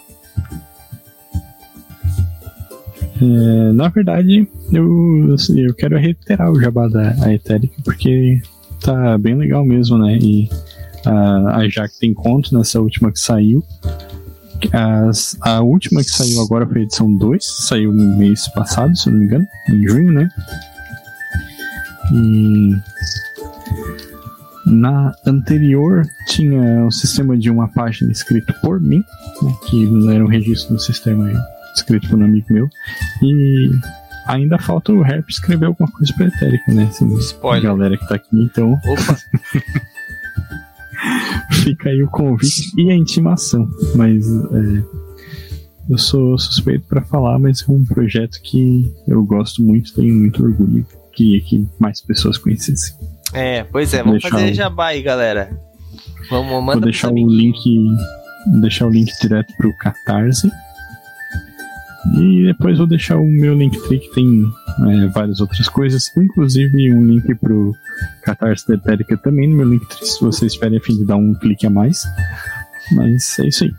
É, 3.25 3.73
na 3.73 3.89
verdade, 3.89 4.47
eu, 4.71 5.35
assim, 5.35 5.61
eu 5.61 5.75
quero 5.75 5.97
reiterar 5.97 6.51
o 6.51 6.61
jabá 6.61 6.89
da 6.89 7.33
Etérica, 7.33 7.75
porque 7.83 8.41
tá 8.81 9.17
bem 9.17 9.35
legal 9.35 9.65
mesmo, 9.65 9.97
né? 9.97 10.19
E 10.21 10.49
a, 11.07 11.63
a 11.63 11.89
tem 11.99 12.13
conto 12.13 12.57
nessa 12.57 12.81
última 12.81 13.11
que 13.11 13.19
saiu. 13.19 13.65
As, 14.73 15.37
a 15.41 15.61
última 15.63 16.03
que 16.03 16.11
saiu 16.11 16.41
agora 16.41 16.67
foi 16.67 16.81
a 16.81 16.85
edição 16.85 17.15
2, 17.17 17.45
saiu 17.45 17.93
mês 17.93 18.47
passado, 18.49 18.97
se 18.97 19.11
não 19.11 19.19
me 19.19 19.25
engano, 19.25 19.47
em 19.71 19.89
junho, 19.89 20.13
né? 20.13 20.29
E 22.13 22.75
na 24.67 25.15
anterior 25.27 26.07
tinha 26.27 26.87
o 26.87 26.91
sistema 26.91 27.37
de 27.37 27.51
uma 27.51 27.69
página 27.69 28.11
escrito 28.11 28.53
por 28.61 28.81
mim, 28.81 29.03
né, 29.43 29.55
que 29.67 29.85
era 30.11 30.25
um 30.25 30.29
registro 30.29 30.75
no 30.75 30.81
sistema 30.81 31.31
escrito 31.75 32.09
por 32.09 32.19
um 32.19 32.25
amigo 32.25 32.47
meu. 32.51 32.69
E 33.23 33.71
ainda 34.27 34.59
falta 34.59 34.93
o 34.93 35.05
Herp 35.05 35.29
escrever 35.29 35.67
alguma 35.67 35.91
coisa 35.91 36.13
pra 36.15 36.27
Etérica, 36.27 36.73
né? 36.73 36.85
Assim, 36.85 37.13
Spoiler. 37.19 37.71
A 37.71 37.75
galera 37.75 37.97
que 37.97 38.09
tá 38.09 38.15
aqui, 38.15 38.29
então. 38.33 38.73
Opa! 38.73 39.19
Fica 41.53 41.91
aí 41.91 42.03
o 42.03 42.09
convite 42.09 42.73
e 42.77 42.91
a 42.91 42.95
intimação. 42.95 43.69
Mas 43.95 44.27
é, 44.27 44.83
eu 45.91 45.99
sou 45.99 46.39
suspeito 46.39 46.87
para 46.89 47.03
falar, 47.03 47.39
mas 47.39 47.63
é 47.69 47.73
um 47.73 47.85
projeto 47.85 48.41
que 48.43 48.91
eu 49.07 49.23
gosto 49.25 49.63
muito, 49.63 49.95
tenho 49.95 50.15
muito 50.15 50.43
orgulho. 50.43 50.87
Queria 51.13 51.41
que 51.41 51.67
mais 51.79 52.01
pessoas 52.01 52.39
conhecessem. 52.39 52.97
É, 53.33 53.65
pois 53.65 53.93
é, 53.95 54.03
vamos 54.03 54.23
fazer 54.23 54.51
o... 54.51 54.55
jabá 54.55 54.89
aí, 54.89 55.03
galera. 55.03 55.51
Vamos, 56.31 56.51
manda 56.65 56.81
Vou 56.81 56.81
deixar 56.83 57.11
o 57.11 57.29
link. 57.29 57.87
Deixar 58.61 58.87
o 58.87 58.91
link 58.91 59.11
direto 59.21 59.55
pro 59.57 59.75
Catarse 59.79 60.51
E 62.12 62.44
depois 62.44 62.78
vou 62.78 62.86
deixar 62.86 63.16
o 63.16 63.26
meu 63.26 63.55
Linktree 63.55 63.98
que 63.98 64.14
tem 64.14 64.44
é, 64.89 65.06
várias 65.09 65.40
outras 65.40 65.68
coisas, 65.68 66.10
inclusive 66.16 66.93
um 66.93 67.06
link 67.06 67.35
pro 67.36 67.74
Catarse 68.22 68.66
da 68.68 68.74
Etérica 68.74 69.16
também 69.16 69.48
no 69.48 69.56
meu 69.56 69.68
Linktree, 69.68 70.06
se 70.06 70.20
vocês 70.20 70.52
estiverem 70.52 70.78
a 70.78 70.81
fim 70.81 70.97
de 70.97 71.05
dar 71.05 71.16
um 71.16 71.35
clique 71.35 71.66
a 71.66 71.70
mais. 71.70 72.05
Mas 72.93 73.39
é 73.39 73.47
isso 73.47 73.64
aí. 73.64 73.74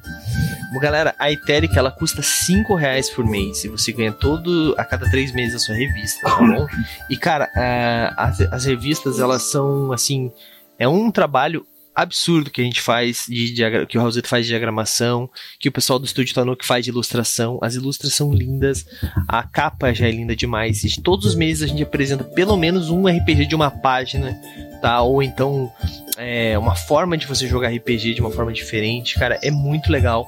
Bom, 0.73 0.79
galera, 0.79 1.13
a 1.19 1.31
Etérica 1.31 1.77
ela 1.77 1.91
custa 1.91 2.21
5 2.21 2.73
reais 2.73 3.09
por 3.09 3.23
mês 3.23 3.63
e 3.63 3.67
você 3.67 3.91
ganha 3.91 4.11
todo 4.11 4.73
a 4.77 4.83
cada 4.83 5.09
três 5.09 5.31
meses 5.31 5.55
a 5.55 5.59
sua 5.59 5.75
revista, 5.75 6.27
tá 6.27 6.37
bom? 6.37 6.67
E 7.09 7.15
cara, 7.15 7.45
uh, 7.45 8.13
as, 8.17 8.41
as 8.41 8.65
revistas 8.65 9.19
elas 9.19 9.43
são 9.43 9.91
assim, 9.91 10.31
é 10.79 10.87
um 10.87 11.11
trabalho 11.11 11.65
absurdo 11.95 12.51
que 12.51 12.61
a 12.61 12.63
gente 12.63 12.81
faz, 12.81 13.25
de, 13.27 13.55
que 13.87 13.97
o 13.97 14.01
Raulzito 14.01 14.27
faz 14.27 14.45
de 14.45 14.51
diagramação, 14.51 15.29
que 15.59 15.69
o 15.69 15.71
pessoal 15.71 15.97
do 15.97 16.05
Estúdio 16.05 16.35
Tanoco 16.35 16.65
faz 16.65 16.83
de 16.83 16.91
ilustração. 16.91 17.57
As 17.61 17.75
ilustras 17.75 18.13
são 18.13 18.33
lindas, 18.33 18.85
a 19.27 19.43
capa 19.43 19.93
já 19.93 20.07
é 20.07 20.11
linda 20.11 20.35
demais. 20.35 20.83
E 20.83 21.01
todos 21.01 21.25
os 21.25 21.35
meses 21.35 21.63
a 21.63 21.67
gente 21.67 21.83
apresenta 21.83 22.23
pelo 22.23 22.57
menos 22.57 22.89
um 22.89 23.07
RPG 23.07 23.45
de 23.45 23.55
uma 23.55 23.71
página, 23.71 24.33
tá? 24.81 25.01
Ou 25.01 25.23
então 25.23 25.71
é, 26.17 26.57
uma 26.57 26.75
forma 26.75 27.17
de 27.17 27.25
você 27.25 27.47
jogar 27.47 27.69
RPG 27.69 28.15
de 28.15 28.21
uma 28.21 28.31
forma 28.31 28.51
diferente. 28.51 29.15
Cara, 29.15 29.39
é 29.41 29.49
muito 29.49 29.91
legal. 29.91 30.27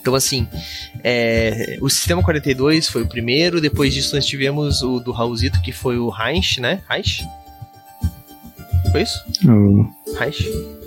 Então, 0.00 0.16
assim, 0.16 0.48
é, 1.04 1.78
o 1.80 1.88
Sistema 1.88 2.24
42 2.24 2.88
foi 2.88 3.02
o 3.02 3.08
primeiro, 3.08 3.60
depois 3.60 3.94
disso 3.94 4.16
nós 4.16 4.26
tivemos 4.26 4.82
o 4.82 4.98
do 4.98 5.12
Raulzito, 5.12 5.62
que 5.62 5.70
foi 5.70 5.96
o 5.96 6.12
Heinz, 6.12 6.58
né? 6.58 6.82
Heinz? 6.90 7.24
Foi 8.92 9.02
isso? 9.02 9.24
O... 9.48 9.88
Heinz? 10.22 10.82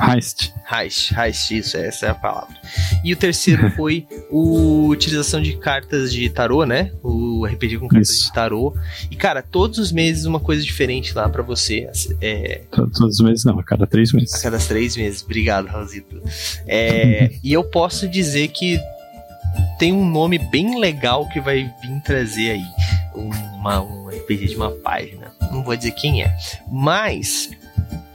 Heist. 0.00 0.54
Heist, 0.72 1.12
Heist, 1.12 1.50
isso, 1.50 1.76
essa 1.76 2.06
é 2.06 2.10
a 2.10 2.14
palavra. 2.14 2.56
E 3.04 3.12
o 3.12 3.16
terceiro 3.16 3.70
foi 3.76 4.06
a 4.10 4.34
utilização 4.34 5.42
de 5.42 5.56
cartas 5.58 6.12
de 6.12 6.28
tarô, 6.30 6.64
né? 6.64 6.90
O 7.02 7.44
RPG 7.44 7.78
com 7.78 7.88
cartas 7.88 8.10
isso. 8.10 8.26
de 8.26 8.32
tarô. 8.32 8.74
E, 9.10 9.16
cara, 9.16 9.42
todos 9.42 9.78
os 9.78 9.92
meses 9.92 10.24
uma 10.24 10.40
coisa 10.40 10.62
diferente 10.62 11.12
lá 11.12 11.28
para 11.28 11.42
você. 11.42 11.90
É... 12.20 12.62
Todos 12.70 12.98
os 12.98 13.20
meses 13.20 13.44
não, 13.44 13.58
a 13.58 13.62
cada 13.62 13.86
três 13.86 14.12
meses. 14.12 14.34
A 14.34 14.40
cada 14.40 14.58
três 14.58 14.96
meses, 14.96 15.22
obrigado, 15.22 15.66
Raulzito. 15.66 16.22
É... 16.66 17.32
e 17.44 17.52
eu 17.52 17.62
posso 17.62 18.08
dizer 18.08 18.48
que 18.48 18.80
tem 19.78 19.92
um 19.92 20.08
nome 20.08 20.38
bem 20.38 20.78
legal 20.78 21.28
que 21.28 21.40
vai 21.40 21.70
vir 21.82 22.00
trazer 22.04 22.52
aí. 22.52 22.64
Uma, 23.14 23.82
um 23.82 24.08
RPG 24.08 24.46
de 24.46 24.56
uma 24.56 24.70
página. 24.70 25.19
Não 25.50 25.62
vou 25.62 25.76
dizer 25.76 25.92
quem 25.92 26.22
é. 26.22 26.36
Mas 26.70 27.50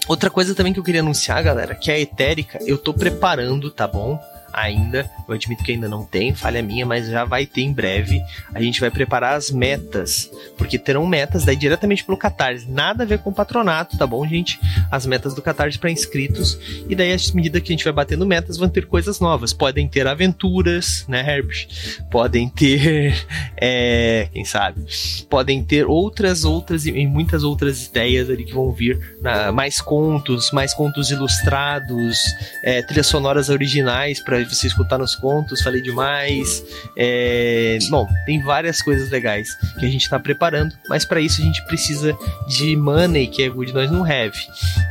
Outra 0.08 0.30
coisa 0.30 0.54
também 0.54 0.72
que 0.72 0.80
eu 0.80 0.84
queria 0.84 1.02
anunciar, 1.02 1.42
galera, 1.42 1.74
que 1.74 1.92
a 1.92 2.00
Etérica 2.00 2.60
eu 2.62 2.78
tô 2.78 2.94
preparando, 2.94 3.72
tá 3.72 3.88
bom? 3.88 4.20
Ainda. 4.56 5.10
Eu 5.28 5.36
admito 5.36 5.64
que 5.64 5.72
ainda 5.72 5.90
não 5.90 6.04
tem, 6.04 6.34
falha 6.34 6.62
minha, 6.62 6.86
mas 6.86 7.08
já 7.08 7.26
vai 7.26 7.46
ter 7.46 7.62
em 7.62 7.74
breve. 7.74 8.22
A 8.54 8.62
gente 8.62 8.80
vai 8.80 8.90
preparar 8.90 9.36
as 9.36 9.52
metas, 9.52 10.30
porque 10.58 10.80
terão 10.80 11.06
metas 11.06 11.44
daí 11.44 11.56
diretamente 11.56 12.04
pelo 12.04 12.18
Catarse. 12.18 12.70
Nada 12.70 13.04
a 13.04 13.06
ver 13.06 13.20
com 13.20 13.30
o 13.30 13.34
patronato, 13.34 13.98
tá 13.98 14.08
bom, 14.08 14.26
gente? 14.28 14.60
As 14.90 15.06
metas 15.06 15.34
do 15.34 15.42
Catarse 15.42 15.78
para 15.78 15.92
inscritos. 15.92 16.58
E 16.88 16.96
daí, 16.96 17.12
à 17.12 17.18
medida 17.34 17.60
que 17.60 17.72
a 17.72 17.76
gente 17.76 17.84
vai 17.84 17.94
batendo 17.94 18.26
metas, 18.26 18.58
vão 18.58 18.70
ter 18.70 18.86
coisas 18.86 19.20
novas. 19.20 19.54
Podem 19.54 19.88
ter 19.88 20.08
aventuras, 20.08 21.06
né, 21.08 21.20
Herbert? 21.20 21.68
Podem 22.10 22.50
ter. 22.50 23.16
É, 23.58 24.28
quem 24.34 24.44
sabe? 24.44 24.86
Podem 25.30 25.64
ter 25.64 25.86
outras, 25.86 26.44
outras 26.44 26.86
e 26.86 27.08
muitas 27.08 27.44
outras 27.44 27.88
ideias 27.88 28.30
ali 28.30 28.44
que 28.44 28.54
vão 28.54 28.72
vir. 28.72 29.18
Na, 29.22 29.52
mais 29.52 29.80
contos, 29.80 30.52
mais 30.52 30.74
contos 30.74 31.10
ilustrados, 31.10 32.18
é, 32.64 32.82
trilhas 32.82 33.08
sonoras 33.08 33.50
originais 33.50 34.20
para 34.24 34.45
você 34.54 34.68
escutar 34.68 34.98
nos 34.98 35.16
contos, 35.16 35.62
falei 35.62 35.82
demais. 35.82 36.64
É... 36.98 37.78
Bom, 37.90 38.08
tem 38.26 38.42
várias 38.44 38.82
coisas 38.82 39.10
legais 39.10 39.50
que 39.80 39.86
a 39.86 39.90
gente 39.90 40.04
está 40.04 40.20
preparando, 40.20 40.76
mas 40.90 41.06
para 41.06 41.20
isso 41.20 41.42
a 41.42 41.46
gente 41.46 41.64
precisa 41.66 42.18
de 42.48 42.76
money, 42.76 43.28
que 43.28 43.44
é 43.44 43.50
good 43.50 43.74
nós 43.74 43.90
não 43.90 44.04
have. 44.04 44.38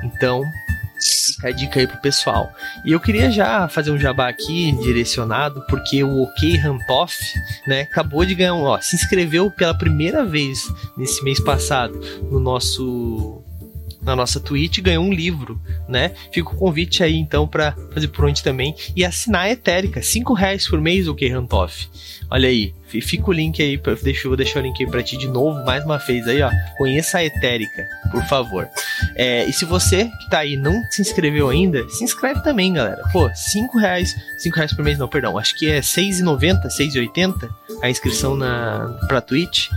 Então, 0.02 0.42
fica 1.44 1.48
a 1.48 1.52
dica 1.52 1.80
aí 1.80 1.86
pro 1.86 2.00
pessoal. 2.00 2.52
E 2.84 2.92
eu 2.92 3.00
queria 3.00 3.30
já 3.30 3.68
fazer 3.68 3.90
um 3.90 3.98
jabá 3.98 4.28
aqui 4.28 4.72
direcionado, 4.82 5.64
porque 5.68 6.02
o 6.02 6.22
OK 6.22 6.56
Rampoff, 6.56 7.16
né, 7.66 7.82
acabou 7.82 8.24
de 8.24 8.34
ganhar 8.34 8.54
um, 8.54 8.62
ó, 8.62 8.80
se 8.80 8.96
inscreveu 8.96 9.50
pela 9.50 9.76
primeira 9.76 10.24
vez 10.24 10.60
nesse 10.96 11.22
mês 11.22 11.40
passado 11.40 11.98
no 12.30 12.40
nosso 12.40 13.42
na 14.04 14.14
nossa 14.14 14.38
Twitch 14.38 14.80
ganhou 14.80 15.04
um 15.04 15.12
livro, 15.12 15.60
né? 15.88 16.12
Fica 16.32 16.50
o 16.50 16.56
convite 16.56 17.02
aí 17.02 17.16
então 17.16 17.46
para 17.46 17.72
fazer 17.92 18.08
por 18.08 18.26
onde 18.26 18.42
também 18.42 18.74
e 18.94 19.04
assinar 19.04 19.42
a 19.42 19.50
Etérica, 19.50 20.02
cinco 20.02 20.34
reais 20.34 20.68
por 20.68 20.80
mês 20.80 21.08
o 21.08 21.16
Rantoff. 21.32 21.88
Olha 22.30 22.48
aí, 22.48 22.74
fica 22.86 23.30
o 23.30 23.32
link 23.32 23.62
aí, 23.62 23.80
deixa, 24.02 24.28
vou 24.28 24.36
deixar 24.36 24.60
o 24.60 24.62
link 24.62 24.82
aí 24.82 24.90
pra 24.90 25.02
ti 25.02 25.16
de 25.16 25.28
novo, 25.28 25.64
mais 25.64 25.84
uma 25.84 25.98
vez 25.98 26.26
aí, 26.26 26.42
ó. 26.42 26.50
Conheça 26.76 27.18
a 27.18 27.24
Etérica, 27.24 27.86
por 28.10 28.22
favor. 28.24 28.68
É, 29.14 29.44
e 29.46 29.52
se 29.52 29.64
você 29.64 30.04
que 30.04 30.30
tá 30.30 30.40
aí 30.40 30.56
não 30.56 30.82
se 30.90 31.02
inscreveu 31.02 31.48
ainda, 31.48 31.88
se 31.88 32.04
inscreve 32.04 32.42
também, 32.42 32.72
galera. 32.72 33.02
Pô, 33.12 33.30
5 33.32 33.78
reais, 33.78 34.14
5 34.38 34.56
reais 34.56 34.72
por 34.72 34.84
mês 34.84 34.98
não, 34.98 35.08
perdão, 35.08 35.38
acho 35.38 35.56
que 35.56 35.70
é 35.70 35.80
6,90, 35.80 36.66
6,80 36.68 37.48
a 37.82 37.90
inscrição 37.90 38.36
na, 38.36 38.98
pra 39.08 39.20
Twitch. 39.20 39.68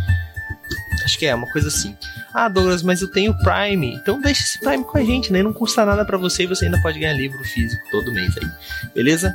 Acho 1.08 1.18
que 1.18 1.26
é 1.26 1.34
uma 1.34 1.50
coisa 1.50 1.70
assim. 1.70 1.96
Ah, 2.34 2.50
Douglas, 2.50 2.84
mas 2.84 3.02
eu 3.02 3.10
tenho 3.10 3.34
Prime. 3.38 3.96
Então 3.96 4.20
deixa 4.20 4.44
esse 4.44 4.60
Prime 4.60 4.84
com 4.84 4.98
a 4.98 5.04
gente, 5.06 5.32
né? 5.32 5.42
Não 5.42 5.54
custa 5.54 5.86
nada 5.86 6.04
para 6.04 6.18
você 6.18 6.44
e 6.44 6.48
você 6.48 6.66
ainda 6.66 6.82
pode 6.82 7.00
ganhar 7.00 7.14
livro 7.14 7.42
físico 7.46 7.82
todo 7.90 8.12
mês 8.12 8.36
aí. 8.38 8.92
Beleza? 8.94 9.34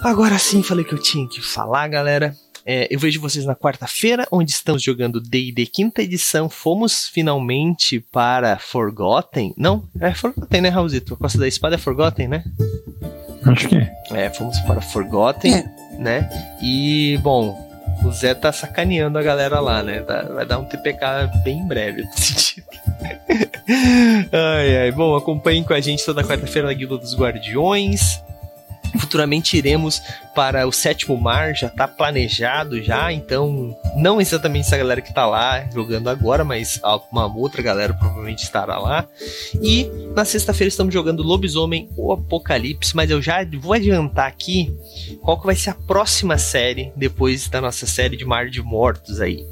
Agora 0.00 0.38
sim, 0.38 0.62
falei 0.62 0.82
que 0.82 0.94
eu 0.94 0.98
tinha 0.98 1.28
que 1.28 1.42
falar, 1.42 1.86
galera. 1.88 2.34
É, 2.64 2.88
eu 2.90 2.98
vejo 2.98 3.20
vocês 3.20 3.44
na 3.44 3.54
quarta-feira, 3.54 4.26
onde 4.32 4.50
estamos 4.50 4.82
jogando 4.82 5.20
D&D 5.20 5.66
quinta 5.66 6.00
edição. 6.00 6.48
Fomos 6.48 7.06
finalmente 7.06 8.00
para 8.00 8.58
Forgotten. 8.58 9.52
Não, 9.54 9.86
é 10.00 10.14
Forgotten, 10.14 10.62
né, 10.62 10.70
Raulzito? 10.70 11.12
A 11.12 11.16
Costa 11.18 11.38
da 11.38 11.46
Espada 11.46 11.74
é 11.74 11.78
Forgotten, 11.78 12.28
né? 12.28 12.44
Acho 13.44 13.68
que 13.68 13.76
é. 13.76 13.92
É, 14.12 14.30
fomos 14.30 14.58
para 14.60 14.80
Forgotten, 14.80 15.54
é. 15.54 15.64
né? 15.98 16.30
E, 16.62 17.18
bom, 17.22 17.71
o 18.04 18.12
Zé 18.12 18.34
tá 18.34 18.52
sacaneando 18.52 19.18
a 19.18 19.22
galera 19.22 19.60
lá, 19.60 19.82
né? 19.82 20.00
Tá, 20.00 20.22
vai 20.22 20.44
dar 20.44 20.58
um 20.58 20.64
TPK 20.64 21.30
bem 21.44 21.58
em 21.58 21.66
breve 21.66 22.02
nesse 22.16 22.34
sentido. 22.34 22.66
ai, 24.32 24.76
ai. 24.78 24.92
Bom, 24.92 25.14
acompanhem 25.16 25.62
com 25.64 25.72
a 25.72 25.80
gente 25.80 26.04
toda 26.04 26.24
quarta-feira 26.24 26.68
na 26.68 26.74
Guilda 26.74 26.98
dos 26.98 27.16
Guardiões. 27.16 28.22
Futuramente 28.98 29.56
iremos 29.56 30.02
para 30.34 30.66
o 30.66 30.72
sétimo 30.72 31.16
mar, 31.16 31.54
já 31.54 31.66
está 31.66 31.86
planejado 31.86 32.82
já, 32.82 33.12
então 33.12 33.76
não 33.96 34.20
exatamente 34.20 34.66
essa 34.66 34.76
galera 34.76 35.00
que 35.00 35.08
está 35.08 35.26
lá 35.26 35.68
jogando 35.72 36.08
agora, 36.08 36.44
mas 36.44 36.80
uma 37.10 37.26
outra 37.26 37.62
galera 37.62 37.94
provavelmente 37.94 38.42
estará 38.42 38.78
lá. 38.78 39.06
E 39.62 39.90
na 40.14 40.24
sexta-feira 40.24 40.68
estamos 40.68 40.92
jogando 40.92 41.22
Lobisomem 41.22 41.88
ou 41.96 42.12
Apocalipse, 42.12 42.94
mas 42.94 43.10
eu 43.10 43.20
já 43.20 43.44
vou 43.60 43.72
adiantar 43.72 44.26
aqui 44.26 44.74
qual 45.22 45.38
que 45.38 45.46
vai 45.46 45.54
ser 45.54 45.70
a 45.70 45.74
próxima 45.74 46.38
série 46.38 46.92
depois 46.96 47.48
da 47.48 47.60
nossa 47.60 47.86
série 47.86 48.16
de 48.16 48.24
Mar 48.24 48.48
de 48.48 48.62
Mortos 48.62 49.20
aí. 49.20 49.46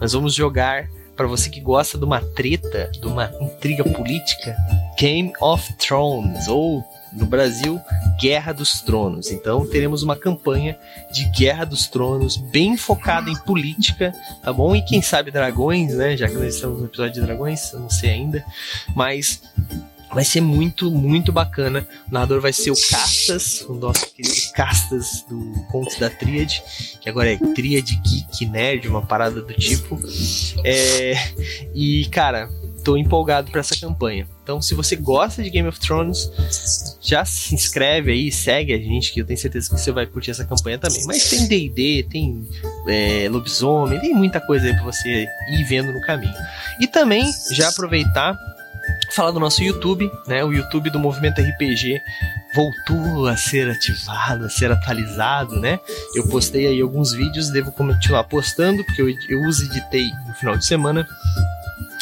Nós 0.00 0.12
vamos 0.12 0.34
jogar 0.34 0.88
para 1.16 1.26
você 1.26 1.48
que 1.48 1.60
gosta 1.60 1.96
de 1.96 2.04
uma 2.04 2.20
treta, 2.20 2.90
de 2.92 3.06
uma 3.06 3.32
intriga 3.40 3.82
política, 3.84 4.54
Game 4.98 5.32
of 5.40 5.72
Thrones 5.74 6.46
ou 6.46 6.84
no 7.12 7.26
Brasil, 7.26 7.80
Guerra 8.20 8.52
dos 8.52 8.80
Tronos. 8.80 9.30
Então 9.30 9.66
teremos 9.66 10.02
uma 10.02 10.16
campanha 10.16 10.78
de 11.12 11.24
Guerra 11.30 11.64
dos 11.64 11.86
Tronos 11.86 12.36
bem 12.36 12.76
focada 12.76 13.30
em 13.30 13.36
política, 13.36 14.12
tá 14.42 14.52
bom? 14.52 14.74
E 14.74 14.82
quem 14.82 15.00
sabe 15.02 15.30
dragões, 15.30 15.94
né? 15.94 16.16
Já 16.16 16.28
que 16.28 16.34
nós 16.34 16.54
estamos 16.54 16.80
no 16.80 16.86
episódio 16.86 17.14
de 17.14 17.20
dragões, 17.20 17.72
eu 17.72 17.80
não 17.80 17.90
sei 17.90 18.10
ainda, 18.10 18.44
mas 18.94 19.42
Vai 20.12 20.24
ser 20.24 20.40
muito, 20.40 20.90
muito 20.90 21.32
bacana. 21.32 21.86
O 22.08 22.14
narrador 22.14 22.40
vai 22.40 22.52
ser 22.52 22.70
o 22.70 22.74
Castas, 22.74 23.62
o 23.68 23.74
nosso 23.74 24.06
querido 24.14 24.52
Castas 24.54 25.24
do 25.28 25.52
Contos 25.70 25.98
da 25.98 26.08
Tríade, 26.08 26.62
que 27.00 27.08
agora 27.08 27.32
é 27.32 27.36
Tríade 27.36 27.96
Geek 27.96 28.46
Nerd, 28.46 28.88
uma 28.88 29.02
parada 29.02 29.42
do 29.42 29.52
tipo. 29.52 29.98
É... 30.64 31.14
E, 31.74 32.06
cara, 32.06 32.48
tô 32.84 32.96
empolgado 32.96 33.50
para 33.50 33.60
essa 33.60 33.76
campanha. 33.78 34.28
Então, 34.46 34.62
se 34.62 34.76
você 34.76 34.94
gosta 34.94 35.42
de 35.42 35.50
Game 35.50 35.66
of 35.66 35.80
Thrones, 35.80 36.30
já 37.00 37.24
se 37.24 37.52
inscreve 37.52 38.12
aí, 38.12 38.30
segue 38.30 38.72
a 38.72 38.78
gente, 38.78 39.12
que 39.12 39.20
eu 39.20 39.26
tenho 39.26 39.36
certeza 39.36 39.68
que 39.68 39.76
você 39.76 39.90
vai 39.90 40.06
curtir 40.06 40.30
essa 40.30 40.44
campanha 40.44 40.78
também. 40.78 41.04
Mas 41.04 41.28
tem 41.28 41.48
D&D, 41.48 42.06
tem 42.08 42.48
é, 42.86 43.28
lobisomem, 43.28 43.98
tem 43.98 44.14
muita 44.14 44.40
coisa 44.40 44.66
aí 44.66 44.72
pra 44.72 44.84
você 44.84 45.26
ir 45.50 45.64
vendo 45.64 45.92
no 45.92 46.00
caminho. 46.02 46.32
E 46.80 46.86
também, 46.86 47.28
já 47.56 47.70
aproveitar 47.70 48.38
falar 49.16 49.32
do 49.32 49.40
nosso 49.40 49.64
YouTube, 49.64 50.08
né? 50.28 50.44
O 50.44 50.52
YouTube 50.52 50.90
do 50.90 50.98
Movimento 51.00 51.40
RPG 51.40 52.00
voltou 52.54 53.26
a 53.26 53.36
ser 53.36 53.68
ativado, 53.68 54.44
a 54.44 54.48
ser 54.48 54.70
atualizado, 54.70 55.58
né? 55.58 55.80
Eu 56.14 56.28
postei 56.28 56.68
aí 56.68 56.80
alguns 56.80 57.12
vídeos, 57.12 57.50
devo 57.50 57.72
continuar 57.72 58.22
postando, 58.24 58.84
porque 58.84 59.02
eu, 59.02 59.08
eu 59.28 59.40
uso 59.42 59.64
editei 59.64 60.08
no 60.28 60.34
final 60.34 60.56
de 60.56 60.64
semana 60.64 61.04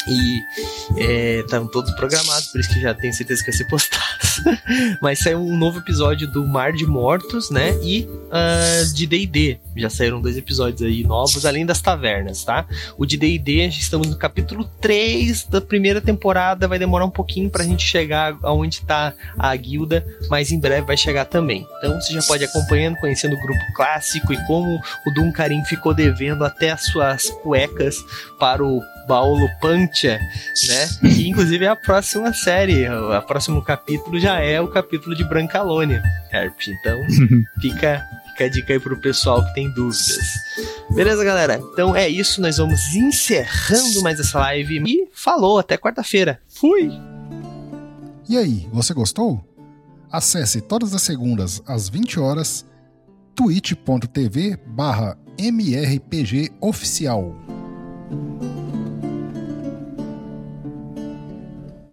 e 0.07 1.41
estavam 1.41 1.67
é, 1.67 1.71
todos 1.71 1.91
programados, 1.95 2.47
por 2.47 2.59
isso 2.59 2.69
que 2.69 2.79
já 2.79 2.93
tenho 2.93 3.13
certeza 3.13 3.43
que 3.43 3.51
vai 3.51 3.57
ser 3.57 3.65
postado. 3.65 4.05
Mas 5.01 5.19
saiu 5.19 5.39
um 5.39 5.57
novo 5.57 5.79
episódio 5.79 6.27
do 6.27 6.45
Mar 6.45 6.73
de 6.73 6.85
Mortos, 6.85 7.49
né? 7.49 7.77
E 7.81 8.03
uh, 8.03 8.93
de 8.93 9.07
D&D. 9.07 9.59
Já 9.75 9.89
saíram 9.89 10.21
dois 10.21 10.37
episódios 10.37 10.81
aí 10.81 11.03
novos, 11.03 11.45
além 11.45 11.65
das 11.65 11.81
tavernas, 11.81 12.43
tá? 12.43 12.65
O 12.97 13.05
de 13.05 13.17
D&D, 13.17 13.67
estamos 13.67 14.07
no 14.07 14.15
capítulo 14.15 14.69
3 14.79 15.45
da 15.45 15.61
primeira 15.61 16.01
temporada. 16.01 16.67
Vai 16.67 16.79
demorar 16.79 17.05
um 17.05 17.09
pouquinho 17.09 17.49
pra 17.49 17.63
gente 17.63 17.83
chegar 17.83 18.37
aonde 18.43 18.81
tá 18.81 19.13
a 19.37 19.55
guilda, 19.55 20.05
mas 20.29 20.51
em 20.51 20.59
breve 20.59 20.87
vai 20.87 20.97
chegar 20.97 21.25
também. 21.25 21.65
Então 21.77 21.99
você 21.99 22.13
já 22.13 22.21
pode 22.23 22.43
ir 22.43 22.47
acompanhando, 22.47 22.97
conhecendo 22.97 23.35
o 23.35 23.41
grupo 23.41 23.73
clássico 23.75 24.33
e 24.33 24.45
como 24.45 24.79
o 25.05 25.11
Duncarim 25.11 25.63
ficou 25.65 25.93
devendo 25.93 26.43
até 26.45 26.71
as 26.71 26.85
suas 26.85 27.29
cuecas 27.43 28.03
para 28.39 28.63
o 28.63 28.81
Paulo 29.07 29.47
Pancha, 29.61 30.19
né? 30.67 30.87
Que 31.01 31.27
inclusive 31.27 31.65
é 31.65 31.69
a 31.69 31.75
próxima 31.75 32.33
série, 32.33 32.89
o 32.89 33.21
próximo 33.21 33.61
capítulo 33.61 34.19
já 34.19 34.39
é 34.39 34.59
o 34.59 34.67
capítulo 34.67 35.15
de 35.15 35.23
Brancalônia, 35.23 36.03
Herp. 36.31 36.59
Então 36.67 36.97
fica, 37.61 38.03
fica 38.31 38.45
a 38.45 38.49
dica 38.49 38.73
aí 38.73 38.79
pro 38.79 38.99
pessoal 38.99 39.45
que 39.45 39.53
tem 39.53 39.69
dúvidas. 39.73 40.19
Beleza, 40.91 41.23
galera? 41.23 41.59
Então 41.73 41.95
é 41.95 42.07
isso, 42.07 42.41
nós 42.41 42.57
vamos 42.57 42.93
encerrando 42.95 44.01
mais 44.01 44.19
essa 44.19 44.39
live 44.39 44.83
e 44.85 45.07
falou, 45.13 45.59
até 45.59 45.77
quarta-feira. 45.77 46.39
Fui! 46.47 46.91
E 48.27 48.37
aí, 48.37 48.67
você 48.71 48.93
gostou? 48.93 49.43
Acesse 50.11 50.61
todas 50.61 50.93
as 50.93 51.01
segundas 51.01 51.61
às 51.67 51.89
20 51.89 52.19
horas 52.19 52.65
twitch.tv 53.35 54.57
barra 54.65 55.17
mrpgoficial. 55.37 57.35